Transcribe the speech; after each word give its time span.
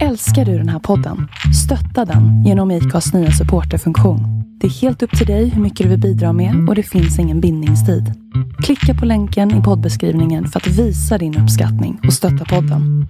Älskar 0.00 0.44
du 0.44 0.58
den 0.58 0.68
här 0.68 0.78
podden? 0.78 1.28
Stötta 1.64 2.04
den 2.12 2.44
genom 2.44 2.70
IKAs 2.70 3.12
nya 3.14 3.30
supporterfunktion. 3.30 4.20
Det 4.60 4.66
är 4.66 4.70
helt 4.70 5.02
upp 5.02 5.18
till 5.18 5.26
dig 5.26 5.48
hur 5.48 5.62
mycket 5.62 5.84
du 5.84 5.90
vill 5.90 6.00
bidra 6.00 6.32
med 6.32 6.68
och 6.68 6.74
det 6.74 6.82
finns 6.82 7.18
ingen 7.18 7.40
bindningstid. 7.40 8.12
Klicka 8.62 8.94
på 9.00 9.04
länken 9.06 9.50
i 9.60 9.62
poddbeskrivningen 9.62 10.48
för 10.48 10.60
att 10.60 10.66
visa 10.66 11.18
din 11.18 11.38
uppskattning 11.38 12.00
och 12.06 12.12
stötta 12.14 12.44
podden. 12.44 13.06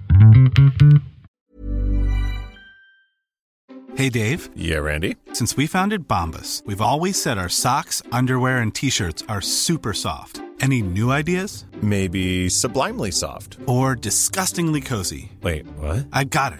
Hey 3.97 4.09
Dave, 4.09 4.39
Yeah, 4.55 4.83
Randy. 4.85 5.13
since 5.33 5.55
we 5.61 5.67
founded 5.67 6.01
Bombus, 6.07 6.63
we've 6.65 6.81
always 6.81 7.21
said 7.21 7.37
our 7.37 7.47
socks, 7.47 8.01
underwear, 8.11 8.61
and 8.61 8.73
t-shirts 8.75 9.23
are 9.27 9.41
super 9.41 9.93
soft. 9.93 10.41
Any 10.61 10.81
new 10.81 11.11
ideas? 11.19 11.65
Maybe 11.81 12.49
sublimely 12.49 13.11
soft. 13.11 13.57
Or 13.67 13.95
disgustingly 13.95 14.81
cozy? 14.81 15.31
Wait, 15.43 15.65
what? 15.77 16.05
I 16.13 16.23
got 16.23 16.53
it. 16.53 16.59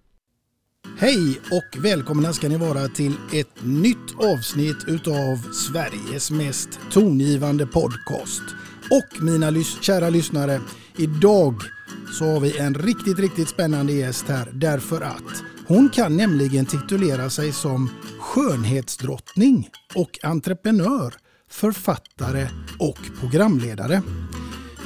Hej 0.97 1.41
och 1.51 1.83
välkomna 1.85 2.33
ska 2.33 2.49
ni 2.49 2.57
vara 2.57 2.87
till 2.87 3.13
ett 3.33 3.63
nytt 3.63 4.15
avsnitt 4.17 4.77
utav 4.87 5.53
Sveriges 5.53 6.31
mest 6.31 6.69
tongivande 6.91 7.67
podcast. 7.67 8.41
Och 8.91 9.23
mina 9.23 9.51
lys- 9.51 9.81
kära 9.81 10.09
lyssnare, 10.09 10.61
idag 10.97 11.55
så 12.11 12.25
har 12.25 12.39
vi 12.39 12.57
en 12.57 12.75
riktigt, 12.75 13.19
riktigt 13.19 13.49
spännande 13.49 13.93
gäst 13.93 14.25
här 14.27 14.49
därför 14.53 15.01
att 15.01 15.43
hon 15.67 15.89
kan 15.89 16.17
nämligen 16.17 16.65
titulera 16.65 17.29
sig 17.29 17.51
som 17.51 17.89
skönhetsdrottning 18.19 19.69
och 19.95 20.19
entreprenör, 20.23 21.13
författare 21.49 22.47
och 22.79 22.99
programledare. 23.19 24.01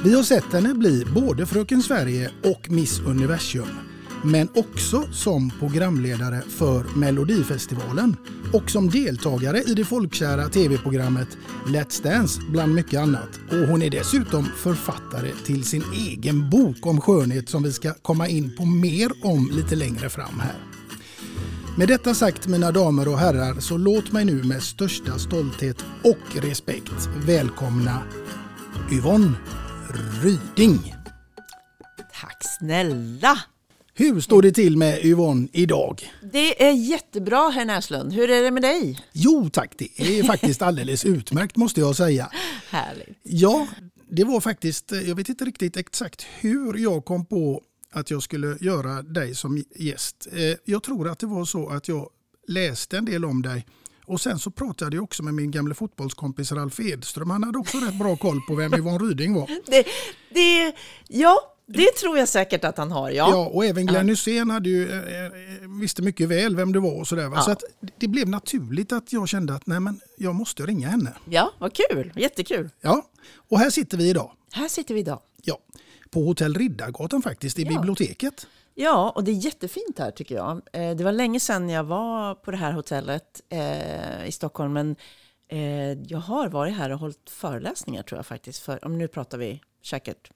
Vi 0.04 0.14
har 0.14 0.22
sett 0.22 0.52
henne 0.52 0.74
bli 0.74 1.04
både 1.14 1.46
Fröken 1.46 1.82
Sverige 1.82 2.30
och 2.44 2.70
Miss 2.70 3.00
Universum 3.00 3.85
men 4.24 4.48
också 4.54 5.02
som 5.12 5.50
programledare 5.58 6.42
för 6.48 6.84
Melodifestivalen 6.96 8.16
och 8.52 8.70
som 8.70 8.90
deltagare 8.90 9.62
i 9.62 9.74
det 9.74 9.84
folkkära 9.84 10.48
tv-programmet 10.48 11.28
Let's 11.66 12.02
Dance 12.02 12.42
bland 12.50 12.74
mycket 12.74 13.00
annat. 13.00 13.28
Och 13.50 13.68
hon 13.68 13.82
är 13.82 13.90
dessutom 13.90 14.44
författare 14.44 15.32
till 15.44 15.64
sin 15.64 15.84
egen 15.94 16.50
bok 16.50 16.86
om 16.86 17.00
skönhet 17.00 17.48
som 17.48 17.62
vi 17.62 17.72
ska 17.72 17.94
komma 17.94 18.28
in 18.28 18.56
på 18.56 18.64
mer 18.64 19.12
om 19.22 19.50
lite 19.52 19.76
längre 19.76 20.08
fram 20.08 20.40
här. 20.40 20.56
Med 21.78 21.88
detta 21.88 22.14
sagt 22.14 22.46
mina 22.46 22.72
damer 22.72 23.08
och 23.08 23.18
herrar 23.18 23.60
så 23.60 23.76
låt 23.76 24.12
mig 24.12 24.24
nu 24.24 24.44
med 24.44 24.62
största 24.62 25.18
stolthet 25.18 25.84
och 26.04 26.42
respekt 26.42 27.08
välkomna 27.26 28.02
Yvonne 28.92 29.32
Ryding. 30.22 30.94
Tack 32.20 32.36
snälla! 32.58 33.38
Hur 33.98 34.20
står 34.20 34.42
det 34.42 34.52
till 34.52 34.76
med 34.76 35.04
Yvonne 35.04 35.48
idag? 35.52 36.12
Det 36.32 36.64
är 36.66 36.72
jättebra 36.72 37.48
herr 37.50 37.64
Näslund. 37.64 38.12
Hur 38.12 38.30
är 38.30 38.42
det 38.42 38.50
med 38.50 38.62
dig? 38.62 39.00
Jo 39.12 39.50
tack, 39.52 39.72
det 39.78 40.18
är 40.18 40.22
faktiskt 40.22 40.62
alldeles 40.62 41.04
utmärkt 41.04 41.56
måste 41.56 41.80
jag 41.80 41.96
säga. 41.96 42.30
Härligt. 42.70 43.18
Ja, 43.22 43.66
det 44.10 44.24
var 44.24 44.40
faktiskt, 44.40 44.92
jag 45.06 45.14
vet 45.14 45.28
inte 45.28 45.44
riktigt 45.44 45.76
exakt 45.76 46.26
hur 46.40 46.78
jag 46.78 47.04
kom 47.04 47.26
på 47.26 47.62
att 47.92 48.10
jag 48.10 48.22
skulle 48.22 48.56
göra 48.60 49.02
dig 49.02 49.34
som 49.34 49.64
gäst. 49.76 50.26
Eh, 50.32 50.56
Jag 50.64 50.82
tror 50.82 51.08
att 51.08 51.18
det 51.18 51.26
var 51.26 51.44
så 51.44 51.68
att 51.68 51.88
jag 51.88 52.08
läste 52.48 52.98
en 52.98 53.04
del 53.04 53.24
om 53.24 53.42
dig 53.42 53.66
och 54.04 54.20
sen 54.20 54.38
så 54.38 54.50
pratade 54.50 54.96
jag 54.96 55.04
också 55.04 55.22
med 55.22 55.34
min 55.34 55.50
gamla 55.50 55.74
fotbollskompis 55.74 56.52
Ralf 56.52 56.80
Edström. 56.80 57.30
Han 57.30 57.44
hade 57.44 57.58
också 57.58 57.78
rätt 57.78 57.98
bra 57.98 58.16
koll 58.16 58.40
på 58.48 58.54
vem 58.54 58.74
Yvonne 58.74 58.98
Ryding 58.98 59.34
var. 59.34 59.50
Det, 59.66 59.86
det, 60.34 60.72
ja, 61.08 61.55
det 61.66 61.94
tror 62.00 62.18
jag 62.18 62.28
säkert 62.28 62.64
att 62.64 62.78
han 62.78 62.90
har. 62.92 63.10
Ja, 63.10 63.30
Ja, 63.30 63.46
och 63.46 63.64
även 63.64 63.86
Glenn 63.86 64.08
Hysén 64.08 64.50
hade 64.50 64.68
ju, 64.68 64.90
eh, 64.90 65.24
eh, 65.24 65.32
visste 65.80 66.02
mycket 66.02 66.28
väl 66.28 66.56
vem 66.56 66.72
du 66.72 66.80
var 66.80 66.98
och 67.00 67.06
sådär. 67.08 67.28
va. 67.28 67.36
Ja. 67.36 67.42
Så 67.42 67.50
att 67.50 67.62
det 67.98 68.08
blev 68.08 68.28
naturligt 68.28 68.92
att 68.92 69.12
jag 69.12 69.28
kände 69.28 69.54
att 69.54 69.66
nej, 69.66 69.80
men 69.80 70.00
jag 70.16 70.34
måste 70.34 70.62
ringa 70.62 70.88
henne. 70.88 71.12
ja 71.24 71.52
vad 71.58 71.72
kul. 71.72 72.12
Jättekul. 72.16 72.70
Ja, 72.80 73.06
och 73.48 73.58
här 73.58 73.70
sitter 73.70 73.98
vi 73.98 74.10
idag. 74.10 74.32
Här 74.52 74.68
sitter 74.68 74.94
vi 74.94 75.00
idag. 75.00 75.20
Ja, 75.42 75.58
på 76.10 76.24
Hotell 76.24 76.54
Riddargatan 76.54 77.22
faktiskt, 77.22 77.58
i 77.58 77.62
Ja. 77.62 77.68
biblioteket. 77.68 78.46
Ja, 78.74 79.12
och 79.14 79.24
det 79.24 79.30
är 79.30 79.34
jättefint 79.44 79.98
här 79.98 80.10
tycker 80.10 80.34
jag. 80.34 80.60
Eh, 80.72 80.96
Det 80.96 81.04
var 81.04 81.12
länge 81.12 81.40
sedan 81.40 81.68
jag 81.68 81.84
var 81.84 82.34
på 82.34 82.50
det 82.50 82.56
här 82.56 82.72
hotellet 82.72 83.40
eh, 83.48 84.26
i 84.28 84.32
Stockholm, 84.32 84.72
men 84.72 84.96
eh, 85.48 85.92
jag 85.92 86.18
har 86.18 86.48
varit 86.48 86.74
här 86.76 86.90
och 86.92 86.98
hållit 86.98 87.30
föreläsningar 87.30 88.02
tror 88.02 88.18
jag 88.18 88.26
faktiskt. 88.26 88.62
För, 88.62 88.84
om 88.84 88.98
nu 88.98 89.08
pratar 89.08 89.38
vi 89.38 89.60
säkert 89.84 90.30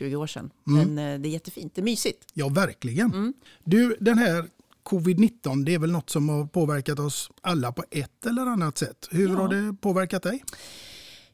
15-20 0.00 0.14
år 0.16 0.26
sedan. 0.26 0.50
Men 0.64 0.98
eh, 0.98 1.20
det 1.20 1.28
är 1.28 1.30
jättefint, 1.30 1.74
det 1.74 1.80
är 1.80 1.84
mysigt. 1.84 2.24
Ja, 2.34 2.48
verkligen. 2.48 3.06
Mm. 3.12 3.34
Du, 3.64 3.96
den 4.00 4.18
här 4.18 4.44
covid-19, 4.84 5.64
det 5.64 5.74
är 5.74 5.78
väl 5.78 5.92
något 5.92 6.10
som 6.10 6.28
har 6.28 6.46
påverkat 6.46 6.98
oss 6.98 7.30
alla 7.40 7.72
på 7.72 7.84
ett 7.90 8.26
eller 8.26 8.42
annat 8.42 8.78
sätt. 8.78 9.08
Hur 9.10 9.28
Ja. 9.28 9.34
har 9.36 9.48
det 9.48 9.76
påverkat 9.80 10.22
dig? 10.22 10.42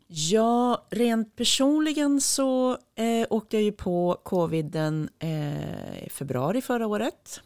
Ja, 0.07 0.87
rent 0.91 1.37
personligen 1.37 2.21
så 2.21 2.71
eh, 2.73 3.27
åkte 3.31 3.57
jag 3.57 3.62
ju 3.62 3.73
på 3.73 4.21
coviden 4.25 5.09
eh, 5.19 6.05
i 6.06 6.09
februari 6.11 6.61
förra 6.63 6.87
året. 6.87 7.41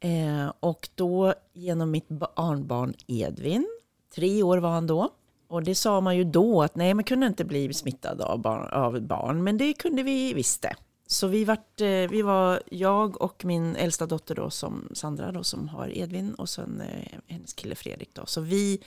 Eh, 0.00 0.52
och 0.60 0.88
då 0.94 1.34
genom 1.54 1.90
mitt 1.90 2.08
barnbarn 2.08 2.94
Edvin, 3.06 3.66
tre 4.14 4.42
år 4.42 4.58
var 4.58 4.70
han 4.70 4.86
då. 4.86 5.10
Och 5.56 5.62
det 5.62 5.74
sa 5.74 6.00
man 6.00 6.16
ju 6.16 6.24
då 6.24 6.62
att 6.62 6.76
nej, 6.76 6.94
man 6.94 7.04
kunde 7.04 7.26
inte 7.26 7.44
bli 7.44 7.74
smittad 7.74 8.20
av 8.20 8.38
barn, 8.38 8.68
av 8.72 9.00
barn 9.00 9.44
men 9.44 9.58
det 9.58 9.72
kunde 9.72 10.02
vi 10.02 10.34
visst 10.34 10.62
det. 10.62 10.74
Så 11.06 11.26
vi, 11.26 11.44
vart, 11.44 11.80
eh, 11.80 11.86
vi 11.86 12.22
var 12.22 12.62
jag 12.70 13.22
och 13.22 13.44
min 13.44 13.76
äldsta 13.76 14.06
dotter 14.06 14.34
då, 14.34 14.50
som 14.50 14.88
Sandra 14.94 15.32
då, 15.32 15.44
som 15.44 15.68
har 15.68 15.98
Edvin 15.98 16.34
och 16.34 16.48
sen 16.48 16.80
eh, 16.80 17.18
hennes 17.26 17.52
kille 17.52 17.74
Fredrik 17.74 18.10
då. 18.14 18.26
Så 18.26 18.40
vi, 18.40 18.80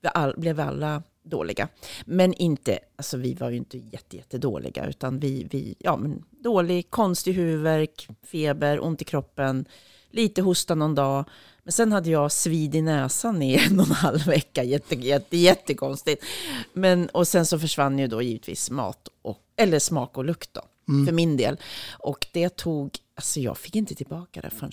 vi 0.00 0.08
all, 0.14 0.34
blev 0.36 0.60
alla 0.60 1.02
dåliga. 1.22 1.68
Men 2.04 2.34
inte, 2.34 2.78
alltså 2.96 3.16
vi 3.16 3.34
var 3.34 3.50
ju 3.50 3.56
inte 3.56 3.78
jätte, 3.78 4.16
jättedåliga 4.16 4.86
utan 4.86 5.18
vi, 5.18 5.46
vi, 5.50 5.74
ja 5.78 5.96
men 5.96 6.24
dålig, 6.30 6.90
konstig 6.90 7.32
huvudvärk, 7.32 8.08
feber, 8.22 8.84
ont 8.84 9.02
i 9.02 9.04
kroppen, 9.04 9.64
lite 10.10 10.42
hosta 10.42 10.74
någon 10.74 10.94
dag. 10.94 11.24
Men 11.66 11.72
sen 11.72 11.92
hade 11.92 12.10
jag 12.10 12.32
svid 12.32 12.74
i 12.74 12.82
näsan 12.82 13.42
i 13.42 13.54
en 13.66 13.80
och 13.80 13.86
en 13.86 13.92
halv 13.92 14.26
vecka, 14.26 14.64
jätte, 14.64 14.94
jätte, 14.94 15.36
jättekonstigt. 15.36 16.24
Men, 16.72 17.08
och 17.08 17.28
sen 17.28 17.46
så 17.46 17.58
försvann 17.58 17.98
ju 17.98 18.06
då 18.06 18.22
givetvis 18.22 18.70
mat, 18.70 19.08
och, 19.22 19.38
eller 19.56 19.78
smak 19.78 20.18
och 20.18 20.24
lukt 20.24 20.54
då, 20.54 20.60
för 21.06 21.12
min 21.12 21.36
del. 21.36 21.56
Och 21.98 22.26
det 22.32 22.56
tog, 22.56 22.98
alltså 23.14 23.40
jag 23.40 23.58
fick 23.58 23.76
inte 23.76 23.94
tillbaka 23.94 24.40
det 24.40 24.50
förrän 24.50 24.72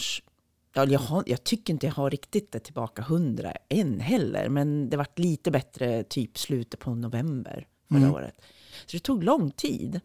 Ja, 0.74 0.86
jag, 0.86 1.00
har, 1.00 1.24
jag 1.28 1.44
tycker 1.44 1.74
inte 1.74 1.86
jag 1.86 1.94
har 1.94 2.10
riktigt 2.10 2.52
det 2.52 2.60
tillbaka 2.60 3.02
hundra 3.02 3.54
än 3.70 4.00
heller, 4.00 4.50
men 4.50 4.90
det 4.90 4.98
vart 4.98 5.20
lite 5.20 5.52
bättre 5.52 6.04
typ 6.04 6.38
slutet 6.38 6.80
på 6.80 6.96
november 6.96 7.68
förra 7.92 8.12
året. 8.14 8.42
Så 8.86 8.98
det 8.98 9.04
tog 9.04 9.24
lång 9.24 9.52
tid. 9.52 10.00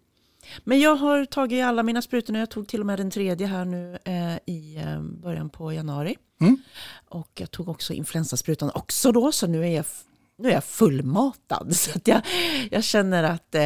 Men 0.65 0.81
jag 0.81 0.97
har 0.97 1.25
tagit 1.25 1.65
alla 1.65 1.83
mina 1.83 2.03
sprutor 2.03 2.33
nu. 2.33 2.39
Jag 2.39 2.51
tog 2.51 2.69
till 2.69 2.81
och 2.81 2.87
med 2.87 2.99
den 2.99 3.11
tredje 3.11 3.47
här 3.47 3.65
nu 3.65 3.99
eh, 4.05 4.37
i 4.55 4.77
eh, 4.77 5.01
början 5.03 5.51
på 5.51 5.73
januari. 5.73 6.17
Mm. 6.41 6.57
Och 7.09 7.31
jag 7.35 7.51
tog 7.51 7.69
också 7.69 7.93
influensasprutan 7.93 8.71
också 8.75 9.13
då, 9.13 9.33
så 9.33 9.47
nu 9.47 9.63
är 9.67 9.71
jag, 9.77 9.85
nu 10.39 10.49
är 10.49 10.53
jag 10.53 10.65
fullmatad. 10.65 11.77
Så 11.77 11.91
att 11.95 12.09
jag, 12.09 12.23
jag 12.71 12.85
känner 12.85 13.23
att 13.25 13.55
eh, 13.55 13.63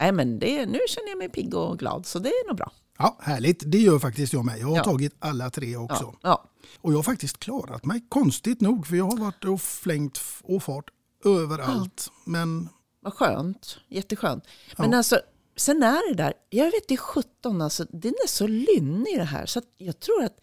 nej, 0.00 0.12
men 0.12 0.38
det, 0.38 0.66
nu 0.66 0.78
känner 0.88 1.08
jag 1.08 1.18
mig 1.18 1.28
pigg 1.28 1.54
och 1.54 1.78
glad, 1.78 2.06
så 2.06 2.18
det 2.18 2.28
är 2.28 2.48
nog 2.48 2.56
bra. 2.56 2.72
Ja, 2.98 3.18
härligt. 3.20 3.62
Det 3.66 3.78
gör 3.78 3.98
faktiskt 3.98 4.32
jag 4.32 4.44
med. 4.44 4.58
Jag 4.58 4.66
har 4.66 4.76
Ja. 4.76 4.84
tagit 4.84 5.14
alla 5.18 5.50
tre 5.50 5.76
också. 5.76 6.04
Ja, 6.04 6.18
ja. 6.22 6.44
Och 6.80 6.92
jag 6.92 6.98
har 6.98 7.02
faktiskt 7.02 7.38
klarat 7.38 7.84
mig 7.84 8.04
konstigt 8.08 8.60
nog 8.60 8.86
för 8.86 8.96
jag 8.96 9.04
har 9.04 9.16
varit 9.16 9.44
och 9.44 9.60
flängt 9.60 10.20
och 10.42 10.62
fart 10.62 10.90
överallt. 11.24 12.10
Men 12.24 12.68
Vad 13.00 13.12
skönt, 13.14 13.78
jätteskönt. 13.88 14.44
Men 14.76 14.90
Ja. 14.90 14.96
alltså, 14.96 15.20
sen 15.60 15.82
är 15.82 16.08
det 16.08 16.22
där, 16.22 16.32
jag 16.50 16.64
vet 16.64 16.88
det 16.88 16.94
är 16.94 16.98
17, 16.98 17.62
alltså, 17.62 17.84
den 17.90 18.14
är 18.24 18.28
så 18.28 18.46
lynnig 18.46 19.18
det 19.18 19.24
här. 19.24 19.46
Så 19.46 19.62
jag 19.76 20.00
tror 20.00 20.24
att 20.24 20.40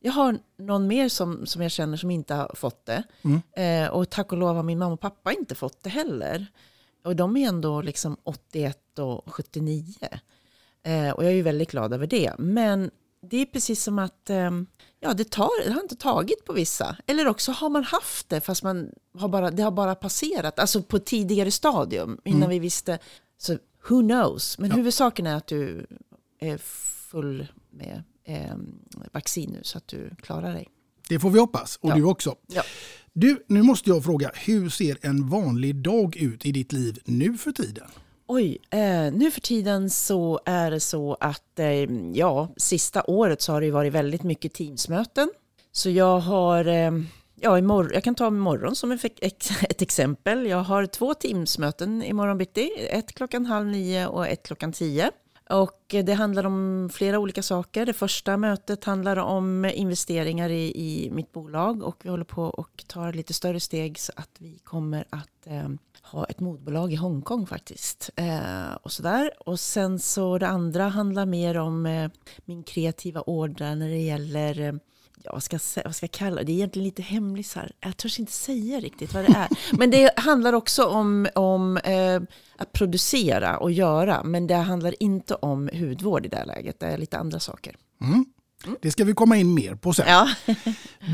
jag 0.00 0.12
har 0.12 0.38
någon 0.58 0.86
mer 0.86 1.08
som, 1.08 1.46
som 1.46 1.62
jag 1.62 1.70
känner 1.70 1.96
som 1.96 2.10
inte 2.10 2.34
har 2.34 2.50
fått 2.54 2.86
det. 2.86 3.02
Eh, 3.62 3.88
och 3.88 4.10
tack 4.10 4.32
och 4.32 4.38
lov 4.38 4.56
har 4.56 4.62
min 4.62 4.78
mamma 4.78 4.92
och 4.92 5.00
pappa 5.00 5.32
inte 5.32 5.54
fått 5.54 5.82
det 5.82 5.90
heller. 5.90 6.46
Och 7.04 7.16
de 7.16 7.36
är 7.36 7.48
ändå 7.48 7.82
liksom 7.82 8.16
81 8.24 8.98
och 8.98 9.34
79. 9.34 9.84
Eh, 10.82 11.10
och 11.10 11.24
jag 11.24 11.30
är 11.30 11.36
ju 11.36 11.42
väldigt 11.42 11.70
glad 11.70 11.92
över 11.92 12.06
det. 12.06 12.32
Men 12.38 12.90
det 13.22 13.36
är 13.36 13.46
precis 13.46 13.82
som 13.82 13.98
att 13.98 14.30
ehm, 14.30 14.66
ja, 15.00 15.14
det, 15.14 15.30
tar, 15.30 15.64
det 15.64 15.72
har 15.72 15.82
inte 15.82 15.96
tagit 15.96 16.44
på 16.44 16.52
vissa. 16.52 16.96
Eller 17.06 17.28
också 17.28 17.52
har 17.52 17.68
man 17.68 17.84
haft 17.84 18.28
det 18.28 18.40
fast 18.40 18.62
man 18.62 18.90
har 19.18 19.28
bara, 19.28 19.50
det 19.50 19.62
har 19.62 19.70
bara 19.70 19.94
passerat. 19.94 20.58
Alltså 20.58 20.82
på 20.82 20.96
ett 20.96 21.06
tidigare 21.06 21.50
stadium 21.50 22.20
innan 22.24 22.48
vi 22.48 22.58
visste. 22.58 22.98
Så 23.38 23.58
who 23.88 24.02
knows. 24.02 24.58
Men 24.58 24.70
huvudsaken 24.70 25.26
är 25.26 25.34
att 25.36 25.46
du 25.46 25.86
är 26.40 26.58
full 27.10 27.46
med 27.70 28.02
ehm, 28.24 28.74
vaccin 29.12 29.50
nu 29.50 29.60
så 29.62 29.78
att 29.78 29.88
du 29.88 30.10
klarar 30.22 30.52
dig. 30.54 30.68
det 31.08 31.18
får 31.18 31.30
vi 31.30 31.38
hoppas. 31.38 31.76
Och 31.82 31.90
Ja. 31.90 31.94
du 31.94 32.04
också. 32.04 32.34
Ja. 32.46 32.62
Du, 33.12 33.44
nu 33.48 33.62
måste 33.62 33.90
jag 33.90 34.04
fråga, 34.04 34.30
hur 34.34 34.68
ser 34.68 34.98
en 35.02 35.28
vanlig 35.28 35.76
dag 35.76 36.16
ut 36.16 36.46
i 36.46 36.52
ditt 36.52 36.72
liv 36.72 36.98
nu 37.04 37.38
för 37.38 37.52
tiden? 37.52 37.86
Oj, 38.26 38.58
eh, 38.70 38.78
nu 39.12 39.30
för 39.30 39.40
tiden 39.40 39.90
så 39.90 40.40
är 40.44 40.70
det 40.70 40.80
så 40.80 41.16
att 41.20 41.58
eh, 41.58 41.66
ja, 42.14 42.48
sista 42.56 43.02
året 43.06 43.40
så 43.42 43.52
har 43.52 43.60
det 43.60 43.70
varit 43.70 43.92
väldigt 43.92 44.22
mycket 44.22 44.54
teamsmöten. 44.54 45.30
Så 45.72 45.90
jag 45.90 46.18
har, 46.20 46.64
eh, 46.64 46.90
ja 47.42 47.58
imorgon, 47.58 47.90
jag 47.94 48.04
kan 48.04 48.14
ta 48.14 48.26
imorgon 48.26 48.76
som 48.76 48.92
ett, 48.92 49.82
exempel. 49.82 50.46
Jag 50.46 50.62
har 50.62 50.86
två 50.86 51.14
teamsmöten 51.14 52.02
imorgon 52.02 52.38
bitti, 52.38 52.70
ett 52.90 53.12
klockan 53.12 53.46
halv 53.46 53.66
nio 53.66 54.06
och 54.06 54.26
ett 54.26 54.42
klockan 54.42 54.72
tio. 54.72 55.10
Och 55.50 55.80
det 55.88 56.12
handlar 56.12 56.46
om 56.46 56.90
flera 56.92 57.18
olika 57.18 57.42
saker. 57.42 57.86
Det 57.86 57.92
första 57.92 58.36
mötet 58.36 58.84
handlar 58.84 59.16
om 59.16 59.64
investeringar 59.64 60.50
i, 60.50 60.72
i 60.74 61.10
mitt 61.10 61.32
bolag 61.32 61.82
och 61.82 61.96
vi 62.02 62.08
håller 62.08 62.24
på 62.24 62.42
och 62.42 62.84
tar 62.86 63.12
lite 63.12 63.34
större 63.34 63.60
steg 63.60 63.98
så 63.98 64.12
att 64.16 64.30
vi 64.38 64.58
kommer 64.64 65.04
att 65.10 65.46
eh, 65.46 65.68
ha 66.02 66.24
ett 66.24 66.40
modbolag 66.40 66.92
i 66.92 66.96
Hongkong 66.96 67.46
faktiskt. 67.46 68.10
Eh, 68.16 68.74
och 68.82 68.92
sådär. 68.92 69.30
Och 69.46 69.60
sen 69.60 69.98
så 69.98 70.38
det 70.38 70.48
andra 70.48 70.88
handlar 70.88 71.26
mer 71.26 71.58
om 71.58 71.86
eh, 71.86 72.10
min 72.44 72.62
kreativa 72.62 73.20
order 73.20 73.74
när 73.74 73.88
det 73.88 74.02
gäller 74.02 74.60
eh, 74.60 74.72
Ja, 75.24 75.32
vad 75.32 75.42
ska, 75.42 75.58
vad 75.84 75.96
ska 75.96 76.04
jag 76.04 76.10
kalla 76.10 76.36
det? 76.36 76.44
Det 76.44 76.52
är 76.52 76.54
egentligen 76.54 76.84
lite 76.84 77.02
hemlisar. 77.02 77.72
Jag 77.80 77.96
törs 77.96 78.18
inte 78.18 78.32
säga 78.32 78.80
riktigt 78.80 79.14
vad 79.14 79.24
det 79.24 79.32
är. 79.36 79.48
Men 79.78 79.90
det 79.90 80.10
handlar 80.16 80.52
också 80.52 80.84
om, 80.84 81.28
om 81.34 81.76
eh, 81.76 82.20
att 82.56 82.72
producera 82.72 83.56
och 83.58 83.72
göra. 83.72 84.24
Men 84.24 84.46
det 84.46 84.54
handlar 84.54 85.02
inte 85.02 85.34
om 85.34 85.70
hudvård 85.72 86.26
i 86.26 86.28
det 86.28 86.36
här 86.36 86.46
läget. 86.46 86.80
Det 86.80 86.86
är 86.86 86.98
lite 86.98 87.18
andra 87.18 87.40
saker. 87.40 87.76
Det 88.82 88.90
ska 88.90 89.04
vi 89.04 89.14
komma 89.14 89.36
in 89.36 89.54
mer 89.54 89.74
på 89.74 89.92
sen. 89.92 90.06
Ja, 90.08 90.28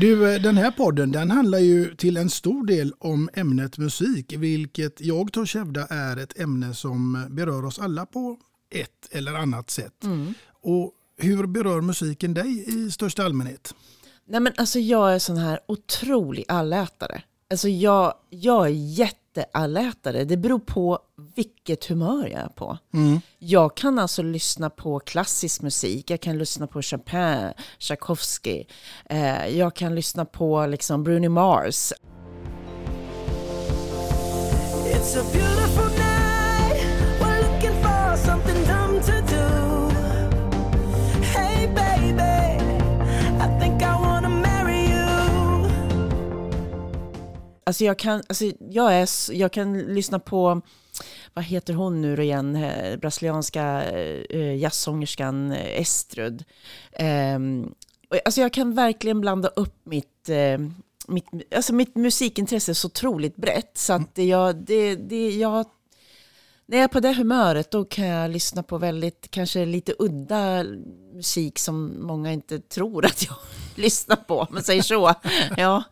Du, 0.01 0.33
eh, 0.35 0.41
den 0.41 0.57
här 0.57 0.71
podden 0.71 1.11
den 1.11 1.31
handlar 1.31 1.59
ju 1.59 1.95
till 1.95 2.17
en 2.17 2.29
stor 2.29 2.65
del 2.65 2.93
om 2.99 3.29
ämnet 3.33 3.77
musik, 3.77 4.33
vilket 4.37 5.01
jag 5.01 5.33
törs 5.33 5.55
hävda 5.55 5.85
är 5.85 6.17
ett 6.17 6.39
ämne 6.39 6.73
som 6.73 7.25
berör 7.29 7.65
oss 7.65 7.79
alla 7.79 8.05
på 8.05 8.37
ett 8.75 9.07
eller 9.11 9.33
annat 9.33 9.69
sätt. 9.69 9.93
Och 10.61 10.93
hur 11.17 11.47
berör 11.47 11.81
musiken 11.81 12.33
dig 12.33 12.65
i 12.67 12.91
största 12.91 13.23
allmänhet? 13.25 13.75
Nej 14.29 14.39
men 14.39 14.53
alltså 14.57 14.79
jag 14.79 15.13
är 15.13 15.19
sån 15.19 15.37
här 15.37 15.59
otrolig 15.65 16.45
allätare. 16.47 17.21
Alltså 17.51 17.69
jag, 17.69 18.13
jag 18.29 18.65
är 18.65 18.69
jätteallätare. 18.69 20.23
Det 20.23 20.37
beror 20.37 20.59
på 20.59 20.99
vilket 21.35 21.85
humör 21.85 22.27
jag 22.27 22.41
är 22.41 22.47
på. 22.47 22.77
Jag 23.39 23.77
kan 23.77 23.99
alltså 23.99 24.21
lyssna 24.21 24.69
på 24.69 24.99
klassisk 24.99 25.61
musik. 25.61 26.09
Jag 26.09 26.21
kan 26.21 26.37
lyssna 26.37 26.67
på 26.67 26.81
Chopin, 26.81 27.53
Tchaikovsky. 27.77 28.63
Eh, 29.05 29.47
jag 29.47 29.75
kan 29.75 29.95
lyssna 29.95 30.25
på 30.25 30.65
liksom 30.65 31.03
Bruno 31.03 31.29
Mars. 31.29 31.93
It's 34.85 35.19
a 35.19 35.23
beautiful 35.33 35.89
night. 35.97 36.08
Alltså 47.69 47.83
jag 47.83 47.99
kan, 47.99 48.23
alltså 48.27 48.45
jag, 48.69 48.93
är, 48.93 49.33
jag 49.33 49.51
kan 49.51 49.77
lyssna 49.77 50.19
på, 50.19 50.61
vad 51.33 51.45
heter 51.45 51.73
hon 51.73 52.01
nu 52.01 52.23
igen, 52.23 52.55
eh, 52.55 52.97
brasilianska 52.97 53.83
eh, 54.29 54.55
jazzsångerskan 54.55 55.51
eh, 55.51 55.81
Estrud. 55.81 56.43
Och 58.09 58.17
alltså 58.25 58.41
jag 58.41 58.53
kan 58.53 58.73
verkligen 58.73 59.21
blanda 59.21 59.47
upp 59.47 59.75
mitt, 59.83 60.29
eh, 60.29 60.59
mitt, 61.07 61.25
alltså 61.55 61.73
mitt 61.73 61.95
musikintresse 61.95 62.75
så 62.75 62.87
otroligt 62.87 63.35
brett. 63.35 63.77
Så 63.77 63.93
att 63.93 64.15
det, 64.15 64.25
jag, 64.25 64.55
det, 64.55 64.95
det, 64.95 65.29
jag, 65.29 65.65
när 66.65 66.77
jag 66.77 66.83
är 66.83 66.87
på 66.87 66.99
det 66.99 67.13
humöret 67.13 67.71
då 67.71 67.85
kan 67.85 68.05
jag 68.05 68.31
lyssna 68.31 68.63
på 68.63 68.77
väldigt, 68.77 69.31
kanske 69.31 69.65
lite 69.65 69.93
udda 69.99 70.65
musik 71.19 71.59
som 71.59 72.05
många 72.07 72.31
inte 72.31 72.59
tror 72.59 73.05
att 73.05 73.23
jag 73.23 73.35
lyssnar 73.75 74.15
på, 74.15 74.47
men 74.51 74.63
säger 74.63 74.81
så. 74.81 75.13
Ja. 75.57 75.83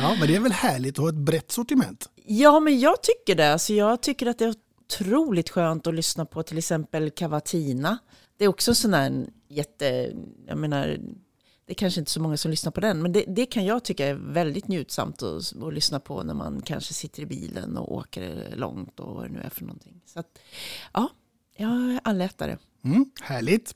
Ja, 0.00 0.16
men 0.18 0.28
det 0.28 0.36
är 0.36 0.40
väl 0.40 0.52
härligt 0.52 0.98
att 0.98 1.02
ha 1.02 1.08
ett 1.08 1.14
brett 1.14 1.52
sortiment? 1.52 2.08
Ja, 2.26 2.60
men 2.60 2.80
jag 2.80 3.02
tycker 3.02 3.34
det. 3.34 3.52
Alltså, 3.52 3.72
jag 3.72 4.00
tycker 4.00 4.26
att 4.26 4.38
det 4.38 4.44
är 4.44 4.54
otroligt 4.80 5.50
skönt 5.50 5.86
att 5.86 5.94
lyssna 5.94 6.24
på 6.24 6.42
till 6.42 6.58
exempel 6.58 7.10
Cavatina. 7.10 7.98
Det 8.36 8.44
är 8.44 8.48
också 8.48 8.70
en 8.70 8.74
sån 8.74 8.90
där 8.90 9.26
jätte, 9.48 10.12
jag 10.46 10.58
menar, 10.58 10.98
det 11.66 11.72
är 11.72 11.74
kanske 11.74 12.00
inte 12.00 12.10
så 12.10 12.20
många 12.20 12.36
som 12.36 12.50
lyssnar 12.50 12.72
på 12.72 12.80
den, 12.80 13.02
men 13.02 13.12
det, 13.12 13.24
det 13.28 13.46
kan 13.46 13.64
jag 13.64 13.84
tycka 13.84 14.06
är 14.06 14.14
väldigt 14.14 14.68
njutsamt 14.68 15.22
att, 15.22 15.62
att 15.62 15.74
lyssna 15.74 16.00
på 16.00 16.22
när 16.22 16.34
man 16.34 16.62
kanske 16.62 16.94
sitter 16.94 17.22
i 17.22 17.26
bilen 17.26 17.76
och 17.76 17.94
åker 17.94 18.54
långt 18.56 19.00
och 19.00 19.14
vad 19.14 19.24
det 19.24 19.32
nu 19.32 19.40
är 19.40 19.50
för 19.50 19.64
någonting. 19.64 20.00
Så 20.06 20.20
att, 20.20 20.38
ja, 20.92 21.08
jag 21.56 21.70
är 21.70 22.00
allätare. 22.04 22.58
Mm, 22.84 23.04
härligt. 23.22 23.74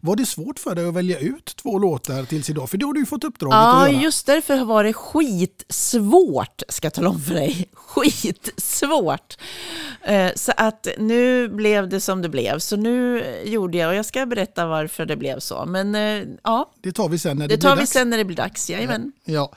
Var 0.00 0.16
det 0.16 0.26
svårt 0.26 0.58
för 0.58 0.74
dig 0.74 0.86
att 0.88 0.94
välja 0.94 1.18
ut 1.18 1.54
två 1.56 1.78
låtar 1.78 2.24
tills 2.24 2.50
idag? 2.50 2.70
För 2.70 2.78
det 2.78 2.86
har 2.86 2.92
du 2.92 3.06
fått 3.06 3.24
uppdraget 3.24 3.54
Ja, 3.54 3.82
att 3.86 3.92
göra. 3.92 4.02
just 4.02 4.26
därför 4.26 4.56
har 4.56 4.84
det 4.84 4.92
skitsvårt, 4.92 6.62
ska 6.68 6.86
jag 6.86 6.94
tala 6.94 7.08
om 7.08 7.20
för 7.20 7.34
dig. 7.34 7.68
Skitsvårt. 7.74 9.36
Eh, 10.04 10.30
Så 10.36 10.52
att 10.56 10.86
nu 10.98 11.48
blev 11.48 11.88
det 11.88 12.00
som 12.00 12.22
det 12.22 12.28
blev. 12.28 12.58
Så 12.58 12.76
nu 12.76 13.24
gjorde 13.44 13.78
jag, 13.78 13.88
och 13.88 13.94
jag 13.94 14.06
ska 14.06 14.26
berätta 14.26 14.66
varför 14.66 15.06
det 15.06 15.16
blev 15.16 15.38
så. 15.38 15.66
Men 15.66 15.94
eh, 15.94 16.24
ja, 16.44 16.72
Det 16.82 16.92
tar 16.92 17.08
vi 17.08 17.18
sen 17.18 17.36
när 17.38 17.48
det, 17.48 17.56
det 17.56 17.60
tar 17.62 17.68
blir 17.68 17.76
vi 17.76 17.80
dags. 17.80 17.90
sen 17.92 18.10
när 18.10 18.18
det 18.18 18.24
blir 18.24 18.36
dags. 18.36 18.70
Jajamän. 18.70 19.12
Ja. 19.24 19.52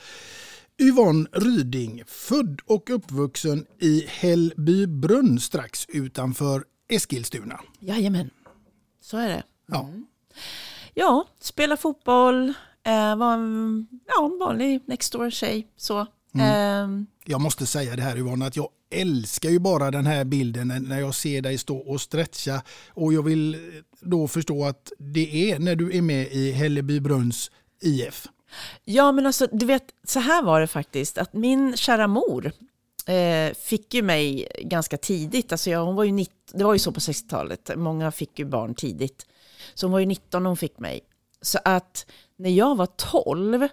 Yvonne 0.82 1.30
Ryding, 1.32 2.04
född 2.08 2.60
och 2.66 2.90
uppvuxen 2.90 3.66
i 3.82 4.06
Hällbybrunn 4.08 5.40
strax 5.40 5.86
utanför 5.90 6.64
Eskilstuna. 6.90 7.60
Jajamän, 7.80 8.30
så 9.04 9.18
är 9.18 9.30
det. 9.30 9.44
Ja. 9.68 9.90
Ja, 10.94 11.26
spela 11.40 11.78
fotboll, 11.78 12.54
eh, 12.84 13.16
var 13.16 13.34
en 13.34 13.88
ja, 14.08 14.32
vanlig 14.40 14.82
next 14.86 15.14
door 15.14 15.30
tjej. 15.30 15.68
Så. 15.78 16.06
Ehm, 16.40 17.06
Jag 17.26 17.42
måste 17.42 17.66
säga 17.66 17.96
det 17.96 18.02
här 18.02 18.18
Yvonne, 18.18 18.46
att 18.48 18.56
jag 18.56 18.70
älskar 18.90 19.50
ju 19.50 19.60
bara 19.60 19.92
den 19.92 20.06
här 20.06 20.24
bilden 20.24 20.68
när- 20.88 21.00
jag 21.00 21.16
ser 21.16 21.42
dig 21.42 21.58
stå 21.58 21.78
och 21.78 22.02
stretcha. 22.02 22.62
Och 22.94 23.14
jag 23.14 23.24
vill 23.24 23.58
då 24.02 24.28
förstå 24.28 24.66
att 24.66 24.92
det 25.00 25.52
är 25.52 25.60
när 25.60 25.76
du 25.76 25.98
är 25.98 26.02
med 26.02 26.28
i 26.32 26.52
Hällebybrunns 26.52 27.52
IF. 27.82 28.28
Ja, 28.84 29.12
men 29.12 29.26
alltså, 29.26 29.48
du 29.52 29.66
vet, 29.66 29.84
så 30.08 30.20
här 30.20 30.44
var 30.44 30.62
det 30.62 30.68
faktiskt. 30.68 31.18
Att 31.18 31.34
min 31.34 31.78
kära 31.78 32.08
mor 32.08 32.52
eh, 33.08 33.54
fick 33.54 33.94
ju 33.94 34.02
mig 34.02 34.48
ganska 34.60 34.98
tidigt. 34.98 35.52
Alltså 35.52 35.70
jag, 35.70 35.86
hon 35.86 35.96
var 35.96 36.04
ju 36.04 36.12
19, 36.12 36.36
det 36.54 36.64
var 36.64 36.74
ju 36.74 36.80
så 36.80 36.92
på 36.92 37.00
60-talet. 37.00 37.72
Många 37.76 38.12
fick 38.12 38.40
ju 38.40 38.46
barn 38.46 38.76
tidigt. 38.76 39.26
Så 39.74 39.86
hon 39.86 39.92
var 39.92 40.00
ju 40.00 40.06
19 40.06 40.44
när 40.44 40.50
hon 40.50 40.58
fick 40.58 40.80
mig. 40.80 41.02
Så 41.42 41.60
att 41.66 42.06
när 42.36 42.50
jag 42.50 42.76
var 42.76 42.86
12, 42.86 43.68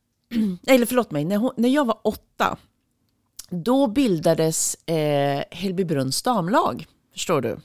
eller 0.66 0.86
förlåt 0.86 1.10
mig, 1.10 1.24
när, 1.24 1.36
hon, 1.36 1.50
när 1.56 1.68
jag 1.68 1.84
var 1.84 1.98
8, 2.02 2.56
då 3.50 3.86
bildades 3.86 4.74
eh, 4.74 5.44
Hällbybrunns 5.50 6.22
damlag. 6.22 6.86
Förstår 7.12 7.40
du? 7.40 7.58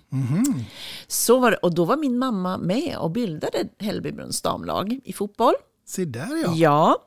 Så 1.07 1.39
var 1.39 1.51
det, 1.51 1.57
och 1.57 1.75
då 1.75 1.85
var 1.85 1.97
min 1.97 2.17
mamma 2.17 2.57
med 2.57 2.97
och 2.97 3.11
bildade 3.11 3.67
Hällbybrunns 3.79 4.41
damlag 4.41 4.99
i 5.03 5.13
fotboll. 5.13 5.53
Se 5.85 6.05
där 6.05 6.43
ja. 6.43 6.53
Ja, 6.55 6.97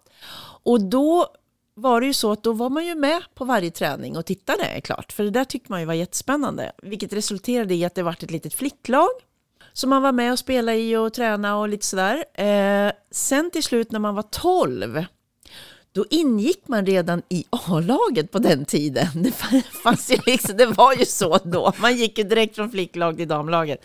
och 0.62 0.80
då 0.82 1.26
var 1.74 2.00
det 2.00 2.06
ju 2.06 2.12
så 2.12 2.32
att 2.32 2.42
då 2.42 2.52
var 2.52 2.70
man 2.70 2.86
ju 2.86 2.94
med 2.94 3.22
på 3.34 3.44
varje 3.44 3.70
träning 3.70 4.16
och 4.16 4.26
tittade 4.26 4.80
klart. 4.80 5.12
För 5.12 5.24
det 5.24 5.30
där 5.30 5.44
tyckte 5.44 5.72
man 5.72 5.80
ju 5.80 5.86
var 5.86 5.94
jättespännande. 5.94 6.72
Vilket 6.82 7.12
resulterade 7.12 7.74
i 7.74 7.84
att 7.84 7.94
det 7.94 8.02
vart 8.02 8.22
ett 8.22 8.30
litet 8.30 8.54
flicklag 8.54 9.10
som 9.72 9.90
man 9.90 10.02
var 10.02 10.12
med 10.12 10.32
och 10.32 10.38
spelade 10.38 10.78
i 10.78 10.96
och 10.96 11.12
tränade 11.12 11.54
och 11.54 11.68
lite 11.68 11.86
sådär. 11.86 12.24
Eh, 12.34 12.92
sen 13.10 13.50
till 13.50 13.62
slut 13.62 13.92
när 13.92 13.98
man 13.98 14.14
var 14.14 14.22
12 14.22 15.04
då 15.94 16.04
ingick 16.10 16.68
man 16.68 16.86
redan 16.86 17.22
i 17.28 17.44
A-laget 17.50 18.30
på 18.30 18.38
den 18.38 18.64
tiden. 18.64 19.06
Det 19.22 19.32
fanns 19.82 20.10
ju 20.10 20.16
liksom, 20.26 20.56
det 20.56 20.66
var 20.66 20.94
ju 20.94 21.04
så 21.04 21.38
då. 21.44 21.72
Man 21.78 21.96
gick 21.96 22.18
ju 22.18 22.24
direkt 22.24 22.56
från 22.56 22.70
flicklag 22.70 23.16
till 23.16 23.28
damlaget. 23.28 23.84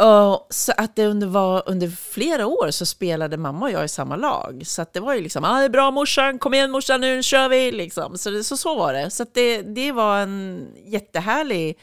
Och 0.00 0.46
så 0.50 0.72
att 0.76 0.96
det 0.96 1.06
under, 1.06 1.26
var, 1.26 1.62
under 1.66 1.88
flera 1.88 2.46
år 2.46 2.70
så 2.70 2.86
spelade 2.86 3.36
mamma 3.36 3.66
och 3.66 3.72
jag 3.72 3.84
i 3.84 3.88
samma 3.88 4.16
lag. 4.16 4.62
Så 4.66 4.82
att 4.82 4.92
det 4.92 5.00
var 5.00 5.14
ju 5.14 5.20
liksom, 5.20 5.44
ah, 5.44 5.58
det 5.58 5.64
är 5.64 5.68
bra 5.68 5.90
morsan, 5.90 6.38
kom 6.38 6.54
igen 6.54 6.70
morsan 6.70 7.00
nu 7.00 7.22
kör 7.22 7.48
vi. 7.48 7.72
Liksom. 7.72 8.18
Så, 8.18 8.30
det, 8.30 8.44
så 8.44 8.56
så 8.56 8.76
var 8.76 8.92
det. 8.92 9.10
Så 9.10 9.22
att 9.22 9.34
det, 9.34 9.62
det 9.62 9.92
var 9.92 10.18
en 10.18 10.66
jättehärlig 10.86 11.78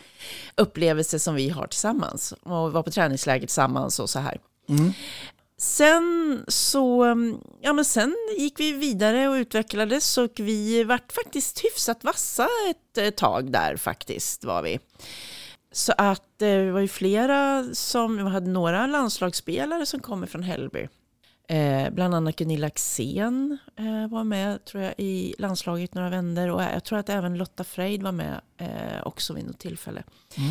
upplevelse 0.56 1.20
som 1.20 1.36
vi 1.36 1.50
har 1.50 1.68
tillsammans. 1.68 2.34
Och 2.44 2.72
var 2.72 2.84
på 2.84 2.92
träningsläger 2.92 3.48
tillsammans 3.48 4.00
och 4.00 4.10
så 4.10 4.20
här. 4.20 4.38
Sen 5.60 6.44
så, 6.48 7.06
ja 7.62 7.74
men 7.74 7.86
sen 7.86 8.16
gick 8.38 8.60
vi 8.60 8.72
vidare 8.72 9.28
och 9.28 9.34
utvecklades 9.34 10.18
och 10.18 10.32
vi 10.36 10.84
vart 10.84 11.12
faktiskt 11.12 11.66
hyfsat 11.66 12.04
vassa 12.04 12.48
ett 12.98 13.18
tag 13.18 13.52
där 13.52 13.76
faktiskt 13.76 14.44
var 14.44 14.64
vi. 14.64 14.80
Så 15.78 15.94
att 15.98 16.42
eh, 16.42 16.48
det 16.48 16.72
var 16.72 16.80
ju 16.80 16.88
flera 16.88 17.66
som, 17.74 18.18
vi 18.18 18.24
hade 18.24 18.50
några 18.50 18.88
landslagsspelare 18.88 19.86
som 19.86 20.00
kommer 20.00 20.28
från 20.28 20.44
Hällby. 20.44 20.88
Eh, 21.50 21.90
bland 21.94 22.16
annat 22.16 22.36
Gunilla 22.36 22.68
Axén 22.68 23.58
eh, 23.76 24.08
var 24.12 24.24
med 24.24 24.66
tror 24.66 24.84
jag 24.84 24.94
i 24.98 25.36
landslaget 25.38 25.94
några 25.94 26.10
vändor 26.10 26.50
och 26.50 26.62
jag 26.62 26.84
tror 26.84 27.00
att 27.00 27.10
även 27.10 27.38
Lotta 27.38 27.64
Freid 27.64 28.04
var 28.04 28.12
med 28.12 28.42
eh, 28.58 28.68
också 29.04 29.34
vid 29.34 29.46
något 29.46 29.60
tillfälle. 29.60 30.04
Ja, 30.36 30.44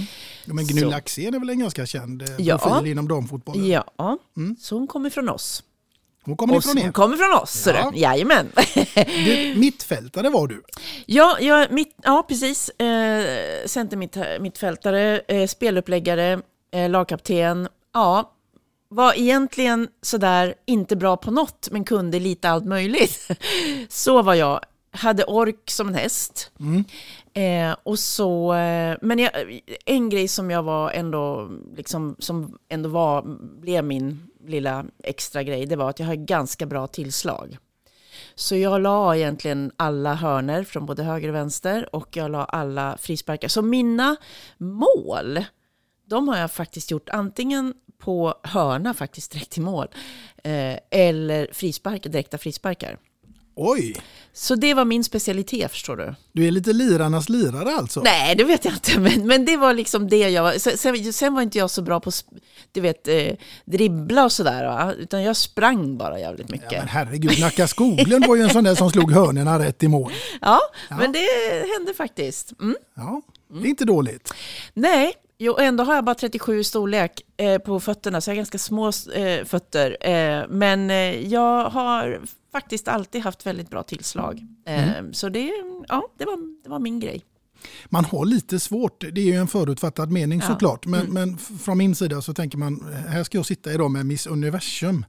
Men 0.55 0.67
Gunilla. 0.67 0.97
Axén 0.97 1.35
är 1.35 1.39
väl 1.39 1.51
en 1.51 1.59
ganska 1.59 1.87
känd 1.87 2.23
eh, 2.23 2.29
Ja. 2.39 2.59
profil 2.59 2.93
inom 2.93 3.09
damfotbollen? 3.09 3.67
Ja, 3.67 4.19
så 4.61 4.79
hon 4.79 4.87
kommer 4.87 5.11
från 5.11 5.29
oss. 5.29 5.63
Hon 6.27 6.37
kommer 6.37 6.55
Och 6.57 6.59
ifrån 6.63 6.77
hon 6.79 6.87
er. 6.87 6.93
kommer 6.93 7.17
från 7.17 7.43
oss, 7.43 7.67
Ja. 7.67 7.73
ja. 7.75 7.93
jajamän. 7.95 8.53
Du, 9.25 9.55
mittfältare 9.57 10.31
var 10.31 10.49
du. 10.49 10.63
Ja, 11.07 11.37
ja, 11.41 11.67
mitt, 11.71 11.95
ja 12.03 12.25
precis. 12.29 12.69
Eh, 12.69 13.25
center 13.67 13.97
mitt, 13.97 14.17
mittfältare, 14.41 15.21
eh, 15.29 15.47
speluppläggare, 15.47 16.41
eh, 16.75 16.91
lagkapten. 16.91 17.69
Ja, 17.95 18.33
var 18.89 19.15
egentligen 19.19 19.89
sådär 20.03 20.55
inte 20.67 20.97
bra 20.97 21.17
på 21.17 21.31
något, 21.31 21.69
men 21.71 21.85
kunde 21.85 22.21
lite 22.21 22.51
allt 22.51 22.65
möjligt. 22.65 23.29
Så 23.89 24.23
var 24.23 24.35
jag. 24.35 24.61
Hade 24.91 25.25
ork 25.25 25.71
som 25.71 25.89
en 25.89 25.95
häst. 25.95 26.51
Eh, 27.37 27.77
och 27.83 27.99
så, 27.99 28.55
eh, 28.55 28.97
men 29.03 29.19
jag, 29.19 29.61
en 29.87 30.09
grej 30.09 30.29
som 30.29 30.51
jag 30.51 30.63
var 30.63 30.91
ändå, 30.91 31.51
liksom, 31.77 32.17
som 32.19 32.59
ändå 32.69 32.89
var, 32.89 33.23
blev 33.61 33.85
min 33.85 34.29
lilla 34.47 34.85
extra 35.03 35.43
grej, 35.43 35.67
det 35.67 35.77
var 35.77 35.91
att 35.91 35.99
jag 35.99 36.07
har 36.07 36.15
ganska 36.15 36.67
bra 36.67 36.87
tillslag. 36.87 37.59
Så 38.35 38.57
jag 38.57 38.81
la 38.81 39.17
egentligen 39.17 39.73
alla 39.77 40.15
hörner 40.15 40.65
från 40.65 40.87
både 40.87 41.03
höger 41.03 41.29
och 41.29 41.35
vänster 41.35 41.95
och 41.95 42.17
jag 42.17 42.31
la 42.31 42.45
alla 42.45 42.97
frisparkar. 43.01 43.49
Så 43.49 43.63
mina 43.63 44.17
mål, 44.59 45.45
de 46.07 46.29
har 46.29 46.39
jag 46.39 46.51
faktiskt 46.51 46.91
gjort 46.91 47.09
antingen 47.09 47.75
på 47.99 48.35
hörna 48.43 48.95
faktiskt 48.95 49.33
direkt 49.33 49.59
i 49.59 49.61
mål 49.61 49.89
eh, 50.45 50.79
eller 50.91 51.49
frispark, 51.53 52.03
direkta 52.03 52.39
frisparkar. 52.39 52.99
Oj, 53.59 53.95
Så 54.33 54.55
det 54.55 54.75
var 54.75 54.85
min 54.85 55.05
specialitet 55.05 55.71
förstår 55.71 55.97
du. 55.97 56.15
du 56.33 56.47
är 56.47 56.51
lite 56.51 56.73
lirarnas 56.73 57.29
lirare 57.29 57.75
alltså. 57.75 58.01
Nej, 58.01 58.37
det 58.37 58.45
vet 58.45 58.65
jag 58.65 58.75
inte, 58.75 59.01
men, 59.01 59.27
men 59.27 59.45
det 59.45 59.57
var 59.57 59.75
liksom 59.75 60.09
det 60.09 60.29
jag 60.31 60.43
var. 60.43 60.53
Sen, 60.53 61.13
sen, 61.13 61.35
var 61.35 61.43
inte 61.43 61.59
jag 61.59 61.71
så 61.71 61.83
bra 61.83 62.01
på 62.01 62.11
du 62.73 62.81
vet, 62.81 63.09
eh, 63.09 63.33
dribbla 63.65 64.25
och 64.25 64.33
sådär, 64.33 64.95
utan 64.99 65.23
jag 65.23 65.37
sprang 65.37 65.99
bara 65.99 66.21
jävligt 66.21 66.49
mycket. 66.49 66.73
Ja, 66.73 66.79
men 66.79 66.89
herregud, 66.89 67.41
Nacka 67.41 67.69
Skoglund 67.69 68.27
var 68.27 68.37
ju 68.37 68.43
en 68.43 68.51
sån 68.51 68.65
där 68.65 68.75
som 68.75 68.91
slog 68.91 69.13
hörnerna 69.13 69.59
rätt 69.59 69.83
i 69.83 69.89
mål. 69.89 70.13
Ja, 70.41 70.61
men 70.89 71.13
det 71.13 71.27
hände 71.77 71.95
faktiskt. 71.97 72.53
Mm. 72.61 72.77
Ja, 72.95 73.23
det 73.49 73.67
är 73.67 73.71
inte 73.71 73.85
dåligt. 73.85 74.35
Nej, 74.75 75.13
jo, 75.39 75.57
ändå 75.59 75.85
har 75.85 75.95
jag 75.95 76.05
bara 76.05 76.15
37 76.15 76.59
i 76.59 76.65
storlek 76.65 77.23
eh, 77.37 77.59
på 77.59 77.81
fötterna, 77.81 78.21
så 78.21 78.31
jag 78.31 78.33
har 78.33 78.37
ganska 78.37 78.59
små 78.59 78.87
eh, 79.15 79.45
fötter. 79.45 79.97
Eh, 80.01 80.45
men 80.49 80.91
eh, 80.91 80.97
jag 81.29 81.71
har 81.71 82.21
faktiskt 82.53 82.89
alltid 82.89 83.23
haft 83.23 83.47
väldigt 83.47 83.71
bra 83.71 83.83
tillslag. 83.83 84.47
Eh, 84.67 84.91
Så 85.13 85.29
det, 85.29 85.53
ja, 85.89 86.09
det, 86.19 86.25
var, 86.25 86.39
det 86.65 86.69
var 86.71 86.79
min 86.79 87.01
grej. 87.01 87.23
Man 87.87 88.05
har 88.05 88.25
lite 88.25 88.61
svårt, 88.61 89.01
det 89.13 89.21
är 89.21 89.25
ju 89.25 89.33
en 89.35 89.49
förutfattad 89.49 90.11
mening 90.13 90.41
Ja. 90.41 90.47
såklart, 90.47 90.87
men, 90.87 91.07
men 91.07 91.35
f- 91.35 91.61
från 91.65 91.79
min 91.79 91.95
sida 91.95 92.23
så 92.23 92.35
tänker 92.35 92.59
man, 92.59 92.95
här 93.09 93.25
ska 93.25 93.39
jag 93.39 93.47
sitta 93.47 93.73
idag 93.73 93.91
med 93.91 94.07
Miss 94.07 94.27
Universum. 94.27 95.05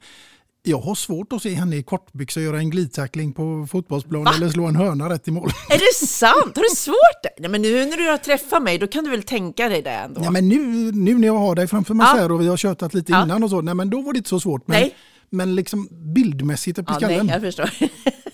Jag 0.68 0.80
har 0.80 0.96
svårt 0.96 1.34
att 1.34 1.42
se 1.42 1.54
henne 1.54 1.76
i 1.76 1.84
kortbyxor 1.84 2.44
göra 2.44 2.58
en 2.58 2.70
glidtackling 2.70 3.34
på 3.34 3.68
fotbollsplan 3.72 4.28
eller 4.28 4.50
slå 4.50 4.66
en 4.66 4.76
hörna 4.76 5.10
rätt 5.10 5.28
i 5.28 5.32
mål. 5.32 5.50
Är 5.70 5.78
det 5.78 6.08
sant? 6.08 6.56
Har 6.56 6.70
du 6.70 6.76
svårt 6.76 7.24
det? 7.24 7.30
Nej, 7.40 7.50
men 7.52 7.62
nu 7.62 7.86
när 7.86 7.98
du 7.98 8.10
har 8.10 8.18
träffat 8.18 8.64
mig, 8.64 8.78
då 8.78 8.88
kan 8.88 9.04
du 9.04 9.10
väl 9.10 9.24
tänka 9.24 9.70
dig 9.70 9.82
det 9.82 9.90
ändå? 9.90 10.22
Ja, 10.24 10.32
men 10.32 10.50
nu, 10.50 10.92
nu 10.92 11.18
när 11.18 11.28
jag 11.28 11.38
har 11.38 11.56
dig 11.56 11.68
framför 11.68 11.94
mig 11.94 12.08
Ja. 12.10 12.14
så 12.16 12.22
här 12.22 12.32
och 12.32 12.42
vi 12.42 12.48
har 12.48 12.58
tjötat 12.58 12.94
lite 12.94 13.12
Ja. 13.12 13.24
innan 13.24 13.44
och 13.44 13.50
så, 13.50 13.62
nej 13.62 13.74
men 13.76 13.90
då 13.90 14.02
var 14.02 14.14
det 14.14 14.18
inte 14.18 14.30
så 14.30 14.40
svårt. 14.40 14.68
Men, 14.68 14.80
Nej. 14.82 14.96
Men 15.30 15.56
liksom 15.56 15.88
bildmässigt 15.92 16.80
upp 16.80 16.90
i 16.90 16.94
ja, 16.94 17.08
nej, 17.08 17.18
skallen. 17.18 17.28
jag 17.28 17.42
förstår. 17.42 17.70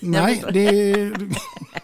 nej, 0.00 0.34
förstår. 0.34 0.50
det, 0.50 1.12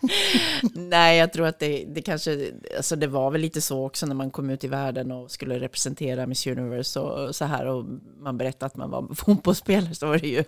Nej, 0.74 1.18
jag 1.18 1.32
tror 1.32 1.46
att 1.46 1.58
det, 1.58 1.84
det 1.84 2.02
kanske, 2.02 2.52
alltså 2.76 2.96
det 2.96 3.06
var 3.06 3.30
väl 3.30 3.40
lite 3.40 3.60
så 3.60 3.86
också 3.86 4.06
när 4.06 4.14
man 4.14 4.30
kom 4.30 4.50
ut 4.50 4.64
i 4.64 4.68
världen 4.68 5.12
och 5.12 5.30
skulle 5.30 5.60
representera 5.60 6.26
Miss 6.26 6.46
Universe 6.46 7.00
och 7.00 7.36
så 7.36 7.44
här 7.44 7.66
och 7.66 7.84
man 8.22 8.38
berättade 8.38 8.66
att 8.66 8.76
man 8.76 8.90
var 8.90 9.14
fotbollsspelare 9.14 9.94
så 9.94 10.06
var 10.06 10.18
det 10.18 10.28
ju 10.28 10.44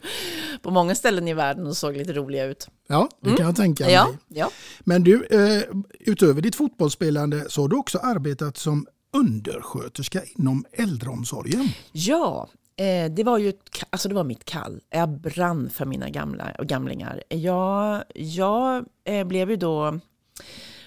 på 0.62 0.70
många 0.70 0.94
ställen 0.94 1.28
i 1.28 1.34
världen 1.34 1.66
och 1.66 1.76
såg 1.76 1.96
lite 1.96 2.12
roliga 2.12 2.44
ut. 2.44 2.68
ja, 2.88 3.08
det 3.20 3.30
kan 3.30 3.46
jag 3.46 3.56
tänka 3.56 3.84
mig. 3.84 3.92
Ja, 3.92 4.08
ja. 4.28 4.50
Men 4.80 5.04
du, 5.04 5.26
eh, 5.26 5.62
utöver 6.00 6.42
ditt 6.42 6.54
fotbollsspelande 6.54 7.44
så 7.48 7.60
har 7.60 7.68
du 7.68 7.76
också 7.76 7.98
arbetat 7.98 8.56
som 8.56 8.86
undersköterska 9.12 10.22
inom 10.36 10.64
äldreomsorgen. 10.72 11.68
Ja, 11.92 12.48
eh, 12.82 13.10
det 13.10 13.24
var 13.24 13.38
ju 13.38 13.48
ett, 13.48 13.84
alltså 13.90 14.08
det 14.08 14.14
var 14.14 14.24
mitt 14.24 14.44
kall. 14.44 14.80
Jag 14.90 15.08
brann 15.08 15.70
för 15.70 15.84
mina 15.84 16.08
gamla 16.10 16.52
gamlingar. 16.58 17.22
Jag, 17.28 18.04
jag 18.14 18.84
eh, 19.04 19.24
blev 19.24 19.50
ju 19.50 19.56
då 19.56 19.98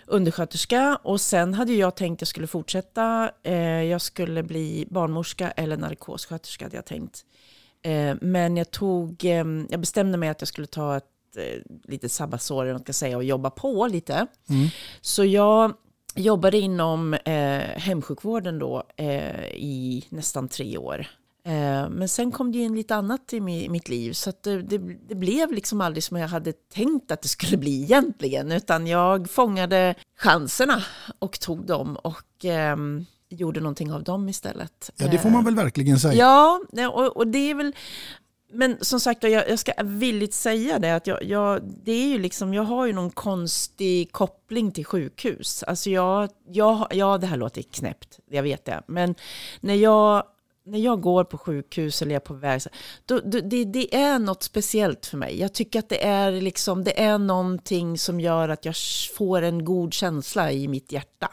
undersköterska 0.08 1.00
och 1.04 1.22
sen 1.22 1.54
hade 1.54 1.74
jag 1.74 1.96
tänkt 1.96 2.18
att 2.18 2.22
jag 2.22 2.28
skulle 2.28 2.48
fortsätta. 2.48 3.32
Eh, 3.44 3.84
jag 3.84 4.02
skulle 4.02 4.44
bli 4.44 4.88
barnmorska 4.90 5.52
eller 5.52 5.78
narkossköterska 5.78 6.66
hade 6.66 6.76
jag 6.76 6.86
tänkt. 6.86 7.26
Eh, 7.82 8.16
men 8.22 8.58
jag 8.58 8.72
tog, 8.72 9.26
eh, 9.26 9.46
jag 9.70 9.80
bestämde 9.80 10.18
mig 10.18 10.30
att 10.30 10.42
jag 10.42 10.48
skulle 10.48 10.68
ta 10.68 10.98
ett 10.98 11.04
eh, 11.38 11.62
litet 11.84 12.12
sabbatsår 12.12 12.62
eller 12.62 12.74
vad 12.74 12.80
man 12.80 12.84
ska 12.84 12.94
säga 12.94 13.18
och 13.18 13.24
jobba 13.24 13.50
på 13.50 13.88
lite. 13.88 14.28
Så 15.02 15.26
jag 15.26 15.74
jobbade 16.16 16.58
inom 16.58 17.14
eh, 17.14 17.60
hemsjukvården 17.60 18.60
då 18.60 18.84
eh, 18.96 19.46
i 19.56 20.08
nästan 20.10 20.48
tre 20.48 20.78
år. 20.78 21.08
Eh, 21.46 21.90
men 21.90 22.10
sen 22.10 22.32
kom 22.32 22.52
det 22.52 22.58
in 22.58 22.76
lite 22.76 22.96
annat 22.96 23.34
i 23.34 23.40
mi- 23.40 23.70
mitt 23.70 23.90
liv 23.90 24.14
så 24.14 24.30
att 24.30 24.44
det, 24.44 24.62
det, 24.62 24.78
det 25.08 25.16
blev 25.16 25.52
liksom 25.52 25.82
aldrig 25.82 26.04
som 26.04 26.18
jag 26.18 26.28
hade 26.28 26.54
tänkt 26.54 27.12
att 27.12 27.22
det 27.22 27.28
skulle 27.28 27.58
bli 27.58 27.84
egentligen 27.84 28.52
utan 28.52 28.88
jag 28.88 29.30
fångade 29.30 29.96
chanserna 30.18 30.84
och 31.20 31.40
tog 31.40 31.66
dem 31.66 31.96
och 31.96 32.46
ehm, 32.46 33.06
gjorde 33.30 33.60
någonting 33.60 33.92
av 33.92 34.04
dem 34.04 34.30
istället. 34.30 34.92
Ja, 34.96 35.08
det 35.08 35.18
får 35.20 35.30
man 35.30 35.46
väl 35.46 35.56
verkligen 35.56 36.00
säga. 36.00 36.14
Ja, 36.14 36.60
och, 36.94 37.18
och 37.18 37.28
det 37.28 37.52
är 37.52 37.56
väl 37.56 37.76
men 38.54 38.78
som 38.82 39.00
sagt, 39.00 39.24
jag, 39.24 39.50
jag 39.50 39.60
ska 39.60 39.72
villigt 39.84 40.34
säga 40.34 40.80
det, 40.80 40.96
att 40.96 41.08
jag, 41.08 41.24
jag, 41.24 41.62
det 41.84 41.92
är 41.92 42.08
ju 42.08 42.18
liksom, 42.18 42.54
jag 42.54 42.64
har 42.64 42.86
ju 42.86 42.94
någon 42.94 43.12
konstig 43.12 44.12
koppling 44.12 44.72
till 44.72 44.86
sjukhus. 44.86 45.64
Alltså 45.64 45.90
jag, 45.90 46.30
jag, 46.48 46.88
ja, 46.92 47.18
det 47.18 47.28
här 47.28 47.38
låter 47.38 47.62
knäppt, 47.62 48.20
jag 48.30 48.44
vet 48.44 48.66
det. 48.66 48.82
Men 48.88 49.16
när 49.60 49.74
jag, 49.76 50.24
när 50.66 50.80
jag 50.80 51.02
går 51.02 51.24
på 51.24 51.38
sjukhus 51.38 52.02
eller 52.02 52.16
är 52.16 52.20
på 52.20 52.34
väg, 52.34 52.62
då, 53.06 53.20
då, 53.20 53.40
det, 53.40 53.66
det 53.66 53.96
är 53.96 54.20
något 54.20 54.44
speciellt 54.44 55.06
för 55.06 55.18
mig. 55.18 55.40
Jag 55.40 55.54
tycker 55.54 55.80
att 55.80 55.90
det 55.90 56.06
är, 56.06 56.32
liksom, 56.32 56.84
det 56.84 57.02
är 57.02 57.18
någonting 57.18 57.98
som 57.98 58.20
gör 58.20 58.50
att 58.50 58.66
jag 58.66 58.76
får 59.18 59.42
en 59.42 59.66
god 59.66 59.94
känsla 59.94 60.52
i 60.52 60.68
mitt 60.68 60.92
hjärta. 60.92 61.32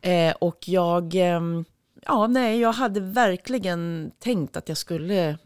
Eh, 0.00 0.34
och 0.38 0.68
jag, 0.68 1.14
ehm, 1.14 1.64
ja, 2.02 2.26
nej, 2.26 2.60
jag 2.60 2.72
hade 2.72 3.00
verkligen 3.00 4.10
tänkt 4.18 4.56
att 4.56 4.68
jag 4.68 4.78
skulle 4.78 5.38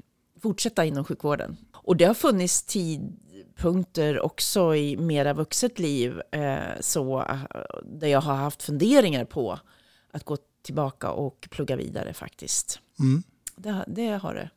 fortsätta 0.43 0.85
inom 0.85 1.05
sjukvården. 1.05 1.57
Och 1.75 1.97
det 1.97 2.05
har 2.05 2.15
funnits 2.15 2.63
tidpunkter 2.63 4.21
också 4.21 4.75
i 4.75 4.97
mera 4.97 5.33
vuxet 5.33 5.79
liv 5.79 6.21
eh, 6.31 6.81
så, 6.81 7.21
eh, 7.21 7.39
där 7.83 8.09
jag 8.09 8.21
har 8.21 8.35
haft 8.35 8.63
funderingar 8.63 9.25
på 9.25 9.59
att 10.11 10.25
gå 10.25 10.37
tillbaka 10.63 11.11
och 11.11 11.49
plugga 11.51 11.77
vidare 11.77 12.15
faktiskt. 12.15 12.81
Mm. 13.01 13.23
Det, 13.57 13.85
det 13.87 14.21
har 14.23 14.35
det. 14.35 14.51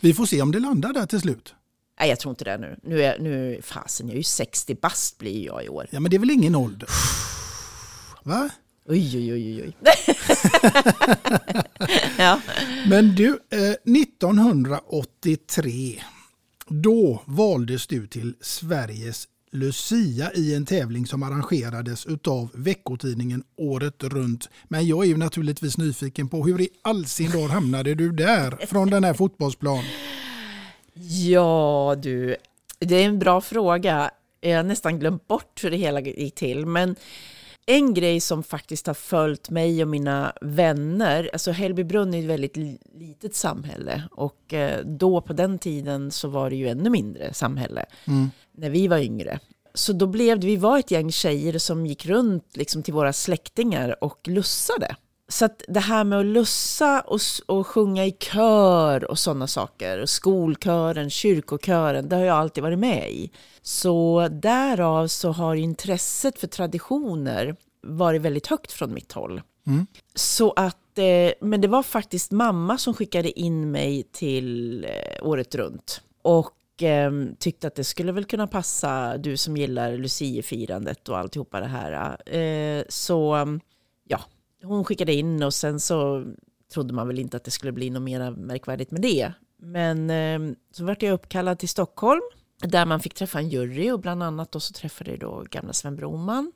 Vi 0.00 0.14
får 0.14 0.26
se 0.26 0.42
om 0.42 0.52
det 0.52 0.60
landar 0.60 0.92
där 0.92 1.06
till 1.06 1.20
slut. 1.20 1.54
Nej, 2.00 2.08
jag 2.08 2.20
tror 2.20 2.30
inte 2.30 2.44
det 2.44 2.58
nu. 2.58 2.76
Nu 2.82 3.02
är, 3.02 3.18
nu, 3.18 3.60
fasen, 3.62 4.06
jag 4.06 4.14
är 4.14 4.18
ju 4.18 4.22
60 4.22 4.74
bast 4.74 5.18
blir 5.18 5.44
jag 5.44 5.64
i 5.64 5.68
år. 5.68 5.86
Ja, 5.90 6.00
men 6.00 6.10
det 6.10 6.16
är 6.16 6.18
väl 6.18 6.30
ingen 6.30 6.54
ålder? 6.54 6.88
Va? 8.22 8.50
Oj, 8.88 9.18
oj, 9.18 9.32
oj, 9.32 9.62
oj. 9.62 9.76
ja. 12.18 12.40
Men 12.88 13.14
du, 13.14 13.38
eh, 13.50 13.74
1983, 14.02 16.02
då 16.68 17.22
valdes 17.24 17.86
du 17.86 18.06
till 18.06 18.34
Sveriges 18.40 19.28
Lucia 19.52 20.32
i 20.34 20.54
en 20.54 20.66
tävling 20.66 21.06
som 21.06 21.22
arrangerades 21.22 22.06
av 22.26 22.50
veckotidningen 22.54 23.42
Året 23.56 24.04
Runt. 24.04 24.48
Men 24.68 24.86
jag 24.86 25.04
är 25.04 25.08
ju 25.08 25.16
naturligtvis 25.16 25.78
nyfiken 25.78 26.28
på 26.28 26.44
hur 26.44 26.60
i 26.60 26.68
all 26.82 27.06
sin 27.06 27.30
dar 27.30 27.48
hamnade 27.48 27.94
du 27.94 28.12
där 28.12 28.66
från 28.66 28.90
den 28.90 29.04
här 29.04 29.14
fotbollsplan? 29.14 29.84
Ja, 31.28 31.96
du. 32.02 32.36
Det 32.78 32.94
är 32.94 33.04
en 33.04 33.18
bra 33.18 33.40
fråga. 33.40 34.10
Jag 34.40 34.56
har 34.56 34.62
nästan 34.62 34.98
glömt 34.98 35.28
bort 35.28 35.64
hur 35.64 35.70
det 35.70 35.76
hela 35.76 36.00
gick 36.00 36.34
till. 36.34 36.66
Men 36.66 36.96
en 37.66 37.94
grej 37.94 38.20
som 38.20 38.42
faktiskt 38.42 38.86
har 38.86 38.94
följt 38.94 39.50
mig 39.50 39.82
och 39.82 39.88
mina 39.88 40.32
vänner, 40.40 41.30
alltså 41.32 41.50
Hällbybrunn 41.50 42.14
är 42.14 42.18
ett 42.18 42.24
väldigt 42.24 42.56
li- 42.56 42.78
litet 42.94 43.34
samhälle 43.34 44.02
och 44.12 44.54
eh, 44.54 44.84
då 44.84 45.20
på 45.20 45.32
den 45.32 45.58
tiden 45.58 46.10
så 46.10 46.28
var 46.28 46.50
det 46.50 46.56
ju 46.56 46.68
ännu 46.68 46.90
mindre 46.90 47.34
samhälle 47.34 47.84
när 48.52 48.70
vi 48.70 48.88
var 48.88 48.98
yngre. 48.98 49.38
Så 49.74 49.92
då 49.92 50.06
blev 50.06 50.40
det, 50.40 50.46
vi 50.46 50.56
var 50.56 50.78
ett 50.78 50.90
gäng 50.90 51.12
tjejer 51.12 51.58
som 51.58 51.86
gick 51.86 52.06
runt 52.06 52.56
liksom 52.56 52.82
till 52.82 52.94
våra 52.94 53.12
släktingar 53.12 54.04
och 54.04 54.28
lussade. 54.28 54.96
Så 55.30 55.44
att 55.44 55.62
det 55.68 55.80
här 55.80 56.04
med 56.04 56.18
att 56.18 56.26
lussa 56.26 57.00
och, 57.00 57.20
och 57.46 57.66
sjunga 57.66 58.06
i 58.06 58.12
kör 58.12 59.10
och 59.10 59.18
sådana 59.18 59.46
saker, 59.46 60.06
skolkören, 60.06 61.10
kyrkokören, 61.10 62.08
det 62.08 62.16
har 62.16 62.22
jag 62.22 62.36
alltid 62.36 62.62
varit 62.62 62.78
med 62.78 63.12
i. 63.12 63.30
Så 63.62 64.28
därav 64.30 65.06
så 65.06 65.32
har 65.32 65.54
intresset 65.54 66.38
för 66.38 66.46
traditioner 66.46 67.56
varit 67.82 68.22
väldigt 68.22 68.46
högt 68.46 68.72
från 68.72 68.94
mitt 68.94 69.12
håll. 69.12 69.42
Så 70.14 70.52
att, 70.52 70.98
eh, 70.98 71.32
men 71.40 71.60
det 71.60 71.68
var 71.68 71.82
faktiskt 71.82 72.32
mamma 72.32 72.78
som 72.78 72.94
skickade 72.94 73.40
in 73.40 73.70
mig 73.70 74.02
till 74.12 74.84
eh, 74.84 75.26
Året 75.28 75.54
Runt. 75.54 76.02
Och 76.22 76.82
eh, 76.82 77.10
tyckte 77.38 77.66
att 77.66 77.74
det 77.74 77.84
skulle 77.84 78.12
väl 78.12 78.24
kunna 78.24 78.46
passa 78.46 79.16
du 79.16 79.36
som 79.36 79.56
gillar 79.56 79.96
Luciefirandet 79.96 81.08
och 81.08 81.18
alltihopa 81.18 81.60
det 81.60 81.66
här. 81.66 82.16
Eh, 82.34 82.84
så 82.88 83.46
hon 84.62 84.84
skickade 84.84 85.12
in 85.12 85.42
och 85.42 85.54
sen 85.54 85.80
så 85.80 86.24
trodde 86.72 86.94
man 86.94 87.06
väl 87.06 87.18
inte 87.18 87.36
att 87.36 87.44
det 87.44 87.50
skulle 87.50 87.72
bli 87.72 87.90
något 87.90 88.02
mer 88.02 88.30
märkvärdigt 88.30 88.90
med 88.90 89.02
det. 89.02 89.32
Men 89.56 90.10
eh, 90.10 90.56
så 90.72 90.84
vart 90.84 91.02
jag 91.02 91.12
uppkallad 91.12 91.58
till 91.58 91.68
Stockholm 91.68 92.22
där 92.62 92.86
man 92.86 93.00
fick 93.00 93.14
träffa 93.14 93.38
en 93.38 93.48
jury 93.48 93.90
och 93.90 94.00
bland 94.00 94.22
annat 94.22 94.52
då 94.52 94.60
så 94.60 94.72
träffade 94.72 95.10
jag 95.10 95.20
då 95.20 95.44
gamla 95.50 95.72
Sven 95.72 95.96
Broman. 95.96 96.52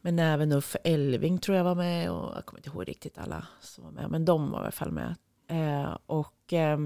Men 0.00 0.18
även 0.18 0.52
Uffe 0.52 0.78
Elving 0.84 1.38
tror 1.38 1.56
jag 1.56 1.64
var 1.64 1.74
med 1.74 2.10
och 2.10 2.36
jag 2.36 2.46
kommer 2.46 2.58
inte 2.58 2.70
ihåg 2.70 2.88
riktigt 2.88 3.18
alla 3.18 3.46
som 3.60 3.84
var 3.84 3.90
med. 3.90 4.10
Men 4.10 4.24
de 4.24 4.50
var 4.50 4.58
i 4.58 4.62
alla 4.62 4.70
fall 4.70 4.92
med. 4.92 5.14
Eh, 5.48 5.98
och 6.06 6.52
eh, 6.52 6.78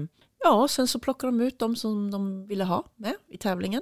ja, 0.43 0.67
sen 0.67 0.87
så 0.87 0.99
plockade 0.99 1.31
de 1.31 1.41
ut 1.41 1.59
de 1.59 1.75
som 1.75 2.11
de 2.11 2.47
ville 2.47 2.63
ha 2.63 2.85
med 2.95 3.15
i 3.27 3.37
tävlingen. 3.37 3.81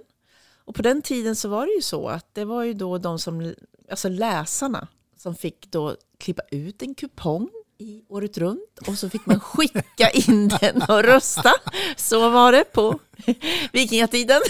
Och 0.66 0.76
på 0.76 0.82
den 0.82 1.02
tiden 1.02 1.36
så 1.36 1.50
var 1.50 1.66
det 1.66 1.74
ju 1.74 1.82
så 1.82 2.08
att 2.08 2.36
det 2.36 2.46
var 2.46 2.64
ju 2.64 2.74
då 2.74 2.98
de 2.98 3.20
som, 3.20 3.54
alltså 3.90 4.10
läsarna 4.10 4.88
som 5.26 5.36
fick 5.36 5.72
då 5.72 5.96
klippa 6.18 6.42
ut 6.52 6.82
en 6.82 6.96
kupong 6.96 7.50
i 7.78 8.04
året 8.10 8.38
runt 8.38 8.80
och 8.88 8.98
så 8.98 9.10
fick 9.10 9.26
man 9.26 9.40
skicka 9.40 10.10
in 10.10 10.48
den 10.62 10.82
och 10.82 11.04
rösta. 11.04 11.52
Så 11.98 12.30
var 12.30 12.52
det 12.52 12.64
på 12.74 13.00
vikingatiden. 13.72 14.42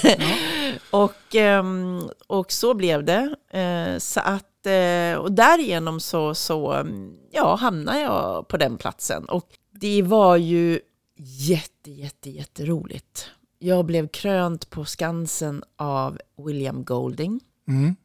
Och, 0.91 1.35
ehm, 1.35 2.09
och 2.27 2.51
så 2.51 2.73
blev 2.73 3.03
det. 3.03 3.35
Eh, 3.59 3.99
Så 3.99 4.19
att, 4.19 4.65
eh, 4.65 5.17
och 5.19 5.31
därigenom 5.31 5.99
så, 5.99 6.35
så 6.35 6.85
ja, 7.31 7.55
hamnade 7.55 7.99
jag 7.99 8.47
på 8.47 8.57
den 8.57 8.77
platsen. 8.77 9.25
Och 9.25 9.49
det 9.71 10.01
var 10.01 10.37
ju 10.37 10.79
jätte, 11.17 11.91
jätte, 11.91 12.29
jätteroligt. 12.29 13.29
Jag 13.59 13.85
blev 13.85 14.07
krönt 14.07 14.69
på 14.69 14.85
Skansen 14.85 15.63
av 15.77 16.17
William 16.45 16.83
Golding. 16.85 17.39
Mm. 17.67 17.95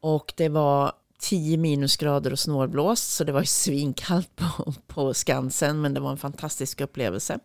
Och 0.00 0.32
det 0.36 0.48
var 0.48 0.92
10 1.20 1.56
minusgrader 1.56 2.32
och 2.32 2.38
snålblåst, 2.38 3.12
så 3.12 3.24
det 3.24 3.32
var 3.32 3.40
ju 3.40 3.46
svinkallt 3.46 4.36
på, 4.36 4.72
på 4.86 5.14
Skansen, 5.14 5.80
men 5.80 5.94
det 5.94 6.00
var 6.00 6.10
en 6.10 6.16
fantastisk 6.16 6.80
upplevelse. 6.80 7.38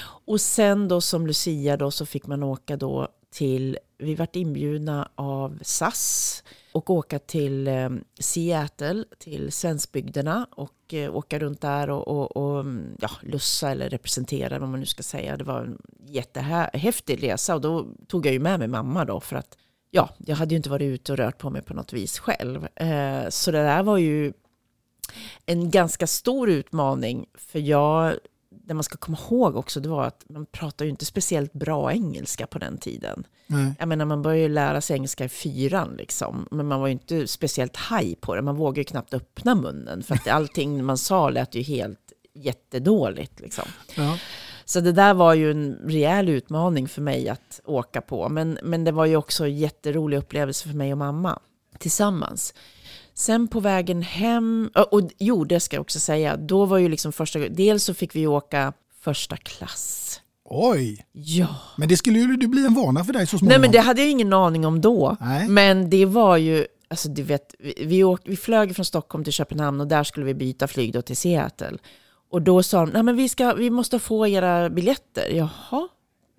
Och 0.00 0.40
sen 0.40 0.88
då 0.88 1.00
som 1.00 1.26
Lucia 1.26 1.76
då 1.76 1.90
så 1.90 2.06
fick 2.06 2.26
man 2.26 2.42
åka 2.42 2.76
då 2.76 3.08
till, 3.30 3.78
vi 3.98 4.14
vart 4.14 4.36
inbjudna 4.36 5.10
av 5.14 5.58
SAS 5.62 6.42
och 6.72 6.90
åka 6.90 7.18
till 7.18 7.68
eh, 7.68 7.90
Seattle, 8.20 9.04
till 9.18 9.52
svenskbygderna 9.52 10.46
och 10.50 10.94
eh, 10.94 11.16
åka 11.16 11.38
runt 11.38 11.60
där 11.60 11.90
och, 11.90 12.08
och, 12.08 12.36
och 12.36 12.60
mm, 12.60 12.96
ja, 13.00 13.10
lussa 13.22 13.70
eller 13.70 13.90
representera 13.90 14.58
vad 14.58 14.68
man 14.68 14.80
nu 14.80 14.86
ska 14.86 15.02
säga. 15.02 15.36
Det 15.36 15.44
var 15.44 15.60
en 15.60 15.78
jättehäftig 16.06 17.22
resa 17.22 17.54
och 17.54 17.60
då 17.60 17.86
tog 18.06 18.26
jag 18.26 18.32
ju 18.32 18.40
med 18.40 18.58
mig 18.58 18.68
mamma 18.68 19.04
då 19.04 19.20
för 19.20 19.36
att 19.36 19.56
ja, 19.90 20.10
jag 20.18 20.36
hade 20.36 20.54
ju 20.54 20.56
inte 20.56 20.70
varit 20.70 20.86
ute 20.86 21.12
och 21.12 21.18
rört 21.18 21.38
på 21.38 21.50
mig 21.50 21.62
på 21.62 21.74
något 21.74 21.92
vis 21.92 22.18
själv. 22.18 22.68
Eh, 22.76 23.28
så 23.28 23.50
det 23.50 23.62
där 23.62 23.82
var 23.82 23.98
ju 23.98 24.32
en 25.46 25.70
ganska 25.70 26.06
stor 26.06 26.50
utmaning 26.50 27.26
för 27.34 27.58
jag, 27.58 28.14
det 28.50 28.74
man 28.74 28.84
ska 28.84 28.96
komma 28.96 29.18
ihåg 29.30 29.56
också, 29.56 29.80
det 29.80 29.88
var 29.88 30.04
att 30.04 30.24
man 30.28 30.46
pratar 30.46 30.84
ju 30.84 30.90
inte 30.90 31.04
speciellt 31.04 31.52
bra 31.52 31.92
engelska 31.92 32.46
på 32.46 32.58
den 32.58 32.78
tiden. 32.78 33.26
Nej. 33.46 33.74
Jag 33.78 33.88
menar, 33.88 34.04
man 34.04 34.22
började 34.22 34.42
ju 34.42 34.48
lära 34.48 34.80
sig 34.80 34.96
engelska 34.96 35.24
i 35.24 35.28
fyran 35.28 35.94
liksom, 35.98 36.48
men 36.50 36.66
man 36.66 36.80
var 36.80 36.86
ju 36.86 36.92
inte 36.92 37.26
speciellt 37.26 37.76
haj 37.76 38.14
på 38.14 38.34
det. 38.34 38.42
Man 38.42 38.56
vågade 38.56 38.80
ju 38.80 38.84
knappt 38.84 39.14
öppna 39.14 39.54
munnen 39.54 40.02
för 40.02 40.14
att 40.14 40.28
allting 40.28 40.84
man 40.84 40.98
sa 40.98 41.30
lät 41.30 41.54
ju 41.54 41.62
helt 41.62 42.12
jättedåligt 42.34 43.40
liksom. 43.40 43.64
Ja. 43.96 44.18
Så 44.68 44.80
det 44.80 44.92
där 44.92 45.14
var 45.14 45.34
ju 45.34 45.50
en 45.50 45.74
rejäl 45.84 46.28
utmaning 46.28 46.88
för 46.88 47.02
mig 47.02 47.28
att 47.28 47.60
åka 47.64 48.00
på. 48.00 48.28
Men, 48.28 48.58
men 48.62 48.84
det 48.84 48.92
var 48.92 49.06
ju 49.06 49.16
också 49.16 49.44
en 49.44 49.56
jätterolig 49.56 50.16
upplevelse 50.18 50.68
för 50.68 50.76
mig 50.76 50.92
och 50.92 50.98
mamma 50.98 51.38
tillsammans. 51.78 52.54
Sen 53.14 53.48
på 53.48 53.60
vägen 53.60 54.02
hem, 54.02 54.70
och, 54.74 54.92
och 54.92 55.10
jo 55.18 55.44
det 55.44 55.60
ska 55.60 55.76
jag 55.76 55.80
också 55.80 56.00
säga, 56.00 56.36
då 56.36 56.64
var 56.64 56.78
ju 56.78 56.88
liksom 56.88 57.12
första 57.12 57.38
dels 57.38 57.84
så 57.84 57.94
fick 57.94 58.14
vi 58.16 58.26
åka 58.26 58.72
första 59.00 59.36
klass. 59.36 60.20
Oj, 60.44 61.06
Ja. 61.12 61.46
men 61.76 61.88
det 61.88 61.96
skulle 61.96 62.18
ju 62.18 62.36
bli 62.48 62.66
en 62.66 62.74
vana 62.74 63.04
för 63.04 63.12
dig 63.12 63.26
så 63.26 63.38
småningom. 63.38 63.48
Nej 63.48 63.60
men 63.60 63.72
det 63.72 63.78
hade 63.80 64.00
jag 64.00 64.10
ingen 64.10 64.32
aning 64.32 64.66
om 64.66 64.80
då. 64.80 65.16
Nej. 65.20 65.48
Men 65.48 65.90
det 65.90 66.04
var 66.04 66.36
ju, 66.36 66.66
alltså 66.88 67.08
du 67.08 67.22
vet, 67.22 67.54
vi, 67.58 67.74
vi, 67.86 68.04
åkte, 68.04 68.30
vi 68.30 68.36
flög 68.36 68.74
från 68.76 68.84
Stockholm 68.84 69.24
till 69.24 69.32
Köpenhamn 69.32 69.80
och 69.80 69.86
där 69.86 70.04
skulle 70.04 70.26
vi 70.26 70.34
byta 70.34 70.66
flyg 70.68 70.92
då 70.92 71.02
till 71.02 71.16
Seattle. 71.16 71.78
Och 72.30 72.42
då 72.42 72.62
sa 72.62 72.86
de, 72.86 72.92
nej 72.92 73.02
men 73.02 73.16
vi, 73.16 73.28
ska, 73.28 73.54
vi 73.54 73.70
måste 73.70 73.98
få 73.98 74.26
era 74.26 74.70
biljetter. 74.70 75.28
Jaha, 75.30 75.88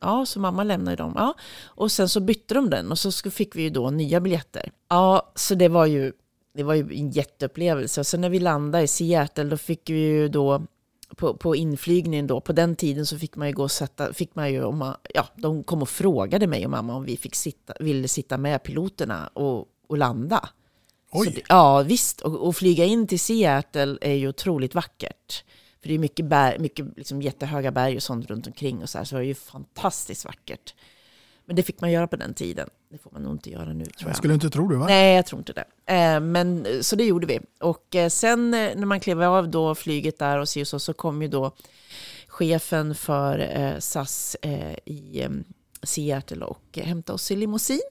ja 0.02 0.26
så 0.26 0.40
mamma 0.40 0.64
lämnade 0.64 0.98
dem. 0.98 1.14
Ja. 1.16 1.34
Och 1.66 1.92
sen 1.92 2.10
så 2.10 2.20
bytte 2.20 2.54
de 2.54 2.70
den 2.70 2.92
och 2.92 3.00
så 3.00 3.12
fick 3.12 3.56
vi 3.56 3.62
ju 3.62 3.70
då 3.70 3.90
nya 3.90 4.20
biljetter. 4.20 4.72
Ja, 4.90 5.32
så 5.36 5.56
det 5.56 5.68
var 5.68 5.86
ju, 5.86 6.14
det 6.54 6.64
var 6.64 6.74
ju 6.74 6.82
en 6.82 7.12
jätteupplevelse. 7.12 8.00
Och 8.00 8.08
sen 8.08 8.22
när 8.22 8.30
vi 8.30 8.40
landade 8.40 8.84
i 8.84 8.88
Seattle 8.88 9.44
då 9.44 9.58
fick 9.58 9.90
vi 9.90 10.00
ju 10.00 10.30
då 10.30 10.62
på, 11.16 11.34
på 11.34 11.56
inflygningen 11.56 12.28
då, 12.28 12.42
på 12.42 12.54
den 12.54 12.76
tiden 12.76 13.06
så 13.06 13.18
fick 13.18 13.36
man 13.36 13.48
ju 13.48 13.54
gå 13.54 13.64
och 13.64 13.72
sätta, 13.72 14.14
fick 14.14 14.36
man 14.36 14.52
ju, 14.52 14.64
om 14.64 14.78
man, 14.78 14.96
ja, 15.14 15.28
de 15.36 15.64
kom 15.64 15.82
och 15.82 15.90
frågade 15.90 16.48
mig 16.48 16.66
och 16.66 16.72
mamma 16.72 16.96
om 16.96 17.04
vi 17.04 17.18
fick 17.18 17.36
sitta, 17.36 17.74
ville 17.80 18.08
sitta 18.08 18.38
med 18.38 18.64
piloterna 18.64 19.28
och, 19.28 19.66
och 19.88 19.98
landa. 19.98 20.50
Oj. 21.12 21.34
Så 21.34 21.42
ja, 21.50 21.82
visst. 21.82 22.22
Och, 22.22 22.48
och 22.48 22.56
flyga 22.56 22.86
in 22.86 23.08
till 23.08 23.20
Seattle 23.20 23.98
är 24.02 24.14
ju 24.14 24.28
otroligt 24.28 24.76
vackert. 24.76 25.44
För 25.82 25.88
det 25.90 25.94
är 25.94 26.00
mycket, 26.00 26.26
berg, 26.26 26.60
mycket 26.60 26.98
liksom 26.98 27.22
jättehöga 27.22 27.72
berg 27.72 27.96
och 27.96 28.04
sånt 28.04 28.30
runt 28.30 28.48
omkring 28.48 28.82
och 28.82 28.90
så 28.90 28.98
här, 28.98 29.06
så 29.06 29.16
det 29.16 29.20
var 29.20 29.26
ju 29.26 29.36
fantastiskt 29.36 30.26
vackert. 30.26 30.74
Men 31.46 31.56
det 31.56 31.64
fick 31.64 31.82
man 31.82 31.92
göra 31.92 32.08
på 32.08 32.16
den 32.16 32.34
tiden. 32.34 32.70
Det 32.92 32.98
får 32.98 33.12
man 33.12 33.24
nog 33.24 33.34
inte 33.34 33.50
göra 33.50 33.74
nu 33.74 33.86
tror 33.86 33.96
jag. 34.00 34.10
Jag 34.10 34.18
skulle 34.18 34.34
inte 34.34 34.50
tro 34.50 34.68
det 34.68 34.78
va? 34.78 34.86
Nej, 34.86 35.16
jag 35.16 35.26
tror 35.26 35.40
inte 35.40 35.54
det. 35.54 35.94
Eh, 35.94 36.20
men, 36.20 36.68
så 36.82 36.96
det 36.96 37.04
gjorde 37.04 37.28
vi. 37.28 37.40
Och 37.60 37.96
eh, 37.96 38.10
sen 38.10 38.54
eh, 38.54 38.76
när 38.76 38.86
man 38.86 39.00
klev 39.00 39.24
av 39.24 39.50
då 39.50 39.76
flyget 39.76 40.20
där 40.20 40.38
och 40.38 40.50
så, 40.50 40.80
så 40.80 40.94
kom 40.94 41.22
ju 41.22 41.28
då 41.28 41.56
chefen 42.28 42.96
för 42.96 43.40
eh, 43.40 43.80
SAS 43.80 44.36
eh, 44.42 44.76
i 44.86 45.22
eh, 45.22 45.30
Seattle 45.84 46.46
och 46.46 46.80
hämtade 46.84 47.16
oss 47.16 47.32
i 47.32 47.36
limousin. 47.36 47.82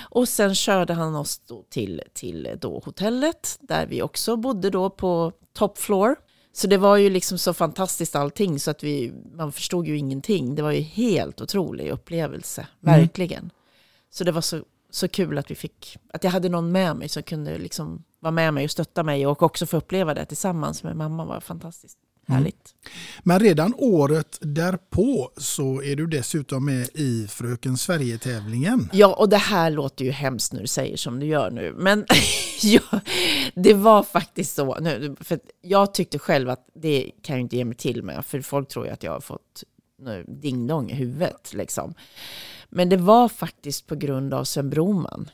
Och 0.00 0.28
sen 0.28 0.54
körde 0.54 0.94
han 0.94 1.16
oss 1.16 1.38
då 1.38 1.64
till, 1.68 2.02
till 2.12 2.58
då 2.60 2.82
hotellet 2.84 3.58
där 3.60 3.86
vi 3.86 4.02
också 4.02 4.36
bodde 4.36 4.70
då 4.70 4.90
på 4.90 5.32
top 5.52 5.78
floor. 5.78 6.16
Så 6.52 6.66
det 6.66 6.76
var 6.76 6.96
ju 6.96 7.10
liksom 7.10 7.38
så 7.38 7.54
fantastiskt 7.54 8.16
allting 8.16 8.60
så 8.60 8.70
att 8.70 8.82
vi, 8.82 9.12
man 9.34 9.52
förstod 9.52 9.86
ju 9.86 9.98
ingenting. 9.98 10.54
Det 10.54 10.62
var 10.62 10.72
ju 10.72 10.80
helt 10.80 11.40
otrolig 11.40 11.90
upplevelse, 11.90 12.66
verkligen. 12.80 13.50
Så 14.10 14.24
det 14.24 14.32
var 14.32 14.40
så, 14.40 14.64
så 14.90 15.08
kul 15.08 15.38
att 15.38 15.50
vi 15.50 15.54
fick, 15.54 15.96
att 16.12 16.24
jag 16.24 16.30
hade 16.30 16.48
någon 16.48 16.72
med 16.72 16.96
mig 16.96 17.08
som 17.08 17.22
kunde 17.22 17.58
liksom 17.58 18.04
vara 18.20 18.32
med 18.32 18.54
mig 18.54 18.64
och 18.64 18.70
stötta 18.70 19.02
mig 19.02 19.26
och 19.26 19.42
också 19.42 19.66
få 19.66 19.76
uppleva 19.76 20.14
det 20.14 20.24
tillsammans 20.24 20.82
med 20.82 20.96
mamma 20.96 21.24
var 21.24 21.40
fantastiskt 21.40 21.98
härligt. 22.28 22.74
Men 23.22 23.40
redan 23.40 23.74
året 23.76 24.38
därpå 24.40 25.30
så 25.36 25.82
är 25.82 25.96
du 25.96 26.06
dessutom 26.06 26.64
med 26.64 26.88
i 26.94 27.26
Fröken 27.28 27.76
Sverige-tävlingen. 27.76 28.90
Ja, 28.92 29.14
och 29.14 29.28
det 29.28 29.36
här 29.36 29.70
låter 29.70 30.04
ju 30.04 30.10
hemskt 30.10 30.52
när 30.52 30.60
du 30.60 30.66
säger 30.66 30.96
som 30.96 31.20
du 31.20 31.26
gör 31.26 31.50
nu. 31.50 31.74
Men 31.78 32.06
ja, 32.62 33.00
det 33.54 33.74
var 33.74 34.02
faktiskt 34.02 34.54
så. 34.54 34.78
Nu, 34.80 35.16
för 35.20 35.40
jag 35.62 35.94
tyckte 35.94 36.18
själv 36.18 36.50
att 36.50 36.66
det 36.74 37.10
kan 37.22 37.36
jag 37.36 37.40
inte 37.40 37.56
ge 37.56 37.64
mig 37.64 37.76
till 37.76 38.02
med. 38.02 38.26
För 38.26 38.40
folk 38.40 38.68
tror 38.68 38.86
ju 38.86 38.92
att 38.92 39.02
jag 39.02 39.12
har 39.12 39.20
fått 39.20 39.64
nu, 39.98 40.24
ding-dong 40.28 40.90
i 40.90 40.94
huvudet. 40.94 41.52
Liksom. 41.54 41.94
Men 42.68 42.88
det 42.88 42.96
var 42.96 43.28
faktiskt 43.28 43.86
på 43.86 43.94
grund 43.94 44.34
av 44.34 44.44
Sven 44.44 44.70
Broman. 44.70 45.30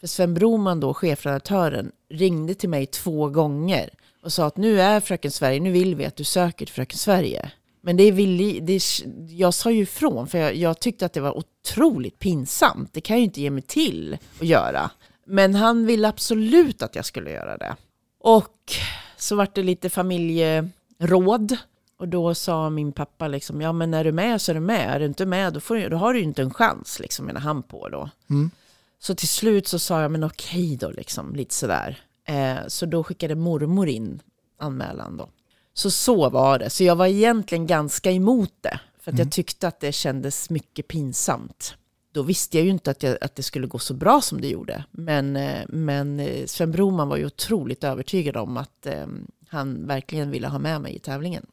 För 0.00 0.06
Sven 0.06 0.34
Broman, 0.34 0.80
då, 0.80 0.94
chefredaktören, 0.94 1.92
ringde 2.08 2.54
till 2.54 2.68
mig 2.68 2.86
två 2.86 3.28
gånger 3.28 3.90
och 4.22 4.32
sa 4.32 4.46
att 4.46 4.56
nu 4.56 4.80
är 4.80 5.00
Fröken 5.00 5.30
Sverige, 5.30 5.60
nu 5.60 5.70
vill 5.70 5.94
vi 5.94 6.04
att 6.04 6.16
du 6.16 6.24
söker 6.24 6.66
till 6.66 6.74
Fröken 6.74 6.98
Sverige. 6.98 7.52
Men 7.80 7.96
det 7.96 8.10
ville, 8.10 8.60
det, 8.60 8.82
jag 9.28 9.54
sa 9.54 9.70
ju 9.70 9.82
ifrån, 9.82 10.26
för 10.26 10.38
jag, 10.38 10.54
jag 10.54 10.80
tyckte 10.80 11.06
att 11.06 11.12
det 11.12 11.20
var 11.20 11.38
otroligt 11.38 12.18
pinsamt. 12.18 12.92
Det 12.92 13.00
kan 13.00 13.16
jag 13.16 13.20
ju 13.20 13.24
inte 13.24 13.40
ge 13.40 13.50
mig 13.50 13.62
till 13.62 14.18
att 14.40 14.46
göra. 14.46 14.90
Men 15.26 15.54
han 15.54 15.86
ville 15.86 16.08
absolut 16.08 16.82
att 16.82 16.94
jag 16.94 17.04
skulle 17.04 17.30
göra 17.30 17.56
det. 17.56 17.76
Och 18.20 18.72
så 19.16 19.36
vart 19.36 19.54
det 19.54 19.62
lite 19.62 19.90
familjeråd. 19.90 21.56
Och 21.96 22.08
då 22.08 22.34
sa 22.34 22.70
min 22.70 22.92
pappa 22.92 23.28
liksom, 23.28 23.60
ja 23.60 23.72
men 23.72 23.94
är 23.94 24.04
du 24.04 24.12
med 24.12 24.40
så 24.40 24.52
är 24.52 24.54
du 24.54 24.60
med. 24.60 24.94
Är 24.94 25.00
du 25.00 25.06
inte 25.06 25.26
med 25.26 25.52
då, 25.52 25.60
får 25.60 25.74
du, 25.74 25.88
då 25.88 25.96
har 25.96 26.12
du 26.12 26.18
ju 26.18 26.24
inte 26.24 26.42
en 26.42 26.54
chans, 26.54 27.00
liksom, 27.00 27.26
menar 27.26 27.40
han 27.40 27.62
på 27.62 27.88
då. 27.88 28.10
Mm. 28.30 28.50
Så 28.98 29.14
till 29.14 29.28
slut 29.28 29.68
så 29.68 29.78
sa 29.78 30.02
jag, 30.02 30.10
men 30.10 30.24
okej 30.24 30.76
då, 30.76 30.90
liksom, 30.90 31.34
lite 31.34 31.54
sådär. 31.54 32.00
Eh, 32.24 32.56
så 32.68 32.86
då 32.86 33.04
skickade 33.04 33.34
mormor 33.34 33.88
in 33.88 34.22
anmälan 34.58 35.16
då. 35.16 35.28
Så 35.74 35.90
så 35.90 36.30
var 36.30 36.58
det. 36.58 36.70
Så 36.70 36.84
jag 36.84 36.96
var 36.96 37.06
egentligen 37.06 37.66
ganska 37.66 38.10
emot 38.10 38.52
det. 38.60 38.80
För 39.00 39.10
att 39.10 39.14
Mm. 39.14 39.26
jag 39.26 39.32
tyckte 39.32 39.68
att 39.68 39.80
det 39.80 39.92
kändes 39.92 40.50
mycket 40.50 40.88
pinsamt. 40.88 41.74
Då 42.12 42.22
visste 42.22 42.56
jag 42.58 42.64
ju 42.64 42.70
inte 42.70 42.90
att, 42.90 43.02
jag, 43.02 43.18
att 43.20 43.34
det 43.36 43.42
skulle 43.42 43.66
gå 43.66 43.78
så 43.78 43.94
bra 43.94 44.20
som 44.20 44.40
det 44.40 44.48
gjorde. 44.48 44.84
Men, 44.90 45.36
eh, 45.36 45.64
men 45.68 46.20
eh, 46.20 46.46
Sven 46.46 46.70
Broman 46.72 47.08
var 47.08 47.16
ju 47.16 47.26
otroligt 47.26 47.84
övertygad 47.84 48.36
om 48.36 48.56
att 48.56 48.86
eh, 48.86 49.06
han 49.48 49.86
verkligen 49.86 50.30
ville 50.30 50.48
ha 50.48 50.58
med 50.58 50.80
mig 50.80 50.94
i 50.96 50.98
tävlingen. 50.98 51.46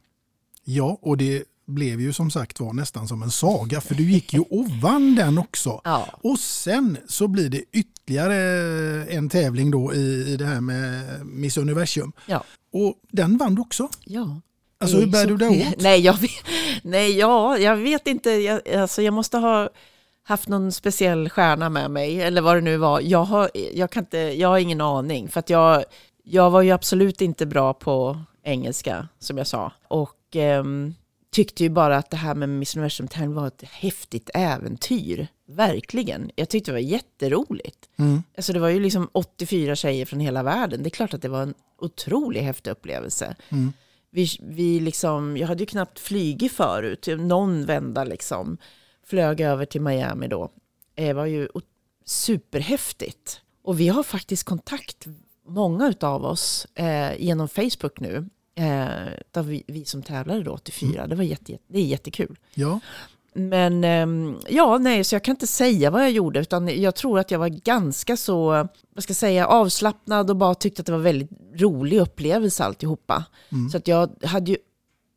Ja, 0.63 0.97
och 1.01 1.17
det 1.17 1.43
blev 1.65 2.01
ju 2.01 2.13
som 2.13 2.31
sagt 2.31 2.59
var 2.59 2.73
nästan 2.73 3.07
som 3.07 3.23
en 3.23 3.31
saga 3.31 3.81
för 3.81 3.95
du 3.95 4.11
gick 4.11 4.33
ju 4.33 4.39
och 4.39 4.69
vann 4.81 5.15
den 5.15 5.37
också. 5.37 5.81
Ja. 5.83 6.07
Och 6.23 6.39
sen 6.39 6.97
så 7.07 7.27
blir 7.27 7.49
det 7.49 7.63
ytterligare 7.71 7.98
en 8.17 9.29
tävling 9.29 9.71
då 9.71 9.93
i, 9.93 10.33
i 10.33 10.37
det 10.37 10.45
här 10.45 10.61
med 10.61 11.03
Miss 11.25 11.57
Universum. 11.57 12.11
Ja. 12.25 12.43
Och 12.73 12.95
den 13.11 13.37
vann 13.37 13.55
du 13.55 13.61
också. 13.61 13.89
Ja. 14.05 14.41
Alltså 14.81 14.97
hur 14.97 15.07
bär 15.07 15.23
Så- 15.23 15.29
du 15.29 15.37
dig 15.37 15.67
åt? 15.75 15.81
Nej, 15.81 15.99
jag 16.01 16.13
vet, 16.21 16.31
nej 16.83 17.17
ja, 17.17 17.57
jag 17.57 17.75
vet 17.75 18.07
inte. 18.07 18.29
Jag, 18.31 18.69
alltså, 18.69 19.01
jag 19.01 19.13
måste 19.13 19.37
ha 19.37 19.69
haft 20.23 20.47
någon 20.47 20.71
speciell 20.71 21.29
stjärna 21.29 21.69
med 21.69 21.91
mig, 21.91 22.21
eller 22.21 22.41
vad 22.41 22.57
det 22.57 22.61
nu 22.61 22.77
var. 22.77 22.99
Jag 23.01 23.23
har, 23.23 23.49
jag 23.73 23.91
kan 23.91 24.03
inte, 24.03 24.17
jag 24.17 24.47
har 24.49 24.57
ingen 24.57 24.81
aning, 24.81 25.27
för 25.29 25.39
att 25.39 25.49
jag, 25.49 25.83
jag 26.23 26.49
var 26.49 26.61
ju 26.61 26.71
absolut 26.71 27.21
inte 27.21 27.45
bra 27.45 27.73
på 27.73 28.19
engelska, 28.43 29.07
som 29.19 29.37
jag 29.37 29.47
sa. 29.47 29.71
Och 29.87 30.15
ehm, 30.35 30.95
tyckte 31.31 31.63
ju 31.63 31.69
bara 31.69 31.97
att 31.97 32.09
det 32.09 32.17
här 32.17 32.35
med 32.35 32.49
Miss 32.49 32.75
Universum 32.75 33.33
var 33.33 33.47
ett 33.47 33.63
häftigt 33.63 34.29
äventyr. 34.33 35.27
Verkligen. 35.47 36.31
Jag 36.35 36.49
tyckte 36.49 36.71
det 36.71 36.73
var 36.73 36.79
jätteroligt. 36.79 37.89
Mm. 37.97 38.23
Alltså 38.37 38.53
det 38.53 38.59
var 38.59 38.69
ju 38.69 38.79
liksom 38.79 39.09
84 39.11 39.75
tjejer 39.75 40.05
från 40.05 40.19
hela 40.19 40.43
världen. 40.43 40.83
Det 40.83 40.87
är 40.87 40.91
klart 40.91 41.13
att 41.13 41.21
det 41.21 41.29
var 41.29 41.41
en 41.41 41.53
otroligt 41.77 42.43
häftig 42.43 42.71
upplevelse. 42.71 43.35
Mm. 43.49 43.73
Vi, 44.11 44.27
vi 44.41 44.79
liksom, 44.79 45.37
jag 45.37 45.47
hade 45.47 45.59
ju 45.59 45.65
knappt 45.65 45.99
flygit 45.99 46.51
förut. 46.51 47.07
Någon 47.17 47.65
vända 47.65 48.03
liksom. 48.03 48.57
Flög 49.05 49.41
över 49.41 49.65
till 49.65 49.81
Miami 49.81 50.27
då. 50.27 50.51
Det 50.95 51.13
var 51.13 51.25
ju 51.25 51.47
superhäftigt. 52.05 53.41
Och 53.63 53.79
vi 53.79 53.87
har 53.87 54.03
faktiskt 54.03 54.43
kontakt, 54.43 55.07
många 55.47 55.93
av 56.01 56.25
oss, 56.25 56.67
eh, 56.75 57.21
genom 57.21 57.47
Facebook 57.47 57.99
nu. 57.99 58.29
Eh, 58.59 59.43
vi, 59.43 59.63
vi 59.67 59.85
som 59.85 60.03
tävlade 60.03 60.43
då 60.43 60.51
84. 60.51 61.07
Det, 61.07 61.15
var 61.15 61.23
jätte, 61.23 61.57
det 61.67 61.79
är 61.79 61.83
jättekul. 61.83 62.39
Ja. 62.53 62.79
Men 63.33 63.83
ehm, 63.83 64.37
ja, 64.49 64.77
nej, 64.77 65.03
så 65.03 65.15
jag 65.15 65.23
kan 65.23 65.33
inte 65.33 65.47
säga 65.47 65.91
vad 65.91 66.03
jag 66.03 66.11
gjorde, 66.11 66.39
utan 66.39 66.81
jag 66.81 66.95
tror 66.95 67.19
att 67.19 67.31
jag 67.31 67.39
var 67.39 67.47
ganska 67.47 68.17
så, 68.17 68.49
vad 68.95 69.03
ska 69.03 69.11
jag 69.11 69.17
säga, 69.17 69.47
avslappnad 69.47 70.29
och 70.29 70.35
bara 70.35 70.55
tyckte 70.55 70.81
att 70.81 70.85
det 70.85 70.91
var 70.91 70.99
väldigt 70.99 71.29
rolig 71.55 71.99
upplevelse 71.99 72.63
alltihopa. 72.63 73.25
Så 73.71 73.77
att 73.77 73.87
jag 73.87 74.09
hade 74.23 74.51
ju 74.51 74.57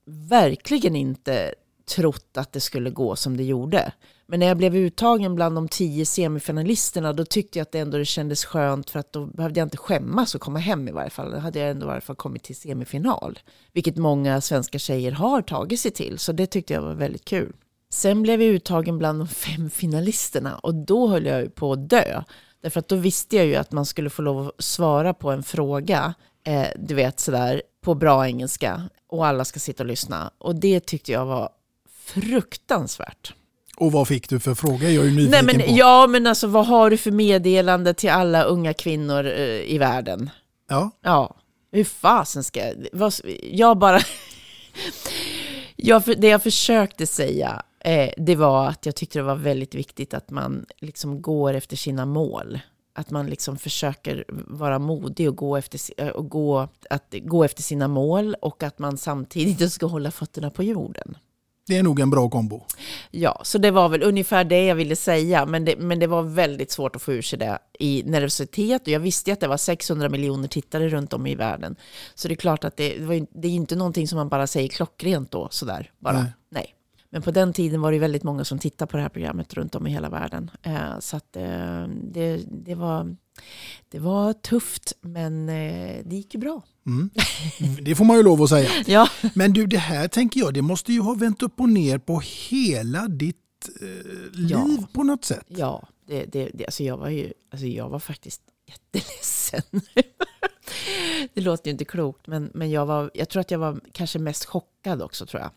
verkligen 0.07 0.97
inte 0.97 1.55
trott 1.87 2.37
att 2.37 2.53
det 2.53 2.61
skulle 2.61 2.91
gå 2.91 3.17
som 3.17 3.37
det 3.37 3.45
gjorde. 3.45 3.93
Men 4.27 4.41
när 4.41 4.47
jag 4.47 4.57
blev 4.57 4.77
uttagen 4.77 5.35
bland 5.35 5.55
de 5.55 5.69
tio 5.69 6.07
semifinalisterna, 6.07 7.13
då 7.13 7.25
tyckte 7.25 7.59
jag 7.59 7.63
att 7.63 7.73
det 7.73 7.79
ändå 7.79 7.99
det 7.99 8.05
kändes 8.05 8.45
skönt 8.45 8.91
för 8.91 8.99
att 8.99 9.13
då 9.13 9.27
behövde 9.27 9.61
jag 9.61 9.67
inte 9.67 9.77
skämmas 9.77 10.35
och 10.35 10.41
komma 10.41 10.59
hem 10.59 10.89
i 10.89 10.93
varje 10.93 11.11
fall. 11.11 11.31
Då 11.31 11.39
hade 11.39 11.59
jag 11.59 11.71
ändå 11.71 11.87
i 11.87 11.89
varje 11.89 12.01
fall 12.01 12.17
kommit 12.17 12.43
till 12.43 12.57
semifinal. 12.57 13.39
Vilket 13.73 13.97
många 13.97 14.41
svenska 14.41 14.79
tjejer 14.79 15.13
har 15.13 15.43
tagit 15.43 15.81
sig 15.81 15.91
till, 15.91 16.19
så 16.19 16.33
det 16.33 16.47
tyckte 16.47 16.75
jag 16.75 16.83
var 16.83 16.95
väldigt 16.95 17.25
kul. 17.25 17.53
Sen 17.91 18.23
blev 18.23 18.43
jag 18.43 18.51
uttagen 18.51 18.99
bland 18.99 19.21
de 19.21 19.29
fem 19.29 19.71
finalisterna 19.71 20.59
och 20.59 20.75
då 20.75 21.09
höll 21.09 21.27
jag 21.27 21.41
ju 21.41 21.51
på 21.51 21.73
att 21.73 21.89
dö. 21.89 22.23
Därför 22.63 22.81
att 22.81 22.89
då 22.89 22.97
visste 22.97 23.37
jag 23.37 23.47
ju 23.47 23.55
att 23.55 23.73
man 23.73 23.87
skulle 23.87 24.11
få 24.11 24.23
lov 24.23 24.49
att 24.49 24.65
svara 24.65 25.15
på 25.15 25.31
en 25.31 25.43
fråga, 25.43 26.15
eh, 26.45 26.67
du 26.77 26.95
vet 26.95 27.21
sådär, 27.21 27.63
på 27.81 27.95
bra 27.95 28.27
engelska. 28.27 28.89
Och 29.09 29.27
alla 29.27 29.45
ska 29.45 29.61
sitta 29.61 29.83
och 29.83 29.87
lyssna. 29.87 30.31
Och 30.39 30.55
det 30.55 30.81
tyckte 30.81 31.13
jag 31.13 31.27
var 31.27 31.49
fruktansvärt. 32.05 33.35
Och 33.77 33.93
vad 33.93 34.09
fick 34.09 34.29
du 34.29 34.41
för 34.41 34.55
fråga? 34.55 34.91
Jag 34.91 35.05
är 35.05 35.09
ju 35.09 35.29
Nej, 35.31 35.41
på. 35.41 35.47
men, 35.47 35.77
ja, 35.77 36.07
men 36.07 36.27
alltså 36.27 36.47
vad 36.47 36.67
har 36.67 36.91
du 36.91 36.97
för 36.97 37.11
meddelande 37.11 37.95
till 37.95 38.11
alla 38.11 38.43
unga 38.43 38.75
kvinnor 38.75 39.27
eh, 39.27 39.73
i 39.73 39.79
världen? 39.79 40.31
Ja. 40.69 40.91
Ja, 41.03 41.37
hur 41.73 41.85
fasen 41.85 42.45
ska 42.45 42.61
jag... 42.61 42.87
Vad, 42.93 43.15
jag 43.43 43.79
bara... 43.79 44.01
jag, 45.77 46.03
det 46.17 46.29
jag 46.29 46.43
försökte 46.43 47.07
säga, 47.07 47.63
eh, 47.81 48.11
det 48.17 48.37
var 48.37 48.69
att 48.69 48.87
jag 48.87 48.95
tyckte 48.95 49.19
det 49.19 49.23
var 49.23 49.37
väldigt 49.37 49.75
viktigt 49.75 50.15
att 50.15 50.31
man 50.31 50.67
liksom 50.79 51.23
går 51.23 51.55
efter 51.55 51.77
sina 51.77 52.07
mål. 52.07 52.61
Att 52.95 53.11
man 53.11 53.27
liksom 53.27 53.59
försöker 53.59 54.25
vara 54.47 54.79
modig 54.79 55.29
och 55.29 55.37
gå 55.37 55.57
efter, 55.57 55.81
eh, 55.97 56.09
och 56.09 56.29
gå, 56.29 56.69
att 56.91 57.15
gå 57.23 57.45
efter 57.45 57.63
sina 57.63 57.89
mål 57.89 58.35
och 58.41 58.63
att 58.63 58.79
man 58.79 58.99
samtidigt 58.99 59.73
ska 59.73 59.87
hålla 59.87 60.11
fötterna 60.11 60.51
på 60.51 60.63
jorden. 60.63 61.17
Det 61.67 61.79
är 61.79 61.83
nog 61.83 62.01
en 62.01 62.11
bra 62.11 62.29
kombo. 62.29 62.65
Ja, 63.11 63.41
så 63.45 63.59
det 63.59 63.71
var 63.71 63.89
väl 63.89 64.03
ungefär 64.03 64.45
det 64.45 64.65
jag 64.65 64.75
ville 64.75 64.97
säga, 64.97 65.47
men 65.47 65.65
det, 65.65 65.77
men 65.77 65.99
det 65.99 66.07
var 66.07 66.23
väldigt 66.23 66.71
svårt 66.71 66.97
att 66.97 67.03
få 67.03 67.13
ur 67.13 67.23
sig 67.23 67.39
det 67.39 67.59
i 67.79 68.03
nervositet. 68.07 68.83
Och 68.83 68.89
jag 68.89 69.01
visste 69.01 69.33
att 69.33 69.41
det 69.41 69.49
var 69.49 69.57
600 69.57 70.09
miljoner 70.09 70.49
tittare 70.49 70.89
runt 70.89 71.13
om 71.13 71.27
i 71.27 71.35
världen. 71.35 71.77
Så 72.15 72.29
det 72.29 72.35
är 72.35 72.37
klart 72.37 72.65
att 72.65 72.77
det, 72.77 72.99
var, 73.01 73.27
det 73.41 73.49
är 73.49 73.53
inte 73.53 73.77
någonting 73.77 74.09
som 74.09 74.17
man 74.17 74.29
bara 74.29 74.47
säger 74.47 74.69
klockrent 74.69 75.31
då, 75.31 75.49
sådär. 75.51 75.91
Bara. 75.99 76.23
Nej. 76.23 76.33
Nej. 76.51 76.75
Men 77.11 77.23
på 77.23 77.31
den 77.31 77.53
tiden 77.53 77.81
var 77.81 77.93
det 77.93 77.99
väldigt 77.99 78.23
många 78.23 78.45
som 78.45 78.59
tittade 78.59 78.91
på 78.91 78.97
det 78.97 79.03
här 79.03 79.11
programmet 79.11 79.55
runt 79.55 79.75
om 79.75 79.87
i 79.87 79.91
hela 79.91 80.09
världen. 80.09 80.51
Eh, 80.63 80.99
så 80.99 81.17
att 81.17 81.37
eh, 81.37 81.87
det, 82.13 82.41
det, 82.51 82.75
var, 82.75 83.17
det 83.89 83.99
var 83.99 84.33
tufft, 84.33 84.93
men 85.01 85.49
eh, 85.49 85.97
det 86.05 86.17
gick 86.17 86.35
ju 86.35 86.41
bra. 86.41 86.63
Mm. 86.87 87.11
Det 87.83 87.95
får 87.95 88.05
man 88.05 88.17
ju 88.17 88.23
lov 88.23 88.43
att 88.43 88.49
säga. 88.49 88.71
Ja. 88.87 89.09
Men 89.35 89.53
du, 89.53 89.67
det 89.67 89.79
här 89.79 90.09
tänker 90.09 90.41
jag, 90.41 90.55
det 90.55 90.63
måste 90.63 90.93
ju 90.93 91.01
ha 91.01 91.15
vänt 91.15 91.43
upp 91.43 91.61
och 91.61 91.69
ner 91.69 91.99
på 91.99 92.23
hela 92.51 93.09
ditt 93.09 93.37
eh, 93.81 93.87
liv 94.33 94.51
Ja. 94.51 94.87
på 94.93 95.03
något 95.03 95.25
sätt. 95.25 95.47
Ja, 95.49 95.89
det, 96.07 96.25
det, 96.25 96.51
det, 96.55 96.65
alltså 96.67 96.83
jag 96.83 96.97
var 96.97 97.09
ju, 97.09 97.33
alltså 97.51 97.67
jag 97.67 97.89
var 97.89 97.99
faktiskt 97.99 98.43
jätteledsen. 98.69 99.63
det 101.35 101.41
låter 101.41 101.67
ju 101.67 101.73
inte 101.73 101.85
klokt, 101.85 102.27
men, 102.27 102.51
men 102.55 102.71
jag, 102.71 102.87
var, 102.87 103.11
jag 103.15 103.29
tror 103.29 103.41
att 103.41 103.51
jag 103.51 103.59
var 103.59 103.81
kanske 103.93 104.19
mest 104.19 104.45
chockad 104.45 105.03
också 105.03 105.27
tror 105.27 105.43
jag. 105.43 105.51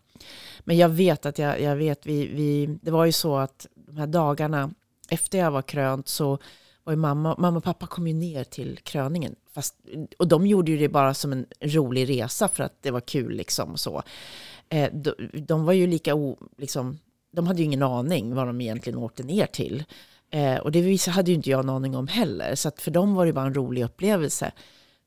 Men 0.60 0.76
jag 0.76 0.88
vet 0.88 1.26
att 1.26 1.38
jag, 1.38 1.60
jag 1.60 1.76
vet, 1.76 2.06
vi, 2.06 2.26
vi, 2.26 2.78
det 2.82 2.90
var 2.90 3.04
ju 3.04 3.12
så 3.12 3.36
att 3.36 3.66
de 3.74 3.96
här 3.96 4.06
dagarna 4.06 4.70
efter 5.08 5.38
jag 5.38 5.50
var 5.50 5.62
krönt 5.62 6.08
så 6.08 6.38
var 6.84 6.92
ju 6.92 6.96
mamma, 6.96 7.36
mamma 7.38 7.58
och 7.58 7.64
pappa 7.64 7.86
kom 7.86 8.06
ju 8.06 8.14
ner 8.14 8.44
till 8.44 8.78
kröningen. 8.82 9.34
Fast, 9.56 9.74
och 10.18 10.28
de 10.28 10.46
gjorde 10.46 10.70
ju 10.70 10.78
det 10.78 10.88
bara 10.88 11.14
som 11.14 11.32
en 11.32 11.46
rolig 11.60 12.08
resa 12.08 12.48
för 12.48 12.64
att 12.64 12.82
det 12.82 12.90
var 12.90 13.00
kul 13.00 13.36
liksom 13.36 13.72
och 13.72 13.80
så. 13.80 14.02
Eh, 14.68 14.92
de, 14.92 15.12
de 15.32 15.64
var 15.64 15.72
ju 15.72 15.86
lika 15.86 16.14
o, 16.14 16.38
liksom, 16.58 16.98
de 17.32 17.46
hade 17.46 17.58
ju 17.58 17.64
ingen 17.64 17.82
aning 17.82 18.34
vad 18.34 18.46
de 18.46 18.60
egentligen 18.60 18.98
åkte 18.98 19.22
ner 19.22 19.46
till. 19.46 19.84
Eh, 20.30 20.56
och 20.56 20.72
det 20.72 21.06
hade 21.06 21.30
ju 21.30 21.36
inte 21.36 21.50
jag 21.50 21.60
en 21.60 21.68
aning 21.68 21.96
om 21.96 22.08
heller. 22.08 22.54
Så 22.54 22.68
att 22.68 22.80
för 22.80 22.90
dem 22.90 23.14
var 23.14 23.26
det 23.26 23.32
bara 23.32 23.46
en 23.46 23.54
rolig 23.54 23.84
upplevelse. 23.84 24.52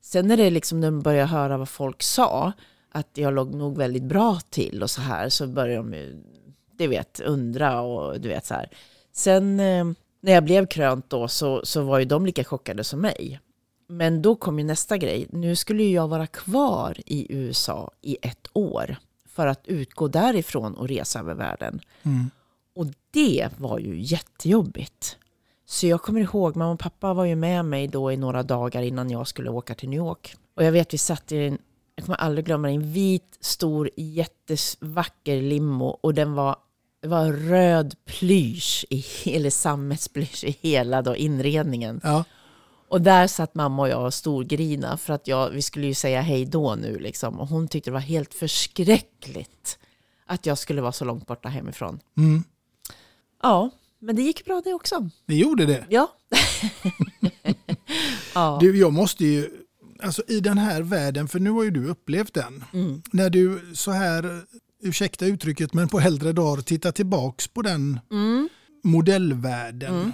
Sen 0.00 0.28
när 0.28 0.36
det 0.36 0.50
liksom, 0.50 0.80
när 0.80 0.90
de 0.90 1.00
började 1.00 1.28
höra 1.28 1.58
vad 1.58 1.68
folk 1.68 2.02
sa, 2.02 2.52
att 2.92 3.08
jag 3.14 3.34
låg 3.34 3.54
nog 3.54 3.76
väldigt 3.76 4.04
bra 4.04 4.40
till 4.50 4.82
och 4.82 4.90
så 4.90 5.00
här, 5.00 5.28
så 5.28 5.46
började 5.46 5.76
de 5.76 5.94
ju, 5.94 6.22
du 6.72 6.86
vet, 6.86 7.20
undra 7.20 7.80
och 7.80 8.20
du 8.20 8.28
vet 8.28 8.46
så 8.46 8.54
här. 8.54 8.68
Sen 9.12 9.60
eh, 9.60 9.84
när 10.20 10.32
jag 10.32 10.44
blev 10.44 10.66
krönt 10.66 11.10
då 11.10 11.28
så, 11.28 11.60
så 11.64 11.82
var 11.82 11.98
ju 11.98 12.04
de 12.04 12.26
lika 12.26 12.44
chockade 12.44 12.84
som 12.84 13.00
mig. 13.00 13.40
Men 13.90 14.22
då 14.22 14.36
kom 14.36 14.58
ju 14.58 14.64
nästa 14.64 14.98
grej. 14.98 15.26
Nu 15.30 15.56
skulle 15.56 15.82
jag 15.84 16.08
vara 16.08 16.26
kvar 16.26 16.96
i 17.06 17.26
USA 17.36 17.90
i 18.00 18.16
ett 18.22 18.46
år 18.52 18.96
för 19.28 19.46
att 19.46 19.68
utgå 19.68 20.08
därifrån 20.08 20.74
och 20.74 20.88
resa 20.88 21.18
över 21.18 21.34
världen. 21.34 21.80
Och 22.74 22.86
det 23.10 23.48
var 23.58 23.78
ju 23.78 24.00
jättejobbigt. 24.00 25.16
Så 25.66 25.86
jag 25.86 26.02
kommer 26.02 26.20
ihåg, 26.20 26.56
mamma 26.56 26.72
och 26.72 26.78
pappa 26.78 27.14
var 27.14 27.24
ju 27.24 27.34
med 27.34 27.64
mig 27.64 27.88
då 27.88 28.12
i 28.12 28.16
några 28.16 28.42
dagar 28.42 28.82
innan 28.82 29.10
jag 29.10 29.28
skulle 29.28 29.50
åka 29.50 29.74
till 29.74 29.88
New 29.88 29.98
York. 29.98 30.36
Och 30.54 30.64
jag 30.64 30.72
vet 30.72 30.94
vi 30.94 30.98
satt 30.98 31.32
i 31.32 31.36
en, 31.36 31.58
jag 31.94 32.04
kommer 32.04 32.18
aldrig 32.18 32.44
glömma 32.44 32.68
det, 32.68 32.74
en 32.74 32.92
vit, 32.92 33.38
stor, 33.40 33.90
jättevacker 33.96 35.42
limo 35.42 35.86
och 35.86 36.14
den 36.14 36.34
var, 36.34 36.56
det 37.02 37.08
var 37.08 37.32
röd 37.32 37.94
plysch, 38.04 38.86
i, 38.90 39.04
eller 39.36 39.50
sammetsplysch 39.50 40.44
i 40.44 40.56
hela 40.60 41.02
då 41.02 41.16
inredningen. 41.16 42.00
Ja. 42.04 42.24
Och 42.90 43.00
där 43.00 43.26
satt 43.26 43.54
mamma 43.54 43.82
och 43.82 43.88
jag 43.88 44.04
och 44.04 44.14
storgrina 44.14 44.96
för 44.96 45.12
att 45.12 45.28
jag, 45.28 45.50
vi 45.50 45.62
skulle 45.62 45.86
ju 45.86 45.94
säga 45.94 46.20
hej 46.20 46.44
då 46.44 46.74
nu 46.74 46.98
liksom. 46.98 47.40
Och 47.40 47.48
hon 47.48 47.68
tyckte 47.68 47.90
det 47.90 47.94
var 47.94 48.00
helt 48.00 48.34
förskräckligt 48.34 49.78
att 50.26 50.46
jag 50.46 50.58
skulle 50.58 50.80
vara 50.82 50.92
så 50.92 51.04
långt 51.04 51.26
borta 51.26 51.48
hemifrån. 51.48 52.00
Mm. 52.16 52.44
Ja, 53.42 53.70
men 53.98 54.16
det 54.16 54.22
gick 54.22 54.44
bra 54.44 54.62
det 54.64 54.72
också. 54.74 55.10
Det 55.26 55.34
gjorde 55.34 55.66
det. 55.66 55.84
Ja. 55.88 56.16
ja. 58.34 58.58
Du, 58.60 58.78
jag 58.78 58.92
måste 58.92 59.24
ju, 59.24 59.50
alltså 60.02 60.22
i 60.28 60.40
den 60.40 60.58
här 60.58 60.82
världen, 60.82 61.28
för 61.28 61.38
nu 61.40 61.50
har 61.50 61.62
ju 61.64 61.70
du 61.70 61.86
upplevt 61.86 62.34
den. 62.34 62.64
Mm. 62.72 63.02
När 63.12 63.30
du 63.30 63.70
så 63.74 63.90
här, 63.90 64.42
ursäkta 64.82 65.26
uttrycket, 65.26 65.74
men 65.74 65.88
på 65.88 66.00
äldre 66.00 66.32
dagar 66.32 66.62
tittar 66.62 66.92
tillbaks 66.92 67.48
på 67.48 67.62
den 67.62 68.00
Mm. 68.10 68.48
modellvärlden. 68.84 70.12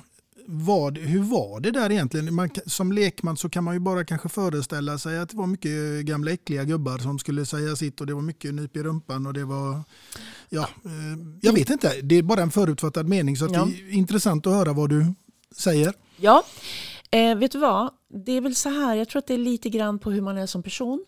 Vad, 0.49 0.99
hur 0.99 1.23
var 1.23 1.61
det 1.61 1.71
där 1.71 1.93
egentligen? 1.93 2.35
Man, 2.35 2.51
som 2.67 2.93
lekman 2.93 3.37
så 3.37 3.49
kan 3.49 3.65
man 3.65 3.75
ju 3.75 3.81
bara 3.81 4.05
kanske 4.05 4.29
föreställa 4.29 4.99
sig 4.99 5.19
att 5.19 5.29
det 5.29 5.37
var 5.37 5.47
mycket 5.47 6.05
gamla 6.07 6.31
äckliga 6.31 6.65
gubbar 6.65 6.99
som 6.99 7.19
skulle 7.19 7.47
säga 7.47 7.77
sitt 7.77 8.01
och 8.01 8.07
det 8.07 8.15
var 8.15 8.23
mycket 8.23 8.55
nyp 8.55 8.77
i 8.77 8.83
rumpan 8.83 9.27
och 9.27 9.33
det 9.33 9.45
var... 9.45 9.83
Ja, 10.49 10.69
eh, 10.85 11.19
jag 11.43 11.53
vet 11.53 11.71
inte, 11.71 12.01
det 12.03 12.15
är 12.15 12.23
bara 12.23 12.43
en 12.43 12.51
förutfattad 12.51 13.09
mening 13.09 13.37
så 13.37 13.45
att 13.45 13.53
Ja. 13.53 13.65
det 13.65 13.73
är 13.81 13.91
intressant 13.95 14.47
att 14.47 14.53
höra 14.53 14.73
vad 14.73 14.91
du 14.91 15.07
säger. 15.57 15.93
Ja, 16.17 16.45
eh, 17.11 17.35
vet 17.39 17.53
du 17.53 17.59
vad? 17.59 17.91
Det 18.27 18.33
är 18.33 18.41
väl 18.41 18.55
så 18.55 18.69
här, 18.69 18.95
jag 18.95 19.09
tror 19.09 19.19
att 19.19 19.27
det 19.27 19.35
är 19.35 19.39
lite 19.39 19.69
grann 19.71 19.99
på 19.99 20.11
hur 20.11 20.21
man 20.23 20.37
är 20.39 20.47
som 20.47 20.63
person. 20.63 21.05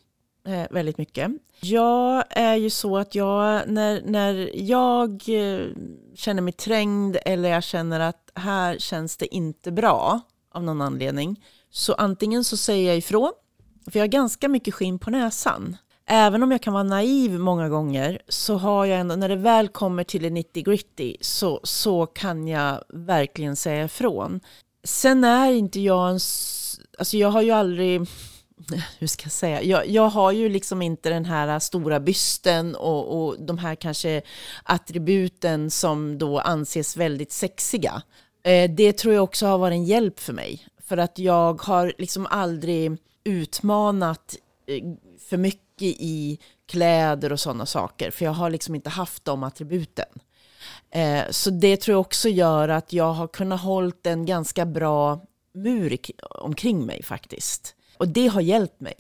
Eh, 0.49 0.67
väldigt 0.71 0.99
mycket. 0.99 1.31
Jag 1.61 2.25
är 2.31 2.55
ju 2.55 2.71
så 2.71 2.99
att 2.99 3.15
jag, 3.15 3.69
när, 3.69 4.03
när 4.05 4.51
jag 4.55 5.11
eh, 5.11 5.67
känner 6.15 6.43
mig 6.43 6.53
trängd 6.53 7.17
eller 7.25 7.49
jag 7.49 7.63
känner 7.63 8.01
att 8.01 8.31
här 8.35 8.79
känns 8.79 9.17
det 9.17 9.35
inte 9.35 9.73
bra 9.73 10.21
av 10.55 10.63
någon 10.63 10.81
anledning. 10.81 11.45
Så 11.71 11.95
antingen 11.95 12.45
så 12.45 12.57
säger 12.57 12.89
jag 12.89 12.97
ifrån, 12.97 13.33
för 13.91 13.99
jag 13.99 14.03
har 14.03 14.09
ganska 14.09 14.49
mycket 14.49 14.75
skinn 14.75 14.99
på 14.99 15.11
näsan. 15.11 15.77
Även 16.07 16.43
om 16.43 16.51
jag 16.51 16.63
kan 16.63 16.73
vara 16.73 16.83
naiv 16.83 17.39
många 17.39 17.69
gånger 17.69 18.23
så 18.29 18.55
har 18.57 18.87
jag 18.87 19.01
ändå, 19.01 19.17
när 19.17 19.29
det 19.29 19.37
väl 19.37 19.69
kommer 19.69 20.05
till 20.05 20.23
det 20.23 20.31
90 20.31 20.65
gritty 20.65 21.17
så, 21.21 21.61
så 21.63 22.07
kan 22.07 22.49
jag 22.49 22.83
verkligen 22.89 23.57
säga 23.57 23.85
ifrån. 23.85 24.41
Sen 24.85 25.25
är 25.25 25.53
inte 25.53 25.81
jag 25.81 26.09
en, 26.09 26.21
alltså 26.99 27.17
jag 27.17 27.29
har 27.29 27.43
ju 27.43 27.51
aldrig, 27.51 28.01
hur 28.99 29.07
ska 29.07 29.25
jag 29.25 29.33
säga, 29.33 29.63
jag, 29.63 29.89
jag 29.89 30.09
har 30.09 30.33
ju 30.33 30.49
liksom 30.49 30.83
inte 30.83 31.11
den 31.11 31.25
här 31.25 31.59
stora 31.59 32.01
bysten 32.01 32.75
och, 32.75 33.27
och 33.27 33.37
de 33.41 33.59
här 33.59 33.75
kanske 33.75 34.23
attributen 34.63 35.71
som 35.71 36.19
då 36.19 36.39
anses 36.39 36.97
väldigt 36.97 37.33
sexiga. 37.33 38.03
Eh, 38.43 38.71
det 38.71 38.93
tror 38.93 39.15
jag 39.15 39.25
också 39.25 39.47
har 39.47 39.59
varit 39.59 39.75
en 39.75 39.85
hjälp 39.85 40.21
för 40.21 40.33
mig. 40.33 40.67
För 40.85 40.97
att 40.97 41.19
jag 41.19 41.63
har 41.63 41.93
liksom 41.99 42.27
aldrig 42.27 42.97
utmanat 43.25 44.37
eh, 44.67 44.85
för 45.29 45.37
mycket 45.37 45.63
i 45.83 46.39
kläder 46.67 47.33
och 47.33 47.41
sådana 47.41 47.67
saker. 47.67 48.11
För 48.11 48.25
jag 48.25 48.33
har 48.33 48.51
liksom 48.51 48.75
inte 48.75 48.91
haft 48.91 49.25
de 49.25 49.43
attributen. 49.43 50.09
Eh, 50.91 51.23
så 51.31 51.51
det 51.51 51.77
tror 51.77 51.93
jag 51.93 52.01
också 52.01 52.29
gör 52.29 52.69
att 52.69 52.93
jag 52.93 53.13
har 53.13 53.29
kunnat 53.29 53.61
hålla 53.61 53.93
en 54.03 54.27
ganska 54.27 54.67
bra 54.67 55.25
mur 55.55 55.99
omkring 56.31 56.87
mig 56.87 57.03
faktiskt. 57.03 57.75
Och 57.99 58.09
det 58.09 58.27
har 58.27 58.41
hjälpt 58.41 58.81
mig. 58.81 58.95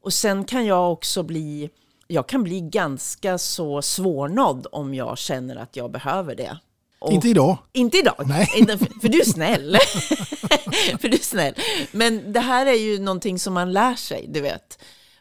Och 0.00 0.12
sen 0.12 0.44
kan 0.44 0.66
jag 0.66 0.92
också 0.92 1.22
bli, 1.22 1.70
jag 2.06 2.26
kan 2.28 2.42
bli 2.42 2.60
ganska 2.60 3.38
så 3.38 3.82
svårnådd 3.82 4.66
om 4.72 4.94
jag 4.94 5.18
känner 5.18 5.56
att 5.56 5.76
jag 5.76 5.90
behöver 5.90 6.34
det. 6.34 6.58
Och- 6.98 7.12
Inte 7.12 7.28
idag. 7.28 7.56
inte 7.72 7.98
idag, 7.98 8.14
Nej. 8.26 8.46
För, 8.78 9.00
för 9.00 9.08
du 9.08 9.20
är 9.20 9.24
snäll. 9.24 9.76
för 11.00 11.08
du 11.08 11.16
är 11.16 11.22
snäll. 11.22 11.54
Men 11.92 12.32
det 12.32 12.40
här 12.40 12.66
är 12.66 12.74
ju 12.74 12.98
någonting 12.98 13.38
som 13.38 13.54
man 13.54 13.72
lär 13.72 13.94
sig, 13.94 14.26
du 14.28 14.40
vet. 14.40 14.78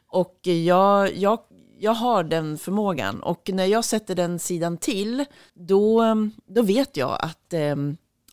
Och 0.08 0.40
jag, 0.48 1.18
jag, 1.18 1.40
jag 1.80 1.94
har 1.94 2.24
den 2.24 2.58
förmågan. 2.58 3.24
Och 3.24 3.50
när 3.54 3.66
jag 3.66 3.86
sätter 3.86 4.16
den 4.16 4.40
sidan 4.40 4.78
till, 4.78 5.26
då, 5.54 6.04
då 6.48 6.62
vet 6.62 6.98
jag 6.98 7.18
att 7.20 7.54
eh, 7.54 7.76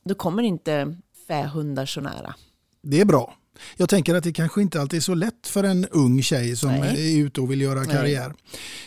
då 0.04 0.14
kommer 0.14 0.42
inte 0.42 0.96
fähundar 1.26 1.86
så 1.86 2.00
nära. 2.00 2.34
Det 2.82 3.00
är 3.00 3.04
bra. 3.04 3.34
Jag 3.76 3.88
tänker 3.88 4.14
att 4.14 4.24
det 4.24 4.32
kanske 4.32 4.62
inte 4.62 4.80
alltid 4.80 4.96
är 4.96 5.02
så 5.02 5.14
lätt 5.14 5.46
för 5.46 5.64
en 5.64 5.86
ung 5.90 6.22
tjej 6.22 6.56
som 6.56 6.70
Nej. 6.70 7.18
är 7.18 7.24
ute 7.24 7.40
och 7.40 7.50
vill 7.50 7.60
göra 7.60 7.80
Nej. 7.80 7.88
karriär. 7.96 8.34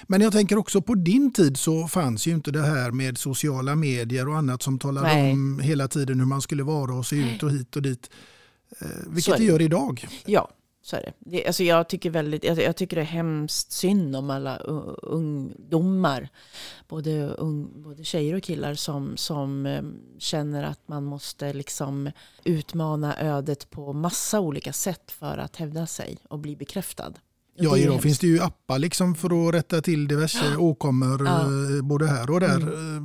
Men 0.08 0.22
jag 0.22 0.34
tänker 0.34 0.58
också 0.58 0.82
på 0.82 0.96
din 0.96 1.34
tid 1.34 1.58
så 1.58 1.88
fanns 1.88 2.28
ju 2.28 2.32
inte 2.32 2.52
det 2.52 2.62
här 2.62 2.92
med 2.92 3.18
sociala 3.18 3.76
medier 3.76 4.28
och 4.28 4.38
annat 4.38 4.62
som 4.62 4.80
talade 4.80 5.08
Nej. 5.08 5.32
om 5.32 5.60
hela 5.60 5.88
tiden 5.88 6.20
hur 6.20 6.28
man 6.28 6.42
skulle 6.42 6.64
vara 6.64 6.94
och 6.94 7.06
se 7.06 7.16
ut 7.16 7.44
och 7.44 7.52
hit 7.52 7.76
och 7.76 7.82
dit. 7.82 8.10
Eh, 8.82 8.88
vilket 9.08 9.38
det. 9.38 9.44
gör 9.44 9.62
idag. 9.62 10.08
Ja, 10.26 10.50
så 10.86 10.96
är 10.96 11.02
det. 11.02 11.14
det 11.20 11.46
alltså 11.48 11.64
jag, 11.64 11.90
tycker 11.90 12.10
väldigt, 12.10 12.44
jag, 12.44 12.58
jag 12.62 12.76
tycker 12.76 12.96
det 12.96 13.02
är 13.02 13.06
hemskt 13.06 13.72
synd 13.72 14.16
om 14.16 14.30
alla 14.30 14.58
ungdomar, 15.24 16.30
både, 16.88 17.28
ung, 17.28 17.84
både 17.84 18.04
tjejer 18.04 18.36
och 18.36 18.44
killar 18.44 18.74
som, 18.76 19.18
som 19.18 19.66
eh, 19.66 19.82
känner 20.18 20.64
att 20.64 20.80
man 20.88 21.04
måste 21.04 21.54
liksom 21.54 22.12
utmana 22.44 23.18
ödet 23.20 23.70
på 23.70 23.94
massa 23.94 24.40
olika 24.40 24.74
sätt 24.74 25.12
för 25.12 25.38
att 25.38 25.56
hävda 25.56 25.88
sig 25.88 26.18
och 26.30 26.40
bli 26.40 26.56
bekräftad. 26.56 27.14
Ja, 27.56 27.78
idag 27.78 28.02
finns 28.02 28.20
det 28.20 28.28
ju 28.28 28.40
appar 28.40 28.80
liksom 28.80 29.16
för 29.16 29.48
att 29.50 29.54
rätta 29.56 29.82
till 29.82 30.08
diverse 30.08 30.56
åkommor 30.58 31.26
Ja. 31.26 31.42
Mm. 31.42 31.76
eh, 31.78 31.82
både 31.84 32.08
här 32.08 32.30
och 32.32 32.40
där. 32.40 32.62
Eh, 32.62 33.04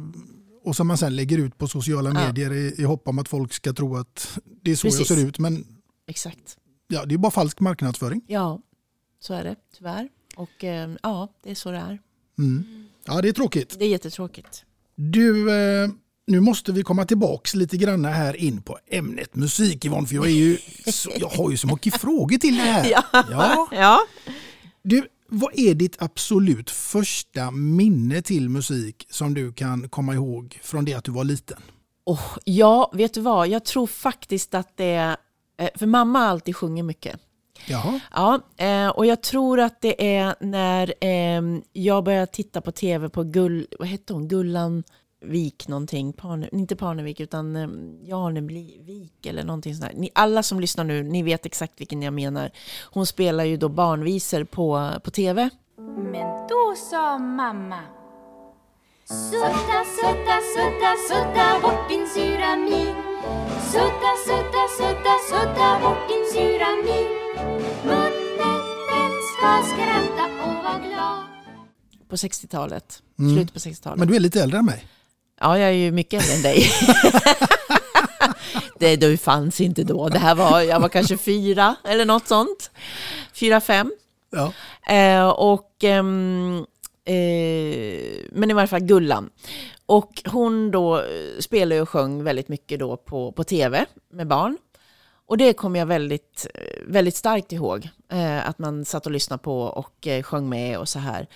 Och 0.64 0.77
som 0.77 0.87
man 0.87 0.99
sen 0.99 1.17
lägger 1.17 1.38
ut 1.38 1.59
på 1.59 1.69
sociala 1.69 2.11
Ja. 2.11 2.27
medier 2.27 2.53
i, 2.53 2.75
i 2.79 2.85
hopp 2.85 3.09
om 3.09 3.19
att 3.19 3.29
folk 3.29 3.53
ska 3.53 3.73
tro 3.73 3.97
att 3.97 4.38
det 4.62 4.71
är 4.71 4.77
så 4.77 4.87
Precis. 4.87 5.11
jag 5.11 5.19
ser 5.19 5.27
ut. 5.27 5.38
Men 5.38 5.64
Exakt. 6.07 6.58
Ja, 6.88 7.05
det 7.05 7.14
är 7.14 7.18
bara 7.18 7.33
falsk 7.33 7.61
marknadsföring. 7.61 8.22
Ja, 8.27 8.61
så 9.20 9.35
är 9.35 9.44
det 9.44 9.57
tyvärr. 9.77 10.09
Och 10.37 10.64
eh, 10.64 10.90
ja, 11.03 11.29
det 11.42 11.51
är 11.51 11.55
så 11.55 11.70
det 11.70 11.79
är. 11.79 11.98
Mm. 12.38 12.64
Ja, 13.05 13.22
det 13.22 13.29
är 13.29 13.33
tråkigt. 13.33 13.77
Det 13.79 13.85
är 13.85 13.88
jättetråkigt. 13.88 14.64
Du, 14.94 15.51
eh, 15.51 15.90
nu 16.27 16.40
måste 16.40 16.72
vi 16.72 16.83
komma 16.83 17.05
tillbaks 17.05 17.55
lite 17.55 17.77
grann 17.77 18.05
här 18.05 18.37
in 18.37 18.62
på 18.62 18.79
ämnet 18.87 19.35
musik 19.35 19.85
Yvonne, 19.85 20.07
för 20.07 20.14
jag, 20.14 20.27
är 20.27 20.31
ju 20.31 20.59
så, 20.92 21.11
jag 21.16 21.29
har 21.29 21.51
ju 21.51 21.57
så 21.57 21.66
mycket 21.66 22.01
frågor 22.01 22.38
till 22.38 22.57
det 22.57 22.62
här. 22.62 22.90
Ja. 22.90 23.05
Ja. 23.12 23.68
ja. 23.72 24.01
Du, 24.83 25.09
vad 25.29 25.59
är 25.59 25.74
ditt 25.74 26.03
absolut 26.03 26.70
första 26.70 27.51
minne 27.51 28.22
till 28.22 28.48
musik 28.48 29.07
som 29.11 29.35
du 29.35 29.53
kan 29.53 29.88
komma 29.88 30.14
ihåg 30.14 30.59
från 30.62 30.85
det 30.85 30.94
att 30.94 31.05
du 31.05 31.12
var 31.12 31.24
liten? 31.24 31.59
Oh, 32.05 32.38
ja, 32.44 32.90
vet 32.94 33.14
du 33.14 33.20
vad? 33.20 33.48
Jag 33.48 33.64
tror 33.64 33.87
faktiskt 33.87 34.55
att 34.55 34.77
det 34.77 35.16
För 35.75 35.87
mamma 35.87 36.18
har 36.18 36.27
alltid 36.27 36.57
sjungit 36.57 36.85
mycket. 36.85 37.21
Jaha, 37.66 38.01
Ja, 38.14 38.40
eh, 38.57 38.88
och 38.88 39.07
jag 39.07 39.23
tror 39.23 39.61
att 39.61 39.81
det 39.81 40.16
är 40.16 40.35
när 40.40 40.94
eh, 41.01 41.61
jag 41.73 42.05
började 42.05 42.27
titta 42.27 42.61
på 42.61 42.73
tv 42.73 43.09
på 43.09 43.23
Gull... 43.25 43.66
Vad 43.79 43.88
hette 43.88 44.12
hon? 44.12 44.29
Gullan... 44.29 44.85
Parnevik 45.21 45.68
någonting, 45.68 46.12
Parne, 46.12 46.49
inte 46.53 46.77
Parnevik 46.77 47.21
utan 47.21 47.57
eh, 47.57 47.68
Janevik 48.09 49.27
eller 49.27 49.44
någonting 49.44 49.75
sånt 49.75 49.92
där. 49.92 50.01
Ni, 50.01 50.11
alla 50.14 50.42
som 50.42 50.61
lyssnar 50.61 50.85
nu, 50.85 51.03
ni 51.03 51.23
vet 51.23 51.47
exakt 51.47 51.81
vilken 51.81 52.03
jag 52.03 52.14
menar. 52.14 52.51
Hon 52.92 53.07
spelar 53.07 53.44
ju 53.44 53.57
då 53.57 53.68
barnvisor 53.68 54.44
på, 54.44 54.90
på 55.05 55.11
tv. 55.11 55.51
Men 56.12 56.49
då 56.49 56.75
sa 56.90 57.18
mamma 57.18 57.98
Sudda, 59.09 59.85
sudda, 59.97 60.37
sudda, 60.55 60.90
sudda 61.09 61.61
bort 61.62 61.88
din 61.88 62.07
sura 62.14 62.57
min 62.57 62.94
Sudda, 63.73 64.12
sudda, 64.27 64.62
sudda, 64.79 65.14
sudda 65.31 65.79
bort 65.83 66.09
din 66.09 66.25
sura 66.33 66.71
min 66.85 67.09
Munnen 67.85 68.61
den 68.90 69.12
ska 69.33 69.62
skratta 69.73 70.25
och 70.42 70.64
vara 70.64 70.79
glad 70.79 71.23
På 72.09 72.16
60-talet, 72.16 73.03
Mm. 73.18 73.35
slutet 73.37 73.53
på 73.55 73.59
60-talet. 73.59 73.99
Men 73.99 74.09
du 74.09 74.16
är 74.16 74.21
lite 74.21 74.42
äldre 74.42 74.59
än 74.59 74.64
mig. 74.64 74.87
Ja, 75.40 75.59
jag 75.59 75.68
är 75.68 75.73
ju 75.73 75.90
mycket 75.92 76.23
äldre 76.23 76.37
än 76.37 76.42
dig. 76.42 76.71
det 78.79 78.97
du 78.97 79.16
fanns 79.16 79.61
inte 79.61 79.85
då. 79.85 80.09
Det 80.09 80.18
här 80.18 80.35
var, 80.35 80.61
jag 80.61 80.81
var 80.81 80.88
kanske 80.88 81.16
fyra 81.18 81.77
eller 81.85 82.05
något 82.05 82.29
sånt. 82.29 82.71
Fyra, 83.33 83.61
fem. 83.61 83.92
Ja. 84.31 84.53
Eh, 84.94 85.29
och, 85.29 85.85
ehm, 85.85 86.66
eh, 87.09 88.25
men 88.33 88.51
i 88.51 88.55
varje 88.55 88.66
fall 88.68 88.81
Gullan. 88.81 89.31
Och 89.87 90.23
hon 90.27 90.71
då 90.71 90.99
eh, 90.99 91.05
spelade 91.40 91.81
och 91.81 91.88
sjöng 91.88 92.25
väldigt 92.25 92.49
mycket 92.49 92.81
då 92.81 92.97
på, 92.97 93.33
på 93.33 93.44
tv 93.44 93.85
med 94.12 94.27
barn. 94.27 94.59
Och 95.27 95.38
det 95.38 95.53
kommer 95.53 95.79
jag 95.79 95.87
väldigt, 95.87 96.47
eh, 96.55 96.83
väldigt 96.87 97.16
starkt 97.16 97.53
ihåg. 97.53 97.88
Eh, 98.12 98.49
att 98.49 98.59
man 98.59 98.85
satt 98.85 99.07
och 99.07 99.12
lyssnade 99.12 99.42
på 99.42 99.61
och 99.61 100.07
eh, 100.07 100.23
sjöng 100.23 100.49
med 100.49 100.79
och 100.79 100.88
så 100.88 100.99
här. 100.99 101.27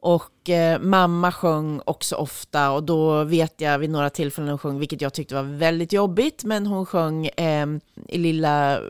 Och 0.00 0.48
eh, 0.48 0.80
mamma 0.80 1.32
sjöng 1.32 1.80
också 1.84 2.16
ofta 2.16 2.70
och 2.70 2.82
då 2.82 3.24
vet 3.24 3.60
jag 3.60 3.78
vid 3.78 3.90
några 3.90 4.10
tillfällen 4.10 4.48
hon 4.48 4.58
sjöng, 4.58 4.78
vilket 4.78 5.00
jag 5.00 5.12
tyckte 5.12 5.34
var 5.34 5.42
väldigt 5.42 5.92
jobbigt, 5.92 6.44
men 6.44 6.66
hon 6.66 6.86
sjöng 6.86 7.26
eh, 7.26 7.66
i 8.08 8.18
lilla 8.18 8.80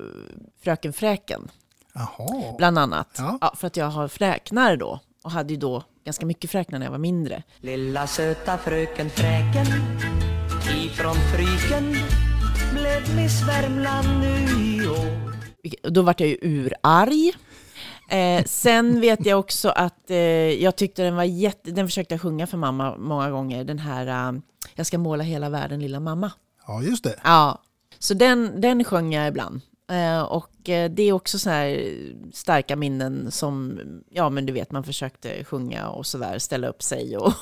Fröken 0.63 0.93
Fräken 0.93 1.49
Jaha. 1.95 2.55
bland 2.59 2.79
annat. 2.79 3.09
Ja. 3.19 3.39
Ja. 3.41 3.55
för 3.57 3.67
att 3.67 3.77
jag 3.77 3.87
har 3.87 4.09
fräknar 4.09 4.77
då 4.77 5.01
och 5.23 5.31
hade 5.31 5.53
ju 5.53 5.59
då 5.59 5.83
ganska 6.09 6.27
mycket 6.27 6.51
fräknar 6.51 6.79
när 6.79 6.87
jag 6.87 6.91
var 6.91 6.99
mindre. 6.99 7.43
Lilla 7.61 8.07
söta 8.07 8.59
fröken 8.59 9.11
Fräken 9.11 9.67
ifrån 10.85 11.15
Fryken 11.15 11.97
blev 12.73 13.17
Miss 13.17 13.49
Värmland 13.49 14.09
nu 14.21 14.61
i 14.61 14.89
år. 14.89 15.91
Då 15.91 16.03
vart 16.03 16.21
jag 16.21 16.29
ju 16.29 16.39
urarg. 16.43 17.33
Eh, 18.11 18.45
sen 18.45 19.01
vet 19.01 19.27
jag 19.27 19.39
också 19.39 19.69
att 19.69 20.11
eh, 20.11 20.17
jag 20.63 20.77
tyckte 20.77 21.03
den 21.03 21.17
var 21.17 21.25
jätte... 21.25 21.71
Den 21.71 21.87
försökte 21.89 22.15
jag 22.15 22.21
sjunga 22.21 22.47
för 22.47 22.57
mamma 22.57 22.97
många 22.97 23.31
gånger. 23.31 23.65
Den 23.65 23.79
här 23.79 24.07
eh, 24.07 24.41
Jag 24.75 24.87
ska 24.87 24.99
måla 24.99 25.25
hela 25.25 25.49
världen 25.49 25.81
lilla 25.81 26.01
mamma. 26.01 26.33
Ja, 26.67 26.83
just 26.83 27.05
det. 27.05 27.21
Ja, 27.25 27.63
så 27.99 28.15
den, 28.15 28.61
den 28.61 28.85
sjöng 28.85 29.13
jag 29.13 29.29
ibland. 29.29 29.61
Eh, 29.91 30.21
och 30.23 30.69
eh, 30.69 30.91
det 30.91 31.03
är 31.03 31.13
också 31.13 31.39
så 31.39 31.51
här 31.51 31.95
starka 32.33 32.77
minnen 32.77 33.31
som, 33.31 33.81
ja 34.11 34.29
men 34.31 34.47
du 34.47 34.53
vet, 34.53 34.73
man 34.73 34.85
försökte 34.85 35.45
sjunga 35.45 35.89
och 35.89 36.07
sådär, 36.07 36.39
ställa 36.39 36.69
upp 36.69 36.83
sig 36.83 37.17
och... 37.17 37.33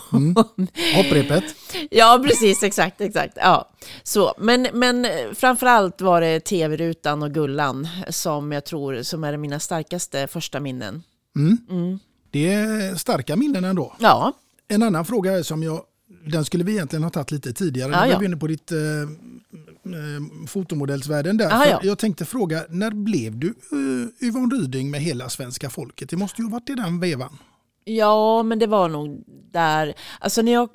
Hopprepet. 0.96 1.44
ja, 1.90 2.22
precis, 2.24 2.62
exakt, 2.62 3.00
exakt. 3.00 3.32
Ja. 3.36 3.68
Så, 4.02 4.34
men, 4.38 4.68
men 4.72 5.06
framförallt 5.34 6.00
var 6.00 6.20
det 6.20 6.40
tv-rutan 6.40 7.22
och 7.22 7.34
Gullan 7.34 7.88
som 8.08 8.52
jag 8.52 8.64
tror 8.64 9.02
som 9.02 9.24
är 9.24 9.36
mina 9.36 9.60
starkaste 9.60 10.26
första 10.26 10.60
minnen. 10.60 11.02
Mm. 11.36 11.98
Det 12.30 12.52
är 12.52 12.94
starka 12.94 13.36
minnen 13.36 13.64
ändå. 13.64 13.94
Ja, 13.98 14.32
En 14.68 14.82
annan 14.82 15.04
fråga 15.04 15.44
som 15.44 15.62
jag, 15.62 15.80
den 16.26 16.44
skulle 16.44 16.64
vi 16.64 16.72
egentligen 16.72 17.02
ha 17.02 17.10
tagit 17.10 17.30
lite 17.30 17.52
tidigare. 17.52 17.92
Ja, 17.92 18.04
Nu 18.04 18.06
ja. 18.06 18.14
var 18.14 18.20
vi 18.20 18.26
inne 18.26 18.36
på 18.36 18.46
ditt 18.46 18.72
eh, 18.72 18.78
eh, 18.78 20.46
fotomodellsvärlden 20.46 21.36
där. 21.36 21.48
För 21.48 21.70
ja. 21.70 21.80
Jag 21.82 21.98
tänkte 21.98 22.24
fråga, 22.24 22.64
när 22.68 22.90
blev 22.90 23.38
du 23.38 23.48
uh, 23.48 24.08
Yvonne 24.28 24.54
Ryding 24.54 24.90
med 24.90 25.00
hela 25.00 25.28
svenska 25.28 25.70
folket? 25.70 26.10
Det 26.10 26.16
måste 26.16 26.42
ju 26.42 26.48
ha 26.48 26.52
varit 26.52 26.70
i 26.70 26.74
den 26.74 27.00
vevan. 27.00 27.38
Ja, 27.84 28.42
men 28.42 28.58
det 28.58 28.66
var 28.66 28.88
nog 28.88 29.24
där. 29.50 29.94
Alltså 30.20 30.42
när 30.42 30.52
jag, 30.52 30.68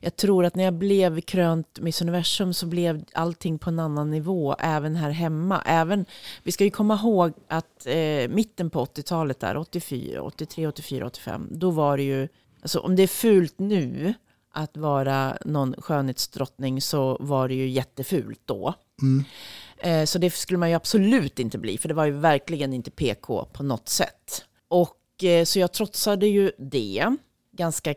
jag 0.00 0.16
tror 0.16 0.44
att 0.44 0.54
när 0.54 0.64
jag 0.64 0.74
blev 0.74 1.20
krönt 1.20 1.80
Miss 1.80 2.02
Universum 2.02 2.54
så 2.54 2.66
blev 2.66 3.04
allting 3.12 3.58
på 3.58 3.70
en 3.70 3.78
annan 3.78 4.10
nivå, 4.10 4.56
även 4.58 4.96
här 4.96 5.10
hemma. 5.10 5.62
Även, 5.66 6.06
vi 6.42 6.52
ska 6.52 6.64
ju 6.64 6.70
komma 6.70 6.94
ihåg 6.94 7.32
att 7.48 7.86
eh, 7.86 8.28
mitten 8.28 8.70
på 8.70 8.84
80-talet 8.84 9.40
där, 9.40 9.56
84, 9.56 10.22
83, 10.22 10.66
84, 10.66 11.06
85, 11.06 11.48
då 11.50 11.70
var 11.70 11.96
det 11.96 12.02
ju, 12.02 12.28
alltså 12.62 12.78
om 12.78 12.96
det 12.96 13.02
är 13.02 13.06
fult 13.06 13.58
nu 13.58 14.14
att 14.56 14.76
vara 14.76 15.38
någon 15.44 15.74
skönhetsdrottning 15.78 16.80
så 16.80 17.16
var 17.20 17.48
det 17.48 17.54
ju 17.54 17.68
jättefult 17.68 18.40
då. 18.44 18.74
Eh, 19.78 20.04
Så 20.04 20.18
det 20.18 20.30
skulle 20.30 20.58
man 20.58 20.68
ju 20.70 20.74
absolut 20.74 21.38
inte 21.38 21.58
bli, 21.58 21.78
för 21.78 21.88
det 21.88 21.94
var 21.94 22.04
ju 22.04 22.12
verkligen 22.12 22.72
inte 22.72 22.90
PK 22.90 23.44
på 23.52 23.62
något 23.62 23.88
sätt. 23.88 24.44
Och 24.68 25.24
eh, 25.24 25.44
så 25.44 25.58
jag 25.58 25.72
trotsade 25.72 26.26
ju 26.26 26.52
det 26.58 27.06
ganska 27.52 27.94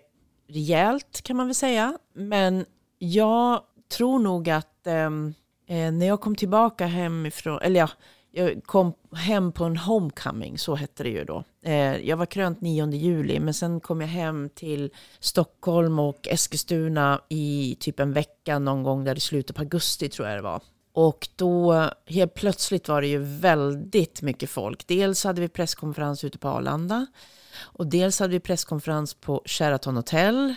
rejält 0.50 1.22
kan 1.22 1.38
man 1.38 1.48
väl 1.48 1.56
säga. 1.56 1.98
Men 2.14 2.66
jag 2.98 3.62
tror 3.92 4.20
nog 4.20 4.50
att 4.50 4.88
ehm, 4.88 5.34
eh, 5.68 5.92
när 5.92 6.06
jag 6.08 6.22
kom 6.22 6.36
tillbaka 6.36 6.86
hemifrån, 6.86 7.60
eller 7.62 7.80
ja, 7.80 7.90
jag 8.32 8.64
kom 8.66 8.94
hem 9.16 9.52
på 9.52 9.64
en 9.64 9.78
homecoming, 9.78 10.58
så 10.58 10.76
hette 10.76 11.04
det 11.04 11.10
ju 11.10 11.24
då. 11.24 11.44
Eh, 11.64 11.98
jag 11.98 12.18
var 12.18 12.26
krönt 12.26 12.62
9 12.62 12.92
juli, 12.92 13.40
men 13.40 13.54
sen 13.54 13.80
kom 13.80 14.02
jag 14.02 14.08
hem 14.08 14.50
till 14.50 14.92
Stockholm 15.20 16.00
och 16.00 16.28
Eskilstuna 16.28 17.22
i 17.30 17.78
typ 17.80 18.00
en 18.00 18.14
vecka 18.14 18.60
någon 18.60 18.84
gång 18.84 19.04
där 19.04 19.16
i 19.16 19.20
slutet 19.20 19.56
på 19.56 19.62
augusti 19.62 20.10
tror 20.10 20.28
jag 20.28 20.38
det 20.38 20.42
var. 20.42 20.62
Och 20.94 21.28
då 21.36 21.86
helt 22.06 22.34
plötsligt 22.34 22.88
var 22.88 23.02
det 23.02 23.08
ju 23.08 23.18
väldigt 23.24 24.22
mycket 24.22 24.50
folk. 24.50 24.88
Dels 24.88 25.24
hade 25.24 25.42
vi 25.42 25.48
presskonferens 25.48 26.24
ute 26.24 26.38
på 26.38 26.50
Arlanda 26.50 27.06
och 27.60 27.88
dels 27.88 28.20
hade 28.20 28.32
vi 28.32 28.40
presskonferens 28.40 29.14
på 29.14 29.42
Sheraton 29.46 29.96
Hotel. 29.96 30.56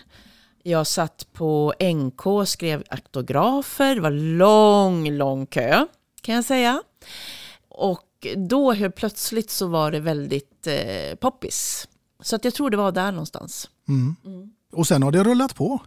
Jag 0.62 0.86
satt 0.86 1.26
på 1.32 1.74
NK 1.94 2.26
och 2.26 2.48
skrev 2.48 2.84
aktografer. 2.90 3.94
Det 3.94 4.00
var 4.00 4.10
lång, 4.10 5.10
lång 5.10 5.46
kö 5.46 5.86
kan 6.22 6.34
jag 6.34 6.44
säga. 6.44 6.82
Och 7.74 8.26
då 8.36 8.72
helt 8.72 8.94
plötsligt 8.94 9.50
så 9.50 9.66
var 9.66 9.90
det 9.90 10.00
väldigt 10.00 10.66
eh, 10.66 11.14
poppis. 11.20 11.88
Så 12.22 12.36
att 12.36 12.44
jag 12.44 12.54
tror 12.54 12.70
det 12.70 12.76
var 12.76 12.92
där 12.92 13.12
någonstans. 13.12 13.70
Och 14.72 14.86
sen 14.86 15.02
har 15.02 15.12
det 15.12 15.24
rullat 15.24 15.54
på. 15.54 15.80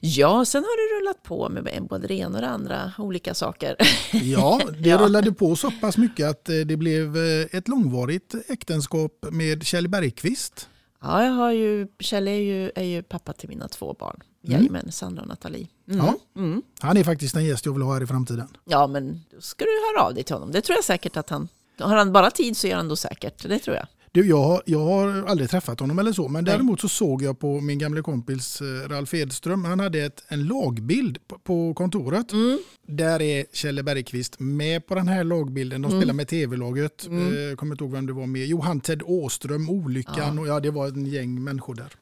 Ja, 0.00 0.44
sen 0.44 0.62
har 0.64 0.76
det 0.76 1.00
rullat 1.00 1.22
på 1.22 1.48
med 1.48 1.86
både 1.90 2.06
det 2.06 2.14
ena 2.14 2.34
och 2.38 2.42
det 2.42 2.48
andra, 2.48 2.92
olika 2.98 3.34
saker. 3.34 3.76
Ja, 4.12 4.60
det 4.78 4.88
Ja. 4.88 4.98
rullade 4.98 5.32
på 5.32 5.56
så 5.56 5.70
pass 5.70 5.96
mycket 5.96 6.28
att 6.30 6.48
eh, 6.48 6.54
det 6.56 6.76
blev 6.76 7.16
eh, 7.16 7.46
ett 7.52 7.68
långvarigt 7.68 8.34
äktenskap 8.48 9.12
med 9.30 9.66
Kjell 9.66 9.88
Bergqvist. 9.88 10.68
Ja, 11.02 11.24
jag 11.24 11.32
har 11.32 11.52
ju, 11.52 11.88
Kjell 12.00 12.28
är 12.28 12.32
ju, 12.32 12.70
är 12.74 12.84
ju 12.84 13.02
pappa 13.02 13.32
till 13.32 13.48
mina 13.48 13.68
två 13.68 13.96
barn. 14.00 14.20
Jajamän, 14.42 14.92
Sandra 14.92 15.22
och 15.22 15.28
Nathalie. 15.28 15.68
Mm. 15.90 16.06
Ja. 16.06 16.14
Mm. 16.40 16.62
Han 16.80 16.96
är 16.96 17.04
faktiskt 17.04 17.36
en 17.36 17.44
gäst 17.44 17.66
jag 17.66 17.72
vill 17.72 17.82
ha 17.82 17.94
här 17.94 18.02
i 18.02 18.06
framtiden. 18.06 18.48
Ja, 18.64 18.86
men 18.86 19.20
då 19.34 19.40
ska 19.40 19.64
du 19.64 19.70
höra 19.70 20.06
av 20.06 20.14
dig 20.14 20.24
till 20.24 20.34
honom. 20.34 20.52
Det 20.52 20.60
tror 20.60 20.76
jag 20.76 20.84
säkert 20.84 21.16
att 21.16 21.30
han... 21.30 21.48
Har 21.80 21.96
han 21.96 22.12
bara 22.12 22.30
tid 22.30 22.56
så 22.56 22.66
gör 22.66 22.76
han 22.76 22.88
då 22.88 22.96
säkert. 22.96 23.48
Det 23.48 23.58
tror 23.58 23.76
jag. 23.76 23.86
Du, 24.12 24.26
jag, 24.28 24.42
har- 24.42 24.62
jag 24.66 24.78
har 24.84 25.24
aldrig 25.28 25.50
träffat 25.50 25.80
honom 25.80 25.98
eller 25.98 26.12
så, 26.12 26.28
men 26.28 26.44
Nej. 26.44 26.52
däremot 26.54 26.80
så 26.80 26.88
såg 26.88 27.22
jag 27.22 27.38
på 27.38 27.60
min 27.60 27.78
gamla 27.78 28.02
kompis 28.02 28.60
eh, 28.60 28.88
Ralf 28.88 29.14
Edström, 29.14 29.64
han 29.64 29.80
hade 29.80 30.00
ett, 30.04 30.24
en 30.28 30.44
lagbild 30.46 31.18
på, 31.28 31.38
på 31.38 31.74
kontoret. 31.74 32.32
Mm. 32.32 32.58
Där 32.86 33.22
är 33.22 33.44
Kjell 33.52 33.82
Bergqvist 33.84 34.40
med 34.40 34.86
på 34.86 34.94
den 34.94 35.08
här 35.08 35.24
lagbilden. 35.24 35.82
De 35.82 35.88
Mm. 35.88 36.00
spelar 36.00 36.14
med 36.14 36.28
tv-laget. 36.28 37.06
Eh, 37.06 37.56
kommer 37.56 37.74
inte 37.74 37.84
ihåg 37.84 37.92
vem 37.92 38.06
det 38.06 38.12
var 38.12 38.26
med. 38.26 38.46
Johan 38.46 38.80
Ted 38.80 39.02
Åström, 39.04 39.70
Olyckan 39.70 40.38
och 40.38 40.46
ja, 40.46 40.60
det 40.60 40.70
var 40.70 40.88
en 40.88 41.06
gäng 41.06 41.44
människor 41.44 41.74
där. 41.74 41.92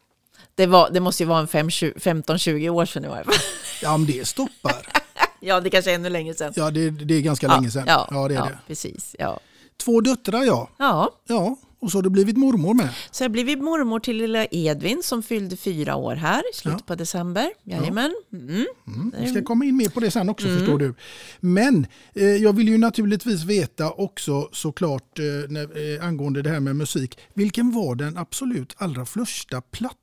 Det, 0.57 0.67
var, 0.67 0.91
det 0.91 1.01
måste 1.01 1.23
ju 1.23 1.27
vara 1.29 1.41
en 1.41 1.49
fem- 1.49 1.69
15-20 1.69 2.69
år 2.69 2.87
sedan 2.87 3.05
i 3.05 3.09
varje 3.09 3.25
fall. 3.25 3.35
Ja, 3.83 3.97
men 3.97 4.07
det 4.07 4.27
stoppar. 4.29 4.87
Ja, 5.41 5.61
det 5.61 5.71
kanske 5.71 5.91
är 5.91 5.95
ännu 5.95 6.09
längre 6.09 6.35
sedan. 6.35 6.53
Ja, 6.57 6.71
det, 6.71 6.91
det 6.91 7.15
är 7.15 7.21
ganska 7.21 7.49
länge 7.49 7.71
sedan. 7.71 7.85
Ja, 7.87 8.09
Ja, 8.11 8.29
det 8.29 8.35
är 8.35 8.39
ja, 8.39 8.45
det. 8.45 8.59
precis. 8.67 9.17
Ja. 9.19 9.41
Två 9.85 10.01
döttrar, 10.01 10.43
ja. 10.45 10.71
ja, 10.79 11.11
Ja, 11.29 11.57
och 11.81 11.91
så 11.93 11.99
har 11.99 12.03
du 12.03 12.11
blivit 12.11 12.37
mormor 12.37 12.75
med. 12.75 12.89
så 13.11 13.25
jag 13.25 13.31
blev 13.33 13.59
mormor 13.63 14.01
till 14.01 14.17
lilla 14.17 14.47
Edvin 14.51 15.03
som 15.05 15.23
fyllde 15.23 15.57
fyra 15.57 15.97
år 15.97 16.15
här 16.17 16.39
i 16.53 16.57
slutet 16.57 16.81
Ja. 16.81 16.87
på 16.87 16.95
december. 16.95 17.51
Jajamän. 17.65 18.15
Mm. 18.33 18.67
Mm. 18.87 19.13
Vi 19.21 19.29
ska 19.31 19.43
komma 19.43 19.65
in 19.65 19.77
mer 19.77 19.89
på 19.89 20.01
det 20.01 20.11
sen 20.11 20.29
också 20.29 20.47
förstår 20.47 20.79
du. 20.79 20.95
Men 21.41 21.87
eh, 22.15 22.25
jag 22.25 22.53
vill 22.57 22.69
ju 22.69 22.79
naturligtvis 22.79 23.45
veta 23.45 23.91
också 23.91 24.49
såklart 24.53 25.19
eh, 25.19 25.25
när, 25.49 25.95
eh, 25.99 26.05
angående 26.07 26.43
det 26.43 26.51
här 26.51 26.61
med 26.61 26.77
musik. 26.77 27.19
Vilken 27.35 27.73
var 27.73 27.95
den 27.95 28.17
absolut 28.19 28.75
allra 28.77 29.05
första 29.07 29.61
plattan 29.61 30.01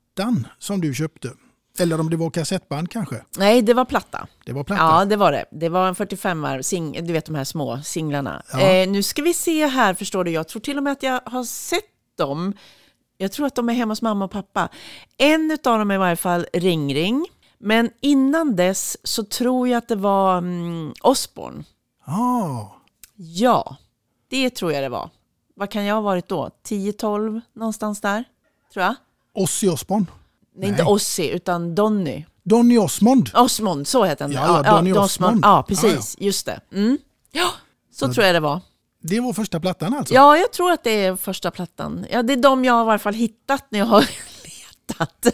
som 0.58 0.80
du 0.80 0.94
köpte? 0.94 1.32
Eller 1.78 2.00
om 2.00 2.10
det 2.10 2.16
var 2.16 2.30
kassettband 2.30 2.90
kanske? 2.90 3.24
Nej, 3.38 3.62
det 3.62 3.74
var 3.74 3.84
platta. 3.84 4.26
Det 4.44 4.52
var 4.52 4.64
platta. 4.64 4.82
Ja, 4.82 5.04
det 5.04 5.16
var 5.16 5.32
det. 5.32 5.44
Det 5.50 5.68
var 5.68 5.88
en 5.88 5.94
45 5.94 6.62
sing 6.62 7.06
du 7.06 7.12
vet 7.12 7.26
de 7.26 7.34
här 7.34 7.44
små 7.44 7.82
singlarna. 7.82 8.42
Ja. 8.52 8.60
Eh, 8.60 8.88
nu 8.88 9.02
ska 9.02 9.22
vi 9.22 9.34
se 9.34 9.66
här, 9.66 9.94
förstår 9.94 10.24
du. 10.24 10.30
Jag 10.30 10.48
tror 10.48 10.60
till 10.60 10.76
och 10.76 10.82
med 10.82 10.92
att 10.92 11.02
jag 11.02 11.20
har 11.26 11.44
sett 11.44 12.16
dem. 12.18 12.52
Jag 13.18 13.32
tror 13.32 13.46
att 13.46 13.54
de 13.54 13.68
är 13.68 13.72
hemma 13.74 13.92
hos 13.92 14.02
mamma 14.02 14.24
och 14.24 14.30
pappa. 14.30 14.68
En 15.16 15.58
av 15.64 15.78
dem 15.78 15.90
är 15.90 15.94
i 15.94 15.98
varje 15.98 16.16
fall 16.16 16.46
Ring 16.52 16.94
Ring. 16.94 17.26
Men 17.58 17.90
innan 18.00 18.56
dess 18.56 18.96
så 19.02 19.24
tror 19.24 19.68
jag 19.68 19.78
att 19.78 19.88
det 19.88 19.96
var 19.96 20.38
mm, 20.38 20.92
Osborne. 21.02 21.64
Ah, 22.04 22.66
Ja, 23.16 23.76
det 24.28 24.50
tror 24.50 24.72
jag 24.72 24.82
det 24.82 24.88
var. 24.88 25.10
Vad 25.54 25.70
kan 25.70 25.84
jag 25.84 25.94
ha 25.94 26.02
varit 26.02 26.28
då? 26.28 26.50
10-12 26.68 27.40
någonstans 27.52 28.00
där, 28.00 28.24
tror 28.72 28.84
jag. 28.84 28.94
Ozzy 29.34 29.68
Osbourne. 29.68 30.06
Nej, 30.56 30.68
inte 30.68 30.84
Ozzy, 30.84 31.28
utan 31.28 31.74
Donny. 31.74 32.24
Donny 32.44 32.78
Osmond. 32.78 33.30
Osmond, 33.34 33.88
så 33.88 34.04
heter 34.04 34.24
han. 34.24 34.32
Ja, 34.32 34.62
ja, 34.64 34.72
Donny 34.72 34.92
Osmond. 34.92 35.40
Ja, 35.44 35.64
precis. 35.68 36.16
Just 36.18 36.46
det. 36.46 36.60
Mm. 36.72 36.98
Ja, 37.32 37.50
så 37.92 38.12
tror 38.12 38.26
jag 38.26 38.34
det 38.34 38.40
var. 38.40 38.60
Det 39.02 39.20
var 39.20 39.32
första 39.32 39.60
plattan 39.60 39.94
alltså? 39.94 40.14
Ja, 40.14 40.36
jag 40.36 40.52
tror 40.52 40.72
att 40.72 40.84
det 40.84 41.04
är 41.04 41.16
första 41.16 41.50
plattan. 41.50 42.06
Ja, 42.10 42.22
det 42.22 42.32
är 42.32 42.36
de 42.36 42.64
jag 42.64 42.72
har 42.74 42.84
i 42.84 42.88
alla 42.88 42.98
fall 42.98 43.14
hittat 43.14 43.64
när 43.70 43.78
jag 43.78 43.86
har 43.86 44.00
letat. 44.44 45.26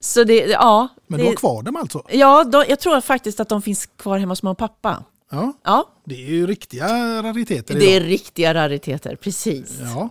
Så 0.00 0.24
det, 0.24 0.34
ja. 0.46 0.88
Men 1.08 1.18
det, 1.18 1.24
du 1.24 1.28
har 1.28 1.36
kvar 1.36 1.62
dem 1.62 1.76
alltså? 1.76 2.02
Ja, 2.10 2.44
de, 2.44 2.64
jag 2.68 2.80
tror 2.80 3.00
faktiskt 3.00 3.40
att 3.40 3.48
de 3.48 3.62
finns 3.62 3.86
kvar 3.86 4.18
hemma 4.18 4.32
hos 4.32 4.42
mamma 4.42 4.52
och 4.52 4.58
pappa. 4.58 5.04
Ja, 5.30 5.52
Ja, 5.64 5.88
det 6.04 6.14
är 6.14 6.28
ju 6.30 6.46
riktiga 6.46 7.22
rariteter 7.22 7.74
det 7.74 7.84
är 7.84 7.96
idag. 8.00 8.10
riktiga 8.10 8.54
rariteter, 8.54 9.16
precis. 9.16 9.78
Ja. 9.80 10.10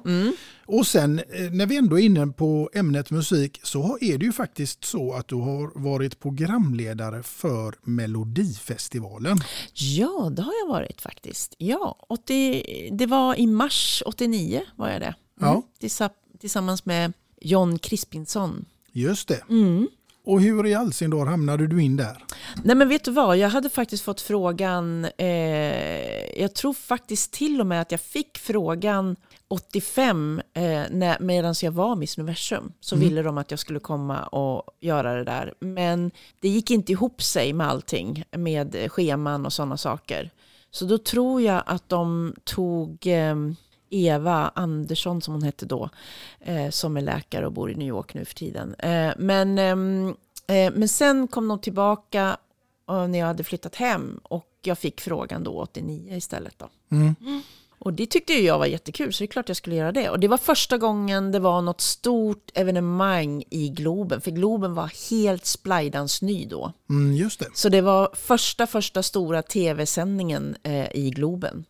Och 0.66 0.88
sen 0.88 1.20
eh, 1.20 1.52
när 1.52 1.66
vi 1.66 1.78
ändå 1.78 2.00
är 2.00 2.04
inne 2.04 2.28
på 2.28 2.70
ämnet 2.74 3.12
musik 3.12 3.60
så 3.64 3.98
är 4.02 4.18
det 4.18 4.26
ju 4.26 4.32
faktiskt 4.32 4.86
så 4.86 5.14
att 5.14 5.28
du 5.28 5.36
har 5.36 5.72
varit 5.84 6.20
programledare 6.20 7.24
för 7.24 7.76
Melodifestivalen. 7.84 9.38
Ja, 9.74 10.30
det 10.36 10.42
har 10.42 10.54
jag 10.64 10.68
varit 10.68 11.02
faktiskt. 11.02 11.56
Ja, 11.58 11.96
80, 12.10 12.90
det 12.92 13.06
var 13.06 13.40
i 13.40 13.48
mars 13.48 14.04
89 14.06 14.62
var 14.76 14.90
jag 14.90 15.02
det. 15.02 15.16
Ja. 15.40 15.62
Tillsa, 15.80 16.10
tillsammans 16.40 16.86
med 16.86 17.14
John 17.42 17.80
Crispinsson. 17.80 18.66
Just 18.92 19.28
det. 19.28 19.42
Mm. 19.50 19.88
Och 20.28 20.42
hur 20.42 20.66
i 20.66 20.74
all 20.74 20.94
sin 20.94 21.10
dar 21.10 21.26
hamnade 21.26 21.68
du 21.68 21.84
in 21.84 21.98
där? 21.98 22.26
Nej 22.64 22.76
men 22.76 22.90
vet 22.90 23.04
du 23.04 23.12
vad, 23.12 23.38
jag 23.38 23.50
hade 23.50 23.70
faktiskt 23.70 24.04
fått 24.04 24.22
frågan, 24.22 25.08
eh, 25.18 26.42
jag 26.42 26.54
tror 26.56 26.74
faktiskt 26.74 27.34
till 27.34 27.62
och 27.62 27.68
med 27.68 27.82
att 27.82 27.92
jag 27.92 28.02
fick 28.02 28.38
frågan 28.38 29.16
85 29.48 30.42
eh, 30.54 31.14
medan 31.20 31.56
jag 31.62 31.72
var 31.72 31.96
Miss 31.96 32.18
Universum. 32.18 32.74
Så 32.80 32.96
ville 32.96 33.22
de 33.22 33.38
att 33.38 33.52
jag 33.52 33.60
skulle 33.60 33.80
komma 33.80 34.24
och 34.24 34.64
göra 34.80 35.16
det 35.16 35.24
där. 35.24 35.54
Men 35.60 36.12
det 36.40 36.50
gick 36.50 36.72
inte 36.72 36.92
ihop 36.92 37.22
sig 37.22 37.54
med 37.54 37.68
allting, 37.68 38.24
med 38.32 38.92
scheman 38.92 39.46
och 39.46 39.54
sådana 39.54 39.78
saker. 39.78 40.32
Så 40.72 40.86
då 40.86 40.98
tror 40.98 41.42
jag 41.42 41.64
att 41.66 41.90
de 41.90 42.34
tog 42.44 43.08
eh, 43.08 43.36
Eva 43.90 44.52
Andersson 44.56 45.22
som 45.22 45.34
hon 45.34 45.44
hette 45.44 45.66
då, 45.66 45.90
eh, 46.40 46.70
som 46.70 46.98
är 46.98 47.02
läkare 47.02 47.46
och 47.46 47.52
bor 47.52 47.72
i 47.72 47.76
New 47.76 47.88
York 47.88 48.14
nu 48.14 48.26
för 48.26 48.36
tiden. 48.36 48.76
Eh, 48.80 49.12
men, 49.18 49.58
ehm, 49.58 50.16
eh, 50.48 50.74
men 50.74 50.90
sen 50.90 51.28
kom 51.28 51.48
de 51.48 51.60
tillbaka 51.60 52.38
eh, 52.90 53.08
när 53.08 53.20
jag 53.20 53.28
hade 53.28 53.44
flyttat 53.44 53.76
hem 53.76 54.20
och 54.24 54.50
jag 54.62 54.78
fick 54.78 55.02
frågan 55.02 55.44
då 55.44 55.52
89 55.62 56.16
istället. 56.18 56.60
Då. 56.60 56.70
Mm. 56.92 57.16
Och 57.80 57.94
det 57.94 58.06
tyckte 58.06 58.34
jag 58.34 58.60
var 58.60 58.66
jättekul 58.66 59.14
så 59.14 59.24
det 59.24 59.26
är 59.26 59.28
klart 59.28 59.48
jag 59.48 59.58
skulle 59.58 59.76
göra 59.76 59.92
det. 59.92 60.10
Och 60.10 60.20
det 60.20 60.28
var 60.28 60.38
första 60.38 60.78
gången 60.78 61.32
det 61.32 61.40
var 61.40 61.62
något 61.62 61.82
stort 61.82 62.52
evenemang 62.54 63.44
i 63.50 63.70
Globen, 63.70 64.22
för 64.22 64.32
Globen 64.32 64.74
var 64.74 65.10
helt 65.10 65.46
splajdans 65.46 66.22
ny 66.22 66.46
då. 66.46 66.74
Mm, 66.90 67.16
just 67.16 67.40
det. 67.40 67.48
Så 67.54 67.70
det 67.70 67.82
var 67.82 68.10
första, 68.14 68.68
första 68.68 69.04
stora 69.04 69.42
tv-sändningen 69.42 70.56
eh, 70.64 70.96
i 70.96 71.10
Globen. 71.10 71.66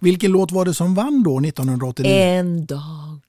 Vilken 0.00 0.32
låt 0.32 0.52
var 0.52 0.64
det 0.64 0.74
som 0.74 0.94
vann 0.94 1.22
då 1.22 1.38
1989? 1.40 2.10
En 2.12 2.66
dag. 2.66 3.20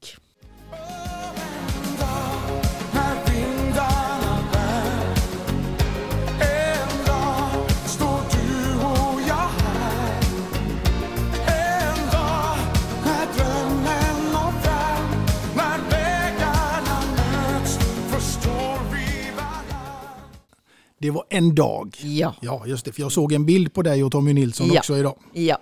Det 21.00 21.12
var 21.12 21.24
En 21.30 21.56
dag. 21.56 21.95
Ja. 22.02 22.34
Ja, 22.41 22.64
just 22.68 22.86
det. 22.86 22.91
För 22.91 23.02
jag 23.02 23.12
såg 23.12 23.34
en 23.34 23.45
bild 23.45 23.74
på 23.74 23.82
dig 23.82 24.04
och 24.04 24.12
Tommy 24.12 24.34
Nilsson 24.34 24.68
Ja. 24.74 24.80
också 24.80 24.98
idag. 24.98 25.18
Ja, 25.34 25.58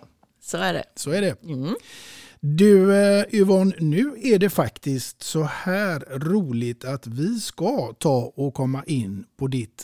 så 0.46 0.58
är 0.58 0.74
det. 0.74 0.84
Så 0.96 1.12
är 1.12 1.22
det. 1.22 1.44
Mm. 1.44 1.76
Du 2.40 2.96
eh, 2.96 3.26
Yvonne, 3.32 3.76
nu 3.80 4.16
är 4.24 4.40
det 4.40 4.50
faktiskt 4.50 5.24
så 5.24 5.44
här 5.44 6.00
roligt 6.20 6.86
att 6.86 7.08
vi 7.08 7.40
ska 7.40 7.94
ta 7.94 8.34
och 8.36 8.54
komma 8.54 8.84
in 8.84 9.26
på 9.38 9.48
ditt 9.48 9.84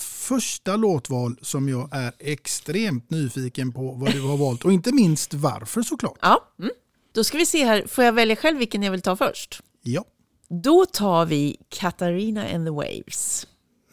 första 0.00 0.76
låtval 0.76 1.38
som 1.42 1.68
jag 1.68 1.88
är 1.92 2.12
extremt 2.18 3.10
nyfiken 3.10 3.72
på 3.72 3.92
vad 3.92 4.12
du 4.12 4.20
har 4.22 4.36
valt 4.36 4.64
och 4.64 4.72
inte 4.72 4.92
minst 4.92 5.34
varför 5.34 5.82
såklart. 5.82 6.18
Ja, 6.20 6.52
mm. 6.58 6.70
Då 7.12 7.24
ska 7.24 7.38
vi 7.38 7.46
se 7.46 7.64
här, 7.64 7.86
får 7.86 8.04
jag 8.04 8.12
välja 8.12 8.36
själv 8.36 8.58
vilken 8.58 8.82
jag 8.82 8.90
vill 8.90 9.02
ta 9.02 9.16
först? 9.16 9.62
Ja, 9.82 10.04
Då 10.48 10.86
tar 10.86 11.26
vi 11.26 11.56
Katarina 11.68 12.48
and 12.48 12.66
the 12.66 12.70
Waves. 12.70 13.46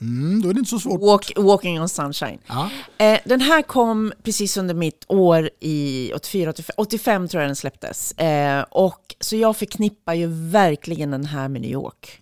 Mm, 0.06 0.41
då 0.41 0.49
är 0.49 0.53
det 0.53 0.60
inte 0.60 0.70
så 0.70 0.80
svårt. 0.80 1.01
Walk, 1.01 1.32
walking 1.36 1.82
on 1.82 1.89
sunshine. 1.89 2.39
Ja. 2.47 2.70
Eh, 2.97 3.20
den 3.26 3.41
här 3.41 3.62
kom 3.62 4.14
precis 4.24 4.58
under 4.58 4.74
mitt 4.74 5.06
år 5.08 5.49
i 5.60 6.12
84, 6.16 6.49
85, 6.49 6.74
85 6.78 7.28
tror 7.28 7.41
jag 7.41 7.49
den 7.49 7.56
släpptes. 7.56 8.12
Eh, 8.12 8.62
och, 8.62 9.16
så 9.20 9.36
jag 9.36 9.58
förknippar 9.58 10.14
ju 10.14 10.28
verkligen 10.51 11.12
den 11.12 11.26
här 11.26 11.47
med 11.47 11.62
New 11.62 11.72
York. 11.72 12.22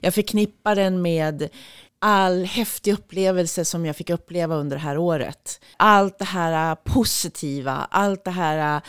Jag 0.00 0.14
förknippar 0.14 0.74
den 0.74 1.02
med 1.02 1.48
all 1.98 2.44
häftig 2.44 2.92
upplevelse 2.92 3.64
som 3.64 3.86
jag 3.86 3.96
fick 3.96 4.10
uppleva 4.10 4.54
under 4.54 4.76
det 4.76 4.82
här 4.82 4.98
året. 4.98 5.60
Allt 5.76 6.18
det 6.18 6.24
här 6.24 6.70
eh, 6.70 6.74
positiva, 6.84 7.86
allt 7.90 8.24
det 8.24 8.30
här 8.30 8.76
eh, 8.76 8.82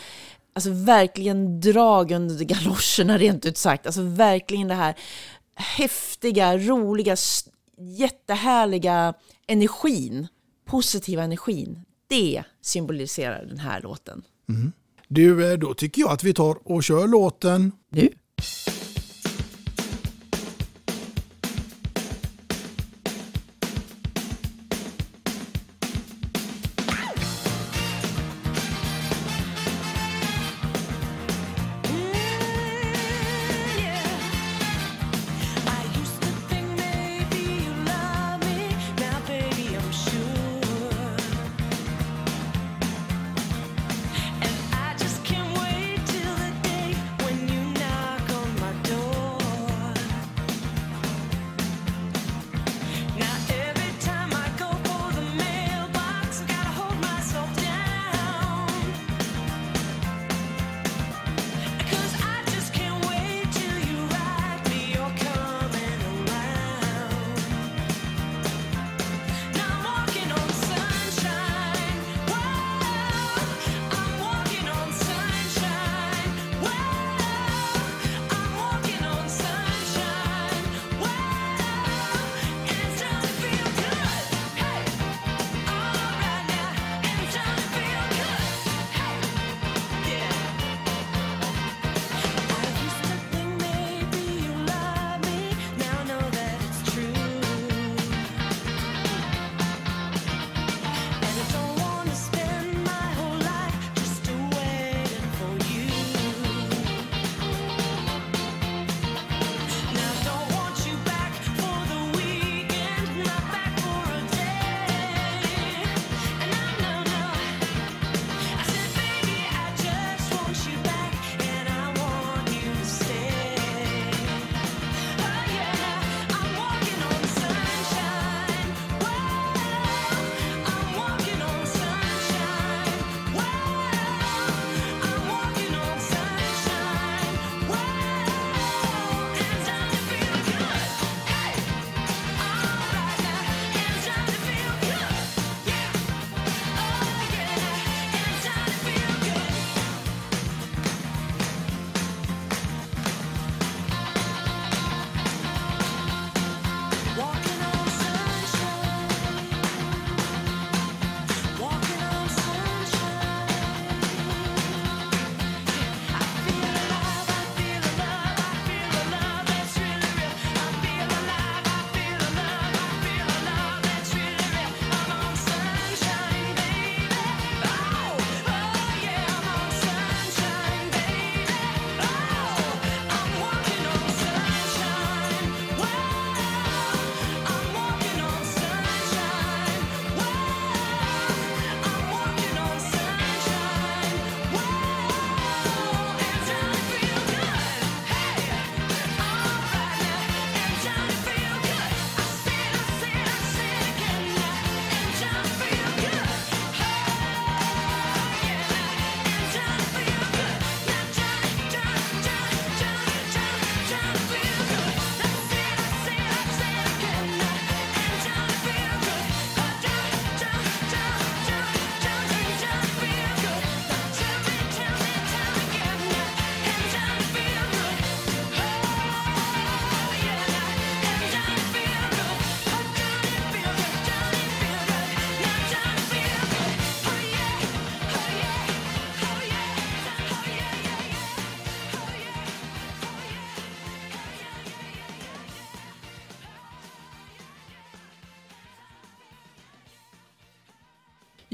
Alltså 0.56 0.70
verkligen 0.70 1.60
drag 1.60 2.12
under 2.12 2.44
galoscherna 2.44 3.18
rent 3.18 3.46
ut 3.46 3.58
sagt. 3.58 3.86
Alltså 3.86 4.02
verkligen 4.02 4.68
det 4.68 4.74
här 4.74 4.94
häftiga, 5.56 6.58
roliga, 6.58 7.16
jättehärliga 7.78 9.14
energin, 9.46 10.26
positiva 10.64 11.22
energin. 11.22 11.80
Det 12.08 12.44
symboliserar 12.62 13.44
den 13.44 13.58
här 13.58 13.80
låten. 13.80 14.22
Du, 15.08 15.52
eh, 15.52 15.58
då 15.58 15.74
tycker 15.74 16.02
jag 16.02 16.10
att 16.10 16.24
vi 16.24 16.34
tar 16.34 16.58
och 16.64 16.84
kör 16.84 17.08
låten. 17.08 17.72
Nu. 17.90 18.08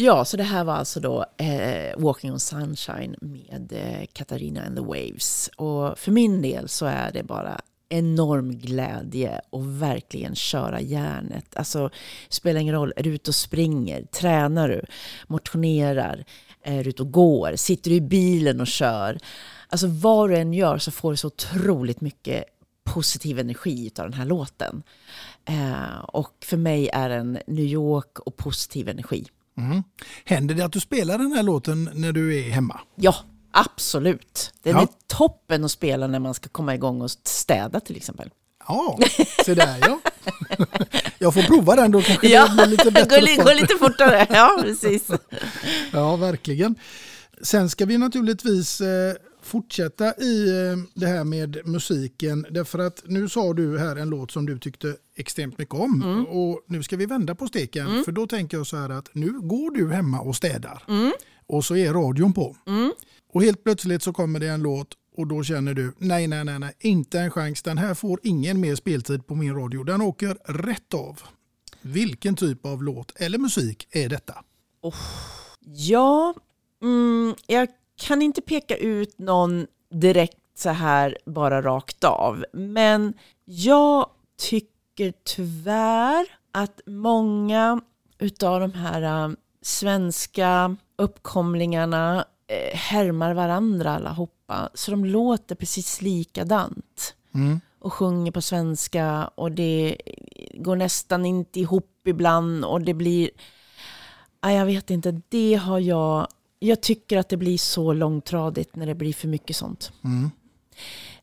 Ja, 0.03 0.25
så 0.25 0.37
det 0.37 0.43
här 0.43 0.65
var 0.65 0.75
alltså 0.75 1.01
då 1.01 1.27
eh, 1.37 1.99
Walking 1.99 2.33
on 2.33 2.41
Sunshine 2.41 3.17
med 3.21 3.73
eh, 3.73 4.07
Katarina 4.13 4.63
and 4.63 4.77
the 4.77 4.83
Waves. 4.83 5.51
Och 5.57 5.99
för 5.99 6.13
min 6.13 6.43
del 6.43 6.69
så 6.69 6.87
är 6.87 7.13
det 7.13 7.23
bara 7.23 7.61
enorm 7.89 8.59
glädje 8.59 9.41
och 9.51 9.83
verkligen 9.83 10.35
köra 10.35 10.81
järnet. 10.81 11.57
Alltså, 11.57 11.91
spelar 12.29 12.61
ingen 12.61 12.75
roll, 12.75 12.93
är 12.97 13.03
du 13.03 13.15
ute 13.15 13.31
och 13.31 13.35
springer, 13.35 14.03
tränar 14.03 14.69
du, 14.69 14.85
motionerar, 15.27 16.25
är 16.63 16.85
du 16.85 16.91
ute 16.91 17.03
och 17.03 17.13
går, 17.13 17.57
sitter 17.57 17.91
du 17.91 17.97
i 17.97 18.01
bilen 18.01 18.61
och 18.61 18.67
kör. 18.67 19.19
Alltså 19.69 19.87
vad 19.87 20.31
du 20.31 20.37
än 20.37 20.53
gör 20.53 20.79
så 20.79 20.91
får 20.91 21.11
du 21.11 21.17
så 21.17 21.27
otroligt 21.27 22.01
mycket 22.01 22.45
positiv 22.85 23.39
energi 23.39 23.91
av 23.99 24.05
den 24.05 24.19
här 24.19 24.27
låten. 24.27 24.83
Eh, 25.45 25.99
och 25.99 26.33
för 26.45 26.57
mig 26.57 26.89
är 26.89 27.09
den 27.09 27.39
New 27.47 27.65
York 27.65 28.19
och 28.19 28.37
positiv 28.37 28.89
energi. 28.89 29.27
Mm. 29.59 29.83
Händer 30.25 30.55
det 30.55 30.63
att 30.65 30.73
du 30.73 30.81
spelar 30.81 31.19
den 31.19 31.33
här 31.33 31.43
låten 31.43 31.91
när 31.95 32.13
du 32.13 32.39
är 32.39 32.51
hemma? 32.51 32.81
Ja, 32.97 33.15
absolut. 33.53 34.53
Den 34.63 34.73
Ja. 34.77 34.83
är 34.83 34.89
toppen 35.07 35.65
att 35.65 35.71
spela 35.71 36.07
när 36.07 36.19
man 36.19 36.35
ska 36.35 36.49
komma 36.49 36.75
igång 36.75 37.01
och 37.03 37.11
städa 37.25 37.81
till 37.81 37.97
exempel. 37.97 38.31
Ja, 38.69 38.99
se 39.45 39.55
där 39.55 39.79
ja. 39.81 40.01
Jag 41.19 41.35
får 41.35 41.43
prova 41.43 41.77
den 41.77 41.91
då 41.91 42.03
kanske 42.03 42.29
Ja, 42.29 42.49
det 42.49 42.55
blir 42.55 42.67
lite 42.67 42.91
bättre. 42.91 43.37
gå, 43.37 43.43
gå 43.45 43.53
lite 43.53 43.77
fortare. 43.79 44.27
Ja, 44.31 44.59
precis. 44.63 45.09
Ja, 45.93 46.17
verkligen. 46.17 46.75
Sen 47.43 47.71
ska 47.71 47.85
vi 47.87 47.99
naturligtvis 47.99 48.81
eh, 48.81 49.15
fortsätta 49.43 50.15
i 50.15 50.49
eh, 50.49 50.77
det 50.95 51.07
här 51.07 51.25
med 51.25 51.61
musiken. 51.65 52.47
Därför 52.51 52.79
att 52.79 53.03
nu 53.07 53.29
sa 53.29 53.53
du 53.53 53.79
här 53.79 53.97
en 53.97 54.11
låt 54.11 54.31
som 54.31 54.47
du 54.47 54.59
tyckte 54.59 54.97
extremt 55.17 55.59
mycket 55.59 55.75
om. 55.75 56.03
Mm. 56.03 56.27
Och 56.27 56.65
nu 56.67 56.83
ska 56.83 56.97
vi 56.97 57.07
vända 57.07 57.35
på 57.35 57.47
steken. 57.47 58.05
För 58.05 58.13
då 58.13 58.27
tänker 58.27 58.57
jag 58.57 58.67
så 58.67 58.77
här 58.77 58.91
att 58.91 59.09
nu 59.13 59.41
går 59.41 59.71
du 59.71 59.93
hemma 59.93 60.21
och 60.21 60.37
städar. 60.37 60.83
Mm. 60.89 61.13
Och 61.47 61.65
så 61.65 61.77
är 61.77 61.93
radion 61.93 62.33
på. 62.33 62.57
Och 63.33 63.43
helt 63.43 63.65
plötsligt 63.65 64.03
så 64.03 64.13
kommer 64.13 64.41
det 64.41 64.49
en 64.49 64.63
låt 64.63 64.89
och 65.17 65.27
då 65.27 65.43
känner 65.43 65.75
du 65.75 65.93
nej, 65.99 66.27
nej, 66.27 66.45
nej, 66.45 66.59
nej, 66.59 66.73
inte 66.81 67.21
en 67.21 67.31
chans. 67.31 67.63
Den 67.63 67.79
här 67.79 67.95
får 67.95 68.21
ingen 68.23 68.61
mer 68.61 68.75
speltid 68.75 69.27
på 69.27 69.35
min 69.35 69.55
radio. 69.55 69.85
Den 69.85 70.01
åker 70.01 70.37
rätt 70.45 70.95
av. 70.95 71.21
Vilken 71.81 72.37
typ 72.37 72.67
av 72.67 72.83
låt 72.83 73.13
eller 73.17 73.39
musik 73.39 73.89
är 73.91 74.09
detta? 74.09 74.35
Ja, 75.61 76.35
mm, 76.83 77.35
jag 77.47 77.69
kan 78.01 78.23
inte 78.23 78.41
peka 78.41 78.77
ut 78.77 79.19
någon 79.19 79.67
direkt 79.91 80.39
så 80.55 80.71
här 80.71 81.19
bara 81.27 81.63
rakt 81.63 82.05
av. 82.05 82.45
Men 82.53 83.15
jag 83.45 84.11
tycker 84.39 85.13
tyvärr 85.25 86.27
att 86.53 86.81
många 86.87 87.81
utav 88.19 88.61
de 88.61 88.73
här 88.73 89.25
äh, 89.25 89.31
svenska 89.63 90.77
uppkomlingarna 90.97 92.25
eh, 92.47 92.77
härmar 92.79 93.35
varandra 93.35 93.91
allihopa. 93.91 94.71
Så 94.75 94.91
de 94.91 95.05
låter 95.05 95.55
precis 95.55 96.03
likadant. 96.03 97.15
Och 97.79 97.93
sjunger 97.93 98.33
på 98.33 98.41
svenska 98.41 99.31
och 99.35 99.53
det 99.53 99.97
går 100.55 100.77
nästan 100.77 101.27
inte 101.27 101.61
ihop 101.61 102.03
ibland 102.05 102.65
och 102.65 102.81
det 102.81 102.95
blir 102.95 103.31
jag 104.43 104.67
vet 104.67 104.91
inte. 104.91 105.21
Det 105.29 105.55
har 105.55 105.79
jag... 105.79 106.29
Jag 106.63 106.81
tycker 106.81 107.19
att 107.19 107.29
det 107.29 107.37
blir 107.37 107.59
så 107.59 107.93
långtradigt 107.93 108.77
när 108.77 108.87
det 108.87 108.95
blir 108.95 109.13
för 109.13 109.29
mycket 109.29 109.57
sånt. 109.57 109.93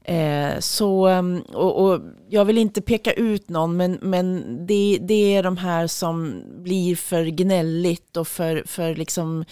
Eh, 0.07 0.59
så, 0.59 1.07
um, 1.07 1.41
och, 1.41 1.85
och 1.85 2.01
jag 2.29 2.45
vill 2.45 2.57
inte 2.57 2.81
peka 2.81 3.13
ut 3.13 3.49
någon, 3.49 3.77
men, 3.77 3.99
men 4.01 4.43
det, 4.67 4.97
det 5.01 5.35
är 5.35 5.43
de 5.43 5.57
här 5.57 5.87
som 5.87 6.43
blir 6.63 6.95
för 6.95 7.25
gnälligt 7.25 8.17
och 8.17 8.27
för, 8.27 8.63
för 8.65 8.95
liksom, 8.95 9.45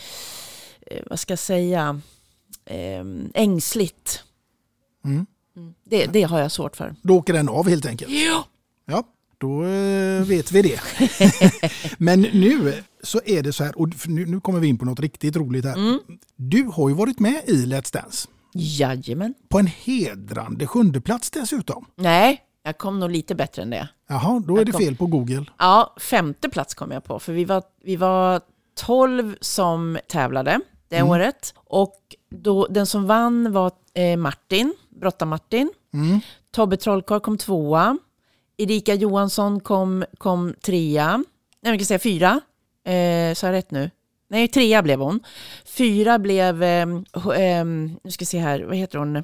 eh, 0.81 1.03
vad 1.09 1.19
ska 1.19 1.31
jag 1.31 1.39
säga, 1.39 2.01
eh, 2.65 3.05
ängsligt. 3.33 4.23
Mm. 5.05 5.25
Mm. 5.55 5.73
Det, 5.83 6.05
det 6.05 6.23
har 6.23 6.39
jag 6.39 6.51
svårt 6.51 6.75
för. 6.75 6.95
Då 7.01 7.17
åker 7.17 7.33
den 7.33 7.49
av 7.49 7.69
helt 7.69 7.86
enkelt. 7.86 8.11
Ja. 8.11 8.45
Ja, 8.86 9.03
då 9.38 9.63
eh, 9.65 10.23
vet 10.23 10.51
vi 10.51 10.61
det. 10.61 10.79
Men 11.97 12.21
nu 12.21 12.73
så 13.03 13.21
är 13.25 13.43
det 13.43 13.53
så 13.53 13.63
här, 13.63 13.79
och 13.79 13.89
nu, 14.07 14.25
nu 14.25 14.39
kommer 14.39 14.59
vi 14.59 14.67
in 14.67 14.77
på 14.77 14.86
något 14.86 14.99
riktigt 14.99 15.36
roligt 15.36 15.65
här. 15.65 15.73
Mm. 15.77 15.99
Du 16.36 16.63
har 16.63 16.89
ju 16.89 16.95
varit 16.95 17.19
med 17.19 17.41
i 17.45 17.65
Let's 17.65 17.93
Dance. 17.93 18.27
Jajamän. 18.53 19.33
På 19.49 19.59
en 19.59 19.67
hedrande 19.67 20.67
sjunde 20.67 21.01
plats 21.01 21.31
dessutom. 21.31 21.86
Nej, 21.95 22.41
jag 22.63 22.77
kom 22.77 22.99
nog 22.99 23.11
lite 23.11 23.36
bättre 23.36 23.61
än 23.61 23.69
det. 23.69 23.88
Jaha, 24.09 24.41
då 24.47 24.53
är 24.53 24.57
Jag 24.57 24.65
det 24.65 24.71
kom- 24.71 24.81
fel 24.81 24.95
på 24.95 25.05
Google. 25.05 25.45
Ja, 25.59 25.93
femte 25.99 26.49
plats 26.49 26.73
kom 26.73 26.91
jag 26.91 27.03
på. 27.03 27.19
För 27.19 27.33
vi 27.33 27.45
var, 27.45 27.63
vi 27.83 27.95
var 27.95 28.41
12 28.79 29.36
som 29.41 29.97
tävlade 30.07 30.59
det 30.89 30.95
Mm. 30.97 31.09
året. 31.09 31.53
Och 31.55 31.95
då, 32.29 32.67
den 32.69 32.86
som 32.86 33.07
vann 33.07 33.51
var 33.51 33.71
eh, 33.93 34.17
Martin, 34.17 34.73
Brotta-Martin. 35.01 35.69
Mm. 35.93 36.19
Tobbe 36.51 36.77
Trollkarl 36.77 37.19
kom 37.19 37.38
tvåa. 37.38 37.97
Erika 38.58 38.93
Johansson 38.93 39.60
kom, 39.60 40.06
kom 40.18 40.53
trea. 40.62 41.24
Nej, 41.62 41.72
vi 41.72 41.78
kan 41.78 41.86
säga 41.86 41.99
fyra. 41.99 42.41
Eh, 42.86 43.34
sa 43.34 43.47
jag 43.47 43.53
rätt 43.53 43.72
nu? 43.72 43.91
Nej, 44.28 44.47
trea 44.47 44.82
blev 44.82 44.99
hon. 44.99 45.20
Fyra 45.66 46.20
blev, 46.20 46.64
eh, 46.64 46.82
eh, 47.38 47.66
nu 47.66 48.12
ska 48.12 48.22
vi 48.22 48.26
se 48.26 48.39
här, 48.39 48.60
vad 48.64 48.76
heter 48.78 48.97
hon? 48.99 49.16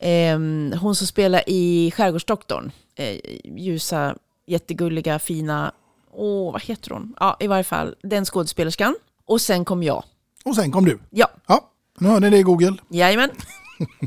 Eh, 0.00 0.78
hon 0.80 0.94
som 0.96 1.06
spelar 1.06 1.42
i 1.46 1.90
Skärgårdsdoktorn. 1.96 2.72
Eh, 2.94 3.16
ljusa, 3.44 4.16
jättegulliga, 4.46 5.18
fina, 5.18 5.72
åh, 6.12 6.52
vad 6.52 6.62
heter 6.62 6.90
hon? 6.90 7.14
Ja, 7.20 7.36
i 7.40 7.46
varje 7.46 7.64
fall, 7.64 7.94
den 8.02 8.24
skådespelerskan. 8.24 8.94
Och 9.26 9.40
sen 9.40 9.64
kom 9.64 9.82
jag. 9.82 10.04
Och 10.44 10.54
sen 10.56 10.72
kom 10.72 10.84
du. 10.84 10.98
Ja, 11.10 11.30
Ja, 11.46 11.70
nu 11.98 12.08
hör 12.08 12.20
ni 12.20 12.30
det 12.30 12.38
i 12.38 12.42
Google. 12.42 12.76
jajamän. 12.88 13.30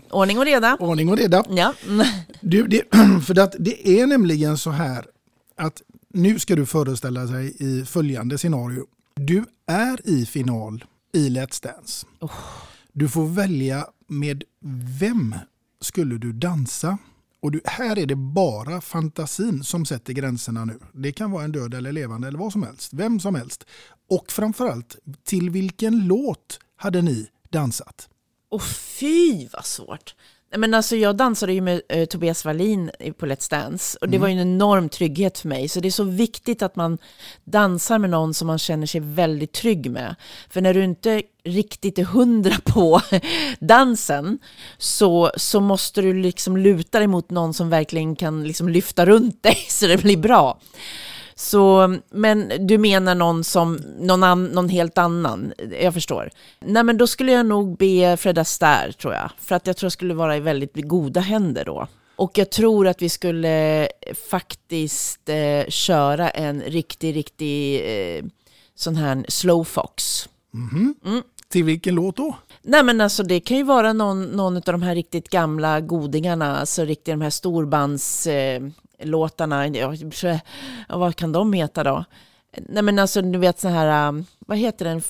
Ordning 0.09 0.37
och 0.37 0.45
reda. 0.45 0.77
Ordning 0.79 1.09
och 1.09 1.17
reda. 1.17 1.43
Ja. 1.49 1.73
Du, 2.41 2.67
det, 2.67 2.81
för 3.25 3.39
att 3.39 3.55
det 3.59 3.89
är 3.89 4.07
nämligen 4.07 4.57
så 4.57 4.69
här 4.69 5.05
att 5.57 5.81
nu 6.13 6.39
ska 6.39 6.55
du 6.55 6.65
föreställa 6.65 7.25
dig 7.25 7.55
i 7.59 7.85
följande 7.85 8.37
scenario. 8.37 8.85
Du 9.15 9.45
är 9.67 10.09
i 10.09 10.25
final 10.25 10.85
i 11.13 11.29
Let's 11.29 11.63
Dance. 11.63 12.05
Du 12.93 13.09
får 13.09 13.25
välja 13.25 13.87
med 14.07 14.43
vem 14.99 15.35
skulle 15.81 16.17
du 16.17 16.33
dansa? 16.33 16.97
Och 17.39 17.51
du, 17.51 17.61
här 17.65 17.99
är 17.99 18.05
det 18.05 18.15
bara 18.15 18.81
fantasin 18.81 19.63
som 19.63 19.85
sätter 19.85 20.13
gränserna 20.13 20.65
nu. 20.65 20.79
Det 20.93 21.11
kan 21.11 21.31
vara 21.31 21.43
en 21.43 21.51
död 21.51 21.73
eller 21.73 21.91
levande 21.91 22.27
eller 22.27 22.39
vad 22.39 22.51
som 22.51 22.63
helst. 22.63 22.93
Vem 22.93 23.19
som 23.19 23.35
helst. 23.35 23.65
Och 24.09 24.31
framförallt, 24.31 24.95
till 25.23 25.49
vilken 25.49 26.07
låt 26.07 26.59
hade 26.75 27.01
ni 27.01 27.27
dansat? 27.49 28.09
Och 28.55 28.63
fy 28.63 29.47
vad 29.53 29.65
svårt. 29.65 30.15
Men 30.57 30.73
alltså, 30.73 30.95
jag 30.95 31.15
dansade 31.15 31.53
ju 31.53 31.61
med 31.61 31.81
eh, 31.89 32.05
Tobias 32.05 32.45
Wallin 32.45 32.91
på 33.17 33.25
Let's 33.25 33.49
Dance 33.51 33.97
och 34.01 34.09
det 34.09 34.17
var 34.17 34.27
ju 34.27 34.33
en 34.33 34.39
enorm 34.39 34.89
trygghet 34.89 35.39
för 35.39 35.47
mig. 35.47 35.67
Så 35.67 35.79
det 35.79 35.87
är 35.87 35.91
så 35.91 36.03
viktigt 36.03 36.61
att 36.61 36.75
man 36.75 36.97
dansar 37.43 37.99
med 37.99 38.09
någon 38.09 38.33
som 38.33 38.47
man 38.47 38.59
känner 38.59 38.87
sig 38.87 39.01
väldigt 39.01 39.53
trygg 39.53 39.91
med. 39.91 40.15
För 40.49 40.61
när 40.61 40.73
du 40.73 40.83
inte 40.83 41.23
riktigt 41.43 41.99
är 41.99 42.03
hundra 42.03 42.55
på 42.65 43.01
dansen 43.59 44.39
så, 44.77 45.31
så 45.37 45.59
måste 45.59 46.01
du 46.01 46.13
liksom 46.13 46.57
luta 46.57 46.99
dig 46.99 47.07
mot 47.07 47.29
någon 47.29 47.53
som 47.53 47.69
verkligen 47.69 48.15
kan 48.15 48.43
liksom 48.43 48.69
lyfta 48.69 49.05
runt 49.05 49.43
dig 49.43 49.55
så 49.69 49.87
det 49.87 49.97
blir 49.97 50.17
bra. 50.17 50.59
Så, 51.37 51.95
men 52.09 52.51
du 52.67 52.77
menar 52.77 53.15
någon 53.15 53.43
som, 53.43 53.75
någon, 53.99 54.23
an, 54.23 54.45
någon 54.45 54.69
helt 54.69 54.97
annan? 54.97 55.53
Jag 55.81 55.93
förstår. 55.93 56.29
Nej 56.59 56.83
men 56.83 56.97
då 56.97 57.07
skulle 57.07 57.31
jag 57.31 57.45
nog 57.45 57.77
be 57.77 58.17
Fred 58.17 58.37
Astaire 58.37 58.93
tror 58.93 59.13
jag. 59.13 59.31
För 59.39 59.55
att 59.55 59.67
jag 59.67 59.77
tror 59.77 59.85
jag 59.85 59.91
skulle 59.91 60.13
vara 60.13 60.37
i 60.37 60.39
väldigt 60.39 60.71
goda 60.75 61.19
händer 61.19 61.65
då. 61.65 61.87
Och 62.15 62.37
jag 62.37 62.49
tror 62.49 62.87
att 62.87 63.01
vi 63.01 63.09
skulle 63.09 63.87
faktiskt 64.29 65.29
eh, 65.29 65.67
köra 65.67 66.29
en 66.29 66.61
riktig, 66.61 67.15
riktig 67.15 67.75
eh, 67.75 68.25
sån 68.75 68.95
här 68.95 69.25
slow 69.27 69.63
fox. 69.63 70.29
Till 71.49 71.63
vilken 71.63 71.95
låt 71.95 72.17
då? 72.17 72.35
Nej 72.61 72.83
men 72.83 73.01
alltså 73.01 73.23
det 73.23 73.39
kan 73.39 73.57
ju 73.57 73.63
vara 73.63 73.93
någon, 73.93 74.23
någon 74.23 74.55
av 74.55 74.61
de 74.61 74.81
här 74.81 74.95
riktigt 74.95 75.29
gamla 75.29 75.81
godingarna, 75.81 76.57
alltså 76.57 76.83
riktigt 76.83 77.13
de 77.13 77.21
här 77.21 77.29
storbandslåtarna. 77.29 78.55
Eh, 78.55 78.63
låtarna. 78.99 79.67
ja, 79.67 79.93
vad 80.89 81.15
kan 81.15 81.31
de 81.31 81.53
heta 81.53 81.83
då? 81.83 82.05
Nej 82.57 82.83
men 82.83 82.99
alltså 82.99 83.21
du 83.21 83.39
vet 83.39 83.59
så 83.59 83.67
här, 83.67 84.09
um, 84.09 84.25
vad 84.39 84.57
heter 84.57 84.85
den? 84.85 85.01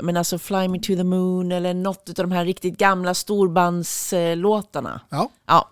Men 0.00 0.16
alltså 0.16 0.38
Fly 0.38 0.68
Me 0.68 0.78
To 0.78 0.96
The 0.96 1.04
Moon 1.04 1.52
eller 1.52 1.74
något 1.74 2.08
av 2.08 2.14
de 2.14 2.32
här 2.32 2.44
riktigt 2.44 2.78
gamla 2.78 3.14
storbandslåtarna. 3.14 5.00
Ja. 5.10 5.30
Ja. 5.46 5.70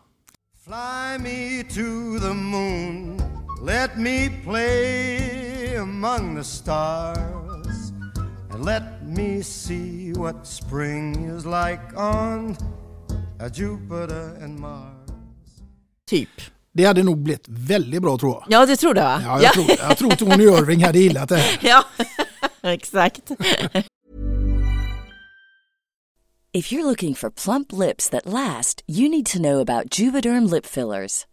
Fly 0.64 1.18
me 1.18 1.64
to 1.64 2.20
the 2.20 2.34
moon, 2.34 3.20
let 3.66 3.96
me 3.96 4.30
play 4.44 5.76
among 5.76 6.36
the 6.36 6.44
stars, 6.44 7.92
and 8.52 8.64
let 8.64 8.82
me 9.04 9.42
see 9.42 10.12
what 10.12 10.46
spring 10.46 11.36
is 11.36 11.44
like 11.44 11.80
on 11.96 12.56
a 13.40 13.48
Jupiter 13.48 14.38
and 14.44 14.60
Mars. 14.60 15.10
Typ. 16.06 16.51
Det 16.74 16.84
hade 16.84 17.02
nog 17.02 17.18
blivit 17.18 17.44
väldigt 17.48 18.02
bra 18.02 18.18
tror 18.18 18.32
jag. 18.32 18.44
Ja 18.48 18.66
det 18.66 18.76
tror 18.76 18.94
du 18.94 19.00
va? 19.00 19.22
Ja, 19.24 19.42
jag, 19.42 19.52
Tror, 19.52 19.66
jag 19.78 19.98
tror 19.98 20.10
Tony 20.10 20.44
Irving 20.44 20.84
hade 20.84 20.98
gillat 20.98 21.28
det 21.28 21.36
här. 21.36 21.58
ja. 21.68 21.84
Exakt. 22.70 23.30
If 26.54 26.72
you're 26.72 26.84
looking 26.84 27.14
for 27.14 27.30
plump 27.30 27.72
lips 27.72 28.10
that 28.10 28.26
last, 28.26 28.82
you 28.86 29.08
need 29.08 29.26
to 29.26 29.38
know 29.38 29.60
about 29.60 29.98
Juvederm 29.98 30.50
lip 30.50 30.66
fillers. 30.66 31.26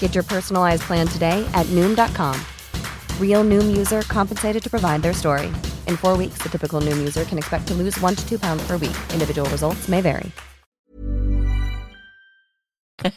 Get 0.00 0.14
your 0.16 0.24
personalized 0.24 0.82
plan 0.82 1.06
today 1.06 1.48
at 1.54 1.66
Noom.com. 1.66 2.34
Real 3.20 3.44
Noom 3.44 3.76
user 3.76 4.02
compensated 4.02 4.62
to 4.62 4.70
provide 4.70 5.02
their 5.02 5.14
story. 5.14 5.46
In 5.86 5.96
four 5.96 6.16
weeks, 6.16 6.38
the 6.42 6.48
typical 6.48 6.80
Noom 6.80 6.98
user 6.98 7.24
can 7.24 7.38
expect 7.38 7.68
to 7.68 7.74
lose 7.74 8.00
one 8.00 8.16
to 8.16 8.28
two 8.28 8.38
pounds 8.40 8.66
per 8.66 8.76
week. 8.76 8.96
Individual 9.12 9.48
results 9.50 9.88
may 9.88 10.00
vary. 10.00 10.32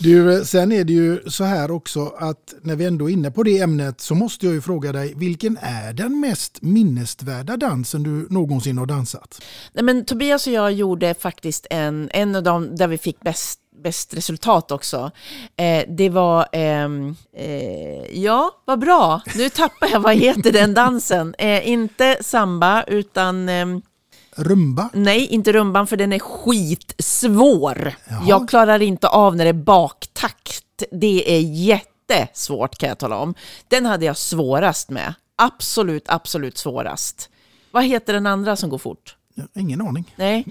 Du, 0.00 0.44
sen 0.44 0.72
är 0.72 0.84
det 0.84 0.92
ju 0.92 1.20
så 1.26 1.44
här 1.44 1.70
också 1.70 2.14
att 2.18 2.54
när 2.62 2.76
vi 2.76 2.84
ändå 2.84 3.10
är 3.10 3.12
inne 3.12 3.30
på 3.30 3.42
det 3.42 3.58
ämnet 3.58 4.00
så 4.00 4.14
måste 4.14 4.46
jag 4.46 4.54
ju 4.54 4.60
fråga 4.60 4.92
dig, 4.92 5.14
vilken 5.16 5.58
är 5.60 5.92
den 5.92 6.20
mest 6.20 6.62
minnesvärda 6.62 7.56
dansen 7.56 8.02
du 8.02 8.26
någonsin 8.30 8.78
har 8.78 8.86
dansat? 8.86 9.42
Nej, 9.72 9.84
men 9.84 10.04
Tobias 10.04 10.46
och 10.46 10.52
jag 10.52 10.72
gjorde 10.72 11.14
faktiskt 11.14 11.66
en, 11.70 12.10
en 12.12 12.36
av 12.36 12.42
dem 12.42 12.76
där 12.76 12.88
vi 12.88 12.98
fick 12.98 13.20
bäst 13.20 13.60
bäst 13.82 14.14
resultat 14.14 14.70
också. 14.70 15.10
Eh, 15.56 15.84
det 15.88 16.08
var, 16.10 16.48
ehm, 16.52 17.16
eh, 17.36 18.22
ja, 18.22 18.50
vad 18.64 18.78
bra. 18.78 19.20
Nu 19.34 19.48
tappar 19.48 19.88
jag, 19.92 20.00
vad 20.00 20.14
heter 20.16 20.52
den 20.52 20.74
dansen? 20.74 21.34
Eh, 21.38 21.68
inte 21.68 22.16
samba, 22.20 22.82
utan... 22.82 23.48
ehm, 23.48 23.82
Rumba? 24.36 24.88
Nej, 24.92 25.26
inte 25.26 25.52
rumban 25.52 25.86
för 25.86 25.96
den 25.96 26.12
är 26.12 26.18
skitsvår. 26.18 27.92
Jag 28.26 28.48
klarar 28.48 28.82
inte 28.82 29.08
av 29.08 29.36
när 29.36 29.44
det 29.44 29.48
är 29.50 29.52
baktakt. 29.52 30.82
Det 30.90 31.36
är 31.36 31.40
jättesvårt 31.40 32.78
kan 32.78 32.88
jag 32.88 32.98
tala 32.98 33.16
om. 33.18 33.34
Den 33.68 33.86
hade 33.86 34.04
jag 34.04 34.16
svårast 34.16 34.90
med. 34.90 35.14
Absolut, 35.36 36.04
absolut 36.06 36.58
svårast. 36.58 37.30
Vad 37.70 37.84
heter 37.84 38.12
den 38.12 38.26
andra 38.26 38.56
som 38.56 38.70
går 38.70 38.78
fort? 38.78 39.16
Ingen 39.54 39.80
aning. 39.80 40.14
Nej. 40.16 40.44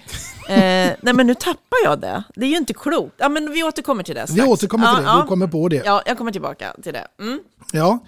Eh, 0.49 0.95
nej, 1.01 1.13
men 1.13 1.27
nu 1.27 1.35
tappar 1.35 1.77
jag 1.83 1.99
det. 1.99 2.23
Det 2.35 2.45
är 2.45 2.49
ju 2.49 2.57
inte 2.57 2.73
klokt. 2.73 3.15
Ja, 3.17 3.29
men 3.29 3.51
vi 3.51 3.63
återkommer 3.63 4.03
till 4.03 4.15
det 4.15 4.25
Vi 4.27 4.33
strax. 4.33 4.49
återkommer 4.49 4.95
till 4.95 5.05
ja, 5.05 5.15
det, 5.15 5.21
du 5.21 5.27
kommer 5.27 5.47
på 5.47 5.69
det. 5.69 5.81
Ja, 5.85 6.03
jag 6.05 6.17
kommer 6.17 6.31
tillbaka 6.31 6.75
till 6.83 6.93
det. 6.93 7.07
Mm. 7.19 7.39
Ja, 7.73 7.99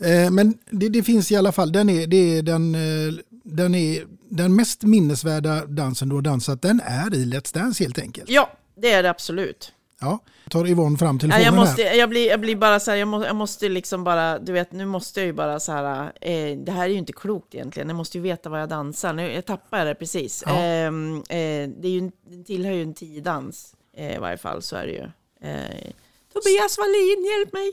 eh, 0.00 0.30
men 0.30 0.54
det, 0.70 0.88
det 0.88 1.02
finns 1.02 1.32
i 1.32 1.36
alla 1.36 1.52
fall, 1.52 1.72
den 1.72 1.88
är, 1.90 2.06
det 2.06 2.16
är 2.38 2.42
den, 2.42 2.74
eh, 2.74 3.14
den 3.44 3.74
är 3.74 4.04
den 4.28 4.56
mest 4.56 4.82
minnesvärda 4.82 5.66
dansen 5.66 6.08
du 6.08 6.14
har 6.14 6.22
dansat, 6.22 6.62
den 6.62 6.80
är 6.84 7.14
i 7.14 7.24
Let's 7.24 7.54
Dance 7.54 7.84
helt 7.84 7.98
enkelt. 7.98 8.30
Ja, 8.30 8.50
det 8.76 8.92
är 8.92 9.02
det 9.02 9.10
absolut. 9.10 9.72
Ja, 10.00 10.18
tar 10.50 10.68
Yvonne 10.68 10.98
fram 10.98 11.16
Ja, 11.16 11.20
telefonen 11.20 11.44
jag, 11.44 11.54
måste, 11.54 11.82
här. 11.82 11.94
jag, 11.94 12.08
blir, 12.08 12.28
jag 12.28 12.40
blir 12.40 12.56
bara 12.56 12.80
så 12.80 12.90
här, 12.90 12.98
jag, 12.98 13.08
må, 13.08 13.24
jag 13.24 13.36
måste 13.36 13.68
liksom 13.68 14.04
bara, 14.04 14.38
du 14.38 14.52
vet, 14.52 14.72
nu 14.72 14.86
måste 14.86 15.20
jag 15.20 15.26
ju 15.26 15.32
bara 15.32 15.60
så 15.60 15.72
här, 15.72 16.12
eh, 16.20 16.56
det 16.58 16.72
här 16.72 16.84
är 16.84 16.88
ju 16.88 16.98
inte 16.98 17.12
klokt 17.12 17.54
egentligen, 17.54 17.88
jag 17.88 17.96
måste 17.96 18.18
ju 18.18 18.22
veta 18.22 18.48
vad 18.48 18.60
jag 18.60 18.68
dansar. 18.68 19.12
Nu, 19.12 19.32
jag 19.32 19.44
tappar 19.46 19.84
det 19.84 19.94
precis. 19.94 20.42
Ja. 20.46 20.58
Ehm, 20.58 21.16
eh, 21.16 21.68
det 21.68 21.88
är 21.88 21.90
ju, 21.90 22.10
tillhör 22.46 22.72
ju 22.72 22.82
en 22.82 22.94
tiodans, 22.94 23.74
eh, 23.96 24.14
i 24.14 24.18
varje 24.18 24.36
fall, 24.38 24.62
så 24.62 24.76
är 24.76 24.86
det 24.86 24.92
ju. 24.92 25.04
Eh, 25.50 25.90
Tobias 26.32 26.78
Wallin, 26.78 27.24
hjälp 27.24 27.52
mig! 27.52 27.72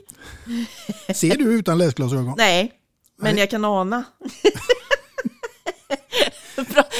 Ser 1.14 1.36
du 1.36 1.44
utan 1.44 1.78
läsglasögon? 1.78 2.34
Nej, 2.36 2.72
men 3.16 3.34
Nej. 3.34 3.40
jag 3.42 3.50
kan 3.50 3.64
ana. 3.64 4.04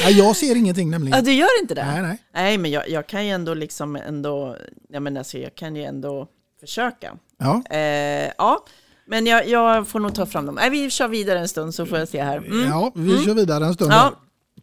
Ja, 0.02 0.10
jag 0.10 0.36
ser 0.36 0.56
ingenting 0.56 0.90
nämligen. 0.90 1.18
Ja, 1.18 1.22
du 1.22 1.32
gör 1.32 1.60
inte 1.62 1.74
det? 1.74 1.84
Nej, 1.86 2.02
nej. 2.02 2.18
Nej, 2.34 2.58
men 2.58 2.70
jag, 2.70 2.88
jag 2.88 3.06
kan 3.06 3.26
ju 3.26 3.32
ändå 3.32 3.54
liksom 3.54 3.96
ändå, 3.96 4.56
ja 4.88 5.00
men 5.00 5.16
alltså 5.16 5.38
jag 5.38 5.54
kan 5.54 5.76
ju 5.76 5.82
ändå 5.84 6.28
försöka. 6.60 7.16
Ja. 7.38 7.62
Eh, 7.76 8.30
ja, 8.38 8.64
Men 9.06 9.26
jag, 9.26 9.48
jag 9.48 9.88
får 9.88 10.00
nog 10.00 10.14
ta 10.14 10.26
fram 10.26 10.46
dem. 10.46 10.54
Nej, 10.54 10.70
vi 10.70 10.90
kör 10.90 11.08
vidare 11.08 11.38
en 11.38 11.48
stund 11.48 11.74
så 11.74 11.86
får 11.86 11.98
jag 11.98 12.08
se 12.08 12.22
här. 12.22 12.36
Mm. 12.36 12.68
Ja, 12.68 12.92
vi 12.94 13.24
kör 13.24 13.34
vidare 13.34 13.64
en 13.66 13.74
stund. 13.74 13.92
Ja. 13.92 14.12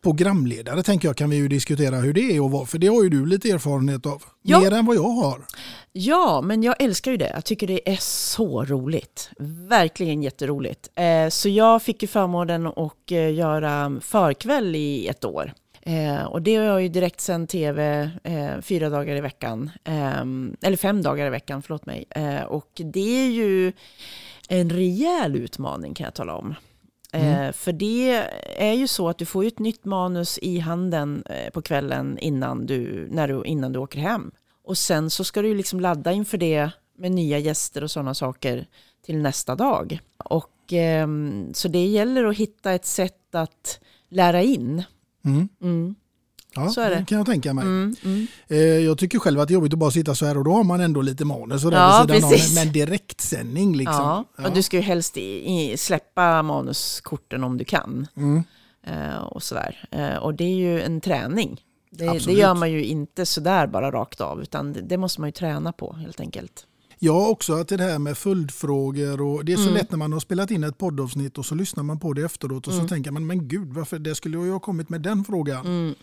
Programledare 0.03 0.83
tänker 0.83 1.07
jag 1.07 1.17
kan 1.17 1.29
vi 1.29 1.35
ju 1.35 1.47
diskutera 1.47 1.95
hur 1.95 2.13
det 2.13 2.35
är 2.35 2.45
att 2.45 2.51
vara, 2.51 2.65
för 2.65 2.77
det 2.77 2.87
har 2.87 3.03
ju 3.03 3.09
du 3.09 3.25
lite 3.25 3.49
erfarenhet 3.49 4.05
av. 4.05 4.23
Ja. 4.41 4.59
Mer 4.59 4.73
än 4.73 4.85
vad 4.85 4.95
jag 4.95 5.09
har. 5.09 5.45
Ja, 5.91 6.41
men 6.41 6.63
jag 6.63 6.75
älskar 6.79 7.11
ju 7.11 7.17
det. 7.17 7.31
Jag 7.33 7.45
tycker 7.45 7.67
det 7.67 7.91
är 7.91 7.97
så 8.01 8.65
roligt. 8.65 9.29
Verkligen 9.69 10.23
jätteroligt. 10.23 10.89
Eh, 10.95 11.29
så 11.29 11.49
jag 11.49 11.81
fick 11.81 12.01
ju 12.01 12.07
förmånen 12.07 12.67
att 12.67 13.11
eh, 13.11 13.33
göra 13.33 13.99
förkväll 14.01 14.75
i 14.75 15.07
ett 15.07 15.25
år. 15.25 15.53
Eh, 15.81 16.23
och 16.23 16.41
det 16.41 16.55
har 16.55 16.63
jag 16.63 16.81
ju 16.81 16.89
direkt 16.89 17.21
sen 17.21 17.47
tv 17.47 18.09
eh, 18.23 18.61
fyra 18.61 18.89
dagar 18.89 19.15
i 19.15 19.21
veckan. 19.21 19.69
Eh, 19.83 20.21
eller 20.61 20.77
fem 20.77 21.01
dagar 21.01 21.27
i 21.27 21.29
veckan, 21.29 21.61
förlåt 21.61 21.85
mig. 21.85 22.05
Eh, 22.09 22.43
och 22.43 22.71
det 22.75 23.25
är 23.25 23.29
ju 23.29 23.73
en 24.49 24.69
rejäl 24.69 25.35
utmaning 25.35 25.93
kan 25.93 26.03
jag 26.03 26.13
tala 26.13 26.35
om. 26.35 26.55
Mm. 27.11 27.43
Eh, 27.43 27.51
för 27.51 27.71
det 27.71 28.27
är 28.57 28.73
ju 28.73 28.87
så 28.87 29.09
att 29.09 29.17
du 29.17 29.25
får 29.25 29.45
ett 29.45 29.59
nytt 29.59 29.85
manus 29.85 30.39
i 30.41 30.59
handen 30.59 31.23
eh, 31.29 31.49
på 31.49 31.61
kvällen 31.61 32.17
innan 32.17 32.65
du, 32.65 33.07
när 33.11 33.27
du, 33.27 33.43
innan 33.45 33.73
du 33.73 33.79
åker 33.79 33.99
hem. 33.99 34.31
Och 34.63 34.77
sen 34.77 35.09
så 35.09 35.23
ska 35.23 35.41
du 35.41 35.47
ju 35.47 35.55
liksom 35.55 35.79
ladda 35.79 36.11
inför 36.11 36.37
det 36.37 36.71
med 36.97 37.11
nya 37.11 37.39
gäster 37.39 37.83
och 37.83 37.91
sådana 37.91 38.13
saker 38.13 38.67
till 39.05 39.17
nästa 39.17 39.55
dag. 39.55 39.99
Och 40.17 40.73
ehm, 40.73 41.53
så 41.53 41.67
det 41.67 41.85
gäller 41.85 42.23
att 42.23 42.37
hitta 42.37 42.71
ett 42.71 42.85
sätt 42.85 43.35
att 43.35 43.79
lära 44.09 44.41
in. 44.41 44.83
Mm. 45.25 45.49
Mm. 45.61 45.95
Ja, 46.55 46.69
Så 46.69 46.81
är 46.81 46.89
det. 46.89 47.05
kan 47.07 47.17
jag 47.17 47.27
tänka 47.27 47.53
mig. 47.53 47.65
Mm, 47.65 47.95
mm. 48.03 48.27
Eh, 48.47 48.57
Jag 48.57 48.97
tycker 48.97 49.19
själv 49.19 49.39
att 49.39 49.47
det 49.47 49.51
är 49.51 49.55
jobbigt 49.55 49.73
att 49.73 49.79
bara 49.79 49.91
sitta 49.91 50.15
så 50.15 50.25
här 50.25 50.37
och 50.37 50.43
då 50.43 50.51
har 50.53 50.63
man 50.63 50.81
ändå 50.81 51.01
lite 51.01 51.25
manus 51.25 51.65
och 51.65 51.73
Ja, 51.73 52.05
vid 52.07 52.15
sidan 52.21 52.29
precis. 52.31 52.57
av. 52.57 52.65
Men 52.65 52.73
direktsändning 52.73 53.75
liksom. 53.77 53.95
Ja, 54.37 54.45
och 54.47 54.53
du 54.53 54.61
ska 54.63 54.77
ju 54.77 54.83
helst 54.83 55.17
i, 55.17 55.21
i, 55.71 55.77
släppa 55.77 56.41
manuskorten 56.43 57.43
om 57.43 57.57
du 57.57 57.65
kan. 57.65 58.07
Mm. 58.17 58.43
Eh, 58.87 59.17
och 59.23 59.43
sådär. 59.43 59.87
Eh, 59.91 60.15
och 60.15 60.33
det 60.33 60.43
är 60.43 60.55
ju 60.55 60.81
en 60.81 61.01
träning. 61.01 61.61
Det, 61.91 62.25
det 62.25 62.33
gör 62.33 62.53
man 62.55 62.71
ju 62.71 62.85
inte 62.85 63.25
sådär 63.25 63.67
bara 63.67 63.91
rakt 63.91 64.21
av, 64.21 64.41
utan 64.41 64.73
det, 64.73 64.81
det 64.81 64.97
måste 64.97 65.21
man 65.21 65.27
ju 65.27 65.31
träna 65.31 65.71
på 65.71 65.93
helt 65.93 66.19
enkelt. 66.19 66.65
Ja, 66.99 67.27
också 67.27 67.53
att 67.53 67.67
det 67.67 67.81
här 67.83 67.99
med 67.99 68.17
följdfrågor 68.17 69.21
och 69.21 69.45
det 69.45 69.53
är 69.53 69.57
så 69.57 69.61
Mm. 69.61 69.73
lätt 69.73 69.91
när 69.91 69.97
man 69.97 70.13
har 70.13 70.19
spelat 70.19 70.51
in 70.51 70.63
ett 70.63 70.77
poddavsnitt 70.77 71.37
och 71.37 71.45
så 71.45 71.55
lyssnar 71.55 71.83
man 71.83 71.99
på 71.99 72.13
det 72.13 72.21
efteråt 72.25 72.67
och 72.67 72.73
så 72.73 72.79
Mm. 72.79 72.89
tänker 72.89 73.11
man 73.11 73.27
men 73.27 73.47
gud 73.47 73.73
varför 73.73 73.99
det 73.99 74.15
skulle 74.15 74.37
jag 74.37 74.51
ha 74.53 74.59
kommit 74.59 74.89
med 74.89 75.01
den 75.01 75.23
frågan. 75.23 75.65
Mm. 75.65 75.95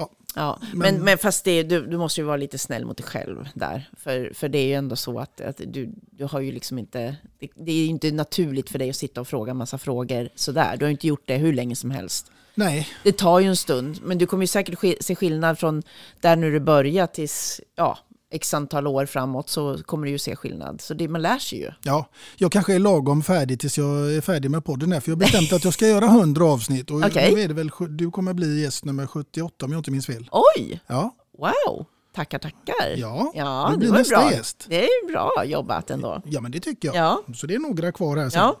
Ja, 0.00 0.10
Ja, 0.34 0.58
men, 0.60 0.78
men- 0.78 1.04
men, 1.04 1.18
fast 1.18 1.44
det, 1.44 1.62
du, 1.62 1.86
du 1.86 1.96
måste 1.98 2.20
ju 2.20 2.24
vara 2.26 2.36
lite 2.36 2.58
snäll 2.58 2.84
mot 2.84 2.96
dig 2.96 3.06
själv 3.06 3.48
där. 3.54 3.90
För, 3.96 4.30
för 4.34 4.48
det 4.48 4.58
är 4.58 4.66
ju 4.66 4.74
ändå 4.74 4.96
så 4.96 5.18
att, 5.18 5.40
att 5.40 5.60
du, 5.66 5.90
du 6.10 6.24
har 6.24 6.40
ju 6.40 6.52
liksom 6.52 6.78
inte... 6.78 7.16
Det, 7.38 7.48
det 7.54 7.72
är 7.72 7.76
ju 7.76 7.86
inte 7.86 8.10
naturligt 8.10 8.70
för 8.70 8.78
dig 8.78 8.90
att 8.90 8.96
sitta 8.96 9.20
och 9.20 9.28
fråga 9.28 9.50
en 9.50 9.56
massa 9.56 9.78
frågor 9.78 10.28
sådär. 10.34 10.76
Du 10.76 10.84
har 10.84 10.88
ju 10.88 10.92
inte 10.92 11.06
gjort 11.06 11.22
det 11.24 11.36
hur 11.36 11.52
länge 11.52 11.76
som 11.76 11.90
helst. 11.90 12.30
Nej. 12.54 12.88
Det 13.04 13.12
tar 13.12 13.40
ju 13.40 13.48
en 13.48 13.56
stund, 13.56 13.98
men 14.02 14.18
du 14.18 14.26
kommer 14.26 14.42
ju 14.42 14.46
säkert 14.46 15.04
se 15.04 15.14
skillnad 15.14 15.58
från 15.58 15.82
där 16.20 16.36
när 16.36 16.50
du 16.50 16.60
börjar 16.60 17.06
tills 17.06 17.60
ja, 17.76 17.98
x 18.30 18.54
antal 18.54 18.86
år 18.86 19.06
framåt 19.06 19.48
så 19.48 19.78
kommer 19.82 20.04
du 20.06 20.10
ju 20.12 20.18
se 20.18 20.36
skillnad. 20.36 20.80
Så 20.80 20.94
det, 20.94 21.08
man 21.08 21.22
lär 21.22 21.38
sig 21.38 21.58
ju. 21.58 21.70
Ja, 21.82 22.06
jag 22.36 22.52
kanske 22.52 22.74
är 22.74 22.78
lagom 22.78 23.22
färdig 23.22 23.60
tills 23.60 23.78
jag 23.78 24.14
är 24.14 24.20
färdig 24.20 24.50
med 24.50 24.64
podden 24.64 24.92
här 24.92 25.00
för 25.00 25.10
jag 25.10 25.16
har 25.16 25.20
bestämt 25.20 25.52
att 25.52 25.64
jag 25.64 25.74
ska 25.74 25.86
göra 25.86 26.04
100 26.04 26.44
avsnitt 26.44 26.90
och 26.90 27.00
nu 27.14 27.40
är 27.40 27.48
det 27.48 27.54
väl, 27.54 27.70
du 27.88 28.10
kommer 28.10 28.32
bli 28.32 28.62
gäst 28.62 28.84
nummer 28.84 29.06
78 29.06 29.66
om 29.66 29.72
jag 29.72 29.78
inte 29.78 29.90
minns 29.90 30.06
fel. 30.06 30.28
Oj! 30.32 30.80
Ja, 30.86 31.14
Wow! 31.38 31.86
Tackar, 32.14 32.38
tackar. 32.38 32.96
Ja, 32.96 33.32
ja 33.34 33.68
det 33.72 33.78
blir 33.78 33.90
var 33.90 33.98
nästa 33.98 34.16
bra. 34.20 34.32
gäst. 34.32 34.66
Det 34.68 34.84
är 34.84 35.12
bra 35.12 35.44
jobbat 35.44 35.90
ändå. 35.90 36.22
ja 36.24 36.40
men 36.40 36.52
det 36.52 36.60
tycker 36.60 36.88
jag. 36.88 36.96
Ja. 36.96 37.22
Så 37.34 37.46
det 37.46 37.54
är 37.54 37.58
några 37.58 37.92
kvar 37.92 38.16
här 38.16 38.30
sen. 38.30 38.40
Ja. 38.40 38.56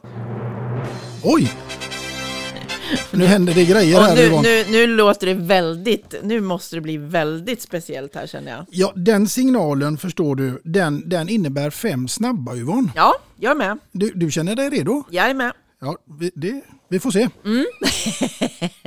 Oj! 1.24 1.52
Nu 3.12 3.24
händer 3.24 3.54
det 3.54 3.64
grejer 3.64 3.96
Och 3.98 4.04
här 4.04 4.14
nu, 4.14 4.22
Yvonne. 4.22 4.48
nu, 4.48 4.64
nu 4.70 4.86
låter 4.86 5.26
det 5.26 5.34
väldigt, 5.34 6.14
nu 6.22 6.40
måste 6.40 6.76
det 6.76 6.80
bli 6.80 6.96
väldigt 6.96 7.62
speciellt 7.62 8.14
här 8.14 8.26
känner 8.26 8.52
jag. 8.52 8.66
Ja, 8.70 8.92
den 8.96 9.28
signalen 9.28 9.98
förstår 9.98 10.36
du, 10.36 10.60
den, 10.64 11.08
den 11.08 11.28
innebär 11.28 11.70
fem 11.70 12.08
snabba 12.08 12.56
Yvonne. 12.56 12.92
Ja, 12.94 13.14
jag 13.36 13.50
är 13.50 13.56
med. 13.56 13.78
Du, 13.92 14.12
du 14.14 14.30
känner 14.30 14.56
dig 14.56 14.70
redo? 14.70 15.04
Jag 15.10 15.30
är 15.30 15.34
med. 15.34 15.52
Ja, 15.80 15.96
vi, 16.18 16.30
det, 16.34 16.60
vi 16.88 17.00
får 17.00 17.10
se. 17.10 17.28
Mm. 17.44 17.66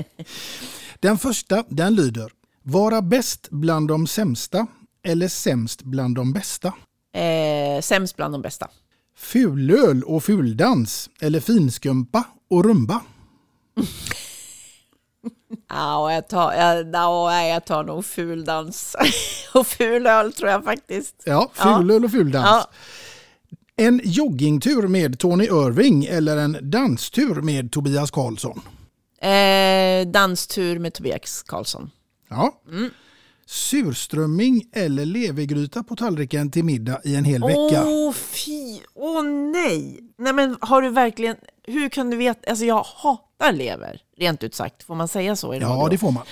Den 0.99 1.17
första, 1.17 1.63
den 1.69 1.95
lyder. 1.95 2.31
Vara 2.63 3.01
bäst 3.01 3.47
bland 3.51 3.87
de 3.87 4.07
sämsta 4.07 4.67
eller 5.05 5.27
sämst 5.27 5.83
bland 5.83 6.15
de 6.15 6.33
bästa? 6.33 6.67
Eh, 7.15 7.81
sämst 7.81 8.15
bland 8.15 8.33
de 8.33 8.41
bästa. 8.41 8.67
Fulöl 9.17 10.03
och 10.03 10.23
fuldans 10.23 11.09
eller 11.21 11.39
finskumpa 11.39 12.23
och 12.49 12.65
rumba? 12.65 13.01
Ja, 15.69 16.13
jag 16.13 16.27
tar, 16.27 16.53
jag, 16.53 16.87
ja, 16.93 17.43
jag 17.43 17.65
tar 17.65 17.83
nog 17.83 18.05
fuldans 18.05 18.95
och 19.53 19.67
fulöl 19.67 20.33
tror 20.33 20.49
jag 20.49 20.63
faktiskt. 20.63 21.15
Ja, 21.25 21.51
fulöl 21.53 22.05
och 22.05 22.11
fuldans. 22.11 22.45
Ja. 22.45 22.69
En 23.75 24.01
joggingtur 24.03 24.87
med 24.87 25.19
Tony 25.19 25.43
Irving 25.43 26.05
eller 26.05 26.37
en 26.37 26.57
danstur 26.61 27.41
med 27.41 27.71
Tobias 27.71 28.11
Karlsson? 28.11 28.61
Eh, 29.21 30.07
danstur 30.07 30.79
med 30.79 30.93
Tobias 30.93 31.43
Karlsson. 31.43 31.91
Ja. 32.29 32.61
Mm. 32.67 32.89
Surströmming 33.45 34.63
eller 34.73 35.05
levergryta 35.05 35.83
på 35.83 35.95
tallriken 35.95 36.51
till 36.51 36.63
middag 36.63 37.01
i 37.03 37.15
en 37.15 37.23
hel 37.25 37.41
vecka? 37.41 37.83
Åh 37.85 38.13
fy, 38.13 38.79
åh 38.95 39.23
nej! 39.23 39.99
Nej 40.17 40.33
men 40.33 40.57
har 40.61 40.81
du 40.81 40.89
verkligen, 40.89 41.35
hur 41.67 41.89
kan 41.89 42.09
du 42.09 42.17
veta, 42.17 42.49
alltså 42.49 42.65
jag 42.65 42.83
hatar 42.83 43.51
lever, 43.53 44.01
rent 44.17 44.43
ut 44.43 44.55
sagt. 44.55 44.83
Får 44.83 44.95
man 44.95 45.07
säga 45.07 45.35
så 45.35 45.53
i 45.53 45.57
Ja, 45.59 45.87
det 45.91 45.97
får 45.97 46.11
man. 46.11 46.23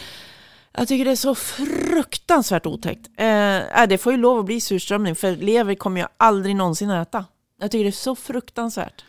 Jag 0.77 0.87
tycker 0.87 1.05
det 1.05 1.11
är 1.11 1.15
så 1.15 1.35
fruktansvärt 1.35 2.65
otäckt. 2.65 3.07
Eh, 3.17 3.81
äh, 3.81 3.87
det 3.89 3.97
får 3.97 4.11
ju 4.13 4.17
lov 4.17 4.39
att 4.39 4.45
bli 4.45 4.61
surströmming, 4.61 5.15
för 5.15 5.35
lever 5.35 5.75
kommer 5.75 6.01
jag 6.01 6.09
aldrig 6.17 6.55
någonsin 6.55 6.89
äta. 6.89 7.25
Jag 7.61 7.71
tycker 7.71 7.83
det 7.83 7.89
är 7.89 7.91
så 7.91 8.15
fruktansvärt. 8.15 9.03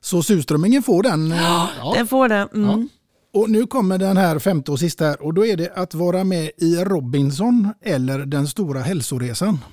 Så 0.00 0.22
surströmmingen 0.22 0.82
får 0.82 1.02
den? 1.02 1.32
eh, 1.32 1.38
Ja, 1.78 1.92
Den 1.96 2.06
får 2.06 2.28
det. 2.28 2.48
Mm. 2.54 2.88
Och 3.34 3.50
nu 3.50 3.66
kommer 3.66 3.98
den 3.98 4.16
här 4.16 4.38
femte 4.38 4.70
och 4.70 4.78
sista 4.78 5.04
här 5.04 5.22
och 5.22 5.34
då 5.34 5.46
är 5.46 5.56
det 5.56 5.72
att 5.74 5.94
vara 5.94 6.24
med 6.24 6.50
i 6.56 6.76
Robinson 6.76 7.74
eller 7.80 8.18
Den 8.18 8.48
stora 8.48 8.80
hälsoresan. 8.80 9.58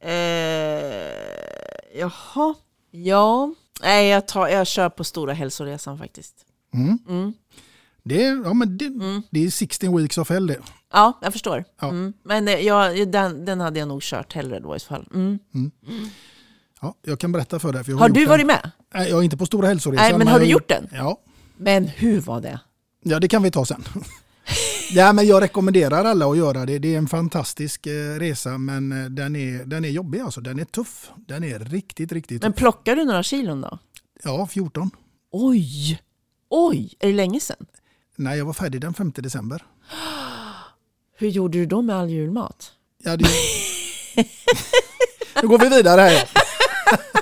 Eh, 0.00 0.12
jaha, 1.98 2.54
ja. 2.90 3.54
Nej, 3.82 4.08
jag, 4.08 4.28
tar, 4.28 4.48
jag 4.48 4.66
kör 4.66 4.88
på 4.88 5.04
stora 5.04 5.32
hälsoresan 5.32 5.98
faktiskt. 5.98 6.34
Mm. 6.74 6.98
Mm. 7.08 7.32
Det, 8.02 8.24
är, 8.24 8.44
ja, 8.44 8.54
men 8.54 8.78
det, 8.78 8.90
det 9.30 9.44
är 9.44 9.50
16 9.50 9.96
weeks 9.96 10.18
of 10.18 10.30
hell 10.30 10.46
det. 10.46 10.58
Ja, 10.92 11.18
jag 11.22 11.32
förstår. 11.32 11.64
Ja. 11.80 11.88
Mm. 11.88 12.12
Men 12.22 12.48
eh, 12.48 12.54
jag, 12.54 13.12
den, 13.12 13.44
den 13.44 13.60
hade 13.60 13.78
jag 13.78 13.88
nog 13.88 14.02
kört 14.02 14.32
hellre 14.32 14.60
då 14.60 14.76
i 14.76 14.80
så 14.80 14.86
fall. 14.86 15.08
Mm. 15.14 15.38
Ja, 16.80 16.94
jag 17.02 17.18
kan 17.18 17.32
berätta 17.32 17.58
för 17.58 17.72
dig. 17.72 17.84
För 17.84 17.92
Har 17.92 18.08
du 18.08 18.26
varit 18.26 18.46
med? 18.46 18.70
Nej, 18.94 19.10
jag 19.10 19.18
är 19.18 19.22
inte 19.22 19.36
på 19.36 19.46
stora 19.46 19.68
hälsoresan. 19.68 20.06
Nej, 20.08 20.18
men 20.18 20.28
har 20.28 20.40
du 20.40 20.46
gjort 20.46 20.68
den? 20.68 20.88
Ja. 20.92 21.20
Men 21.56 21.88
hur 21.88 22.20
var 22.20 22.40
det? 22.40 22.60
ja, 23.02 23.20
det 23.20 23.28
kan 23.28 23.42
vi 23.42 23.50
ta 23.50 23.64
sen. 23.64 23.84
ja, 24.92 25.12
men 25.12 25.26
jag 25.26 25.42
rekommenderar 25.42 26.04
alla 26.04 26.26
att 26.30 26.36
göra 26.36 26.66
det. 26.66 26.78
Det 26.78 26.94
är 26.94 26.98
en 26.98 27.08
fantastisk 27.08 27.86
eh, 27.86 28.18
resa 28.18 28.58
men 28.58 29.04
eh, 29.04 29.10
den 29.10 29.36
är, 29.36 29.64
den 29.64 29.84
är 29.84 29.88
jobbig 29.88 30.20
alltså. 30.20 30.40
Den 30.40 30.58
är 30.58 30.64
tuff. 30.64 31.10
Den 31.16 31.44
är 31.44 31.58
riktigt, 31.58 32.12
riktigt 32.12 32.42
Men 32.42 32.52
tuff. 32.52 32.58
plockar 32.58 32.96
du 32.96 33.04
några 33.04 33.22
kilon 33.22 33.60
då? 33.60 33.78
Ja, 34.24 34.46
14. 34.46 34.90
Oj! 35.32 36.00
Oj, 36.50 36.94
är 36.98 37.06
det 37.06 37.14
länge 37.14 37.40
sedan? 37.40 37.66
Nej, 38.16 38.38
jag 38.38 38.44
var 38.44 38.52
färdig 38.52 38.80
den 38.80 38.94
5 38.94 39.12
december. 39.14 39.64
Hur 41.18 41.28
gjorde 41.28 41.58
du 41.58 41.66
då 41.66 41.82
med 41.82 41.96
all 41.96 42.10
julmat? 42.10 42.72
Ja, 43.04 43.16
det... 43.16 43.24
nu 45.42 45.48
går 45.48 45.58
vi 45.58 45.68
vidare 45.68 46.00
här. 46.00 46.30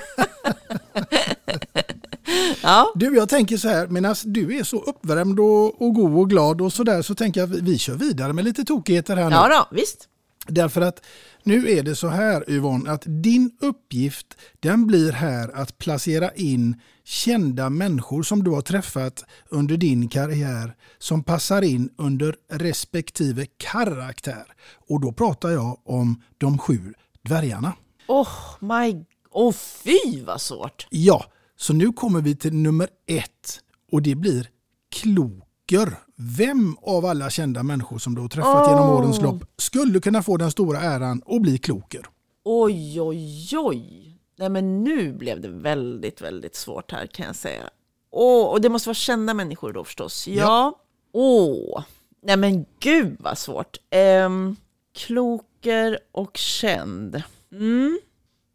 Ja. 2.67 2.91
Du, 2.95 3.15
jag 3.15 3.29
tänker 3.29 3.57
så 3.57 3.67
här, 3.67 3.87
medan 3.87 4.15
du 4.25 4.57
är 4.57 4.63
så 4.63 4.77
uppvärmd 4.77 5.39
och, 5.39 5.81
och 5.81 5.93
god 5.93 6.19
och 6.19 6.29
glad 6.29 6.61
och 6.61 6.73
så 6.73 6.83
där 6.83 7.01
så 7.01 7.15
tänker 7.15 7.39
jag 7.39 7.49
att 7.49 7.55
vi, 7.55 7.61
vi 7.61 7.77
kör 7.77 7.93
vidare 7.93 8.33
med 8.33 8.45
lite 8.45 8.63
tokigheter 8.63 9.15
här 9.15 9.29
nu. 9.29 9.35
Ja 9.35 9.47
då, 9.47 9.75
visst. 9.75 10.07
Därför 10.47 10.81
att 10.81 11.05
nu 11.43 11.69
är 11.71 11.83
det 11.83 11.95
så 11.95 12.07
här 12.07 12.49
Yvonne, 12.49 12.91
att 12.91 13.03
din 13.05 13.51
uppgift 13.61 14.37
den 14.59 14.87
blir 14.87 15.11
här 15.11 15.55
att 15.55 15.77
placera 15.77 16.31
in 16.31 16.81
kända 17.03 17.69
människor 17.69 18.23
som 18.23 18.43
du 18.43 18.51
har 18.51 18.61
träffat 18.61 19.25
under 19.49 19.77
din 19.77 20.09
karriär 20.09 20.75
som 20.97 21.23
passar 21.23 21.61
in 21.61 21.89
under 21.97 22.35
respektive 22.51 23.45
karaktär. 23.57 24.45
Och 24.87 25.01
då 25.01 25.11
pratar 25.11 25.49
jag 25.49 25.79
om 25.85 26.21
de 26.37 26.57
sju 26.57 26.93
dvärgarna. 27.21 27.73
Oh 28.07 28.29
my... 28.59 29.05
Oh, 29.31 29.53
fy 29.53 30.23
vad 30.25 30.41
svårt! 30.41 30.87
Ja, 30.89 31.25
så 31.57 31.73
nu 31.73 31.91
kommer 31.91 32.21
vi 32.21 32.35
till 32.35 32.53
nummer 32.53 32.89
ett 33.07 33.59
och 33.91 34.01
det 34.01 34.15
blir 34.15 34.49
Kloker. 34.89 35.99
Vem 36.15 36.77
av 36.81 37.05
alla 37.05 37.29
kända 37.29 37.63
människor 37.63 37.97
som 37.97 38.15
du 38.15 38.21
har 38.21 38.29
träffat 38.29 38.69
genom 38.69 38.89
Åh. 38.89 38.99
årens 38.99 39.21
lopp 39.21 39.43
skulle 39.57 39.99
kunna 39.99 40.23
få 40.23 40.37
den 40.37 40.51
stora 40.51 40.79
äran 40.79 41.21
att 41.25 41.41
bli 41.41 41.57
Kloker? 41.57 42.05
Oj, 42.43 43.01
oj, 43.01 43.49
oj. 43.57 44.13
nej 44.37 44.49
men 44.49 44.83
nu 44.83 45.13
blev 45.13 45.41
det 45.41 45.47
väldigt, 45.49 46.21
väldigt 46.21 46.55
svårt 46.55 46.91
här 46.91 47.05
kan 47.07 47.25
jag 47.25 47.35
säga. 47.35 47.69
Åh, 48.11 48.45
och 48.45 48.61
det 48.61 48.69
måste 48.69 48.89
vara 48.89 48.95
kända 48.95 49.33
människor 49.33 49.73
då 49.73 49.83
förstås. 49.83 50.27
Ja. 50.27 50.79
Åh, 51.13 51.83
nej 52.23 52.37
men 52.37 52.65
gud 52.79 53.17
vad 53.19 53.37
svårt. 53.37 53.77
Um, 54.25 54.55
kloker 54.95 55.99
och 56.11 56.37
känd. 56.37 57.21
Mm. 57.51 57.99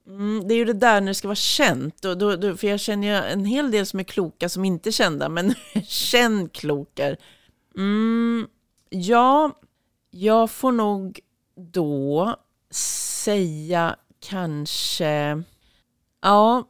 Mm, 0.07 0.49
det 0.49 0.55
är 0.55 0.57
ju 0.57 0.65
det 0.65 0.73
där 0.73 1.01
när 1.01 1.09
det 1.09 1.15
ska 1.15 1.29
vara 1.29 1.37
känt. 1.37 2.05
Och 2.05 2.19
då, 2.19 2.37
då, 2.37 2.57
för 2.57 2.67
jag 2.67 2.81
känner 2.81 3.09
ju 3.09 3.15
en 3.33 3.45
hel 3.45 3.71
del 3.71 3.87
som 3.87 4.01
är 4.01 4.05
kloka 4.05 4.49
som 4.49 4.65
inte 4.65 4.89
är 4.89 4.93
kända. 4.93 5.29
Men 5.29 5.55
känd 5.89 6.53
klokar. 6.53 7.17
Mm, 7.77 8.47
ja, 8.91 9.53
jag 10.11 10.51
får 10.51 10.73
nog 10.73 11.21
då 11.57 12.37
säga 12.71 13.97
kanske... 14.29 15.43
Ja. 16.23 16.69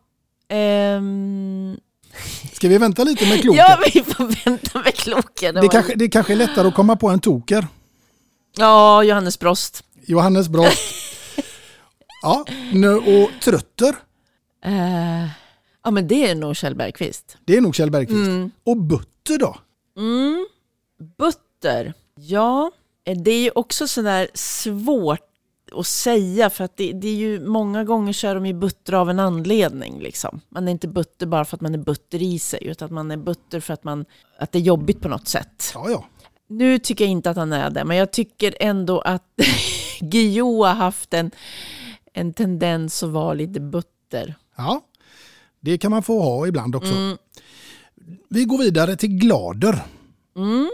ehm, 0.49 1.77
Ska 2.53 2.69
vi 2.69 2.79
vänta 2.79 3.05
lite 3.05 3.27
med 3.27 3.41
kloker? 3.43 3.59
Ja, 3.59 3.79
vi 3.95 4.03
får 4.03 4.45
vänta 4.45 4.79
med 4.79 4.95
kloken. 4.95 5.55
det, 5.55 5.69
kanske, 5.69 5.95
det 5.95 6.09
kanske 6.09 6.33
är 6.33 6.37
lättare 6.37 6.69
att 6.69 6.75
komma 6.75 6.97
på 6.97 7.09
en 7.09 7.21
toker. 7.21 7.67
Ja, 8.57 9.03
Johannes 9.03 9.39
Brost. 9.39 9.85
Johannes 10.07 10.49
Brost. 10.49 11.02
Ja, 12.23 12.45
nu- 12.73 12.95
och 12.95 13.31
Trötter. 13.43 13.95
Eh, 14.65 15.27
ja, 15.85 15.91
men 15.91 16.09
det 16.09 16.31
är 16.31 16.35
nog 16.35 16.57
Kjell 16.57 16.75
Bergqvist. 16.75 17.37
Det 17.45 17.57
är 17.57 17.61
nog 17.61 17.75
Kjell 17.75 17.91
Bergqvist. 17.91 18.27
Mm. 18.27 18.51
Och 18.65 18.77
Butter 18.77 19.39
då? 19.39 19.57
Mm. 19.97 20.47
Butter. 21.19 21.95
Ja, 22.15 22.71
eh, 23.05 23.19
det 23.19 23.31
är 23.31 23.43
ju 23.43 23.51
också 23.55 23.89
sådär 23.89 24.29
svårt 24.35 25.21
att 25.77 25.87
säga 25.87 26.51
för 26.51 26.65
att 26.65 26.77
det, 26.77 26.93
det 26.93 27.09
är 27.09 27.15
ju 27.15 27.41
många 27.41 27.85
gånger 27.85 28.13
så 28.13 28.27
är 28.27 28.35
de 28.35 28.47
ju 28.47 28.53
butter 28.53 28.93
av 28.93 29.11
en 29.11 29.19
anledning. 29.19 30.01
Liksom. 30.01 30.41
Man 30.49 30.69
är 30.69 30.73
inte 30.73 30.89
butter 30.89 31.27
bara 31.27 31.45
för 31.45 31.57
att 31.57 31.61
man 31.61 31.75
är 31.75 31.79
butter 31.79 32.23
i 32.23 32.39
sig 32.39 32.67
utan 32.67 32.87
att 32.87 32.93
man 32.93 33.11
är 33.11 33.17
butter 33.17 33.61
för 33.61 33.75
att, 33.75 33.85
man, 33.85 34.05
att 34.39 34.53
det 34.53 34.59
är 34.59 34.63
jobbigt 34.63 35.01
på 35.01 35.09
något 35.09 35.29
sätt. 35.29 35.71
Ja, 35.75 35.91
ja. 35.91 36.05
Nu 36.49 36.79
tycker 36.79 37.05
jag 37.05 37.11
inte 37.11 37.31
att 37.31 37.37
han 37.37 37.53
är 37.53 37.71
det, 37.71 37.85
men 37.85 37.97
jag 37.97 38.11
tycker 38.13 38.55
ändå 38.61 39.01
att 39.01 39.25
Guillou 40.01 40.65
har 40.65 40.75
haft 40.75 41.15
en, 41.15 41.31
en 42.13 42.33
tendens 42.33 43.03
att 43.03 43.11
vara 43.11 43.35
lite 43.35 43.61
butter. 43.61 44.35
Ja, 44.57 44.81
det 45.61 45.79
kan 45.79 45.91
man 45.91 46.03
få 46.03 46.23
ha 46.23 46.47
ibland 46.47 46.77
också. 46.77 46.95
Mm. 46.95 47.17
Vi 48.29 48.45
går 48.45 48.59
vidare 48.59 48.97
till 48.97 49.19
Glader. 49.19 49.83
Mm. 50.37 50.71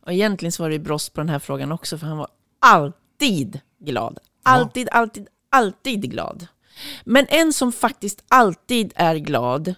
Och 0.00 0.12
egentligen 0.12 0.52
så 0.52 0.62
var 0.62 0.70
det 0.70 0.78
Brost 0.78 1.12
på 1.12 1.20
den 1.20 1.28
här 1.28 1.38
frågan 1.38 1.72
också, 1.72 1.98
för 1.98 2.06
han 2.06 2.18
var 2.18 2.28
alltid 2.58 3.60
glad. 3.78 4.18
Alltid, 4.42 4.88
alltid, 4.92 5.28
alltid 5.50 6.10
glad. 6.10 6.46
Men 7.04 7.26
en 7.28 7.52
som 7.52 7.72
faktiskt 7.72 8.24
alltid 8.28 8.92
är 8.96 9.16
glad, 9.16 9.74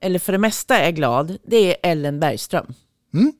eller 0.00 0.18
för 0.18 0.32
det 0.32 0.38
mesta 0.38 0.78
är 0.78 0.90
glad, 0.90 1.38
det 1.42 1.56
är 1.56 1.90
Ellen 1.90 2.20
Bergström. 2.20 2.74
Mm. 3.14 3.32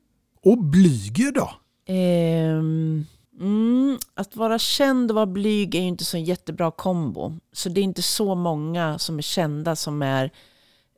Och 0.42 0.58
Blyger 0.58 1.32
då? 1.32 1.50
Ehm, 1.86 3.06
mm, 3.41 3.99
att 4.14 4.37
vara 4.37 4.59
känd 4.59 5.11
och 5.11 5.14
vara 5.14 5.26
blyg 5.26 5.74
är 5.74 5.80
ju 5.80 5.87
inte 5.87 6.05
så 6.05 6.16
en 6.16 6.24
jättebra 6.24 6.70
kombo. 6.70 7.39
Så 7.53 7.68
det 7.68 7.80
är 7.80 7.83
inte 7.83 8.03
så 8.03 8.35
många 8.35 8.99
som 8.99 9.18
är 9.18 9.22
kända 9.22 9.76
som 9.76 10.03
är 10.03 10.30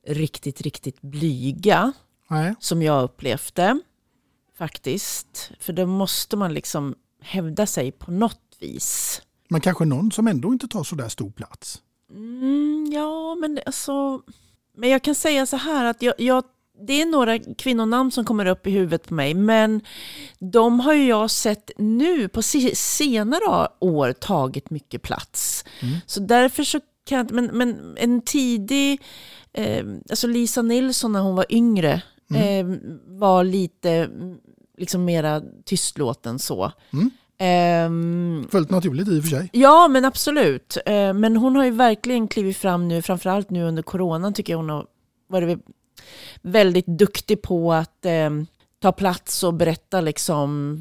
riktigt, 0.07 0.61
riktigt 0.61 1.03
blyga. 1.03 1.93
Nej. 2.31 2.55
Som 2.61 2.83
jag 2.83 3.05
upplevt 3.05 3.55
det. 3.55 3.81
Faktiskt. 4.59 5.51
För 5.61 5.73
då 5.73 5.87
måste 5.87 6.37
man 6.37 6.55
liksom 6.55 6.95
hävda 7.21 7.67
sig 7.67 7.93
på 7.93 8.11
något 8.11 8.57
vis. 8.61 9.23
Men 9.49 9.61
kanske 9.61 9.85
någon 9.85 10.13
som 10.13 10.29
ändå 10.29 10.53
inte 10.53 10.69
tar 10.69 10.85
så 10.85 10.95
där 10.95 11.09
stor 11.09 11.31
plats. 11.31 11.83
Mm, 12.11 12.91
ja, 12.93 13.35
men 13.35 13.61
alltså... 13.67 14.23
Men 14.77 14.91
jag 14.91 15.03
kan 15.03 15.15
säga 15.15 15.47
så 15.47 15.57
här 15.57 15.85
att 15.85 16.03
jag, 16.03 16.15
jag, 16.19 16.45
det 16.87 17.03
är 17.03 17.07
några 17.07 17.39
kvinnonamn 17.39 18.11
som 18.11 18.25
kommer 18.25 18.47
upp 18.47 18.67
i 18.67 18.71
huvudet 18.71 19.09
på 19.09 19.15
mig, 19.15 19.35
men 19.35 19.81
de 20.39 20.81
har 20.81 20.93
ju 20.95 21.07
jag 21.09 21.31
sett 21.31 21.71
nu 21.79 22.29
på 22.29 22.43
se- 22.43 22.77
senare 22.77 23.69
år 23.79 24.13
tagit 24.13 24.71
mycket 24.71 25.03
plats. 25.03 25.65
Så 26.07 26.21
därför 26.21 26.65
så 26.65 26.81
kan 27.09 27.19
jag, 27.19 27.31
men, 27.33 27.47
men 27.47 27.97
en 27.97 28.21
tidig, 28.23 29.03
eh, 29.53 29.85
alltså 30.11 30.27
Lisa 30.27 30.63
Nilsson 30.63 31.13
när 31.13 31.21
hon 31.21 31.37
var 31.37 31.47
yngre, 31.49 32.03
eh, 32.35 32.67
var 33.07 33.45
lite 33.45 33.91
mm, 33.91 34.37
liksom 34.79 35.05
mera 35.05 35.43
tystlåten 35.65 36.39
så. 36.39 36.73
Ehm, 37.39 38.47
Fullt 38.51 38.71
naturligt 38.71 39.09
i 39.09 39.19
och 39.19 39.23
för 39.23 39.31
sig. 39.31 39.51
Ja, 39.53 39.89
men 39.89 40.05
absolut. 40.05 40.77
Eh, 40.87 41.15
Men 41.15 41.37
hon 41.37 41.57
har 41.57 41.65
ju 41.65 41.71
verkligen 41.71 42.29
klivit 42.29 42.57
fram 42.57 42.89
nu, 42.89 43.03
framförallt 43.03 43.51
nu 43.51 43.63
under 43.65 43.83
coronan 43.83 44.33
tycker 44.35 44.53
jag 44.53 44.59
hon 44.59 44.69
har 44.69 44.87
varit 45.29 45.59
väldigt 46.43 46.87
duktig 46.87 47.43
på 47.43 47.73
att 47.73 48.05
eh, 48.05 48.31
ta 48.79 48.93
plats 48.93 49.43
och 49.43 49.55
berätta 49.55 50.01
liksom 50.01 50.79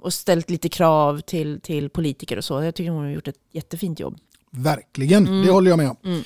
och 0.00 0.12
ställt 0.12 0.50
lite 0.50 0.68
krav 0.68 1.20
till, 1.20 1.60
till 1.60 1.88
politiker 1.90 2.36
och 2.36 2.44
så. 2.44 2.62
Jag 2.62 2.74
tycker 2.74 2.90
hon 2.90 3.04
har 3.04 3.10
gjort 3.10 3.28
ett 3.28 3.40
jättefint 3.52 4.00
jobb. 4.00 4.18
Verkligen, 4.50 5.26
Mm. 5.26 5.46
det 5.46 5.52
håller 5.52 5.70
jag 5.70 5.76
med 5.76 5.90
om. 5.90 5.96
Mm. 6.04 6.22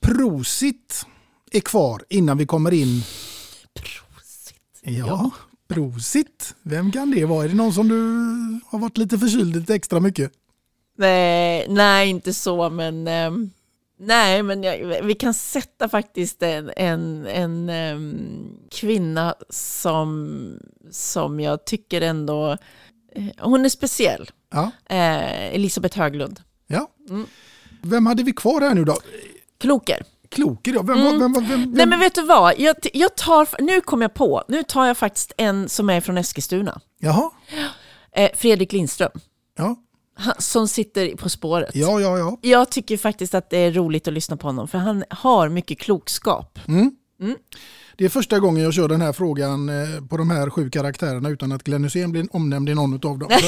Prosit 0.00 1.06
är 1.52 1.60
kvar 1.60 2.02
innan 2.08 2.38
vi 2.38 2.46
kommer 2.46 2.74
in. 2.74 3.02
Prosit? 3.74 4.80
Ja, 4.82 5.30
prosit. 5.68 6.54
Vem 6.62 6.92
kan 6.92 7.10
det 7.10 7.24
vara? 7.24 7.44
Är 7.44 7.48
det 7.48 7.54
någon 7.54 7.72
som 7.72 7.88
du 7.88 7.96
har 8.66 8.78
varit 8.78 8.98
lite 8.98 9.18
förkyld 9.18 9.56
lite 9.56 9.74
extra 9.74 10.00
mycket? 10.00 10.32
Nej, 10.98 11.66
nej 11.68 12.10
inte 12.10 12.34
så, 12.34 12.70
men 12.70 13.08
ehm, 13.08 13.50
nej, 14.06 14.42
men 14.42 14.62
jag, 14.62 15.02
vi 15.02 15.14
kan 15.14 15.34
sätta 15.34 15.88
faktiskt 15.88 16.42
en, 16.42 16.70
en, 16.76 17.26
en 17.26 17.68
ehm, 17.68 18.56
kvinna 18.70 19.34
som, 19.50 20.28
som 20.90 21.40
jag 21.40 21.64
tycker 21.64 22.00
ändå, 22.00 22.52
eh, 23.14 23.24
hon 23.38 23.64
är 23.64 23.68
speciell. 23.68 24.30
Ja. 24.52 24.70
Eh, 24.88 25.54
Elisabeth 25.54 25.98
Höglund. 25.98 26.40
Ja. 26.66 26.88
Mm. 27.10 27.26
Vem 27.82 28.06
hade 28.06 28.22
vi 28.22 28.32
kvar 28.32 28.60
här 28.60 28.74
nu 28.74 28.84
då? 28.84 28.96
Kloker. 29.60 30.02
Kloker, 30.28 30.74
ja. 30.74 30.82
Vem, 30.82 30.98
Mm. 30.98 31.18
vem, 31.18 31.32
vem, 31.32 31.44
vem, 31.48 31.70
Nej 31.70 31.86
men 31.86 32.00
vet 32.00 32.14
du 32.14 32.22
vad, 32.22 32.54
jag, 32.58 32.76
jag 32.92 33.16
tar, 33.16 33.48
nu 33.62 33.80
kom 33.80 34.02
jag 34.02 34.14
på, 34.14 34.44
nu 34.48 34.62
tar 34.62 34.86
jag 34.86 34.96
faktiskt 34.96 35.32
en 35.36 35.68
som 35.68 35.90
är 35.90 36.00
från 36.00 36.18
Eskilstuna. 36.18 36.80
Jaha. 36.98 37.30
Eh, 38.12 38.30
Fredrik 38.36 38.72
Lindström. 38.72 39.10
Ja. 39.56 39.76
Han, 40.16 40.34
som 40.38 40.68
sitter 40.68 41.16
På 41.16 41.28
spåret. 41.28 41.70
Ja, 41.74 42.00
ja, 42.00 42.18
ja. 42.18 42.38
Jag 42.40 42.70
tycker 42.70 42.96
faktiskt 42.96 43.34
att 43.34 43.50
det 43.50 43.58
är 43.58 43.72
roligt 43.72 44.08
att 44.08 44.14
lyssna 44.14 44.36
på 44.36 44.48
honom, 44.48 44.68
för 44.68 44.78
han 44.78 45.04
har 45.10 45.48
mycket 45.48 45.78
klokskap. 45.78 46.58
Mm. 46.68 46.90
Mm. 47.20 47.36
Det 47.96 48.04
är 48.04 48.08
första 48.08 48.38
gången 48.38 48.64
jag 48.64 48.74
kör 48.74 48.88
den 48.88 49.00
här 49.00 49.12
frågan 49.12 49.68
eh, 49.68 50.04
på 50.10 50.16
de 50.16 50.30
här 50.30 50.50
sju 50.50 50.70
karaktärerna 50.70 51.28
utan 51.28 51.52
att 51.52 51.62
Glenn 51.64 51.84
Hysén 51.84 52.12
blir 52.12 52.26
omnämnd 52.36 52.68
i 52.68 52.74
någon 52.74 52.94
av 52.94 53.00
dem. 53.18 53.28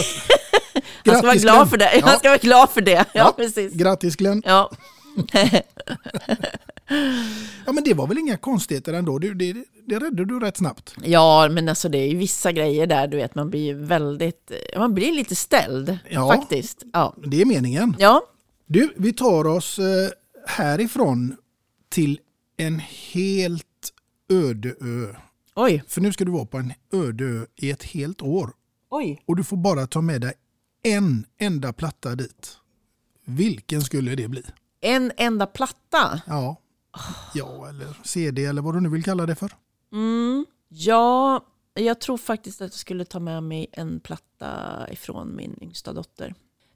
Så 1.04 1.12
att- 1.12 1.14
Han 1.14 1.16
ska 1.18 1.26
vara 1.26 1.34
glad 1.36 1.56
Glenn. 1.56 1.68
för 1.68 1.76
det. 1.76 2.00
Han 2.04 2.18
ska 2.18 2.28
vara 2.28 2.38
glad 2.38 2.70
för 2.70 2.80
det. 2.80 2.92
Ja, 2.92 3.04
Ja. 3.14 3.32
precis. 3.36 3.72
Grattis 3.72 4.16
Glenn. 4.16 4.42
Ja. 4.46 4.70
Ja 7.66 7.72
men 7.72 7.84
det 7.84 7.94
var 7.94 8.06
väl 8.06 8.18
inga 8.18 8.36
konstigheter 8.36 8.92
ändå. 8.92 9.18
Det, 9.18 9.34
det, 9.34 9.52
det 9.86 9.94
räddade 9.96 10.24
du 10.24 10.40
rätt 10.40 10.56
snabbt. 10.56 10.94
ja, 11.04 11.48
men 11.52 11.68
alltså 11.68 11.88
det 11.88 11.98
är 11.98 12.06
ju 12.08 12.16
vissa 12.16 12.52
grejer 12.52 12.86
där, 12.86 13.08
du 13.08 13.16
vet, 13.16 13.34
man 13.34 13.50
blir 13.50 13.74
väldigt, 13.74 14.52
man 14.76 14.94
blir 14.94 15.12
lite 15.12 15.36
ställd 15.36 15.98
Ja. 16.10 16.28
faktiskt. 16.34 16.82
Ja. 16.92 17.14
Det 17.26 17.40
är 17.40 17.44
meningen. 17.44 17.96
Ja. 17.98 18.22
Du, 18.66 18.92
vi 18.96 19.12
tar 19.12 19.46
oss 19.46 19.78
eh, 19.78 20.08
härifrån 20.46 21.36
till 21.88 22.20
en 22.56 22.78
helt 23.12 23.92
öde 24.32 24.68
ö. 24.80 25.14
Oj. 25.54 25.82
För 25.88 26.00
nu 26.00 26.12
ska 26.12 26.24
du 26.24 26.30
vara 26.32 26.46
på 26.46 26.58
en 26.58 26.72
öde 26.92 27.24
ö 27.24 27.46
i 27.56 27.70
ett 27.70 27.82
helt 27.82 28.22
år. 28.22 28.50
Oj. 28.90 29.22
Och 29.26 29.36
du 29.36 29.44
får 29.44 29.56
bara 29.56 29.86
ta 29.86 30.00
med 30.00 30.20
dig 30.20 30.32
en 30.82 31.26
enda 31.38 31.72
platta 31.72 32.14
dit. 32.14 32.56
Vilken 33.24 33.82
skulle 33.82 34.14
det 34.14 34.28
bli? 34.28 34.42
En 34.86 35.12
enda 35.16 35.46
platta. 35.46 36.20
Ja. 36.26 36.56
Ja, 37.34 37.68
eller 37.68 37.86
CD 38.04 38.44
eller 38.44 38.62
vad 38.62 38.74
du 38.74 38.80
nu 38.80 38.88
vill 38.88 39.04
kalla 39.04 39.26
det 39.26 39.34
för. 39.34 39.52
Mm. 39.92 40.46
Ja, 40.68 41.40
jag 41.74 42.00
tror 42.00 42.16
faktiskt 42.18 42.60
att 42.60 42.66
jag 42.72 42.78
skulle 42.78 43.04
ta 43.04 43.18
med 43.18 43.42
mig 43.42 43.66
en 43.72 44.00
platta 44.00 44.46
ifrån 44.90 45.36
min 45.36 45.58
yngsta 45.62 45.92
dotter. 45.92 46.34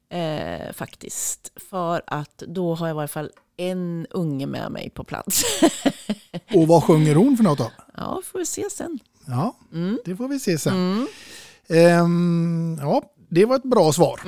Eh, 0.09 0.73
faktiskt. 0.73 1.53
För 1.71 2.03
att 2.07 2.37
då 2.39 2.75
har 2.75 2.87
jag 2.87 2.95
i 2.95 2.97
varje 2.97 3.09
fall 3.09 3.31
en 3.57 4.07
unge 4.11 4.47
med 4.47 4.73
mig 4.73 4.91
på 4.91 5.05
plats. 5.05 5.43
Och 6.55 6.67
vad 6.69 6.85
sjunger 6.85 7.15
hon 7.15 7.37
för 7.37 7.45
något 7.45 7.59
då? 7.59 7.71
ja, 7.97 8.23
får 8.25 8.39
vi 8.39 8.47
se 8.47 8.71
sen. 8.71 8.99
Ja, 9.27 9.57
Mm. 9.73 9.99
det 10.05 10.17
får 10.17 10.29
vi 10.29 10.41
se 10.41 10.59
sen. 10.59 11.07
Ehm, 11.69 12.79
ja, 12.81 13.03
det 13.29 13.45
var 13.45 13.57
ett 13.57 13.63
bra 13.63 13.93
svar. 13.93 14.21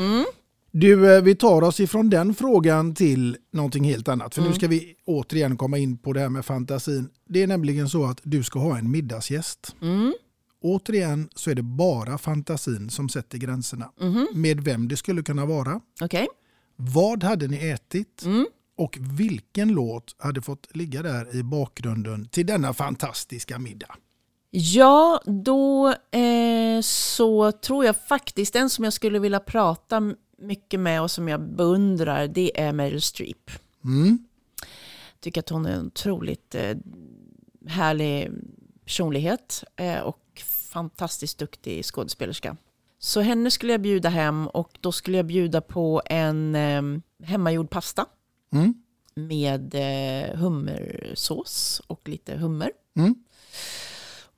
Du, 0.75 1.14
eh, 1.16 1.23
vi 1.23 1.35
tar 1.35 1.62
oss 1.62 1.81
ifrån 1.81 2.11
den 2.11 2.35
frågan 2.35 2.95
till 2.95 3.37
någonting 3.53 3.85
helt 3.85 4.09
annat. 4.09 4.35
För 4.35 4.41
nu 4.43 4.47
Mm. 4.47 4.59
ska 4.59 4.68
vi 4.68 4.95
återigen 5.05 5.57
komma 5.57 5.79
in 5.79 5.99
på 5.99 6.12
det 6.12 6.20
här 6.20 6.29
med 6.29 6.45
fantasin. 6.45 7.09
Det 7.29 7.43
är 7.43 7.47
nämligen 7.47 7.89
så 7.89 8.05
att 8.05 8.20
du 8.23 8.43
ska 8.43 8.59
ha 8.59 8.79
en 8.79 8.91
middagsgäst. 8.91 9.77
Mm. 9.83 10.14
Återigen 10.62 11.29
så 11.35 11.51
är 11.51 11.55
det 11.55 11.62
bara 11.62 12.18
fantasin 12.18 12.91
som 12.91 13.09
sätter 13.09 13.39
gränserna. 13.39 13.91
Mhm. 14.01 14.27
Med 14.35 14.61
vem 14.64 14.89
det 14.89 14.97
skulle 14.97 15.23
kunna 15.23 15.47
vara. 15.47 15.81
Okej. 16.01 16.29
Vad 16.77 17.23
hade 17.23 17.47
ni 17.49 17.68
ätit? 17.70 18.23
Mm. 18.25 18.47
Och 18.77 18.99
vilken 19.01 19.68
låt 19.68 20.14
hade 20.18 20.43
fått 20.43 20.77
ligga 20.77 21.03
där 21.03 21.37
i 21.37 21.43
bakgrunden 21.43 22.29
till 22.29 22.47
denna 22.47 22.75
fantastiska 22.75 23.59
middag? 23.59 23.95
Ja, 24.51 25.20
då 25.45 25.89
eh, 25.89 26.81
så 26.83 27.53
tror 27.53 27.85
jag 27.85 27.97
faktiskt 28.09 28.53
den 28.53 28.70
som 28.70 28.85
jag 28.85 28.93
skulle 28.93 29.18
vilja 29.18 29.41
prata 29.41 29.97
m- 29.97 30.14
mycket 30.43 30.80
med 30.80 31.03
och 31.03 31.11
som 31.11 31.28
jag 31.28 31.40
beundrar, 31.40 32.28
det 32.28 32.61
är 32.61 32.72
Meryl 32.72 33.03
Streep. 33.03 33.51
Mm. 33.84 34.18
Tycker 35.20 35.40
att 35.40 35.49
hon 35.49 35.66
är 35.66 35.72
en 35.72 35.86
otroligt 35.86 36.55
eh, 36.55 36.76
härlig 37.66 38.30
personlighet 38.84 39.64
eh, 39.76 39.99
och 40.01 40.43
fantastiskt 40.72 41.38
duktig 41.38 41.84
skådespelerska. 41.84 42.57
Så 42.99 43.20
henne 43.20 43.51
skulle 43.51 43.72
jag 43.72 43.80
bjuda 43.80 44.09
hem 44.09 44.47
och 44.47 44.78
då 44.80 44.93
skulle 44.93 45.16
jag 45.16 45.26
bjuda 45.26 45.61
på 45.61 46.03
en 46.07 46.55
eh, 46.55 46.82
hemmagjord 47.26 47.70
pasta 47.70 48.07
Mm. 48.53 48.74
med 49.14 49.74
eh, 49.74 50.36
hummersås 50.36 51.82
och 51.86 52.09
lite 52.09 52.36
hummer. 52.36 52.70
Mm. 52.97 53.14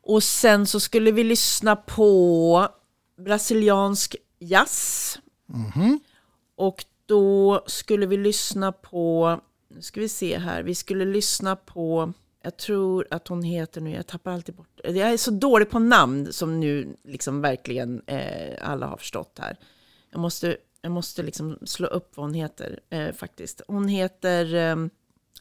Och 0.02 0.22
sen 0.22 0.66
så 0.66 0.80
skulle 0.80 1.12
vi 1.12 1.24
lyssna 1.24 1.76
på 1.76 2.68
brasiliansk 3.16 4.16
jazz. 4.38 5.18
Mhm. 5.46 6.00
Och 6.56 6.84
då 7.06 7.62
skulle 7.66 8.06
vi 8.06 8.16
lyssna 8.16 8.72
på, 8.72 9.40
nu 9.68 9.82
ska 9.82 10.00
vi 10.00 10.08
se 10.08 10.38
här, 10.38 10.62
vi 10.62 10.74
skulle 10.74 11.04
lyssna 11.04 11.56
på, 11.56 12.12
jag 12.42 12.56
tror 12.56 13.06
att 13.10 13.28
hon 13.28 13.42
heter 13.42 13.80
nu, 13.80 13.90
jag 13.90 14.06
tappar 14.06 14.32
alltid 14.32 14.54
bort, 14.54 14.80
jag 14.84 14.96
är 14.96 15.16
så 15.16 15.30
dålig 15.30 15.70
på 15.70 15.78
namn 15.78 16.32
som 16.32 16.60
nu 16.60 16.96
liksom 17.04 17.40
verkligen 17.40 18.02
eh, 18.06 18.70
alla 18.70 18.86
har 18.86 18.96
förstått 18.96 19.38
här. 19.40 19.56
Jag 20.10 20.20
måste, 20.20 20.56
jag 20.82 20.92
måste 20.92 21.22
liksom 21.22 21.58
slå 21.64 21.86
upp 21.86 22.16
vad 22.16 22.26
hon 22.26 22.34
heter 22.34 22.80
eh, 22.90 23.12
faktiskt. 23.12 23.60
Hon 23.68 23.88
heter 23.88 24.54
eh, 24.54 24.76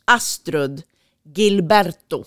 Astrud 0.06 0.84
Gilberto. 1.24 2.24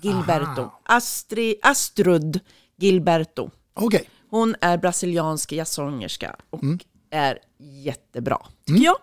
Gilberto. 0.00 0.70
Astri, 0.82 1.56
Astrud 1.62 2.40
Gilberto. 2.76 3.50
Okej. 3.74 4.08
Hon 4.30 4.54
är 4.60 4.78
brasiliansk 4.78 5.52
jazzsångerska 5.52 6.36
och 6.50 6.62
Mm. 6.62 6.78
Är 7.10 7.38
jättebra, 7.58 8.38
tycker 8.66 8.84
jag. 8.84 8.96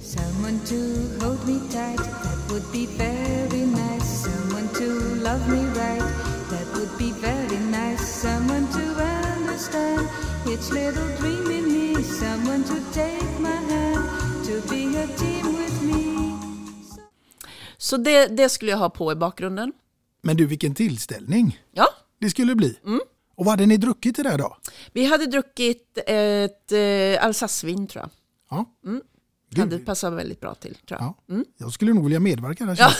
Someone 0.00 0.58
to 0.66 0.74
hold 1.24 1.46
me 1.48 1.58
tight, 1.70 1.96
that 1.98 2.50
would 2.50 2.72
be 2.72 2.86
very 2.98 3.66
nice. 3.66 4.24
Someone 4.24 4.68
to 4.68 4.88
love 5.22 5.48
me 5.48 5.62
right, 5.66 6.02
that 6.50 6.66
would 6.76 6.98
be 6.98 7.12
very 7.20 7.58
nice. 7.70 8.20
Someone 8.22 8.66
to 8.72 9.02
understand 9.38 10.08
each 10.48 10.70
little 10.72 11.16
dream 11.20 11.50
in 11.50 11.64
me. 11.72 12.02
Someone 12.02 12.64
to 12.64 12.74
take 12.92 13.40
my 13.40 13.48
hand, 13.72 14.04
to 14.46 14.68
be 14.68 14.98
a 14.98 15.06
team 15.18 15.46
with 15.56 15.82
me. 15.82 16.32
Så 17.78 17.96
det, 17.96 18.26
det 18.26 18.48
skulle 18.48 18.70
jag 18.70 18.78
ha 18.78 18.90
på 18.90 19.12
i 19.12 19.14
bakgrunden. 19.14 19.72
Men 20.22 20.36
du, 20.36 20.46
vilken 20.46 20.74
tillställning 20.74 21.60
Ja. 21.72 21.86
det 22.20 22.30
skulle 22.30 22.54
bli. 22.54 22.78
Mm. 22.86 23.00
Och 23.34 23.44
vad 23.44 23.52
hade 23.52 23.66
ni 23.66 23.76
druckit 23.76 24.18
i 24.18 24.22
det 24.22 24.28
här 24.28 24.38
då? 24.38 24.56
Vi 24.92 25.04
hade 25.04 25.26
druckit 25.26 25.98
ett 26.06 26.72
eh, 26.72 27.24
Alsacevin 27.24 27.86
tror 27.86 28.02
jag. 28.02 28.10
Ja. 28.50 28.66
Mm. 28.84 29.02
Gud. 29.50 29.58
Hade 29.58 29.78
passat 29.78 30.12
väldigt 30.12 30.40
bra 30.40 30.54
till 30.54 30.74
tror 30.74 31.00
jag. 31.00 31.14
Ja. 31.28 31.34
Mm. 31.34 31.44
Jag 31.58 31.72
skulle 31.72 31.92
nog 31.92 32.04
vilja 32.04 32.20
medverka 32.20 32.64
där. 32.64 32.76
Ja. 32.78 32.92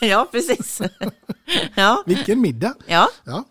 ja, 0.06 0.28
precis. 0.32 0.80
ja. 1.74 2.02
Vilken 2.06 2.40
middag! 2.40 2.74
Ja. 2.86 3.08
Ja. 3.24 3.44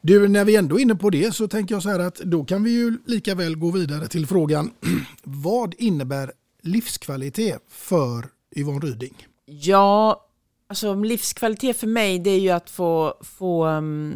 Du, 0.00 0.28
när 0.28 0.44
vi 0.44 0.56
ändå 0.56 0.78
är 0.78 0.82
inne 0.82 0.94
på 0.94 1.10
det 1.10 1.34
så 1.34 1.48
tänker 1.48 1.74
jag 1.74 1.82
så 1.82 1.88
här 1.88 1.98
att 1.98 2.16
då 2.16 2.44
kan 2.44 2.64
vi 2.64 2.70
ju 2.70 2.98
lika 3.06 3.34
väl 3.34 3.56
gå 3.56 3.70
vidare 3.70 4.08
till 4.08 4.26
frågan 4.26 4.70
vad 5.22 5.74
innebär 5.78 6.32
livskvalitet 6.62 7.62
för 7.68 8.26
Yvonne 8.56 8.86
Ryding? 8.86 9.26
Ja, 9.46 10.26
alltså 10.66 10.94
livskvalitet 10.94 11.76
för 11.76 11.86
mig 11.86 12.18
det 12.18 12.30
är 12.30 12.40
ju 12.40 12.50
att 12.50 12.70
få, 12.70 13.14
få 13.20 13.66
um, 13.66 14.14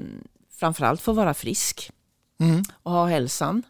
framförallt 0.56 1.00
få 1.00 1.12
vara 1.12 1.34
frisk 1.34 1.90
Mm. 2.38 2.62
och 2.82 2.92
ha 2.92 3.06
hälsan. 3.06 3.62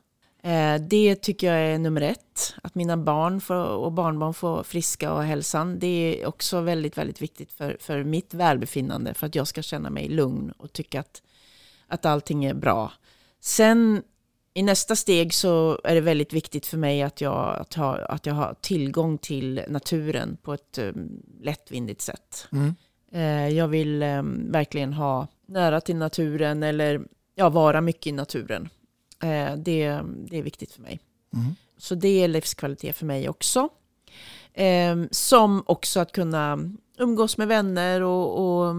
Eh, 0.43 0.74
det 0.80 1.14
tycker 1.14 1.53
jag 1.53 1.74
är 1.74 1.78
nummer 1.78 2.01
ett. 2.01 2.55
Att 2.62 2.74
mina 2.74 2.97
barn 2.97 3.41
får, 3.41 3.55
och 3.55 3.93
barnbarn 3.93 4.34
får 4.34 4.62
friska 4.62 5.12
och 5.12 5.22
hälsan. 5.24 5.78
Det 5.78 5.87
är 6.22 6.26
också 6.26 6.61
väldigt, 6.61 6.99
väldigt 6.99 7.22
viktigt 7.22 7.53
för, 7.53 7.76
för 7.80 8.05
mitt 8.05 8.34
välbefinnande. 8.34 9.14
För 9.14 9.26
att 9.26 9.34
jag 9.34 9.49
ska 9.49 9.62
känna 9.62 9.91
mig 9.91 10.09
lugn 10.09 10.51
och 10.51 10.72
tycka 10.72 11.01
att, 11.01 11.22
att 11.87 12.07
allting 12.07 12.45
är 12.45 12.55
bra. 12.55 12.93
Sen 13.41 14.03
i 14.55 14.62
nästa 14.62 14.97
steg 14.97 15.34
så 15.34 15.80
är 15.84 15.95
det 15.95 16.01
väldigt 16.01 16.32
viktigt 16.32 16.66
för 16.66 16.76
mig 16.76 17.03
att 17.03 17.20
jag, 17.20 17.57
att 17.61 17.74
ha, 17.74 17.99
att 17.99 18.26
jag 18.26 18.34
har 18.34 18.55
tillgång 18.61 19.18
till 19.18 19.62
naturen 19.68 20.37
på 20.43 20.55
ett 20.55 20.78
um, 20.78 21.22
lättvindigt 21.43 22.01
sätt. 22.01 22.49
Mm. 22.53 22.74
Eh, 23.13 23.49
jag 23.49 23.69
vill 23.69 24.03
um, 24.03 24.53
verkligen 24.53 24.93
ha 24.93 25.27
nära 25.47 25.81
till 25.81 25.97
naturen 25.97 26.63
eller 26.63 27.01
ja, 27.35 27.49
vara 27.49 27.81
mycket 27.81 28.07
i 28.07 28.13
naturen. 28.13 28.69
Eh, 29.23 29.57
det, 29.57 30.01
det 30.31 30.39
är 30.39 30.43
viktigt 30.43 30.73
för 30.73 30.83
mig. 30.83 31.01
Mm. 31.35 31.55
Så 31.79 31.95
det 31.95 32.23
är 32.25 32.29
livskvalitet 32.29 32.97
för 32.97 33.07
mig 33.07 33.29
också. 33.29 33.69
Eh, 34.55 34.97
som 35.11 35.63
också 35.67 36.01
att 36.01 36.13
kunna 36.13 36.59
umgås 36.99 37.39
med 37.39 37.49
vänner 37.49 38.03
och, 38.03 38.67
och 38.69 38.75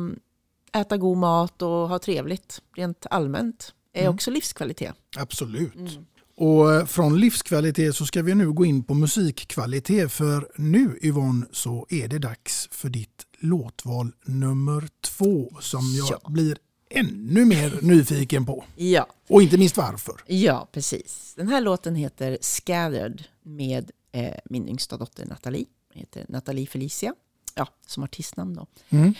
äta 0.76 0.98
god 0.98 1.18
mat 1.18 1.62
och 1.62 1.70
ha 1.90 2.00
trevligt 2.00 2.62
rent 2.76 3.06
allmänt. 3.10 3.74
är 3.94 4.02
Mm. 4.02 4.14
också 4.14 4.32
livskvalitet. 4.32 4.96
Absolut. 5.18 6.00
Och 6.38 6.74
eh, 6.74 6.86
från 6.86 7.20
livskvalitet 7.20 7.96
så 7.96 8.06
ska 8.06 8.22
vi 8.22 8.36
nu 8.36 8.52
gå 8.52 8.66
in 8.66 8.84
på 8.84 8.94
musikkvalitet 8.94 10.12
för 10.12 10.52
nu 10.56 11.00
Yvonne 11.02 11.46
så 11.52 11.86
är 11.90 12.08
det 12.08 12.20
dags 12.20 12.68
för 12.72 12.90
ditt 12.90 13.27
låtval 13.40 14.12
nummer 14.26 14.90
två 15.02 15.52
som 15.62 15.82
jag 16.10 16.32
blir 16.32 16.58
ännu 16.90 17.46
mer 17.46 17.80
nyfiken 17.82 18.46
på. 18.46 18.64
Ja. 18.76 19.08
Och 19.30 19.42
inte 19.42 19.58
minst 19.58 19.78
varför. 19.78 20.16
Ja, 20.28 20.68
precis. 20.72 21.34
Den 21.38 21.48
här 21.48 21.62
låten 21.62 21.96
heter 21.96 22.38
Scattered 22.42 23.24
med 23.44 23.92
eh, 24.12 24.34
min 24.46 24.68
yngsta 24.68 24.98
dotter 24.98 25.26
Nathalie. 25.26 25.66
Hon 25.94 26.00
heter 26.00 26.26
Nathalie 26.30 26.68
Felicia, 26.68 27.14
ja, 27.56 27.68
som 27.88 28.04
artistnamn 28.04 28.56
då. 28.56 28.68
Mm. 28.90 29.14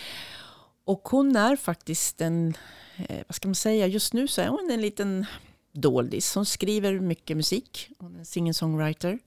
Och 0.84 1.08
hon 1.08 1.36
är 1.36 1.56
faktiskt 1.56 2.20
en, 2.20 2.54
eh, 2.96 3.22
vad 3.28 3.34
ska 3.34 3.48
man 3.48 3.54
säga, 3.54 3.86
just 3.86 4.12
nu 4.12 4.28
så 4.28 4.40
är 4.40 4.48
hon 4.48 4.70
en 4.70 4.80
liten 4.80 5.26
doldis. 5.72 6.34
Hon 6.34 6.46
skriver 6.46 7.00
mycket 7.00 7.36
musik, 7.36 7.90
hon 7.98 8.14
är 8.14 8.18
en 8.18 8.24
singer-songwriter. 8.24 9.18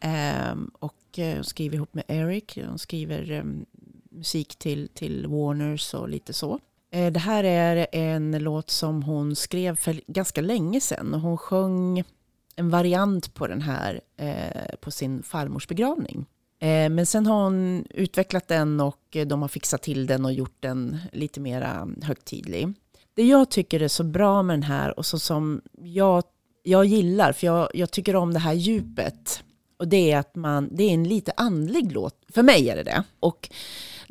Ehm, 0.00 0.70
och 0.78 1.18
eh, 1.18 1.34
hon 1.34 1.44
skriver 1.44 1.76
ihop 1.76 1.94
med 1.94 2.04
Eric, 2.08 2.58
hon 2.68 2.78
skriver 2.78 3.30
em, 3.30 3.66
musik 4.12 4.56
till, 4.56 4.88
till 4.94 5.26
Warners 5.26 5.94
och 5.94 6.08
lite 6.08 6.32
så. 6.32 6.58
Eh, 6.92 7.12
det 7.12 7.20
här 7.20 7.44
är 7.44 7.86
en 7.92 8.38
låt 8.38 8.70
som 8.70 9.02
hon 9.02 9.36
skrev 9.36 9.76
för 9.76 10.00
ganska 10.06 10.40
länge 10.40 10.80
sedan 10.80 11.14
hon 11.14 11.38
sjöng 11.38 12.04
en 12.56 12.70
variant 12.70 13.34
på 13.34 13.46
den 13.46 13.60
här 13.60 14.00
eh, 14.16 14.76
på 14.80 14.90
sin 14.90 15.22
farmors 15.22 15.68
begravning. 15.68 16.26
Eh, 16.58 16.88
men 16.88 17.06
sen 17.06 17.26
har 17.26 17.44
hon 17.44 17.86
utvecklat 17.90 18.48
den 18.48 18.80
och 18.80 19.16
de 19.26 19.42
har 19.42 19.48
fixat 19.48 19.82
till 19.82 20.06
den 20.06 20.24
och 20.24 20.32
gjort 20.32 20.56
den 20.60 20.98
lite 21.12 21.40
mera 21.40 21.88
högtidlig. 22.02 22.72
Det 23.14 23.22
jag 23.22 23.50
tycker 23.50 23.82
är 23.82 23.88
så 23.88 24.04
bra 24.04 24.42
med 24.42 24.54
den 24.54 24.62
här 24.62 24.98
och 24.98 25.06
så 25.06 25.18
som 25.18 25.62
jag, 25.82 26.24
jag 26.62 26.84
gillar, 26.84 27.32
för 27.32 27.46
jag, 27.46 27.68
jag 27.74 27.90
tycker 27.90 28.16
om 28.16 28.32
det 28.32 28.38
här 28.38 28.52
djupet. 28.52 29.42
Och 29.76 29.88
det 29.88 30.12
är 30.12 30.18
att 30.18 30.36
man, 30.36 30.68
det 30.72 30.84
är 30.84 30.94
en 30.94 31.08
lite 31.08 31.32
andlig 31.36 31.92
låt, 31.92 32.14
för 32.28 32.42
mig 32.42 32.70
är 32.70 32.76
det 32.76 32.82
det. 32.82 33.04
Och 33.20 33.48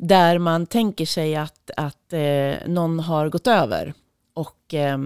där 0.02 0.38
man 0.38 0.66
tänker 0.66 1.06
sig 1.06 1.36
att, 1.36 1.70
att 1.76 2.12
eh, 2.12 2.54
någon 2.68 3.00
har 3.00 3.28
gått 3.28 3.46
över 3.46 3.94
och 4.34 4.74
eh, 4.74 4.98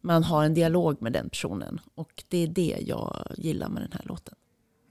man 0.00 0.24
har 0.24 0.44
en 0.44 0.54
dialog 0.54 1.02
med 1.02 1.12
den 1.12 1.28
personen. 1.30 1.80
Och 1.94 2.24
det 2.28 2.38
är 2.38 2.46
det 2.46 2.76
jag 2.86 3.26
gillar 3.36 3.68
med 3.68 3.82
den 3.82 3.92
här 3.92 4.02
låten. 4.04 4.34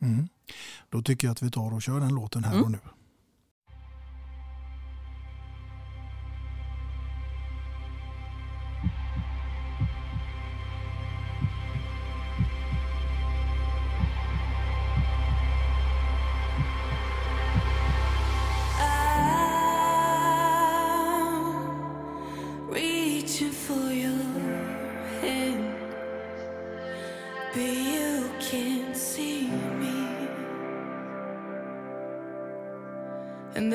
Mm. 0.01 0.27
Då 0.89 1.01
tycker 1.01 1.27
jag 1.27 1.31
att 1.31 1.41
vi 1.41 1.51
tar 1.51 1.73
och 1.73 1.81
kör 1.81 1.99
den 1.99 2.15
låten 2.15 2.43
här 2.43 2.51
Mm. 2.53 2.63
och 2.63 2.71
nu. 2.71 2.79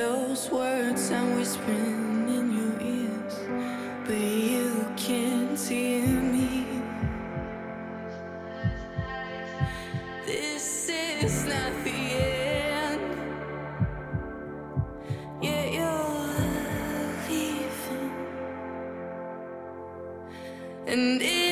those 0.04 0.50
words 0.50 1.10
I'm 1.10 1.34
whispering 1.38 2.28
in 2.36 2.46
your 2.58 2.74
ears, 2.94 3.36
but 4.06 4.26
you 4.52 4.70
can't 4.98 5.58
hear 5.58 6.06
me. 6.06 6.66
This 10.26 10.90
is 10.90 11.46
not 11.46 11.72
the 11.86 12.00
end. 12.86 13.00
Yeah, 15.40 15.64
you're 15.76 16.34
leaving, 17.28 18.12
and. 20.86 21.43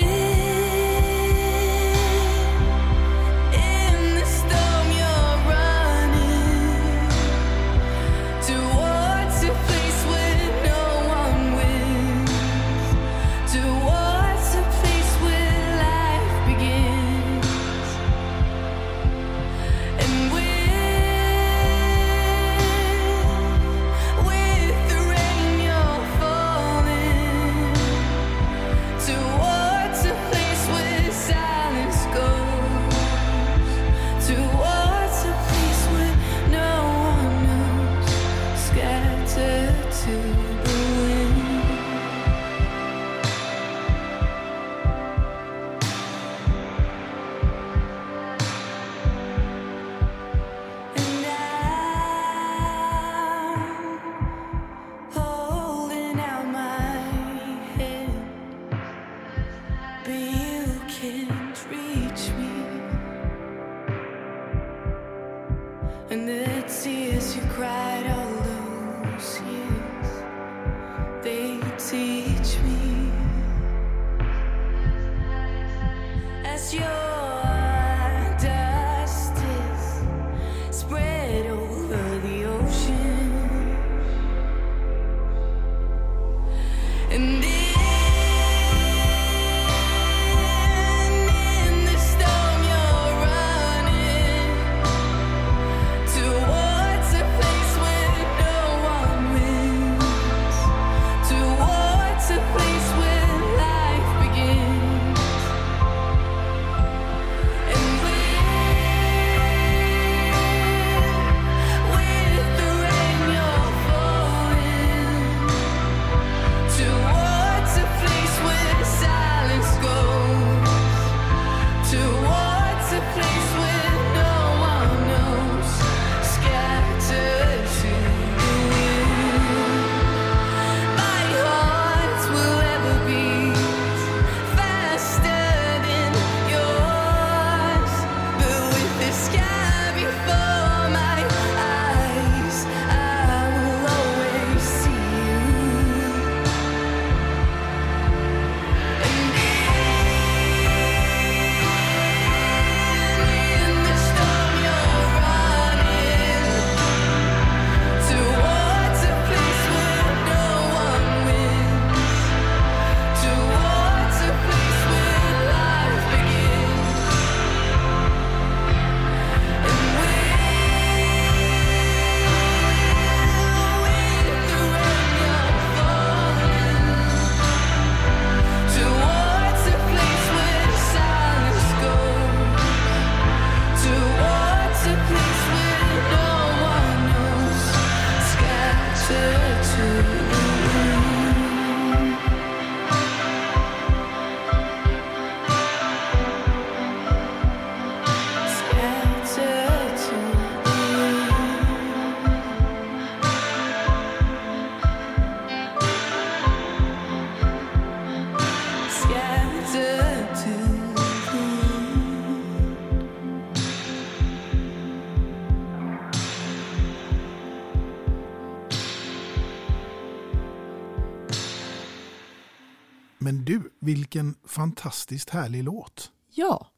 Vilken 223.92 224.34
fantastiskt 224.46 225.30
härlig 225.30 225.64
låt. 225.64 226.10
Ja, 226.34 226.70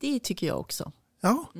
det 0.00 0.20
tycker 0.20 0.46
jag 0.46 0.60
också. 0.60 0.92
Ja. 1.20 1.50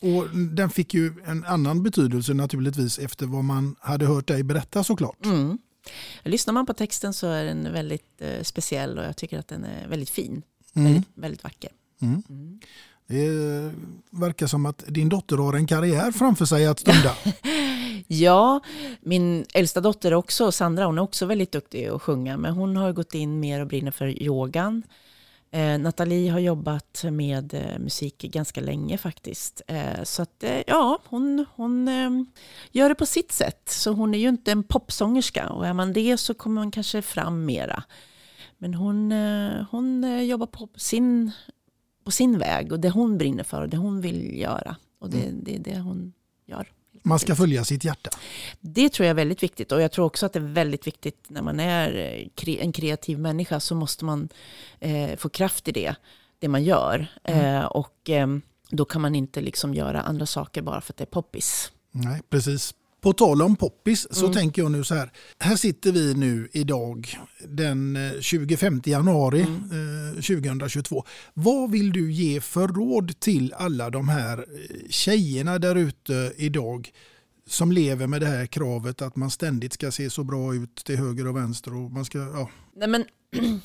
Och 0.00 0.36
den 0.36 0.70
fick 0.70 0.94
ju 0.94 1.12
en 1.24 1.44
annan 1.44 1.82
betydelse 1.82 2.34
naturligtvis 2.34 2.98
efter 2.98 3.26
vad 3.26 3.44
man 3.44 3.76
hade 3.80 4.06
hört 4.06 4.28
dig 4.28 4.42
berätta 4.42 4.84
såklart. 4.84 5.26
Mm. 5.26 5.58
Lyssnar 6.22 6.54
man 6.54 6.66
på 6.66 6.74
texten 6.74 7.14
så 7.14 7.26
är 7.26 7.44
den 7.44 7.72
väldigt 7.72 8.20
eh, 8.20 8.42
speciell 8.42 8.98
och 8.98 9.04
jag 9.04 9.16
tycker 9.16 9.38
att 9.38 9.48
den 9.48 9.64
är 9.64 9.88
väldigt 9.88 10.10
fin. 10.10 10.42
Mm. 10.74 10.92
Väldigt, 10.92 11.08
väldigt 11.14 11.44
vacker. 11.44 11.70
Mm. 12.00 12.22
Det 13.10 13.72
verkar 14.10 14.46
som 14.46 14.66
att 14.66 14.84
din 14.86 15.08
dotter 15.08 15.36
har 15.36 15.52
en 15.54 15.66
karriär 15.66 16.12
framför 16.12 16.44
sig 16.44 16.66
att 16.66 16.78
stunda. 16.78 17.16
Ja, 18.12 18.60
min 19.00 19.44
äldsta 19.54 19.80
dotter 19.80 20.14
också, 20.14 20.52
Sandra, 20.52 20.86
hon 20.86 20.98
är 20.98 21.02
också 21.02 21.26
väldigt 21.26 21.52
duktig 21.52 21.86
att 21.86 22.02
sjunga. 22.02 22.36
Men 22.36 22.52
hon 22.52 22.76
har 22.76 22.92
gått 22.92 23.14
in 23.14 23.40
mer 23.40 23.60
och 23.60 23.66
brinner 23.66 23.90
för 23.90 24.22
yogan. 24.22 24.82
Eh, 25.50 25.78
Nathalie 25.78 26.30
har 26.30 26.38
jobbat 26.38 27.04
med 27.10 27.54
eh, 27.54 27.78
musik 27.78 28.22
ganska 28.22 28.60
länge 28.60 28.98
faktiskt. 28.98 29.62
Eh, 29.66 30.02
så 30.02 30.22
att 30.22 30.42
eh, 30.44 30.62
ja, 30.66 30.98
hon, 31.04 31.46
hon 31.54 31.88
eh, 31.88 32.10
gör 32.72 32.88
det 32.88 32.94
på 32.94 33.06
sitt 33.06 33.32
sätt. 33.32 33.62
Så 33.68 33.92
hon 33.92 34.14
är 34.14 34.18
ju 34.18 34.28
inte 34.28 34.52
en 34.52 34.62
popsångerska. 34.62 35.48
Och 35.48 35.66
är 35.66 35.72
man 35.72 35.92
det 35.92 36.16
så 36.16 36.34
kommer 36.34 36.60
man 36.60 36.70
kanske 36.70 37.02
fram 37.02 37.44
mera. 37.44 37.82
Men 38.58 38.74
hon, 38.74 39.12
eh, 39.12 39.64
hon 39.70 40.04
eh, 40.04 40.22
jobbar 40.22 40.46
på 40.46 40.68
sin, 40.76 41.32
på 42.04 42.10
sin 42.10 42.38
väg 42.38 42.72
och 42.72 42.80
det 42.80 42.90
hon 42.90 43.18
brinner 43.18 43.44
för 43.44 43.62
och 43.62 43.68
det 43.68 43.76
hon 43.76 44.00
vill 44.00 44.38
göra. 44.38 44.76
Och 44.98 45.10
det, 45.10 45.30
det 45.32 45.54
är 45.54 45.58
det 45.58 45.78
hon 45.78 46.12
gör. 46.46 46.72
Man 47.02 47.18
ska 47.18 47.34
följa 47.36 47.64
sitt 47.64 47.84
hjärta. 47.84 48.10
Det 48.60 48.88
tror 48.88 49.04
jag 49.04 49.10
är 49.10 49.14
väldigt 49.14 49.42
viktigt 49.42 49.72
och 49.72 49.82
jag 49.82 49.92
tror 49.92 50.04
också 50.06 50.26
att 50.26 50.32
det 50.32 50.38
är 50.38 50.52
väldigt 50.52 50.86
viktigt 50.86 51.24
när 51.28 51.42
man 51.42 51.60
är 51.60 51.96
eh, 52.46 52.62
en 52.62 52.72
kreativ 52.72 53.18
människa 53.18 53.60
så 53.60 53.74
måste 53.74 54.04
man 54.04 54.28
eh, 54.80 55.16
få 55.16 55.28
kraft 55.28 55.68
i 55.68 55.72
det, 55.72 55.94
det 56.38 56.48
man 56.48 56.64
gör. 56.64 57.06
Mm. 57.24 57.56
Eh, 57.56 57.64
och 57.64 58.10
eh, 58.10 58.28
då 58.70 58.84
kan 58.84 59.02
man 59.02 59.14
inte 59.14 59.40
liksom 59.40 59.74
göra 59.74 60.02
andra 60.02 60.26
saker 60.26 60.62
bara 60.62 60.80
för 60.80 60.92
att 60.92 60.96
det 60.96 61.04
är 61.04 61.06
poppis. 61.06 61.72
Nej, 61.90 62.22
precis. 62.28 62.74
På 63.00 63.12
tal 63.12 63.42
om 63.42 63.56
poppis 63.56 64.06
så 64.10 64.24
Mm. 64.24 64.34
tänker 64.34 64.62
jag 64.62 64.72
nu 64.72 64.84
så 64.84 64.94
här. 64.94 65.12
Här 65.38 65.56
sitter 65.56 65.92
vi 65.92 66.14
nu 66.14 66.48
idag 66.52 67.18
den 67.48 67.96
eh, 67.96 68.20
25 68.20 68.82
januari 68.84 69.40
Mm. 69.42 70.08
eh, 70.08 70.14
2022. 70.22 71.04
Vad 71.34 71.70
vill 71.70 71.92
du 71.92 72.12
ge 72.12 72.40
för 72.40 72.68
råd 72.68 73.20
till 73.20 73.52
alla 73.56 73.90
de 73.90 74.08
här 74.08 74.38
eh, 74.38 74.76
tjejerna 74.90 75.58
där 75.58 75.74
ute 75.76 76.32
idag 76.36 76.90
som 77.46 77.72
lever 77.72 78.06
med 78.06 78.20
det 78.20 78.26
här 78.26 78.46
kravet 78.46 79.02
att 79.02 79.16
man 79.16 79.30
ständigt 79.30 79.72
ska 79.72 79.90
se 79.90 80.10
så 80.10 80.24
bra 80.24 80.54
ut 80.54 80.76
till 80.84 80.96
höger 80.96 81.26
och 81.26 81.36
vänster 81.36 81.74
och 81.74 81.90
man 81.90 82.04
ska, 82.04 82.18
ja. 82.18 82.50
Nej, 82.76 82.88
men, 82.88 83.04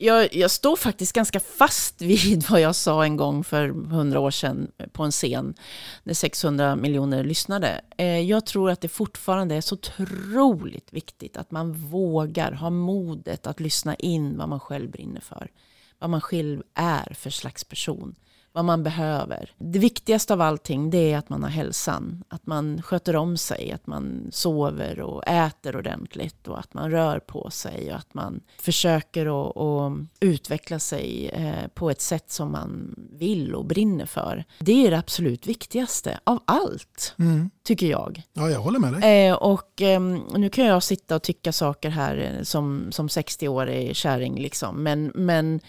jag, 0.00 0.34
jag 0.34 0.50
står 0.50 0.76
faktiskt 0.76 1.12
ganska 1.12 1.40
fast 1.40 2.02
vid 2.02 2.44
vad 2.50 2.60
jag 2.60 2.74
sa 2.74 3.04
en 3.04 3.16
gång 3.16 3.44
för 3.44 3.68
hundra 3.68 4.20
år 4.20 4.30
sedan 4.30 4.70
på 4.92 5.02
en 5.02 5.10
scen 5.10 5.54
när 6.02 6.14
600 6.14 6.76
miljoner 6.76 7.24
lyssnade. 7.24 7.80
Eh, 7.96 8.20
jag 8.20 8.46
tror 8.46 8.70
att 8.70 8.80
det 8.80 8.88
fortfarande 8.88 9.54
är 9.54 9.60
så 9.60 9.74
otroligt 9.74 10.92
viktigt 10.92 11.36
att 11.36 11.50
man 11.50 11.72
vågar 11.72 12.52
ha 12.52 12.70
modet 12.70 13.46
att 13.46 13.60
lyssna 13.60 13.94
in 13.94 14.38
vad 14.38 14.48
man 14.48 14.60
själv 14.60 14.90
brinner 14.90 15.20
för. 15.20 15.50
Vad 15.98 16.10
man 16.10 16.20
själv 16.20 16.62
är 16.74 17.14
för 17.14 17.30
slags 17.30 17.64
person. 17.64 18.14
Vad 18.58 18.64
man 18.64 18.82
behöver. 18.82 19.50
Det 19.58 19.78
viktigaste 19.78 20.32
av 20.32 20.40
allting 20.40 20.90
det 20.90 21.12
är 21.12 21.18
att 21.18 21.28
man 21.28 21.42
har 21.42 21.50
hälsan. 21.50 22.24
Att 22.28 22.46
man 22.46 22.82
sköter 22.82 23.16
om 23.16 23.36
sig. 23.36 23.72
Att 23.72 23.86
man 23.86 24.28
sover 24.30 25.00
och 25.00 25.28
äter 25.28 25.76
ordentligt. 25.76 26.48
Och 26.48 26.58
att 26.58 26.74
man 26.74 26.90
rör 26.90 27.18
på 27.18 27.50
sig. 27.50 27.90
Och 27.92 27.98
att 27.98 28.14
man 28.14 28.40
försöker 28.60 29.26
att, 29.26 29.92
utveckla 30.20 30.78
sig 30.78 31.28
eh, 31.28 31.68
på 31.74 31.90
ett 31.90 32.00
sätt 32.00 32.30
som 32.30 32.52
man 32.52 32.94
vill 33.12 33.54
och 33.54 33.64
brinner 33.64 34.06
för. 34.06 34.44
Det 34.58 34.86
är 34.86 34.90
det 34.90 34.98
absolut 34.98 35.46
viktigaste 35.46 36.20
av 36.24 36.38
allt. 36.44 37.14
Mm. 37.18 37.50
Tycker 37.62 37.86
jag. 37.86 38.22
Ja, 38.32 38.50
jag 38.50 38.60
håller 38.60 38.78
med 38.78 38.92
dig. 38.92 39.28
Eh, 39.28 39.34
och 39.34 39.82
ehm, 39.82 40.20
nu 40.34 40.50
kan 40.50 40.64
jag 40.64 40.82
sitta 40.82 41.16
och 41.16 41.22
tycka 41.22 41.52
saker 41.52 41.90
här 41.90 42.16
eh, 42.16 42.42
som, 42.42 42.92
som 42.92 43.08
60-årig 43.08 43.96
kärring 43.96 44.38
liksom. 44.38 44.82
Men, 44.82 45.12
men 45.14 45.60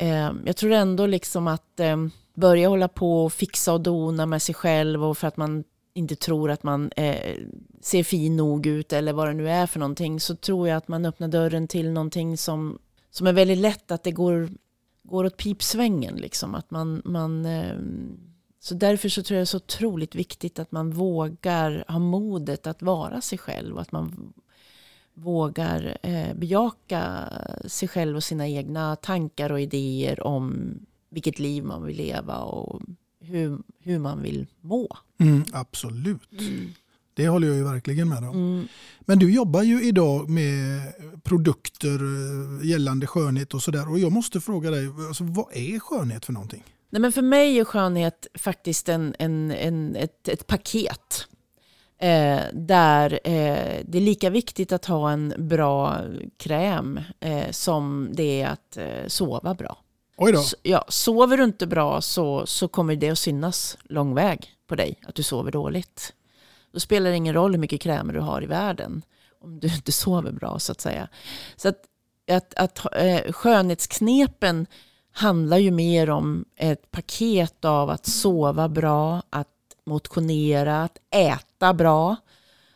Ehm, 0.00 0.42
jag 0.46 0.56
tror 0.56 0.72
ändå 0.72 1.06
liksom 1.06 1.46
att 1.46 1.80
ehm, 1.80 2.10
börja 2.34 2.68
hålla 2.68 2.88
på 2.88 3.24
och 3.24 3.32
fixa 3.32 3.72
och 3.72 3.80
dona 3.80 4.26
med 4.26 4.42
sig 4.42 4.54
själv 4.54 5.04
och 5.04 5.18
för 5.18 5.28
att 5.28 5.36
man 5.36 5.64
inte 5.94 6.16
tror 6.16 6.50
att 6.50 6.62
man 6.62 6.92
eh, 6.96 7.36
ser 7.80 8.04
fin 8.04 8.36
nog 8.36 8.66
ut 8.66 8.92
eller 8.92 9.12
vad 9.12 9.28
det 9.28 9.34
nu 9.34 9.50
är 9.50 9.66
för 9.66 9.78
någonting 9.78 10.20
så 10.20 10.36
tror 10.36 10.68
jag 10.68 10.76
att 10.76 10.88
man 10.88 11.04
öppnar 11.04 11.28
dörren 11.28 11.68
till 11.68 11.90
någonting 11.90 12.36
som, 12.36 12.78
som 13.10 13.26
är 13.26 13.32
väldigt 13.32 13.58
lätt 13.58 13.90
att 13.90 14.02
det 14.02 14.10
går, 14.10 14.48
går 15.02 15.24
åt 15.24 15.36
pipsvängen 15.36 16.16
liksom. 16.16 16.54
Att 16.54 16.70
man, 16.70 17.02
man 17.04 17.46
eh, 17.46 17.76
så 18.60 18.74
därför 18.74 19.08
så 19.08 19.22
tror 19.22 19.36
jag 19.36 19.40
det 19.40 19.44
är 19.44 19.44
så 19.44 19.56
otroligt 19.56 20.14
viktigt 20.14 20.58
att 20.58 20.72
man 20.72 20.90
vågar 20.90 21.84
ha 21.88 21.98
modet 21.98 22.66
att 22.66 22.82
vara 22.82 23.20
sig 23.20 23.38
själv. 23.38 23.74
Och 23.74 23.82
att 23.82 23.92
man 23.92 24.32
vågar 25.22 25.98
eh, 26.02 26.34
bejaka 26.34 27.28
sig 27.66 27.88
själv 27.88 28.16
och 28.16 28.24
sina 28.24 28.48
egna 28.48 28.96
tankar 28.96 29.52
och 29.52 29.60
idéer 29.60 30.26
om 30.26 30.72
vilket 31.10 31.38
liv 31.38 31.64
man 31.64 31.84
vill 31.84 31.96
leva 31.96 32.38
och 32.38 32.82
hur, 33.20 33.58
hur 33.80 33.98
man 33.98 34.22
vill 34.22 34.46
må. 34.60 34.96
Mm, 35.18 35.44
absolut. 35.52 36.28
Det 37.14 37.28
håller 37.28 37.48
jag 37.48 37.56
ju 37.56 37.64
verkligen 37.64 38.08
med 38.08 38.18
om. 38.18 38.36
Mm. 38.36 38.68
Men 39.00 39.18
du 39.18 39.32
jobbar 39.32 39.62
ju 39.62 39.82
idag 39.82 40.28
med 40.28 40.92
produkter 41.22 41.94
eh, 41.94 42.68
gällande 42.68 43.06
skönhet 43.06 43.54
och 43.54 43.62
sådär. 43.62 43.90
Och 43.90 43.98
jag 43.98 44.12
måste 44.12 44.40
fråga 44.40 44.70
dig, 44.70 44.88
alltså, 45.08 45.24
vad 45.24 45.46
är 45.52 45.78
skönhet 45.78 46.24
för 46.24 46.32
någonting? 46.32 46.64
Nej, 46.90 47.02
men 47.02 47.12
för 47.12 47.22
mig 47.22 47.58
är 47.58 47.64
skönhet 47.64 48.26
faktiskt 48.34 48.88
en, 48.88 49.14
en, 49.18 49.50
en, 49.50 49.96
ett, 49.96 50.28
ett 50.28 50.46
paket. 50.46 51.26
Eh, 52.02 52.40
där 52.52 53.12
eh, 53.24 53.80
det 53.84 53.98
är 53.98 54.00
lika 54.00 54.30
viktigt 54.30 54.72
att 54.72 54.84
ha 54.84 55.10
en 55.10 55.34
bra 55.36 56.00
kräm 56.36 57.00
eh, 57.20 57.50
som 57.50 58.10
det 58.12 58.42
är 58.42 58.48
att 58.48 58.76
eh, 58.76 59.06
sova 59.06 59.54
bra. 59.54 59.76
Oj 60.16 60.32
då. 60.32 60.40
S- 60.40 60.54
ja, 60.62 60.84
sover 60.88 61.36
du 61.36 61.44
inte 61.44 61.66
bra 61.66 62.00
så, 62.00 62.46
så 62.46 62.68
kommer 62.68 62.96
det 62.96 63.10
att 63.10 63.18
synas 63.18 63.78
lång 63.82 64.14
väg 64.14 64.54
på 64.66 64.74
dig 64.74 64.98
att 65.06 65.14
du 65.14 65.22
sover 65.22 65.52
dåligt. 65.52 66.12
Då 66.72 66.80
spelar 66.80 67.10
det 67.10 67.16
ingen 67.16 67.34
roll 67.34 67.52
hur 67.52 67.58
mycket 67.58 67.80
krämer 67.80 68.12
du 68.12 68.20
har 68.20 68.42
i 68.42 68.46
världen 68.46 69.02
om 69.40 69.60
du 69.60 69.74
inte 69.74 69.92
sover 69.92 70.32
bra 70.32 70.58
så 70.58 70.72
att 70.72 70.80
säga. 70.80 71.08
Så 71.56 71.68
att, 71.68 71.82
att, 72.30 72.54
att 72.54 72.94
eh, 72.96 73.32
skönhetsknepen 73.32 74.66
handlar 75.12 75.58
ju 75.58 75.70
mer 75.70 76.10
om 76.10 76.44
ett 76.56 76.90
paket 76.90 77.64
av 77.64 77.90
att 77.90 78.06
sova 78.06 78.68
bra, 78.68 79.22
att 79.30 79.48
motionera, 79.86 80.82
att 80.82 80.98
äta 81.10 81.44
bra, 81.74 82.16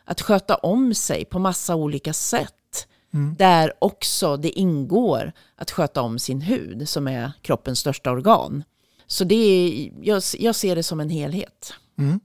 att 0.05 0.21
sköta 0.21 0.55
om 0.55 0.93
sig 0.93 1.25
på 1.25 1.39
massa 1.39 1.75
olika 1.75 2.13
sätt. 2.13 2.87
Mm. 3.13 3.35
Där 3.35 3.73
också 3.79 4.37
det 4.37 4.49
ingår 4.49 5.31
att 5.55 5.71
sköta 5.71 6.01
om 6.01 6.19
sin 6.19 6.41
hud 6.41 6.89
som 6.89 7.07
är 7.07 7.31
kroppens 7.41 7.79
största 7.79 8.11
organ. 8.11 8.63
Så 9.07 9.23
det 9.23 9.35
är, 9.35 9.91
jag, 10.01 10.21
jag 10.39 10.55
ser 10.55 10.75
det 10.75 10.83
som 10.83 10.99
en 10.99 11.09
helhet. 11.09 11.73
Mm. 11.97 12.19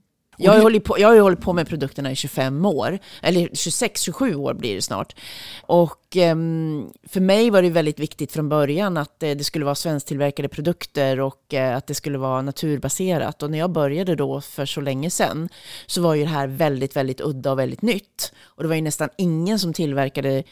Jag 0.44 0.52
har, 0.52 0.62
hållit 0.62 0.84
på, 0.84 0.98
jag 0.98 1.08
har 1.08 1.14
ju 1.14 1.20
hållit 1.20 1.40
på 1.40 1.52
med 1.52 1.68
produkterna 1.68 2.10
i 2.12 2.16
25 2.16 2.66
år, 2.66 2.98
eller 3.22 3.48
26-27 3.48 4.34
år 4.34 4.54
blir 4.54 4.74
det 4.74 4.82
snart. 4.82 5.16
Och 5.62 6.16
ehm, 6.16 6.90
för 7.08 7.20
mig 7.20 7.50
var 7.50 7.62
det 7.62 7.70
väldigt 7.70 7.98
viktigt 7.98 8.32
från 8.32 8.48
början 8.48 8.96
att 8.96 9.22
eh, 9.22 9.30
det 9.30 9.44
skulle 9.44 9.64
vara 9.64 9.74
svensktillverkade 9.74 10.48
produkter 10.48 11.20
och 11.20 11.54
eh, 11.54 11.76
att 11.76 11.86
det 11.86 11.94
skulle 11.94 12.18
vara 12.18 12.42
naturbaserat. 12.42 13.42
Och 13.42 13.50
när 13.50 13.58
jag 13.58 13.70
började 13.70 14.14
då 14.14 14.40
för 14.40 14.66
så 14.66 14.80
länge 14.80 15.10
sedan 15.10 15.48
så 15.86 16.02
var 16.02 16.14
ju 16.14 16.22
det 16.22 16.28
här 16.28 16.46
väldigt, 16.46 16.96
väldigt 16.96 17.20
udda 17.20 17.52
och 17.52 17.58
väldigt 17.58 17.82
nytt. 17.82 18.32
Och 18.42 18.62
det 18.62 18.68
var 18.68 18.76
ju 18.76 18.82
nästan 18.82 19.08
ingen 19.18 19.58
som 19.58 19.72
tillverkade 19.72 20.42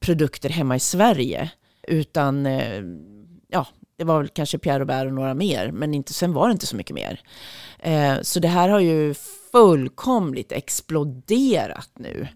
produkter 0.00 0.48
hemma 0.48 0.76
i 0.76 0.80
Sverige. 0.80 1.50
Utan 1.88 2.46
eh, 2.46 2.82
ja, 3.48 3.66
det 3.96 4.04
var 4.04 4.18
väl 4.18 4.28
kanske 4.28 4.58
Pierre 4.58 4.78
Robert 4.78 5.06
och 5.06 5.12
några 5.12 5.34
mer, 5.34 5.70
men 5.72 5.94
inte, 5.94 6.12
sen 6.12 6.32
var 6.32 6.48
det 6.48 6.52
inte 6.52 6.66
så 6.66 6.76
mycket 6.76 6.94
mer. 6.94 7.20
Eh, 7.78 8.20
så 8.22 8.40
det 8.40 8.48
här 8.48 8.68
har 8.68 8.80
ju 8.80 9.14
fullkomligt 9.52 10.52
exploderat 10.52 11.90
nu. 11.94 12.28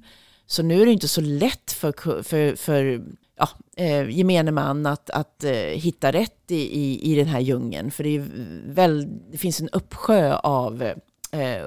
Så 0.47 0.63
nu 0.63 0.83
är 0.83 0.87
det 0.87 0.93
inte 0.93 1.09
så 1.09 1.21
lätt 1.21 1.73
för, 1.73 2.23
för, 2.23 2.57
för 2.57 3.03
ja, 3.37 3.49
eh, 3.77 4.11
gemene 4.11 4.51
man 4.51 4.87
att, 4.87 5.11
att 5.11 5.45
eh, 5.45 5.53
hitta 5.53 6.13
rätt 6.13 6.51
i, 6.51 6.81
i, 6.81 7.13
i 7.13 7.15
den 7.15 7.27
här 7.27 7.41
djungeln. 7.41 7.91
För 7.91 8.05
det, 8.05 8.17
är 8.17 8.25
väl, 8.67 9.09
det 9.31 9.39
finns 9.39 9.61
en 9.61 9.69
uppsjö 9.69 10.35
av 10.35 10.83
eh, 11.31 11.67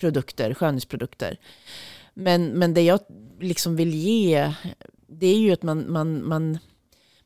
produkter, 0.00 0.54
skönhetsprodukter. 0.54 1.38
Men, 2.14 2.46
men 2.46 2.74
det 2.74 2.82
jag 2.82 3.00
liksom 3.40 3.76
vill 3.76 3.94
ge, 3.94 4.52
det 5.06 5.26
är 5.26 5.38
ju 5.38 5.52
att 5.52 5.62
man, 5.62 5.92
man, 5.92 6.28
man, 6.28 6.58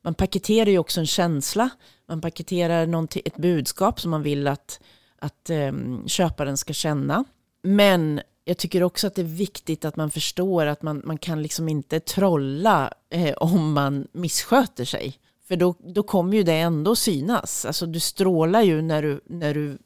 man 0.06 0.14
paketerar 0.14 0.70
ju 0.70 0.78
också 0.78 1.00
en 1.00 1.06
känsla. 1.06 1.70
Man 2.08 2.20
paketerar 2.20 3.06
ett 3.24 3.36
budskap 3.36 4.00
som 4.00 4.10
man 4.10 4.22
vill 4.22 4.46
att, 4.46 4.80
att 5.18 5.50
um, 5.50 6.08
köparen 6.08 6.56
ska 6.56 6.72
känna. 6.72 7.24
Men 7.62 8.20
jag 8.44 8.58
tycker 8.58 8.82
också 8.82 9.06
att 9.06 9.14
det 9.14 9.22
är 9.22 9.36
viktigt 9.36 9.84
att 9.84 9.96
man 9.96 10.10
förstår 10.10 10.66
att 10.66 10.82
man, 10.82 11.02
man 11.04 11.18
kan 11.18 11.42
liksom 11.42 11.68
inte 11.68 12.00
trolla 12.00 12.92
eh, 13.10 13.34
om 13.36 13.72
man 13.72 14.08
missköter 14.12 14.84
sig. 14.84 15.18
För 15.48 15.56
då, 15.56 15.74
då 15.78 16.02
kommer 16.02 16.36
ju 16.36 16.42
det 16.42 16.58
ändå 16.58 16.96
synas. 16.96 17.64
Alltså 17.64 17.86
du 17.86 18.00
strålar 18.00 18.62
ju 18.62 18.82
när 18.82 19.02
du, 19.02 19.20
när 19.26 19.54
du 19.54 19.78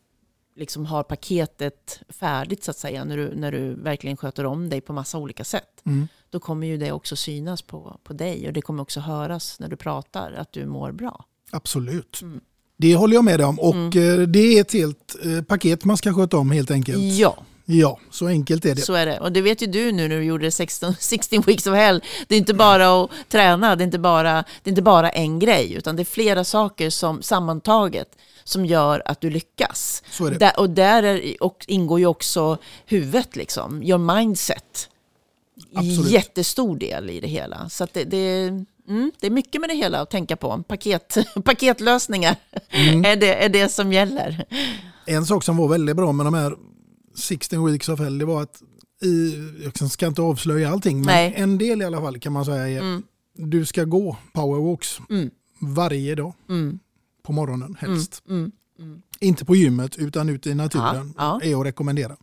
liksom 0.57 0.87
har 0.87 1.03
paketet 1.03 2.01
färdigt 2.09 2.65
så 2.65 2.71
att 2.71 2.79
säga. 2.79 3.05
När 3.05 3.17
du, 3.17 3.35
när 3.35 3.53
du 3.53 3.75
verkligen 3.75 4.17
sköter 4.17 4.47
om 4.47 4.69
dig 4.69 4.81
på 4.81 4.93
massa 4.93 5.19
olika 5.19 5.45
sätt. 5.45 5.83
Mm. 5.87 6.09
Då 6.31 6.41
kommer 6.41 6.67
ju 6.67 6.77
det 6.77 6.93
också 6.93 7.17
synas 7.17 7.63
på, 7.63 7.97
på 8.05 8.13
dig. 8.13 8.47
Och 8.47 8.53
det 8.53 8.61
kommer 8.63 8.83
också 8.83 9.01
höras 9.01 9.61
när 9.61 9.69
du 9.69 9.77
pratar 9.77 10.33
att 10.33 10.53
du 10.53 10.67
mår 10.67 10.93
bra. 10.93 11.25
Absolut. 11.51 12.21
Det 12.77 12.95
håller 12.97 13.15
jag 13.15 13.25
med 13.25 13.39
dig 13.39 13.47
om. 13.47 13.61
Och 13.61 13.75
Mm. 13.75 14.21
eh, 14.21 14.27
det 14.29 14.39
är 14.39 14.61
ett 14.61 14.73
helt 14.73 15.17
eh, 15.25 15.43
paket 15.43 15.85
man 15.85 15.97
ska 15.97 16.15
sköta 16.15 16.37
om 16.39 16.51
helt 16.51 16.71
enkelt. 16.71 16.99
Ja. 17.03 17.37
Ja, 17.65 17.99
så 18.11 18.27
enkelt 18.27 18.65
är 18.65 18.75
det. 18.75 18.81
Så 18.81 18.95
är 18.95 19.07
det. 19.07 19.21
Och 19.21 19.33
det 19.33 19.41
vet 19.43 19.63
ju 19.63 19.67
du 19.67 19.93
nu 19.93 20.09
när 20.09 20.17
du 20.17 20.23
gjorde 20.25 20.51
16, 20.51 20.95
16 20.99 21.41
weeks 21.47 21.67
of 21.67 21.75
hell. 21.75 22.03
Det 22.29 22.35
är 22.35 22.39
inte 22.39 22.55
bara 22.55 23.05
att 23.05 23.11
träna, 23.29 23.77
det 23.77 23.83
är 23.83 23.87
inte 23.87 23.99
bara, 23.99 24.33
det 24.33 24.69
är 24.69 24.73
inte 24.73 24.83
bara 24.83 25.11
en 25.11 25.39
grej, 25.39 25.73
utan 25.75 25.97
det 25.97 26.03
är 26.03 26.05
flera 26.05 26.45
saker 26.45 26.91
som 26.91 27.23
sammantaget 27.23 28.09
som 28.45 28.67
gör 28.67 29.03
att 29.05 29.21
du 29.21 29.31
lyckas. 29.31 30.03
Där, 30.39 30.61
och 30.61 30.71
där 30.71 31.03
är, 31.03 31.43
och 31.43 31.65
ingår 31.69 31.99
ju 32.01 32.07
också 32.07 32.59
huvudet, 32.87 33.37
liksom, 33.37 33.83
your 33.83 33.99
mindset. 34.17 34.90
Absolut. 35.75 36.11
Jättestor 36.11 36.77
del 36.77 37.11
i 37.11 37.21
det 37.21 37.29
hela. 37.29 37.69
Så 37.69 37.87
det, 37.93 38.05
det, 38.05 38.47
mm, 38.89 39.13
det 39.21 39.27
är 39.27 39.31
mycket 39.31 39.61
med 39.61 39.71
det 39.71 39.75
hela 39.77 40.01
att 40.01 40.11
tänka 40.11 40.37
på. 40.37 40.63
Paket, 40.69 41.17
paketlösningar 41.45 42.37
Mm. 42.71 43.05
är, 43.05 43.17
det, 43.17 43.45
är 43.45 43.49
det 43.49 43.69
som 43.69 43.93
gäller. 43.93 44.45
En 45.07 45.27
sak 45.27 45.45
som 45.45 45.57
var 45.57 45.69
väldigt 45.69 45.97
bra 45.97 46.13
med 46.13 46.27
de 46.27 46.35
här 46.35 46.55
16 47.17 47.65
weeks 47.67 47.89
of 47.89 48.01
hell, 48.01 48.19
det 48.19 48.25
var 48.25 48.43
att 48.43 48.63
i, 49.03 49.35
jag 49.81 49.91
ska 49.91 50.07
inte 50.07 50.23
avslöja 50.23 50.71
allting, 50.71 50.97
men 50.99 51.07
Nej. 51.07 51.35
en 51.37 51.59
del 51.59 51.83
i 51.83 51.85
alla 51.85 52.01
fall 52.01 52.19
kan 52.21 52.33
man 52.33 52.45
säga 52.45 52.69
är 52.69 52.79
Mm. 52.81 53.03
du 53.35 53.65
ska 53.67 53.85
gå 53.85 54.17
powerwalks 54.33 55.01
Mm. 55.11 55.31
varje 55.61 56.15
dag 56.15 56.33
Mm. 56.49 56.79
på 57.23 57.33
morgonen 57.33 57.77
helst. 57.81 58.23
Mm. 58.29 58.53
Mm. 58.79 59.03
Inte 59.21 59.45
på 59.45 59.57
gymmet 59.57 59.97
utan 59.97 60.29
ute 60.29 60.51
i 60.51 60.55
naturen 60.55 61.15
Ja, 61.19 61.41
är 61.43 61.61
att 61.61 61.67
rekommendera. 61.67 62.17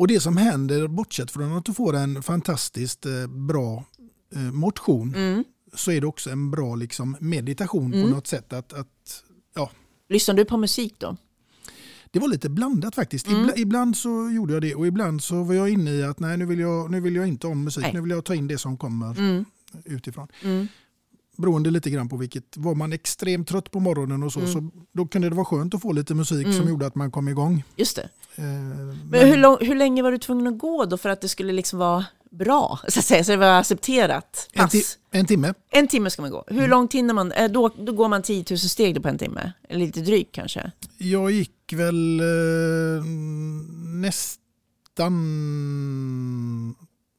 Och 0.00 0.08
det 0.08 0.20
som 0.20 0.36
händer, 0.36 0.88
bortsett 0.88 1.30
från 1.30 1.52
att 1.52 1.64
du 1.64 1.74
får 1.74 1.96
en 1.96 2.22
fantastiskt 2.22 3.06
eh, 3.06 3.26
bra 3.26 3.84
eh, 4.34 4.40
motion, 4.40 5.14
Mm. 5.14 5.44
så 5.74 5.90
är 5.92 6.00
det 6.00 6.06
också 6.06 6.30
en 6.30 6.50
bra 6.50 6.74
liksom, 6.74 7.16
meditation 7.20 7.94
Mm. 7.94 8.08
på 8.08 8.14
något 8.14 8.26
sätt. 8.26 8.52
Att, 8.52 8.72
att, 8.72 9.22
ja, 9.54 9.70
Lyssnar 10.08 10.34
du 10.34 10.44
på 10.44 10.56
musik 10.56 10.94
då? 10.98 11.16
det 12.10 12.18
var 12.18 12.28
lite 12.28 12.48
blandat 12.48 12.94
faktiskt. 12.94 13.26
Mm. 13.26 13.40
Ibla, 13.40 13.56
ibland 13.56 13.96
så 13.96 14.30
gjorde 14.30 14.52
jag 14.52 14.62
det 14.62 14.74
och 14.74 14.86
ibland 14.86 15.22
så 15.22 15.42
var 15.42 15.54
jag 15.54 15.68
inne 15.70 15.90
i 15.90 16.02
att 16.02 16.20
nej 16.20 16.36
nu 16.36 16.46
vill 16.46 16.58
jag, 16.60 16.90
nu 16.90 17.00
vill 17.00 17.16
jag 17.16 17.26
inte 17.28 17.46
om 17.46 17.64
musik, 17.64 17.82
Nej. 17.82 17.92
nu 17.94 18.00
vill 18.00 18.10
jag 18.10 18.24
ta 18.24 18.34
in 18.34 18.46
det 18.48 18.58
som 18.58 18.76
kommer 18.76 19.18
Mm. 19.18 19.44
utifrån. 19.84 20.28
Mm. 20.44 20.66
Beroende 21.36 21.70
lite 21.70 21.90
grann 21.90 22.08
på 22.08 22.16
vilket, 22.16 22.56
var 22.56 22.74
man 22.74 22.92
extremt 22.92 23.48
trött 23.48 23.70
på 23.70 23.80
morgonen 23.80 24.22
och 24.22 24.32
så, 24.32 24.40
Mm. 24.40 24.52
så 24.52 24.70
då 24.92 25.06
kunde 25.06 25.28
det 25.28 25.34
vara 25.34 25.44
skönt 25.44 25.74
att 25.74 25.82
få 25.82 25.92
lite 25.92 26.14
musik 26.14 26.46
Mm. 26.46 26.58
som 26.58 26.68
gjorde 26.68 26.86
att 26.86 26.94
man 26.94 27.10
kom 27.10 27.28
igång. 27.28 27.64
Just 27.76 27.96
det. 27.96 28.08
Eh, 28.40 28.96
Men 29.10 29.28
hur, 29.28 29.36
lång, 29.36 29.56
hur 29.60 29.74
länge 29.74 30.02
var 30.02 30.12
du 30.12 30.18
tvungen 30.18 30.46
att 30.46 30.58
gå 30.58 30.84
då 30.84 30.96
för 30.96 31.08
att 31.08 31.20
det 31.20 31.28
skulle 31.28 31.52
liksom 31.52 31.78
vara 31.78 32.04
bra? 32.30 32.78
Så 32.88 32.98
att 32.98 33.04
säga, 33.04 33.24
så 33.24 33.30
det 33.30 33.36
var 33.36 33.58
accepterat? 33.60 34.48
en, 34.52 34.66
ti- 34.68 34.96
en 35.10 35.26
timme. 35.26 35.54
En 35.70 35.88
timme 35.88 36.10
ska 36.10 36.22
man 36.22 36.30
gå. 36.30 36.44
Hur 36.46 36.68
långt 36.68 36.94
hinner 36.94 37.14
man? 37.14 37.32
Eh, 37.32 37.50
Då, 37.50 37.68
då 37.78 37.92
går 37.92 38.08
man 38.08 38.22
10 38.22 38.44
000 38.50 38.58
steg 38.58 39.02
på 39.02 39.08
en 39.08 39.18
timme? 39.18 39.52
Eller 39.68 39.86
lite 39.86 40.00
drygt 40.00 40.34
kanske? 40.34 40.70
Jag 40.98 41.30
gick 41.30 41.72
väl 41.72 42.20
eh, 42.20 43.04
nästan, 43.84 45.12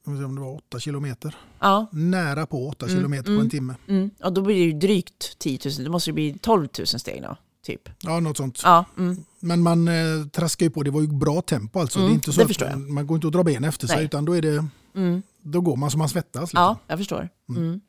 om 0.06 0.34
det 0.34 0.40
var 0.40 0.54
åtta 0.56 0.80
kilometer. 0.80 1.36
Ja. 1.60 1.86
Nära 1.92 2.46
på 2.46 2.68
åtta 2.68 2.86
Mm, 2.86 2.98
kilometer 2.98 3.28
mm, 3.28 3.38
på 3.38 3.44
en 3.44 3.50
timme. 3.50 3.74
Mm. 3.88 4.10
Och 4.24 4.32
då 4.32 4.40
blir 4.42 4.54
det 4.54 4.60
ju 4.62 4.72
drygt 4.72 5.38
10 5.38 5.58
000. 5.64 5.84
Då 5.84 5.90
måste 5.90 6.10
det 6.10 6.14
bli 6.14 6.38
12 6.40 6.68
000 6.78 6.86
steg 6.86 7.22
då, 7.22 7.36
typ. 7.62 7.88
Ja, 8.02 8.20
något 8.20 8.36
sånt. 8.36 8.60
Ja, 8.64 8.84
mm. 8.98 9.16
Men 9.40 9.62
man 9.62 9.88
eh, 9.88 10.26
traskar 10.32 10.66
ju 10.66 10.70
på, 10.70 10.82
det 10.82 10.90
var 10.90 11.00
ju 11.00 11.06
bra 11.06 11.42
tempo 11.42 11.80
alltså. 11.80 11.98
Mm, 11.98 12.08
det 12.08 12.12
är 12.12 12.14
inte 12.14 12.32
så 12.32 12.42
att 12.42 12.72
man, 12.72 12.92
man 12.92 13.06
går 13.06 13.14
inte 13.14 13.26
att 13.26 13.32
dra 13.32 13.44
ben 13.44 13.64
efter 13.64 13.86
sig 13.86 13.96
Nej. 13.96 14.04
utan 14.04 14.24
då, 14.24 14.36
är 14.36 14.42
det, 14.42 14.64
Mm. 14.94 15.22
då 15.42 15.60
går 15.60 15.76
man 15.76 15.90
som 15.90 15.98
man 15.98 16.08
svettas. 16.08 16.42
Liksom. 16.42 16.60
Ja, 16.60 16.78
jag 16.86 16.98
förstår. 16.98 17.28
Mm. 17.48 17.80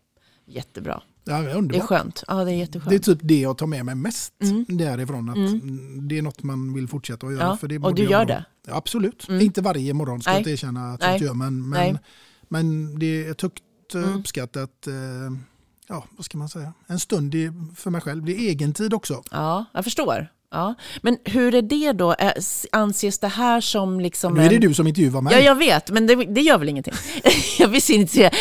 Jättebra. 0.45 1.01
Ja, 1.25 1.33
det 1.33 1.39
är 1.39 1.43
Det 1.43 1.51
är 1.51 1.55
underbart. 1.57 1.87
skönt. 1.87 2.23
Ja, 2.27 2.43
det 2.43 2.51
är 2.51 2.55
jätteskönt. 2.55 2.89
Det 2.89 2.95
är 2.95 2.99
typ 2.99 3.19
det 3.21 3.39
jag 3.39 3.57
tar 3.57 3.67
med 3.67 3.85
mig 3.85 3.95
mest 3.95 4.33
Mm. 4.41 4.65
därifrån. 4.67 5.29
Att 5.29 5.35
Mm. 5.37 6.07
Det 6.07 6.17
är 6.17 6.21
något 6.21 6.43
man 6.43 6.73
vill 6.73 6.87
fortsätta 6.87 7.27
att 7.27 7.33
göra. 7.33 7.43
Ja, 7.43 7.57
För 7.57 7.67
det 7.67 7.77
och 7.79 7.95
du 7.95 8.03
gör 8.03 8.25
det? 8.25 8.45
Ja, 8.67 8.75
absolut. 8.75 9.29
Mm. 9.29 9.41
Inte 9.41 9.61
varje 9.61 9.93
morgon 9.93 10.21
ska 10.21 10.31
jag 10.31 10.39
inte 10.39 10.51
erkänna 10.51 10.93
att 10.93 11.01
jag 11.01 11.21
gör. 11.21 11.33
Men, 11.33 11.69
men, 11.69 11.97
men 12.49 12.99
det 12.99 13.05
är 13.25 13.31
ett 13.31 13.41
högt 13.41 13.63
Mm. 13.93 14.19
uppskattat, 14.19 14.87
eh, 14.87 14.93
ja 15.93 16.03
vad 16.17 16.25
ska 16.25 16.37
man 16.37 16.49
säga, 16.49 16.73
en 16.87 16.99
stund 16.99 17.33
för 17.75 17.89
mig 17.89 18.01
själv. 18.01 18.25
Det 18.25 18.31
är 18.31 18.49
egentid 18.49 18.93
också. 18.93 19.23
Ja, 19.31 19.65
jag 19.73 19.83
förstår. 19.83 20.27
Ja. 20.51 20.73
Men 21.01 21.17
hur 21.23 21.55
är 21.55 21.61
det 21.61 21.91
då? 21.91 22.15
Anses 22.71 23.19
det 23.19 23.27
här 23.27 23.61
som 23.61 23.99
liksom 23.99 24.33
Nu 24.33 24.43
är 24.45 24.49
det 24.49 24.55
en... 24.55 24.61
du 24.61 24.73
som 24.73 24.87
intervjuar 24.87 25.21
mig. 25.21 25.33
Ja, 25.33 25.39
jag 25.39 25.55
vet, 25.55 25.89
men 25.89 26.07
det, 26.07 26.15
det 26.15 26.41
gör 26.41 26.57
väl 26.57 26.69
ingenting. 26.69 26.93
jag 27.59 27.67
visste 27.67 27.93
inte 27.93 28.19
det. 28.19 28.31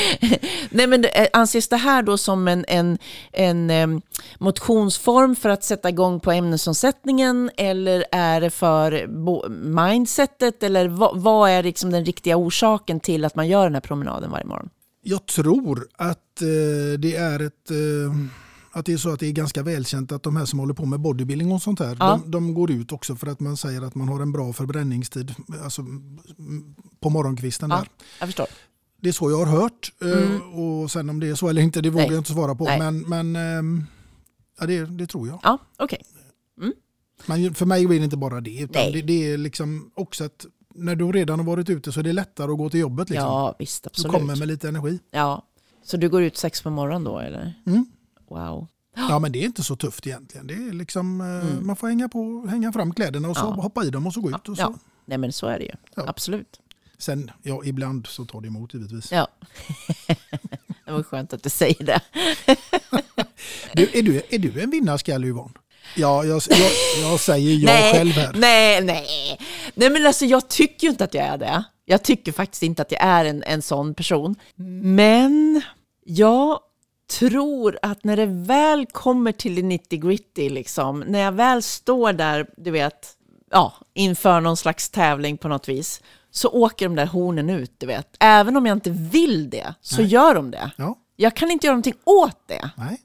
Nej, 0.70 0.86
men 0.86 1.02
det- 1.02 1.28
anses 1.32 1.68
det 1.68 1.76
här 1.76 2.02
då 2.02 2.18
som 2.18 2.48
en, 2.48 2.64
en, 2.68 2.98
en 3.32 4.02
motionsform 4.38 5.36
för 5.36 5.48
att 5.48 5.64
sätta 5.64 5.88
igång 5.88 6.20
på 6.20 6.32
ämnesomsättningen 6.32 7.50
eller 7.56 8.04
är 8.12 8.40
det 8.40 8.50
för 8.50 9.06
mindsetet 9.48 10.62
eller 10.62 10.88
vad, 10.88 11.20
vad 11.22 11.50
är 11.50 11.62
liksom 11.62 11.90
den 11.90 12.04
riktiga 12.04 12.36
orsaken 12.36 13.00
till 13.00 13.24
att 13.24 13.36
man 13.36 13.48
gör 13.48 13.64
den 13.64 13.74
här 13.74 13.80
promenaden 13.80 14.30
varje 14.30 14.44
morgon? 14.46 14.68
Jag 15.04 15.26
tror 15.26 15.88
att 15.96 16.42
eh, 16.42 16.98
det 16.98 17.16
är 17.16 17.40
ett 17.42 17.70
eh, 17.70 18.16
att 18.74 18.86
det 18.86 18.92
är 18.92 18.96
så 18.96 19.10
att 19.12 19.20
det 19.20 19.26
är 19.26 19.32
ganska 19.32 19.62
välkänt 19.62 20.12
att 20.12 20.22
de 20.22 20.36
här 20.36 20.44
som 20.44 20.58
håller 20.58 20.74
på 20.74 20.86
med 20.86 21.00
bodybuilding 21.00 21.52
och 21.52 21.62
sånt 21.62 21.78
här, 21.78 21.96
Ja. 22.00 22.20
de, 22.24 22.30
de 22.30 22.54
går 22.54 22.70
ut 22.70 22.92
också 22.92 23.16
för 23.16 23.26
att 23.26 23.40
man 23.40 23.56
säger 23.56 23.82
att 23.82 23.94
man 23.94 24.08
har 24.08 24.20
en 24.20 24.32
bra 24.32 24.52
förbränningstid 24.52 25.34
alltså, 25.64 25.82
mm, 25.82 26.74
på 27.00 27.10
morgonkvisten. 27.10 27.70
Ja, 27.70 27.76
där. 27.76 27.88
jag 28.20 28.28
förstår. 28.28 28.46
Det 29.00 29.08
är 29.08 29.12
så 29.12 29.30
jag 29.30 29.44
har 29.44 29.60
hört 29.60 29.92
eh, 30.02 30.12
Mm. 30.12 30.42
och 30.52 30.90
sen 30.90 31.10
om 31.10 31.20
det 31.20 31.28
är 31.28 31.34
så 31.34 31.48
eller 31.48 31.62
inte 31.62 31.80
det 31.80 31.90
vågar 31.90 32.04
Nej. 32.04 32.12
jag 32.14 32.20
inte 32.20 32.32
svara 32.32 32.54
på. 32.54 32.64
Nej. 32.64 32.78
Men, 32.78 33.00
men 33.00 33.36
ehm, 33.36 33.84
ja, 34.60 34.66
det, 34.66 34.84
det 34.86 35.06
tror 35.06 35.28
jag. 35.28 35.40
Ja, 35.42 35.58
okej. 35.78 36.02
Men 37.26 37.54
för 37.54 37.66
mig 37.66 37.86
blir 37.86 37.98
det 37.98 38.04
inte 38.04 38.16
bara 38.16 38.40
det. 38.40 38.60
Utan 38.60 38.92
det, 38.92 39.02
det 39.02 39.32
är 39.32 39.38
liksom 39.38 39.90
också 39.94 40.24
att 40.24 40.46
när 40.74 40.96
du 40.96 41.12
redan 41.12 41.38
har 41.38 41.46
varit 41.46 41.70
ute 41.70 41.92
så 41.92 42.00
är 42.00 42.04
det 42.04 42.12
lättare 42.12 42.52
att 42.52 42.58
gå 42.58 42.70
till 42.70 42.80
jobbet. 42.80 43.10
Liksom. 43.10 43.28
Ja, 43.28 43.54
visst, 43.58 43.82
Du 43.84 43.88
absolut. 43.88 44.12
kommer 44.12 44.36
med 44.36 44.48
lite 44.48 44.68
energi. 44.68 44.98
Ja, 45.10 45.42
så 45.84 45.96
du 45.96 46.08
går 46.08 46.22
ut 46.22 46.36
sex 46.36 46.62
på 46.62 46.70
morgonen 46.70 47.04
då 47.04 47.18
eller? 47.18 47.54
Mm. 47.66 47.86
Wow. 48.28 48.66
Ja 48.96 49.18
men 49.18 49.32
det 49.32 49.38
är 49.38 49.44
inte 49.44 49.62
så 49.62 49.76
tufft 49.76 50.06
egentligen. 50.06 50.46
Det 50.46 50.54
är 50.54 50.72
liksom, 50.72 51.20
eh, 51.20 51.26
Mm. 51.26 51.66
Man 51.66 51.76
får 51.76 51.88
hänga, 51.88 52.08
på, 52.08 52.46
hänga 52.50 52.72
fram 52.72 52.94
kläderna 52.94 53.28
och 53.28 53.36
så 53.36 53.44
Ja. 53.56 53.62
hoppa 53.62 53.84
i 53.84 53.90
dem 53.90 54.06
och 54.06 54.14
så 54.14 54.20
gå 54.20 54.30
ut. 54.30 54.48
Och 54.48 54.56
så. 54.56 54.62
Ja, 54.62 54.74
nej 55.04 55.18
men 55.18 55.32
så 55.32 55.46
är 55.46 55.58
det 55.58 55.64
ju. 55.64 55.72
Absolut. 56.06 56.60
Sen, 56.98 57.30
ja 57.42 57.62
ibland 57.64 58.06
så 58.06 58.24
tar 58.24 58.40
det 58.40 58.46
emot 58.46 58.74
givetvis. 58.74 59.12
Ja. 59.12 59.28
det 60.86 60.92
var 60.92 61.02
skönt 61.02 61.32
att 61.32 61.42
du 61.42 61.50
säger 61.50 61.84
det. 61.84 62.00
Du, 63.74 63.88
är, 63.92 64.02
du, 64.02 64.22
är 64.30 64.38
du 64.38 64.60
en 64.60 64.70
vinnarskalle 64.70 65.26
Yvonne? 65.26 65.54
Ja, 65.94 66.24
jag, 66.24 66.42
jag, 66.48 66.70
jag 67.02 67.20
säger 67.20 67.58
ja 67.58 67.66
nej, 67.66 67.92
själv 67.92 68.12
här. 68.12 68.32
Nej, 68.34 68.84
nej. 68.84 69.38
Nej, 69.74 69.90
men 69.90 70.06
alltså 70.06 70.24
jag 70.24 70.48
tycker 70.48 70.86
ju 70.86 70.90
inte 70.90 71.04
att 71.04 71.14
jag 71.14 71.24
är 71.26 71.38
det. 71.38 71.64
Jag 71.84 72.02
tycker 72.02 72.32
faktiskt 72.32 72.62
inte 72.62 72.82
att 72.82 72.92
jag 72.92 73.02
är 73.02 73.24
en, 73.24 73.42
en 73.42 73.62
sån 73.62 73.94
person. 73.94 74.34
Men 74.82 75.62
jag 76.04 76.58
tror 77.18 77.78
att 77.82 78.04
när 78.04 78.16
det 78.16 78.26
väl 78.26 78.86
kommer 78.86 79.32
till 79.32 79.54
det 79.54 79.62
90 79.62 79.98
gritty, 80.00 80.48
liksom, 80.48 81.00
när 81.00 81.18
jag 81.18 81.32
väl 81.32 81.62
står 81.62 82.12
där, 82.12 82.46
du 82.56 82.70
vet, 82.70 83.08
ja, 83.50 83.74
inför 83.94 84.40
någon 84.40 84.56
slags 84.56 84.90
tävling 84.90 85.38
på 85.38 85.48
något 85.48 85.68
vis, 85.68 86.00
så 86.30 86.48
åker 86.48 86.86
de 86.86 86.96
där 86.96 87.06
hornen 87.06 87.50
ut, 87.50 87.74
du 87.78 87.86
vet. 87.86 88.16
Även 88.20 88.56
om 88.56 88.66
jag 88.66 88.76
inte 88.76 88.90
vill 88.90 89.50
det, 89.50 89.74
så 89.80 90.00
Nej. 90.02 90.10
gör 90.10 90.34
de 90.34 90.50
det. 90.50 90.70
Ja. 90.76 90.98
Jag 91.16 91.36
kan 91.36 91.50
inte 91.50 91.66
göra 91.66 91.74
någonting 91.74 91.94
åt 92.04 92.48
det. 92.48 92.70
Nej. 92.76 93.00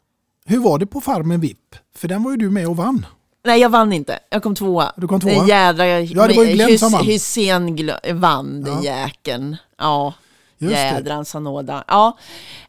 Hur 0.48 0.60
var 0.60 0.80
det 0.80 0.86
på 0.86 1.02
Farmen 1.02 1.40
VIP? 1.40 1.76
För 1.96 2.08
den 2.08 2.24
var 2.24 2.32
ju 2.32 2.38
du 2.38 2.50
med 2.50 2.68
och 2.68 2.78
vann. 2.78 3.06
Nej, 3.46 3.62
jag 3.62 3.70
vann 3.70 3.94
inte. 3.94 4.20
Jag 4.30 4.44
kom 4.44 4.56
tvåa. 4.56 4.92
Du 4.98 5.08
kom 5.08 5.20
tvåa? 5.20 5.34
Den 5.34 5.48
jädra... 5.48 6.00
Ja, 6.02 6.28
det 6.28 6.34
var 6.34 6.44
ju 6.44 6.54
Glenn 6.54 6.80
som 6.80 6.92
vann. 6.92 7.04
Gl- 7.04 8.14
vann, 8.14 8.62
den 8.64 8.74
Ja. 8.74 8.84
jäkeln. 8.84 9.58
Ja. 9.78 10.14
Just 10.58 10.74
det. 10.76 10.82
Jädran 10.82 11.26
Sanoda. 11.26 11.84
Ja, 11.88 12.18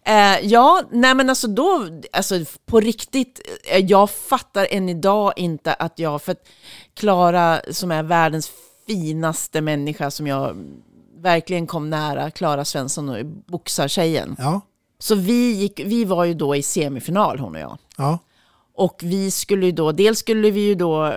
eh, 0.05 0.39
ja 0.47 0.83
nej 0.91 1.15
men 1.15 1.29
alltså 1.31 1.47
då, 1.49 1.87
alltså 2.13 2.35
på 2.67 2.81
riktigt, 2.81 3.41
eh, 3.65 3.85
jag 3.85 4.11
fattar 4.11 4.67
än 4.71 4.89
idag 4.89 5.33
inte 5.37 5.75
att 5.75 5.99
jag, 5.99 6.23
för 6.23 6.33
att 6.33 6.43
Klara 6.95 7.61
som 7.71 7.91
är 7.91 8.03
världens 8.03 8.51
finaste 8.87 9.61
människa 9.61 10.11
som 10.11 10.27
jag 10.27 10.57
verkligen 11.17 11.67
kom 11.67 11.91
nära, 11.91 12.31
Klara 12.31 12.65
Svensson, 12.65 13.09
och 13.09 13.27
boxartjejen. 13.27 14.37
Ja. 14.39 14.61
Så 14.99 15.15
vi, 15.15 15.53
gick, 15.53 15.81
vi 15.81 16.05
var 16.05 16.25
ju 16.25 16.35
då 16.35 16.57
i 16.57 16.63
semifinal 16.63 17.39
hon 17.39 17.55
och 17.55 17.61
jag. 17.61 17.79
Ja. 17.97 18.19
Och 18.75 19.01
vi 19.05 19.31
skulle 19.31 19.67
ju 19.67 19.73
då, 19.73 19.93
dels 19.93 20.19
skulle 20.19 20.51
vi 20.51 20.61
ju 20.61 20.75
då 20.75 21.07
eh, 21.07 21.13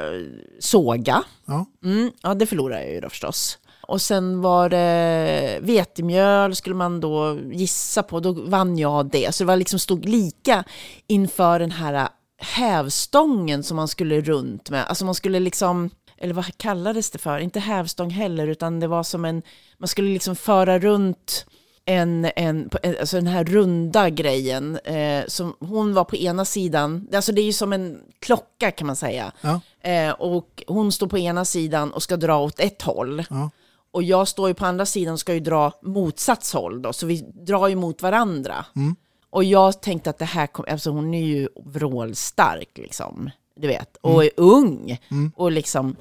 såga. 0.60 1.24
Ja. 1.46 1.66
Mm, 1.84 2.12
ja, 2.22 2.34
det 2.34 2.46
förlorade 2.46 2.84
jag 2.84 2.94
ju 2.94 3.02
då 3.02 3.10
förstås. 3.10 3.58
Och 3.82 4.02
sen 4.02 4.42
var 4.42 4.70
det 4.70 5.60
vetemjöl 5.62 6.56
skulle 6.56 6.76
man 6.76 7.00
då 7.00 7.40
gissa 7.52 8.04
på, 8.04 8.20
då 8.20 8.32
vann 8.32 8.78
jag 8.78 9.10
det. 9.12 9.36
Så 9.36 9.44
det 9.44 9.48
var 9.48 9.56
liksom 9.56 9.80
stod 9.80 10.06
lika 10.06 10.64
inför 11.08 11.60
den 11.60 11.72
här 11.72 12.10
hävstången 12.38 13.64
som 13.64 13.76
man 13.78 13.88
skulle 13.88 14.22
runt 14.22 14.70
med. 14.70 14.86
Alltså 14.86 15.06
man 15.06 15.16
skulle 15.16 15.40
liksom, 15.40 15.90
eller 16.18 16.34
vad 16.34 16.58
kallades 16.58 17.12
det 17.12 17.20
för? 17.20 17.40
Inte 17.40 17.60
hävstång 17.60 18.10
heller, 18.10 18.48
utan 18.48 18.80
det 18.80 18.88
var 18.88 19.04
som 19.04 19.26
en, 19.26 19.42
man 19.78 19.88
skulle 19.88 20.14
liksom 20.14 20.36
föra 20.36 20.80
runt 20.80 21.46
en, 21.86 22.32
en, 22.36 22.70
alltså 23.00 23.18
den 23.18 23.28
här 23.28 23.44
runda 23.44 24.10
grejen. 24.10 24.78
Eh, 24.78 25.24
som 25.28 25.56
hon 25.60 25.94
var 25.94 26.04
på 26.04 26.16
ena 26.16 26.46
sidan, 26.46 27.08
alltså 27.14 27.32
det 27.32 27.42
är 27.42 27.46
ju 27.46 27.54
som 27.54 27.74
en 27.74 28.00
klocka 28.20 28.72
kan 28.72 28.88
man 28.88 28.96
säga. 28.96 29.32
Ja. 29.42 29.62
Eh, 29.90 30.12
och 30.12 30.64
hon 30.68 30.92
står 30.92 31.08
på 31.08 31.18
ena 31.18 31.46
sidan 31.46 31.92
och 31.94 32.04
ska 32.04 32.18
dra 32.18 32.38
åt 32.38 32.60
ett 32.60 32.82
håll. 32.82 33.24
Ja. 33.30 33.50
Och 33.94 34.04
jag 34.04 34.28
står 34.28 34.48
ju 34.48 34.54
på 34.54 34.66
andra 34.66 34.86
sidan 34.86 35.14
och 35.14 35.20
ska 35.20 35.34
ju 35.34 35.40
dra 35.40 35.74
motsats 35.82 36.54
håll 36.54 36.82
då, 36.82 36.94
så 36.94 37.06
vi 37.06 37.22
drar 37.34 37.68
ju 37.68 37.76
mot 37.76 38.02
varandra. 38.02 38.66
Mm. 38.76 38.96
Och 39.30 39.44
jag 39.44 39.82
tänkte 39.82 40.10
att 40.10 40.18
det 40.20 40.26
här 40.26 40.48
kom, 40.48 40.66
alltså 40.70 40.90
hon 40.90 41.14
är 41.14 41.26
ju 41.26 41.50
vrålstark 41.66 42.70
liksom, 42.78 43.30
du 43.56 43.68
vet, 43.68 43.98
och 44.02 44.12
Mm. 44.12 44.26
är 44.26 44.32
ung. 44.44 45.00
Mm. 45.12 45.32
Och 45.36 45.52
liksom, 45.52 45.96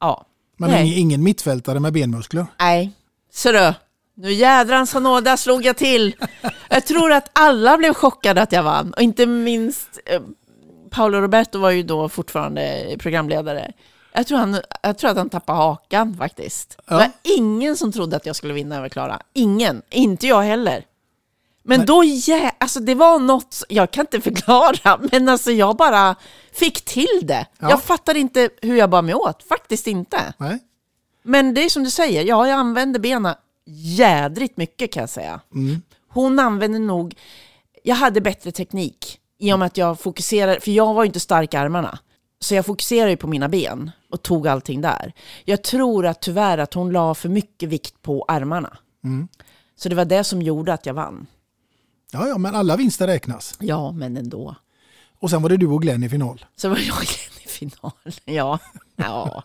ja. 0.00 0.26
Men 0.56 0.86
ingen 0.86 1.22
mittfältare 1.22 1.80
med 1.80 1.92
benmuskler. 1.92 2.46
Nej, 2.58 2.90
så 3.32 3.52
du. 3.52 3.74
Nu 4.14 4.32
jädrans 4.32 4.94
nåda 4.94 5.36
slog 5.36 5.64
jag 5.64 5.76
till. 5.76 6.16
Jag 6.68 6.86
tror 6.86 7.12
att 7.12 7.30
alla 7.32 7.78
blev 7.78 7.94
chockade 7.94 8.42
att 8.42 8.52
jag 8.52 8.62
vann. 8.62 8.92
Och 8.92 9.02
inte 9.02 9.26
minst 9.26 9.98
eh, 10.06 10.20
Paolo 10.90 11.20
Roberto 11.20 11.58
var 11.58 11.70
ju 11.70 11.82
då 11.82 12.08
fortfarande 12.08 12.96
programledare. 12.98 13.72
Jag 14.12 14.26
tror, 14.26 14.38
han, 14.38 14.60
jag 14.82 14.98
tror 14.98 15.10
att 15.10 15.16
han 15.16 15.30
tappade 15.30 15.58
hakan 15.58 16.16
faktiskt. 16.16 16.76
Det 16.88 16.94
var 16.94 17.10
ingen 17.22 17.76
som 17.76 17.92
trodde 17.92 18.16
att 18.16 18.26
jag 18.26 18.36
skulle 18.36 18.52
vinna 18.52 18.76
över 18.76 18.88
Klara. 18.88 19.20
Ingen. 19.32 19.82
Inte 19.90 20.26
jag 20.26 20.42
heller. 20.42 20.84
Men 21.64 21.86
då, 21.86 22.02
jä- 22.02 22.50
alltså 22.58 22.80
det 22.80 22.94
var 22.94 23.18
något, 23.18 23.62
jag 23.68 23.90
kan 23.90 24.02
inte 24.02 24.20
förklara, 24.20 25.00
men 25.12 25.28
alltså 25.28 25.50
jag 25.50 25.76
bara 25.76 26.14
fick 26.52 26.84
till 26.84 27.20
det. 27.22 27.46
Ja. 27.58 27.70
Jag 27.70 27.82
fattar 27.82 28.16
inte 28.16 28.48
hur 28.62 28.76
jag 28.76 28.90
bara 28.90 29.02
mig 29.02 29.14
åt, 29.14 29.42
faktiskt 29.48 29.86
inte. 29.86 30.32
Nej. 30.38 30.58
Men 31.22 31.54
det 31.54 31.64
är 31.64 31.68
som 31.68 31.84
du 31.84 31.90
säger, 31.90 32.24
ja, 32.24 32.48
jag 32.48 32.58
använder 32.58 33.00
benen 33.00 33.34
jädrigt 33.66 34.56
mycket 34.56 34.92
kan 34.92 35.00
jag 35.00 35.10
säga. 35.10 35.40
Mm. 35.54 35.82
Hon 36.08 36.38
använde 36.38 36.78
nog, 36.78 37.14
jag 37.82 37.96
hade 37.96 38.20
bättre 38.20 38.52
teknik 38.52 39.18
i 39.38 39.52
och 39.52 39.58
med 39.58 39.66
att 39.66 39.76
jag 39.76 40.00
fokuserade, 40.00 40.60
för 40.60 40.70
jag 40.70 40.94
var 40.94 41.02
ju 41.02 41.06
inte 41.06 41.20
stark 41.20 41.54
i 41.54 41.56
armarna. 41.56 41.98
Så 42.40 42.54
jag 42.54 42.66
fokuserade 42.66 43.10
ju 43.10 43.16
på 43.16 43.26
mina 43.26 43.48
ben 43.48 43.90
och 44.10 44.22
tog 44.22 44.48
allting 44.48 44.80
där. 44.80 45.12
Jag 45.44 45.62
tror 45.62 46.06
att 46.06 46.20
tyvärr 46.20 46.58
att 46.58 46.74
hon 46.74 46.92
la 46.92 47.14
för 47.14 47.28
mycket 47.28 47.68
vikt 47.68 48.02
på 48.02 48.24
armarna. 48.28 48.78
Mm. 49.04 49.28
Så 49.76 49.88
det 49.88 49.94
var 49.94 50.04
det 50.04 50.24
som 50.24 50.42
gjorde 50.42 50.72
att 50.72 50.86
jag 50.86 50.94
vann. 50.94 51.26
Ja, 52.12 52.28
ja, 52.28 52.38
men 52.38 52.54
alla 52.54 52.76
vinster 52.76 53.06
räknas. 53.06 53.54
Ja, 53.58 53.92
men 53.92 54.16
ändå. 54.16 54.54
Och 55.18 55.30
sen 55.30 55.42
var 55.42 55.48
det 55.48 55.56
du 55.56 55.66
och 55.66 55.82
Glenn 55.82 56.02
i 56.02 56.08
final. 56.08 56.44
Så 56.56 56.68
var 56.68 56.76
jag 56.76 56.96
Glenn 56.96 57.44
i 57.44 57.48
final. 57.48 57.92
Ja, 58.24 58.58
ja. 58.96 59.42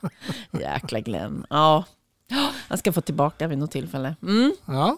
jäkla 0.52 1.00
Glenn. 1.00 1.46
Ja, 1.50 1.84
han 2.68 2.78
ska 2.78 2.94
få 2.94 3.02
tillbaka 3.02 3.48
vid 3.48 3.58
något 3.58 3.72
tillfälle. 3.72 4.16
Mm. 4.22 4.54
Ja. 4.66 4.98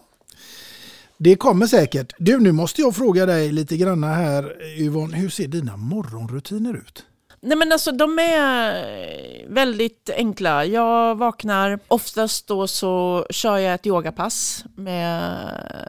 Det 1.16 1.36
kommer 1.36 1.66
säkert. 1.66 2.12
Du, 2.18 2.38
nu 2.40 2.52
måste 2.52 2.80
jag 2.80 2.96
fråga 2.96 3.26
dig 3.26 3.52
lite 3.52 3.76
grann 3.76 4.04
här 4.04 4.56
Yvonne, 4.80 5.16
hur 5.16 5.28
ser 5.28 5.48
dina 5.48 5.76
morgonrutiner 5.76 6.74
ut? 6.74 7.04
Nej 7.42 7.58
men 7.58 7.72
alltså 7.72 7.92
de 7.92 8.18
är 8.18 9.48
väldigt 9.48 10.10
enkla. 10.16 10.64
Jag 10.64 11.14
vaknar, 11.14 11.78
oftast 11.88 12.46
då 12.46 12.66
så 12.66 13.26
kör 13.30 13.58
jag 13.58 13.74
ett 13.74 13.86
yogapass 13.86 14.64
med 14.74 15.40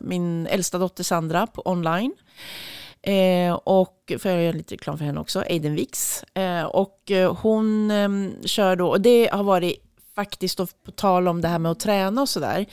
min 0.01 0.47
äldsta 0.47 0.77
dotter 0.77 1.03
Sandra 1.03 1.47
på 1.47 1.61
online. 1.65 2.13
Eh, 3.01 3.53
och 3.53 4.13
för 4.19 4.29
jag 4.29 4.43
gör 4.43 4.53
lite 4.53 4.73
reklam 4.73 4.97
för 4.97 5.05
henne 5.05 5.19
också, 5.19 5.39
Aiden 5.39 5.75
Wix. 5.75 6.23
Eh, 6.23 6.63
och 6.63 7.11
eh, 7.11 7.35
hon 7.35 7.91
eh, 7.91 8.09
kör 8.45 8.75
då, 8.75 8.87
och 8.89 9.01
det 9.01 9.29
har 9.31 9.43
varit 9.43 9.90
faktiskt 10.15 10.57
då 10.57 10.67
på 10.85 10.91
tal 10.91 11.27
om 11.27 11.41
det 11.41 11.47
här 11.47 11.59
med 11.59 11.71
att 11.71 11.79
träna 11.79 12.21
och 12.21 12.29
sådär. 12.29 12.65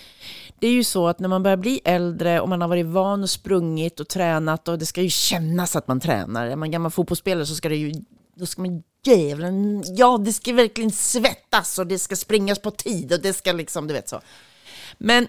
Det 0.59 0.67
är 0.67 0.73
ju 0.73 0.85
så 0.85 1.09
att 1.09 1.19
när 1.19 1.29
man 1.29 1.43
börjar 1.43 1.57
bli 1.57 1.81
äldre 1.85 2.41
och 2.41 2.49
man 2.49 2.61
har 2.61 2.69
varit 2.69 2.87
van 2.87 3.23
och 3.23 3.31
sprungit 3.31 4.01
och 4.01 4.09
tränat 4.09 4.69
och 4.69 4.79
det 4.79 4.87
ska 4.87 5.03
ju 5.03 5.11
kännas 5.11 5.77
att 5.77 5.89
man 5.89 6.01
tränar. 6.01 6.47
Är 6.47 6.57
man 6.57 6.71
gammal 6.71 6.91
fotbollsspelare 6.91 7.47
så 7.47 7.55
ska 7.55 7.69
det 7.69 7.77
ju, 7.77 7.93
då 8.37 8.47
ska 8.47 8.63
man 8.63 8.83
jävlar, 9.05 9.53
ja 9.97 10.19
det 10.19 10.33
ska 10.33 10.53
verkligen 10.53 10.91
svettas 10.91 11.79
och 11.79 11.87
det 11.87 11.99
ska 11.99 12.17
springas 12.17 12.59
på 12.59 12.71
tid 12.71 13.13
och 13.13 13.21
det 13.21 13.33
ska 13.33 13.53
liksom, 13.53 13.87
du 13.87 13.95
vet 13.95 14.09
så. 14.09 14.21
Men 14.99 15.27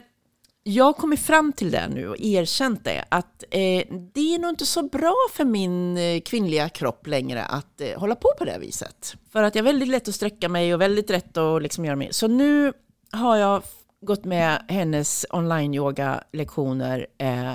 jag 0.63 0.85
har 0.85 0.93
kommit 0.93 1.19
fram 1.19 1.53
till 1.53 1.71
det 1.71 1.87
nu 1.87 2.09
och 2.09 2.19
erkänt 2.19 2.83
det, 2.83 3.05
att 3.09 3.43
eh, 3.51 3.83
det 4.13 4.35
är 4.35 4.39
nog 4.39 4.49
inte 4.49 4.65
så 4.65 4.83
bra 4.83 5.15
för 5.33 5.45
min 5.45 5.97
eh, 5.97 6.21
kvinnliga 6.21 6.69
kropp 6.69 7.07
längre 7.07 7.43
att 7.43 7.81
eh, 7.81 7.99
hålla 7.99 8.15
på 8.15 8.29
på 8.37 8.45
det 8.45 8.51
här 8.51 8.59
viset. 8.59 9.15
För 9.31 9.43
att 9.43 9.55
jag 9.55 9.61
är 9.63 9.71
väldigt 9.71 9.89
lätt 9.89 10.07
att 10.07 10.15
sträcka 10.15 10.49
mig 10.49 10.73
och 10.73 10.81
väldigt 10.81 11.09
rätt 11.09 11.37
att 11.37 11.61
liksom 11.61 11.85
göra 11.85 11.95
mig. 11.95 12.07
Så 12.11 12.27
nu 12.27 12.73
har 13.11 13.37
jag 13.37 13.63
gått 14.01 14.25
med 14.25 14.63
hennes 14.67 15.25
online-yoga-lektioner 15.29 17.07
eh, 17.17 17.53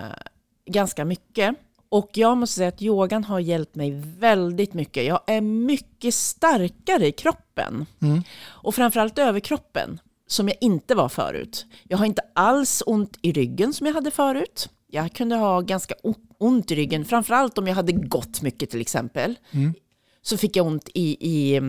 ganska 0.67 1.05
mycket. 1.05 1.55
Och 1.89 2.11
jag 2.13 2.37
måste 2.37 2.57
säga 2.57 2.69
att 2.69 2.83
yogan 2.83 3.25
har 3.25 3.41
hjälpt 3.41 3.75
mig 3.75 4.03
väldigt 4.19 4.75
mycket. 4.75 5.05
Jag 5.05 5.21
är 5.27 5.41
mycket 5.41 6.15
starkare 6.15 7.07
i 7.07 7.13
kroppen. 7.13 7.87
Mm. 8.03 8.23
Och 8.47 8.75
framförallt 8.75 9.19
överkroppen, 9.19 10.01
som 10.27 10.49
jag 10.49 10.57
inte 10.61 10.95
var 10.95 11.09
förut. 11.09 11.67
Jag 11.89 11.99
har 11.99 12.07
inte 12.07 12.23
alls 12.35 12.83
ont 12.87 13.19
i 13.23 13.33
ryggen 13.33 13.73
som 13.73 13.87
jag 13.87 13.95
hade 13.95 14.11
förut. 14.11 14.69
Jag 14.87 15.13
kunde 15.13 15.37
ha 15.37 15.61
ganska 15.61 15.95
ont 16.39 16.71
i 16.71 16.75
ryggen, 16.75 17.05
framförallt 17.05 17.59
om 17.59 17.67
jag 17.67 17.75
hade 17.75 17.93
gått 17.93 18.43
mycket 18.43 18.71
till 18.71 18.81
exempel. 18.81 19.39
Mm. 19.51 19.75
Så 20.23 20.37
fick 20.37 20.57
jag 20.57 20.67
ont 20.67 20.89
i, 20.95 21.17
i 21.21 21.61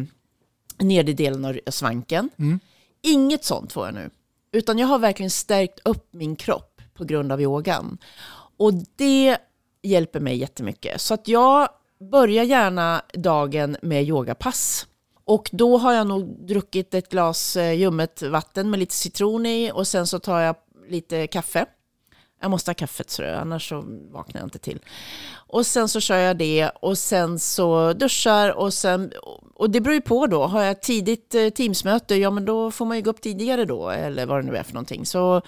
nedre 0.78 1.14
delen 1.14 1.46
av 1.46 1.60
svanken. 1.68 2.30
Mm. 2.38 2.60
Inget 3.02 3.44
sånt 3.44 3.74
får 3.74 3.86
jag 3.86 3.94
nu. 3.94 4.10
Utan 4.52 4.80
jag 4.80 4.88
har 4.88 5.00
verkligen 5.00 5.30
stärkt 5.30 5.80
upp 5.84 6.14
min 6.14 6.36
kropp 6.36 6.82
på 6.94 7.06
grund 7.06 7.32
av 7.32 7.42
yogan. 7.42 7.98
Och 8.58 8.74
det 8.96 9.38
hjälper 9.82 10.20
mig 10.20 10.38
jättemycket. 10.38 11.02
Så 11.02 11.14
att 11.14 11.28
jag 11.28 11.70
börjar 12.12 12.44
gärna 12.44 13.02
dagen 13.14 13.78
med 13.82 14.04
yogapass. 14.04 14.88
Och 15.26 15.50
då 15.54 15.78
har 15.78 15.94
jag 15.94 16.08
nog 16.08 16.48
druckit 16.48 16.94
ett 16.94 17.10
glas 17.10 17.56
eh, 17.56 17.74
ljummet 17.74 18.22
vatten 18.22 18.70
med 18.70 18.80
lite 18.80 18.94
citron 18.94 19.46
i 19.46 19.72
och 19.74 19.88
sen 19.88 20.08
så 20.08 20.20
tar 20.20 20.40
jag 20.40 20.56
lite 20.90 21.28
kaffe. 21.28 21.66
Jag 22.46 22.52
måste 22.52 22.72
ha 22.72 22.76
kaffet 22.76 23.10
så 23.10 23.24
annars 23.36 23.70
så 23.70 23.84
vaknar 24.12 24.42
jag 24.42 24.46
inte 24.46 24.60
till. 24.60 24.80
Och 25.34 25.66
sen 25.66 25.90
så 25.90 26.00
kör 26.00 26.18
jag 26.18 26.38
det 26.38 26.70
och 26.70 26.98
sen 26.98 27.40
så 27.40 27.94
duschar 27.94 28.50
och 28.50 28.74
sen, 28.74 29.12
och 29.56 29.70
det 29.70 29.82
beror 29.82 29.94
ju 29.94 30.02
på 30.02 30.28
då, 30.28 30.44
har 30.44 30.64
jag 30.64 30.82
tidigt 30.82 31.36
eh, 31.36 31.50
teamsmöte, 31.50 32.16
ja 32.16 32.32
men 32.32 32.46
då 32.46 32.72
får 32.72 32.86
man 32.86 32.98
ju 32.98 33.04
gå 33.04 33.10
upp 33.10 33.22
tidigare 33.22 33.66
då, 33.66 33.90
eller 33.90 34.26
vad 34.26 34.44
det 34.44 34.52
nu 34.52 34.58
är 34.58 34.64
för 34.64 34.74
någonting. 34.74 35.06
Så 35.06 35.42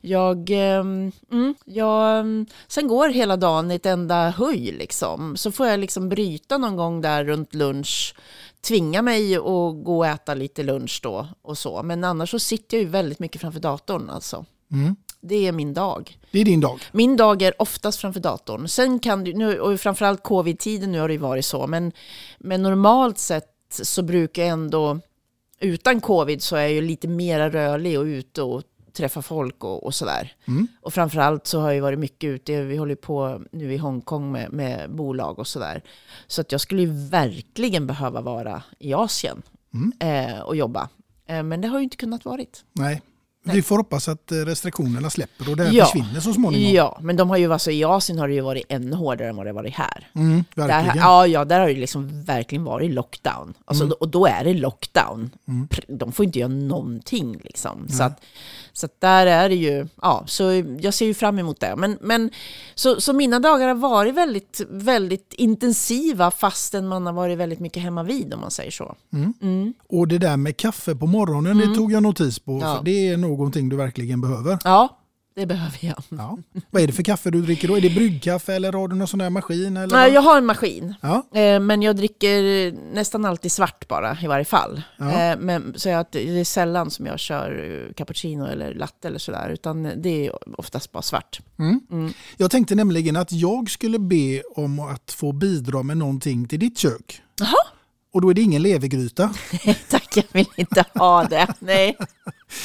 jag, 0.00 0.50
ehm, 0.50 1.12
mm, 1.32 1.54
jag, 1.64 2.24
sen 2.68 2.88
går 2.88 3.08
hela 3.08 3.36
dagen 3.36 3.70
i 3.70 3.74
ett 3.74 3.86
enda 3.86 4.30
höj 4.30 4.72
liksom. 4.72 5.36
Så 5.36 5.52
får 5.52 5.66
jag 5.66 5.80
liksom 5.80 6.08
bryta 6.08 6.58
någon 6.58 6.76
gång 6.76 7.00
där 7.00 7.24
runt 7.24 7.54
lunch, 7.54 8.14
tvinga 8.60 9.02
mig 9.02 9.36
att 9.36 9.42
gå 9.84 9.98
och 9.98 10.06
äta 10.06 10.34
lite 10.34 10.62
lunch 10.62 11.00
då 11.02 11.28
och 11.42 11.58
så. 11.58 11.82
Men 11.82 12.04
annars 12.04 12.30
så 12.30 12.38
sitter 12.38 12.76
jag 12.76 12.84
ju 12.84 12.90
väldigt 12.90 13.18
mycket 13.18 13.40
framför 13.40 13.60
datorn 13.60 14.10
alltså. 14.10 14.44
Mm. 14.72 14.96
Det 15.26 15.46
är 15.46 15.52
min 15.52 15.74
dag. 15.74 16.18
Det 16.30 16.40
är 16.40 16.44
din 16.44 16.60
dag. 16.60 16.80
Min 16.92 17.16
dag 17.16 17.42
är 17.42 17.62
oftast 17.62 18.00
framför 18.00 18.20
datorn. 18.20 18.68
Sen 18.68 18.98
kan 18.98 19.24
du, 19.24 19.32
nu, 19.32 19.60
och 19.60 19.80
framförallt 19.80 20.22
covid-tiden 20.22 20.92
nu 20.92 21.00
har 21.00 21.08
det 21.08 21.14
ju 21.14 21.20
varit 21.20 21.44
så, 21.44 21.66
men, 21.66 21.92
men 22.38 22.62
normalt 22.62 23.18
sett 23.18 23.50
så 23.70 24.02
brukar 24.02 24.42
jag 24.42 24.52
ändå, 24.52 25.00
utan 25.60 26.00
covid 26.00 26.42
så 26.42 26.56
är 26.56 26.60
jag 26.60 26.72
ju 26.72 26.80
lite 26.80 27.08
mer 27.08 27.50
rörlig 27.50 27.98
och 27.98 28.04
ute 28.04 28.42
och 28.42 28.62
träffa 28.92 29.22
folk 29.22 29.64
och, 29.64 29.84
och 29.84 29.94
sådär. 29.94 30.32
Mm. 30.44 30.68
Och 30.80 30.94
framförallt 30.94 31.46
så 31.46 31.60
har 31.60 31.66
jag 31.66 31.74
ju 31.74 31.80
varit 31.80 31.98
mycket 31.98 32.28
ute, 32.28 32.62
vi 32.62 32.76
håller 32.76 32.94
på 32.94 33.42
nu 33.52 33.74
i 33.74 33.76
Hongkong 33.76 34.32
med, 34.32 34.52
med 34.52 34.90
bolag 34.90 35.38
och 35.38 35.46
sådär. 35.46 35.82
Så 36.26 36.40
att 36.40 36.52
jag 36.52 36.60
skulle 36.60 36.82
ju 36.82 37.08
verkligen 37.08 37.86
behöva 37.86 38.20
vara 38.20 38.62
i 38.78 38.94
Asien 38.94 39.42
eh, 39.98 40.40
och 40.40 40.56
jobba. 40.56 40.88
Eh, 41.26 41.42
men 41.42 41.60
det 41.60 41.68
har 41.68 41.78
ju 41.78 41.84
inte 41.84 41.96
kunnat 41.96 42.24
varit. 42.24 42.64
Nej. 42.72 43.02
Vi 43.44 43.62
får 43.62 43.76
hoppas 43.78 44.08
att 44.08 44.32
eh, 44.32 44.36
restriktionerna 44.36 45.10
släpper 45.10 45.50
och 45.50 45.56
det 45.56 45.68
Ja. 45.70 45.84
försvinner 45.84 46.20
så 46.20 46.32
småningom. 46.32 46.72
Ja, 46.74 46.98
men 47.02 47.16
de 47.16 47.30
har 47.30 47.36
ju, 47.36 47.52
alltså, 47.52 47.70
i 47.70 47.84
Asien 47.84 48.18
har 48.18 48.28
det 48.28 48.34
ju 48.34 48.40
varit 48.40 48.64
ännu 48.68 48.96
hårdare 48.96 49.28
än 49.28 49.36
vad 49.36 49.46
det 49.46 49.52
varit 49.52 49.74
här. 49.74 50.08
Mm, 50.14 50.44
där, 50.54 50.66
verkligen. 50.66 50.96
ja, 50.98 51.26
ja, 51.26 51.44
där 51.44 51.60
har 51.60 51.66
det 51.68 51.74
liksom 51.74 52.22
verkligen 52.24 52.64
varit 52.64 52.90
lockdown. 52.90 53.54
Alltså, 53.64 53.84
Mm. 53.84 53.96
Och 54.00 54.08
då 54.08 54.26
är 54.26 54.44
det 54.44 54.54
lockdown. 54.54 55.30
Mm. 55.48 55.68
De 55.88 56.12
får 56.12 56.24
inte 56.24 56.38
göra 56.38 56.48
någonting. 56.48 57.40
Liksom. 57.44 57.88
Så, 57.88 58.02
att, 58.02 58.20
så 58.76 58.88
där 58.98 59.26
är 59.26 59.48
det 59.48 59.54
ju, 59.54 59.86
ja, 60.02 60.24
så 60.26 60.62
jag 60.80 60.94
ser 60.94 61.06
ju 61.06 61.14
fram 61.14 61.38
emot 61.38 61.60
det. 61.60 61.74
Men, 61.76 61.98
men, 62.00 62.30
så, 62.74 63.00
så 63.00 63.12
mina 63.12 63.38
dagar 63.40 63.68
har 63.68 63.74
varit 63.74 64.14
väldigt, 64.14 64.60
väldigt 64.70 65.34
intensiva 65.38 66.30
fastän 66.30 66.88
man 66.88 67.06
har 67.06 67.12
varit 67.12 67.38
väldigt 67.38 67.60
mycket 67.60 67.82
hemma 67.82 68.02
vid 68.02 68.34
om 68.34 68.40
man 68.40 68.50
säger 68.50 68.70
så. 68.70 68.94
Mm. 69.12 69.34
Mm. 69.42 69.74
Och 69.88 70.08
det 70.08 70.18
där 70.18 70.36
med 70.36 70.56
kaffe 70.56 70.94
på 70.94 71.06
morgonen, 71.06 71.58
det 71.58 71.64
Mm. 71.64 71.76
tog 71.76 71.92
jag 71.92 72.02
notis 72.02 72.38
på. 72.38 72.58
Ja. 72.62 72.76
För 72.76 72.84
det 72.84 73.08
är 73.08 73.16
någonting 73.16 73.68
du 73.68 73.76
verkligen 73.76 74.20
behöver. 74.20 74.58
Ja, 74.64 74.98
det 75.36 75.46
behöver 75.46 75.78
jag. 75.80 76.02
Ja. 76.08 76.38
Vad 76.70 76.82
är 76.82 76.86
det 76.86 76.92
för 76.92 77.02
kaffe 77.02 77.30
du 77.30 77.42
dricker 77.42 77.68
då? 77.68 77.76
Är 77.76 77.80
det 77.80 77.90
bryggkaffe 77.90 78.54
eller 78.54 78.72
har 78.72 78.88
du 78.88 78.96
någon 78.96 79.08
sån 79.08 79.18
där 79.18 79.30
maskin? 79.30 79.76
Eller 79.76 79.96
Nej, 79.96 80.12
jag 80.12 80.20
har 80.22 80.38
en 80.38 80.46
maskin. 80.46 80.94
Ja. 81.00 81.26
Eh, 81.40 81.60
Men 81.60 81.82
jag 81.82 81.96
dricker 81.96 82.72
nästan 82.94 83.24
alltid 83.24 83.52
svart 83.52 83.88
bara 83.88 84.16
i 84.22 84.26
varje 84.26 84.44
fall. 84.44 84.82
Ja. 84.96 85.10
Eh, 85.32 85.38
Men, 85.38 85.74
så 85.76 85.88
jag, 85.88 86.06
det 86.10 86.40
är 86.40 86.44
sällan 86.44 86.90
som 86.90 87.06
jag 87.06 87.18
kör 87.18 87.82
eh, 87.88 87.94
cappuccino 87.94 88.46
eller 88.46 88.74
latte 88.74 89.08
eller 89.08 89.18
sådär. 89.18 89.48
Utan 89.48 89.82
det 90.02 90.26
är 90.26 90.32
oftast 90.60 90.92
bara 90.92 91.02
svart. 91.02 91.40
Mm. 91.58 91.80
Mm. 91.90 92.12
Jag 92.36 92.50
tänkte 92.50 92.74
nämligen 92.74 93.16
att 93.16 93.32
jag 93.32 93.70
skulle 93.70 93.98
be 93.98 94.42
om 94.56 94.78
att 94.80 95.12
få 95.12 95.32
bidra 95.32 95.82
med 95.82 95.96
någonting 95.96 96.48
till 96.48 96.58
ditt 96.60 96.78
kök. 96.78 97.22
Jaha. 97.40 97.56
Och 98.12 98.20
då 98.20 98.30
är 98.30 98.34
det 98.34 98.40
ingen 98.42 98.62
levergryta. 98.62 99.34
Tack, 99.90 100.03
jag 100.16 100.24
vill 100.32 100.48
inte 100.56 100.84
ha 100.94 101.24
det. 101.24 101.46
Nej. 101.58 101.96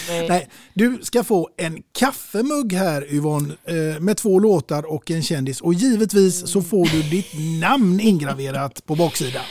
Nej. 0.09 0.27
Nej, 0.29 0.49
du 0.73 0.99
ska 1.01 1.23
få 1.23 1.49
en 1.57 1.83
kaffemugg 1.91 2.73
här 2.73 3.13
Yvonne 3.13 3.53
eh, 3.65 3.99
med 3.99 4.17
två 4.17 4.39
låtar 4.39 4.85
och 4.85 5.11
en 5.11 5.23
kändis. 5.23 5.61
Och 5.61 5.73
givetvis 5.73 6.51
så 6.51 6.61
får 6.61 6.85
du 6.85 7.01
ditt 7.01 7.61
namn 7.61 7.99
ingraverat 7.99 8.85
på 8.85 8.95
baksidan. 8.95 9.43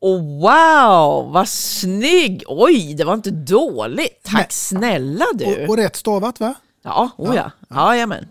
Oh, 0.00 0.40
wow, 0.40 1.32
vad 1.32 1.48
snygg! 1.48 2.42
Oj, 2.46 2.94
det 2.94 3.04
var 3.04 3.14
inte 3.14 3.30
dåligt. 3.30 4.22
Tack 4.22 4.52
snälla 4.52 5.24
du. 5.34 5.44
Och, 5.44 5.68
och 5.68 5.76
rätt 5.76 5.96
stavat 5.96 6.40
va? 6.40 6.54
Ja, 6.82 7.10
oh 7.18 7.36
ja. 7.36 7.50
ja. 7.68 7.94
Jajamän. 7.94 8.26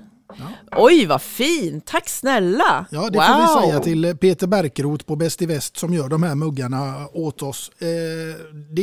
Oj, 0.77 1.05
vad 1.05 1.21
fint. 1.21 1.85
Tack 1.85 2.09
snälla. 2.09 2.85
Ja, 2.91 3.09
det 3.09 3.17
wow. 3.17 3.25
får 3.25 3.61
vi 3.61 3.67
säga 3.67 3.79
till 3.79 4.17
Peter 4.17 4.47
Berkerot 4.47 5.05
på 5.05 5.15
Bäst 5.15 5.41
i 5.41 5.45
Väst 5.45 5.77
som 5.77 5.93
gör 5.93 6.09
de 6.09 6.23
här 6.23 6.35
muggarna 6.35 7.07
åt 7.13 7.41
oss. 7.41 7.71
Eh, 7.79 7.85
det 7.87 7.87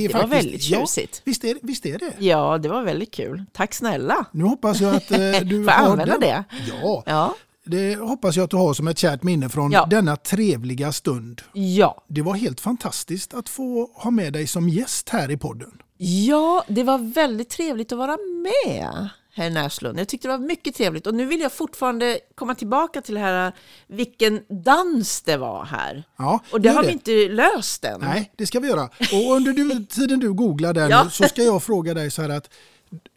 är 0.05 0.09
Det 0.09 0.15
var 0.15 0.21
faktiskt, 0.21 0.33
väldigt 0.45 0.63
tjusigt. 0.63 1.17
Ja, 1.17 1.23
visst, 1.25 1.45
är, 1.45 1.57
visst 1.63 1.87
är 1.87 1.99
det? 1.99 2.13
Ja, 2.27 2.59
det 2.59 2.69
var 2.69 2.83
väldigt 2.83 3.15
kul. 3.15 3.45
Tack 3.53 3.75
snälla. 3.75 4.25
Nu 4.33 4.45
hoppas 4.45 4.81
jag 4.81 4.95
att 4.95 5.11
eh, 5.11 5.19
du 5.45 5.65
Får 5.65 5.71
använda 5.71 6.05
den. 6.13 6.21
det? 6.21 6.45
Ja, 6.83 7.03
Ja. 7.07 7.35
det 7.65 7.95
hoppas 7.97 8.37
jag 8.37 8.45
att 8.45 8.51
du 8.51 8.57
har 8.57 8.75
som 8.75 8.89
ett 8.89 8.99
kärt 8.99 9.23
minne 9.23 9.49
från 9.49 9.73
Ja. 9.73 9.87
denna 9.91 10.17
trevliga 10.17 10.93
stund. 10.93 11.43
Ja. 11.53 12.05
Det 12.09 12.23
var 12.23 12.35
helt 12.35 12.61
fantastiskt 12.61 13.35
att 13.35 13.49
få 13.49 13.91
ha 13.95 14.11
med 14.11 14.33
dig 14.33 14.47
som 14.47 14.69
gäst 14.69 15.09
här 15.09 15.31
i 15.31 15.37
podden. 15.37 15.71
Ja, 16.01 16.65
det 16.69 16.83
var 16.83 16.99
väldigt 17.15 17.49
trevligt 17.51 17.93
att 17.93 17.99
vara 17.99 18.17
med, 18.17 19.09
herr 19.39 19.51
Näslund. 19.51 19.99
Jag 20.01 20.09
tyckte 20.09 20.29
det 20.29 20.39
var 20.39 20.47
mycket 20.47 20.75
trevligt. 20.75 21.07
Och 21.07 21.15
nu 21.15 21.25
vill 21.27 21.41
jag 21.41 21.53
fortfarande 21.53 22.21
komma 22.35 22.55
tillbaka 22.55 23.01
till 23.03 23.15
det 23.15 23.21
här 23.21 23.53
vilken 23.87 24.41
dans 24.65 25.23
det 25.23 25.37
var 25.37 25.65
här. 25.65 26.05
Ja, 26.19 26.41
Och 26.53 26.61
det 26.61 26.69
har 26.69 26.83
vi 26.85 26.93
inte 26.93 27.29
löst 27.29 27.85
än. 27.85 28.01
Nej, 28.01 28.33
det 28.37 28.47
ska 28.47 28.61
vi 28.61 28.69
göra. 28.69 28.85
Och 29.13 29.37
under 29.37 29.53
du, 29.53 29.87
tiden 29.91 30.21
du 30.21 30.33
googlar 30.33 30.73
där 30.73 30.91
Ja. 30.91 31.11
så 31.11 31.25
ska 31.25 31.43
jag 31.43 31.63
fråga 31.63 31.95
dig 31.95 32.11
så 32.11 32.23
här 32.23 32.29
att 32.29 32.51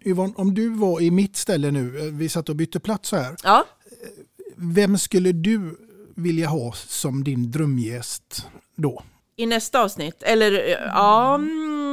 Yvonne, 0.06 0.34
om 0.38 0.53
du 0.53 0.69
var 0.69 1.02
i 1.02 1.11
mitt 1.11 1.38
ställe 1.38 1.72
nu, 1.72 1.98
eh, 1.99 2.03
vi 2.14 2.30
satt 2.30 2.49
och 2.49 2.56
bytte 2.56 2.80
plats 2.80 3.10
så 3.10 3.15
här. 3.15 3.35
Ja. 3.43 3.65
Vem 4.56 4.98
skulle 4.98 5.31
du 5.31 5.77
vilja 6.15 6.48
ha 6.48 6.73
som 6.73 7.23
din 7.23 7.52
drömgäst 7.52 8.45
då? 8.76 9.03
I 9.35 9.45
nästa 9.45 9.81
avsnitt? 9.81 10.23
Eller 10.23 10.52
eh, 10.52 10.76
ja... 10.93 11.35
Mm, 11.35 11.90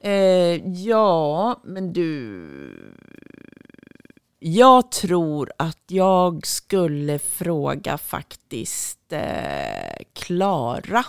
eh, 0.00 0.70
ja, 0.72 1.60
men 1.64 1.92
du... 1.92 2.94
Jag 4.38 4.90
tror 4.90 5.52
att 5.56 5.82
jag 5.86 6.46
skulle 6.46 7.18
fråga 7.18 7.98
faktiskt 7.98 9.12
eh, 9.12 9.98
Klara 10.12 11.04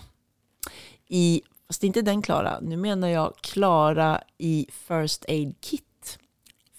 i... 1.08 1.42
Fast 1.68 1.84
inte 1.84 2.02
den 2.02 2.22
Klara, 2.22 2.60
nu 2.60 2.78
menar 2.78 3.08
jag 3.08 3.36
Klara 3.36 4.24
i 4.38 4.68
First 4.72 5.26
Aid 5.28 5.56
Kit. 5.62 6.20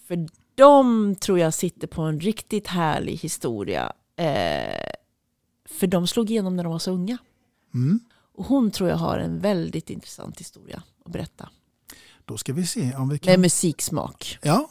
För 0.07 0.27
de 0.55 1.15
tror 1.15 1.39
jag 1.39 1.55
sitter 1.55 1.87
på 1.87 2.03
en 2.03 2.21
riktigt 2.21 2.67
härlig 2.67 3.17
historia. 3.17 3.93
Eh, 4.17 4.93
för 5.65 5.87
de 5.87 6.07
slog 6.07 6.31
igenom 6.31 6.57
när 6.57 6.65
de 6.65 6.73
var 6.73 6.79
så 6.79 6.91
unga. 6.91 7.19
Mm. 7.75 8.01
Och 8.35 8.45
hon 8.45 8.71
tror 8.71 8.89
jag 8.91 8.97
har 8.97 9.19
en 9.19 9.39
väldigt 9.39 9.91
intressant 9.91 10.41
historia 10.41 10.83
att 11.05 11.13
berätta. 11.13 11.49
Då 12.31 12.37
ska 12.37 12.53
vi 12.53 12.67
se 12.67 12.95
om 12.97 13.09
vi 13.09 13.19
kan... 13.19 13.33
Med 13.33 13.41
musiksmak. 13.41 14.39
Ja. 14.43 14.69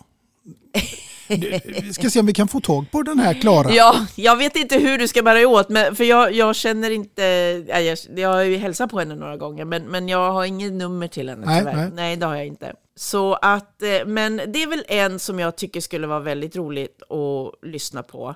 Vi 1.65 1.93
ska 1.93 2.09
se 2.09 2.19
om 2.19 2.25
vi 2.25 2.33
kan 2.33 2.47
få 2.47 2.61
tag 2.61 2.91
på 2.91 3.03
den 3.03 3.19
här 3.19 3.33
Klara. 3.33 3.71
Ja, 3.71 4.05
jag 4.15 4.35
vet 4.35 4.55
inte 4.55 4.77
hur 4.77 4.97
du 4.97 5.07
ska 5.07 5.23
bära 5.23 5.47
åt, 5.47 5.69
men, 5.69 5.95
för 5.95 6.03
jag, 6.03 6.33
jag 6.33 6.55
känner 6.55 6.89
inte... 6.89 7.21
ja, 7.67 7.79
Jag, 7.79 7.97
jag 8.15 8.29
har 8.29 8.43
ju 8.43 8.57
hälsat 8.57 8.89
på 8.89 8.99
henne 8.99 9.15
några 9.15 9.37
gånger, 9.37 9.65
men, 9.65 9.83
men 9.83 10.09
jag 10.09 10.31
har 10.31 10.45
inget 10.45 10.73
nummer 10.73 11.07
till 11.07 11.29
henne 11.29 11.45
Nej, 11.45 11.59
tyvärr. 11.59 11.75
nej. 11.75 11.91
Nej, 11.93 12.17
det 12.17 12.25
har 12.25 12.35
jag 12.35 12.47
inte. 12.47 12.73
Så 12.95 13.33
att, 13.33 13.81
eh, 13.81 14.05
men 14.05 14.37
det 14.37 14.63
är 14.63 14.67
väl 14.67 14.83
en 14.87 15.19
som 15.19 15.39
jag 15.39 15.55
tycker 15.55 15.81
skulle 15.81 16.07
vara 16.07 16.19
väldigt 16.19 16.55
roligt 16.55 17.01
att 17.01 17.67
lyssna 17.69 18.03
på. 18.03 18.35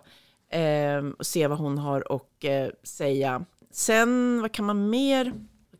Eh, 0.52 1.12
och 1.20 1.26
se 1.26 1.48
vad 1.48 1.58
hon 1.58 1.78
har 1.78 2.16
att 2.16 2.44
eh, 2.44 2.68
säga. 2.84 3.45
Sen, 3.74 4.41
vad 4.41 4.52
kan 4.52 4.66
man 4.66 4.90
mer... 4.90 5.34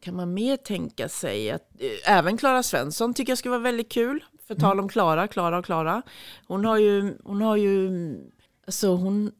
Kan 0.04 0.16
man 0.16 0.34
mer 0.34 0.58
tänka 0.58 1.10
sig? 1.10 1.52
Att, 1.52 1.70
eh, 1.80 2.18
även 2.18 2.38
Klara 2.38 2.64
Svensson 2.64 3.14
tycker 3.14 3.32
jag 3.32 3.38
skulle 3.38 3.50
vara 3.50 3.62
väldigt 3.62 3.92
kul. 3.92 4.24
För 4.48 4.56
tal 4.56 4.80
om 4.80 4.90
Klara, 4.90 5.28
Klara 5.28 5.58
och 5.58 5.66
Klara. 5.66 6.02
Hon 6.48 6.66
har 6.66 6.78
ju, 6.78 7.18
hon 7.24 7.42
har 7.42 7.58
ju, 7.58 7.92
alltså 8.68 8.96
hon 8.96 9.32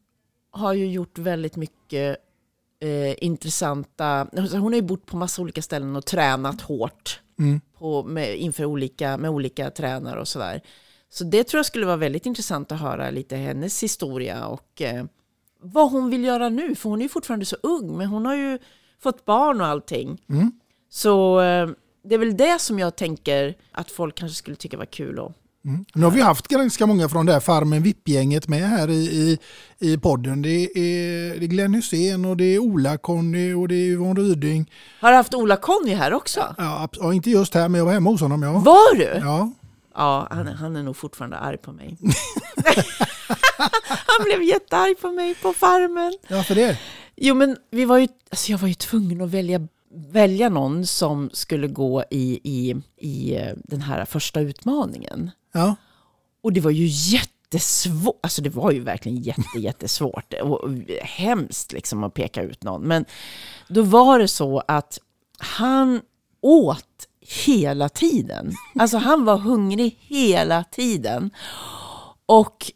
har 0.52 0.74
ju 0.74 0.92
gjort 0.92 1.18
väldigt 1.18 1.56
mycket 1.56 2.18
eh, 2.80 3.24
intressanta, 3.24 4.28
alltså 4.38 4.58
hon 4.58 4.74
har 4.74 4.80
ju 4.80 4.88
bott 4.88 5.06
på 5.06 5.18
massa 5.18 5.42
olika 5.42 5.62
ställen 5.62 5.96
och 5.96 6.06
tränat 6.06 6.62
hårt 6.62 7.20
Mm. 7.40 7.62
på, 7.78 8.04
med, 8.04 8.38
inför 8.38 8.66
olika, 8.66 9.18
med 9.18 9.30
olika 9.32 9.70
tränare 9.72 10.20
och 10.20 10.28
sådär. 10.28 10.62
Så 11.10 11.24
det 11.24 11.44
tror 11.44 11.60
jag 11.60 11.66
skulle 11.66 11.86
vara 11.86 11.98
väldigt 11.98 12.26
intressant 12.26 12.72
att 12.72 12.80
höra 12.80 13.10
lite 13.10 13.36
hennes 13.36 13.84
historia 13.84 14.46
och 14.48 14.82
eh, 14.82 15.06
vad 15.60 15.92
hon 15.92 16.10
vill 16.10 16.24
göra 16.24 16.50
nu, 16.50 16.76
för 16.76 16.90
hon 16.90 17.00
är 17.00 17.04
ju 17.04 17.10
fortfarande 17.10 17.46
så 17.46 17.56
ung, 17.64 17.98
men 17.98 18.08
hon 18.08 18.26
har 18.26 18.36
ju 18.36 18.60
fått 19.04 19.26
barn 19.26 19.62
och 19.62 19.68
allting. 19.68 20.22
Mm. 20.30 20.52
Så 20.90 21.42
eh, 21.42 21.70
det 22.04 22.16
är 22.16 22.20
väl 22.20 22.38
det 22.38 22.62
som 22.62 22.80
jag 22.80 22.96
tänker 22.96 23.56
att 23.72 23.92
folk 23.92 24.16
kanske 24.16 24.36
skulle 24.36 24.56
tycka 24.56 24.78
var 24.78 24.86
kul 24.86 25.20
att 25.20 25.38
Mm. 25.66 25.86
Nu 25.94 26.04
har 26.04 26.12
vi 26.12 26.22
haft 26.22 26.48
ganska 26.48 26.86
många 26.86 27.10
från 27.10 27.26
det 27.26 27.34
här 27.34 27.40
Farmen 27.40 27.84
VIP-gänget 27.84 28.48
med 28.48 28.70
här 28.70 28.90
i, 28.90 28.94
i, 28.94 29.40
i 29.80 29.98
podden. 29.98 30.42
Det 30.42 30.50
är, 30.50 31.40
det 31.40 31.46
är 31.46 31.48
Glenn 31.48 31.74
Hysén 31.74 32.26
och 32.26 32.38
det 32.38 32.56
är 32.56 32.60
Ola-Conny 32.60 33.54
och 33.54 33.68
det 33.68 33.76
är 33.76 33.86
Yvonne 33.86 34.22
Ryding. 34.22 34.72
Har 35.02 35.12
du 35.12 35.18
haft 35.18 35.34
Ola-Conny 35.34 35.94
här 35.94 36.14
också? 36.14 36.56
Ja, 36.58 36.90
ja, 37.00 37.14
inte 37.14 37.30
just 37.30 37.54
här 37.54 37.70
men 37.70 37.80
jag 37.80 37.86
var 37.86 37.94
hemma 37.94 38.10
hos 38.10 38.22
honom. 38.22 38.44
Ja. 38.44 38.52
Var 38.52 38.96
du? 38.96 39.20
Ja. 39.22 39.52
Ja, 39.96 40.28
han, 40.32 40.48
är- 40.48 40.54
han 40.54 40.76
är 40.76 40.84
nog 40.84 40.98
fortfarande 40.98 41.38
arg 41.38 41.58
på 41.58 41.72
mig. 41.72 41.98
han 44.08 44.26
blev 44.26 44.44
jättearg 44.44 45.00
på 45.02 45.12
mig 45.12 45.36
på 45.36 45.54
farmen. 45.54 46.14
Varför 46.30 46.56
det? 46.56 46.80
Jo, 47.16 47.36
men 47.36 47.58
vi 47.72 47.86
var 47.86 47.98
ju, 47.98 48.08
alltså 48.30 48.52
jag 48.52 48.58
var 48.60 48.68
ju 48.68 48.74
tvungen 48.74 49.22
att 49.22 49.30
välja, 49.30 49.68
välja 50.12 50.50
någon 50.50 50.86
som 50.88 51.30
skulle 51.34 51.68
gå 51.68 52.04
i, 52.10 52.40
i, 52.44 52.76
i 52.98 53.36
eh, 53.36 53.54
den 53.56 53.82
här 53.82 54.06
första 54.06 54.40
utmaningen. 54.40 55.32
Ja. 55.54 55.76
Och 56.44 56.54
det 56.54 56.62
var 56.62 56.72
ju 56.72 56.86
jättesvårt, 56.88 58.20
alltså 58.24 58.42
det 58.42 58.50
var 58.50 58.72
ju 58.72 58.80
verkligen 58.80 59.18
jätte, 59.22 59.42
jättesvårt 59.60 60.34
och 60.34 60.70
hemskt 61.02 61.72
liksom 61.72 62.04
att 62.04 62.14
peka 62.14 62.42
ut 62.42 62.64
någon. 62.64 62.82
Men 62.82 63.06
då 63.68 63.82
var 63.82 64.20
det 64.20 64.28
så 64.28 64.64
att 64.68 65.00
han 65.38 66.02
åt 66.42 67.08
hela 67.46 67.90
tiden. 67.90 68.52
Alltså 68.80 68.98
han 68.98 69.26
var 69.26 69.38
hungrig 69.38 69.98
hela 70.02 70.64
tiden. 70.64 71.32
Och 72.26 72.72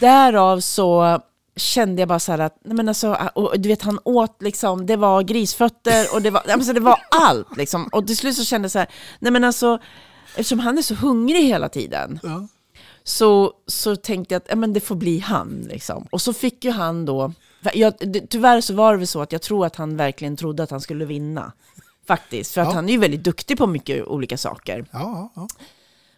därav 0.00 0.60
så 0.60 1.20
kände 1.56 2.02
jag 2.02 2.08
bara 2.08 2.18
så 2.18 2.32
här 2.32 2.38
att, 2.38 2.56
nej 2.64 2.76
men 2.76 2.88
alltså, 2.88 3.16
och 3.34 3.60
du 3.60 3.68
vet 3.68 3.82
han 3.82 3.98
åt 4.04 4.42
liksom, 4.42 4.86
det 4.86 4.96
var 4.96 5.22
grisfötter 5.22 6.14
och 6.14 6.22
det 6.22 6.30
var, 6.30 6.42
alltså 6.50 6.72
det 6.72 6.80
var 6.80 6.98
allt 7.10 7.56
liksom. 7.56 7.86
Och 7.92 8.06
till 8.06 8.16
slut 8.16 8.36
så 8.36 8.44
kände 8.44 8.64
jag 8.66 8.72
så 8.72 8.78
här, 8.78 8.88
nej 9.18 9.32
men 9.32 9.44
alltså, 9.44 9.78
eftersom 10.30 10.58
han 10.58 10.78
är 10.78 10.82
så 10.82 10.94
hungrig 10.94 11.42
hela 11.44 11.68
tiden, 11.68 12.20
Ja. 12.22 12.46
så, 13.04 13.52
så 13.66 13.96
tänkte 13.96 14.34
jag 14.34 14.40
att 14.40 14.46
ja, 14.48 14.56
men 14.56 14.72
det 14.72 14.80
får 14.80 14.94
bli 14.94 15.18
han. 15.18 15.66
Liksom. 15.70 16.06
Och 16.10 16.22
så 16.22 16.32
fick 16.32 16.64
ju 16.64 16.70
han 16.70 17.04
då, 17.04 17.32
jag, 17.74 17.94
tyvärr 18.30 18.60
så 18.60 18.74
var 18.74 18.92
det 18.92 18.98
väl 18.98 19.06
så 19.06 19.22
att 19.22 19.32
jag 19.32 19.42
tror 19.42 19.66
att 19.66 19.76
han 19.76 19.96
verkligen 19.96 20.36
trodde 20.36 20.62
att 20.62 20.70
han 20.70 20.80
skulle 20.80 21.04
vinna. 21.04 21.52
Faktiskt, 22.06 22.54
för 22.54 22.60
att 22.60 22.68
Ja. 22.68 22.74
han 22.74 22.88
är 22.88 22.92
ju 22.92 22.98
väldigt 22.98 23.24
duktig 23.24 23.58
på 23.58 23.66
mycket 23.66 24.06
olika 24.06 24.36
saker. 24.38 24.86
Ja, 24.90 25.32
ja. 25.36 25.48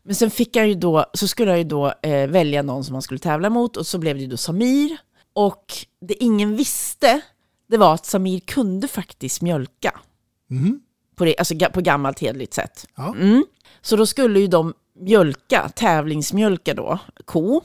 Men 0.02 0.14
sen 0.14 0.30
fick 0.30 0.56
jag 0.56 0.68
ju 0.68 0.74
då, 0.74 1.06
så 1.14 1.28
skulle 1.28 1.50
jag 1.50 1.58
ju 1.58 1.64
då 1.64 1.94
eh, 2.02 2.28
välja 2.28 2.62
någon 2.62 2.84
som 2.84 2.94
han 2.94 3.02
skulle 3.02 3.18
tävla 3.20 3.50
mot 3.50 3.76
och 3.76 3.86
så 3.86 3.98
blev 3.98 4.16
det 4.16 4.22
ju 4.22 4.28
då 4.28 4.36
Samir. 4.36 4.96
Och 5.32 5.72
det 6.00 6.14
ingen 6.24 6.56
visste, 6.56 7.20
det 7.68 7.76
var 7.76 7.94
att 7.94 8.06
Samir 8.06 8.40
kunde 8.40 8.88
faktiskt 8.88 9.42
mjölka. 9.42 10.00
Mhm. 10.50 10.80
På, 11.16 11.24
det, 11.24 11.36
alltså 11.38 11.54
på 11.72 11.80
gammalt 11.80 12.18
hederligt 12.18 12.54
sätt. 12.54 12.86
Mm. 12.98 13.44
Så 13.80 13.96
då 13.96 14.06
skulle 14.06 14.40
ju 14.40 14.46
de 14.46 14.74
mjölka, 15.00 15.68
tävlingsmjölka 15.68 16.74
då, 16.74 16.98
ko. 17.24 17.60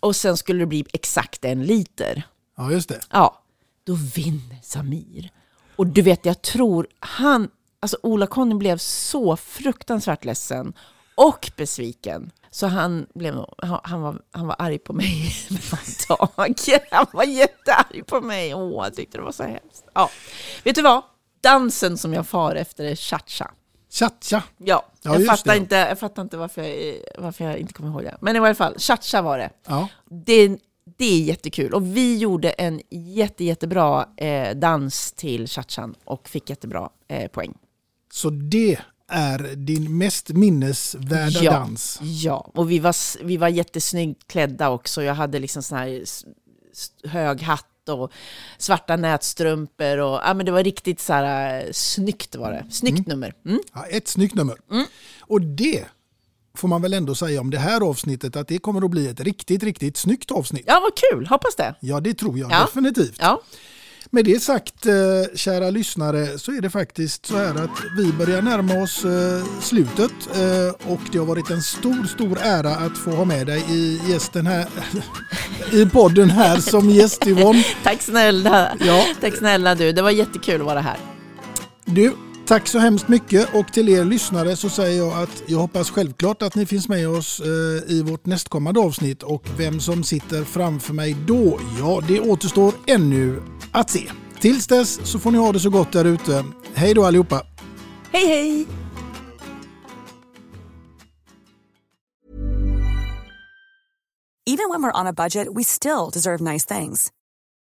Och 0.00 0.16
sen 0.16 0.36
skulle 0.36 0.58
det 0.60 0.66
bli 0.66 0.84
exakt 0.92 1.44
en 1.44 1.62
liter. 1.64 2.22
ja, 2.56 2.72
just 2.72 2.88
det. 2.88 3.00
Ja, 3.10 3.42
då 3.84 3.94
vinner 4.14 4.56
Samir. 4.62 5.30
Och 5.76 5.86
du 5.86 6.02
vet, 6.02 6.26
jag 6.26 6.42
tror 6.42 6.86
han, 6.98 7.48
alltså 7.80 7.98
Ola-Conny 8.02 8.54
blev 8.54 8.78
så 8.78 9.36
fruktansvärt 9.36 10.24
ledsen 10.24 10.72
och 11.14 11.50
besviken. 11.56 12.30
Så 12.50 12.66
han, 12.66 13.06
blev, 13.14 13.44
han, 13.82 14.00
var, 14.02 14.18
han 14.30 14.46
var 14.46 14.56
arg 14.58 14.78
på 14.78 14.92
mig 14.92 15.32
ett 15.50 16.06
tag. 16.08 16.28
Han 16.90 17.06
var 17.12 17.24
jättearg 17.24 18.06
på 18.06 18.20
mig. 18.20 18.54
Åh, 18.54 18.84
jag 18.84 18.94
tyckte 18.94 19.18
det 19.18 19.24
var 19.24 19.32
så 19.32 19.42
hemskt. 19.42 19.84
Ja. 19.94 20.10
Vet 20.64 20.74
du 20.74 20.82
vad? 20.82 21.02
Dansen 21.40 21.98
som 21.98 22.14
jag 22.14 22.26
far 22.26 22.54
efter 22.54 22.84
är 22.84 22.94
cha-cha. 22.94 23.50
Cha-cha. 23.90 24.42
Ja, 24.58 24.86
Ja, 25.02 25.18
jag, 25.18 25.26
fattar 25.26 25.52
det. 25.52 25.56
inte, 25.58 25.74
jag 25.76 25.98
fattar 25.98 26.22
inte 26.22 26.36
varför 26.36 26.62
jag, 26.62 26.96
varför 27.18 27.44
jag 27.44 27.58
inte 27.58 27.72
kommer 27.72 27.90
ihåg 27.90 28.02
det. 28.02 28.16
Men 28.20 28.36
i 28.36 28.38
alla 28.38 28.54
fall, 28.54 28.74
cha-cha 28.78 29.22
var 29.22 29.38
det. 29.38 29.50
Ja. 29.66 29.88
det. 30.10 30.58
Det 30.98 31.04
är 31.04 31.22
jättekul. 31.22 31.74
Och 31.74 31.96
vi 31.96 32.16
gjorde 32.16 32.50
en 32.50 32.80
jätte, 32.90 33.44
jättebra 33.44 34.08
eh, 34.16 34.56
dans 34.56 35.12
till 35.12 35.46
cha-chan 35.46 35.94
och 36.04 36.28
fick 36.28 36.50
jättebra 36.50 36.90
eh, 37.08 37.28
poäng. 37.30 37.54
Så 38.12 38.30
det 38.30 38.78
är 39.08 39.56
din 39.56 39.98
mest 39.98 40.28
minnesvärda 40.28 41.42
ja, 41.42 41.52
dans. 41.52 41.98
Ja, 42.02 42.50
och 42.54 42.70
vi 42.70 42.78
var, 42.78 43.24
vi 43.24 43.36
var 43.36 43.48
jättesnyggt 43.48 44.28
klädda 44.28 44.70
också. 44.70 45.02
Jag 45.02 45.14
hade 45.14 45.38
liksom 45.38 45.62
sån 45.62 45.78
här 45.78 46.04
hög 47.04 47.42
hatt 47.42 47.88
och 47.88 48.12
svarta 48.58 48.96
nätstrumpor. 48.96 49.98
Och, 49.98 50.20
ja, 50.24 50.34
men 50.34 50.46
det 50.46 50.52
var 50.52 50.64
riktigt 50.64 51.00
så 51.00 51.12
här, 51.12 51.64
eh, 51.64 51.72
snyggt 51.72 52.36
var 52.36 52.52
det. 52.52 52.66
Snyggt 52.70 53.06
nummer. 53.06 53.34
Mm. 53.44 53.60
Ja, 53.74 53.86
ett 53.86 54.08
snyggt 54.08 54.34
nummer. 54.34 54.56
Och 55.20 55.40
det 55.40 55.84
får 56.56 56.68
man 56.68 56.82
väl 56.82 56.92
ändå 56.92 57.14
säga 57.14 57.40
om 57.40 57.50
det 57.50 57.58
här 57.58 57.80
avsnittet 57.80 58.36
att 58.36 58.48
det 58.48 58.58
kommer 58.58 58.84
att 58.84 58.90
bli 58.90 59.08
ett 59.08 59.20
riktigt, 59.20 59.62
riktigt 59.62 59.96
snyggt 59.96 60.30
avsnitt. 60.30 60.64
Ja, 60.66 60.80
vad 60.82 60.92
kul. 61.12 61.26
Hoppas 61.26 61.56
det. 61.56 61.74
Ja, 61.80 62.00
det 62.00 62.14
tror 62.14 62.38
jag 62.38 62.50
Ja. 62.52 62.60
definitivt. 62.60 63.16
Ja. 63.18 63.42
Med 64.10 64.24
det 64.24 64.42
sagt, 64.42 64.86
eh, 64.86 64.92
kära 65.34 65.70
lyssnare, 65.70 66.38
så 66.38 66.52
är 66.52 66.60
det 66.60 66.70
faktiskt 66.70 67.26
så 67.26 67.36
här 67.36 67.50
att 67.64 67.70
vi 67.98 68.12
börjar 68.12 68.42
närma 68.42 68.82
oss 68.82 69.04
eh, 69.04 69.44
slutet 69.60 70.12
eh, 70.34 70.90
och 70.92 71.00
det 71.12 71.18
har 71.18 71.26
varit 71.26 71.50
en 71.50 71.62
stor, 71.62 72.06
stor 72.06 72.38
ära 72.40 72.70
att 72.70 72.98
få 72.98 73.10
ha 73.10 73.24
med 73.24 73.46
dig 73.46 73.64
i 73.70 74.00
gästen 74.08 74.46
här 74.46 74.66
i 75.72 75.86
podden 75.86 76.30
här 76.30 76.56
som 76.56 76.90
gäst 76.90 77.26
Yvonne. 77.26 77.64
Tack 77.84 78.02
snälla. 78.02 78.76
Ja. 78.80 79.04
Tack 79.20 79.36
snälla 79.36 79.74
du. 79.74 79.92
Det 79.92 80.02
var 80.02 80.10
jättekul 80.10 80.60
att 80.60 80.66
vara 80.66 80.80
här. 80.80 80.96
Du, 81.84 82.12
Tack 82.46 82.68
så 82.68 82.78
hemskt 82.78 83.08
mycket 83.08 83.54
och 83.54 83.72
till 83.72 83.88
er 83.88 84.04
lyssnare 84.04 84.56
så 84.56 84.68
säger 84.68 84.98
jag 84.98 85.22
att 85.22 85.42
jag 85.46 85.58
hoppas 85.58 85.90
självklart 85.90 86.42
att 86.42 86.54
ni 86.54 86.66
finns 86.66 86.88
med 86.88 87.08
oss 87.08 87.40
eh, 87.40 87.92
i 87.92 88.02
vårt 88.02 88.26
nästkommande 88.26 88.80
avsnitt 88.80 89.22
och 89.22 89.42
vem 89.58 89.80
som 89.80 90.04
sitter 90.04 90.44
framför 90.44 90.94
mig 90.94 91.16
då, 91.26 91.60
ja 91.78 92.02
det 92.08 92.20
återstår 92.20 92.74
ännu 92.86 93.42
att 93.72 93.90
se. 93.90 94.10
Tills 94.40 94.66
dess 94.66 95.10
så 95.10 95.18
får 95.18 95.30
ni 95.30 95.38
ha 95.38 95.52
det 95.52 95.60
så 95.60 95.70
gott 95.70 95.92
där 95.92 96.04
ute. 96.04 96.44
Hej 96.74 96.94
då 96.94 97.04
allihopa! 97.04 97.42
Hej 98.12 98.26
hej! 98.26 98.66
Even 104.48 104.70
when 104.70 104.82
we're 104.82 105.00
on 105.00 105.06
a 105.06 105.12
budget, 105.12 105.48
we 105.54 105.64
still 105.64 106.10
deserve 106.12 106.40
nice 106.52 106.64
things. 106.66 107.12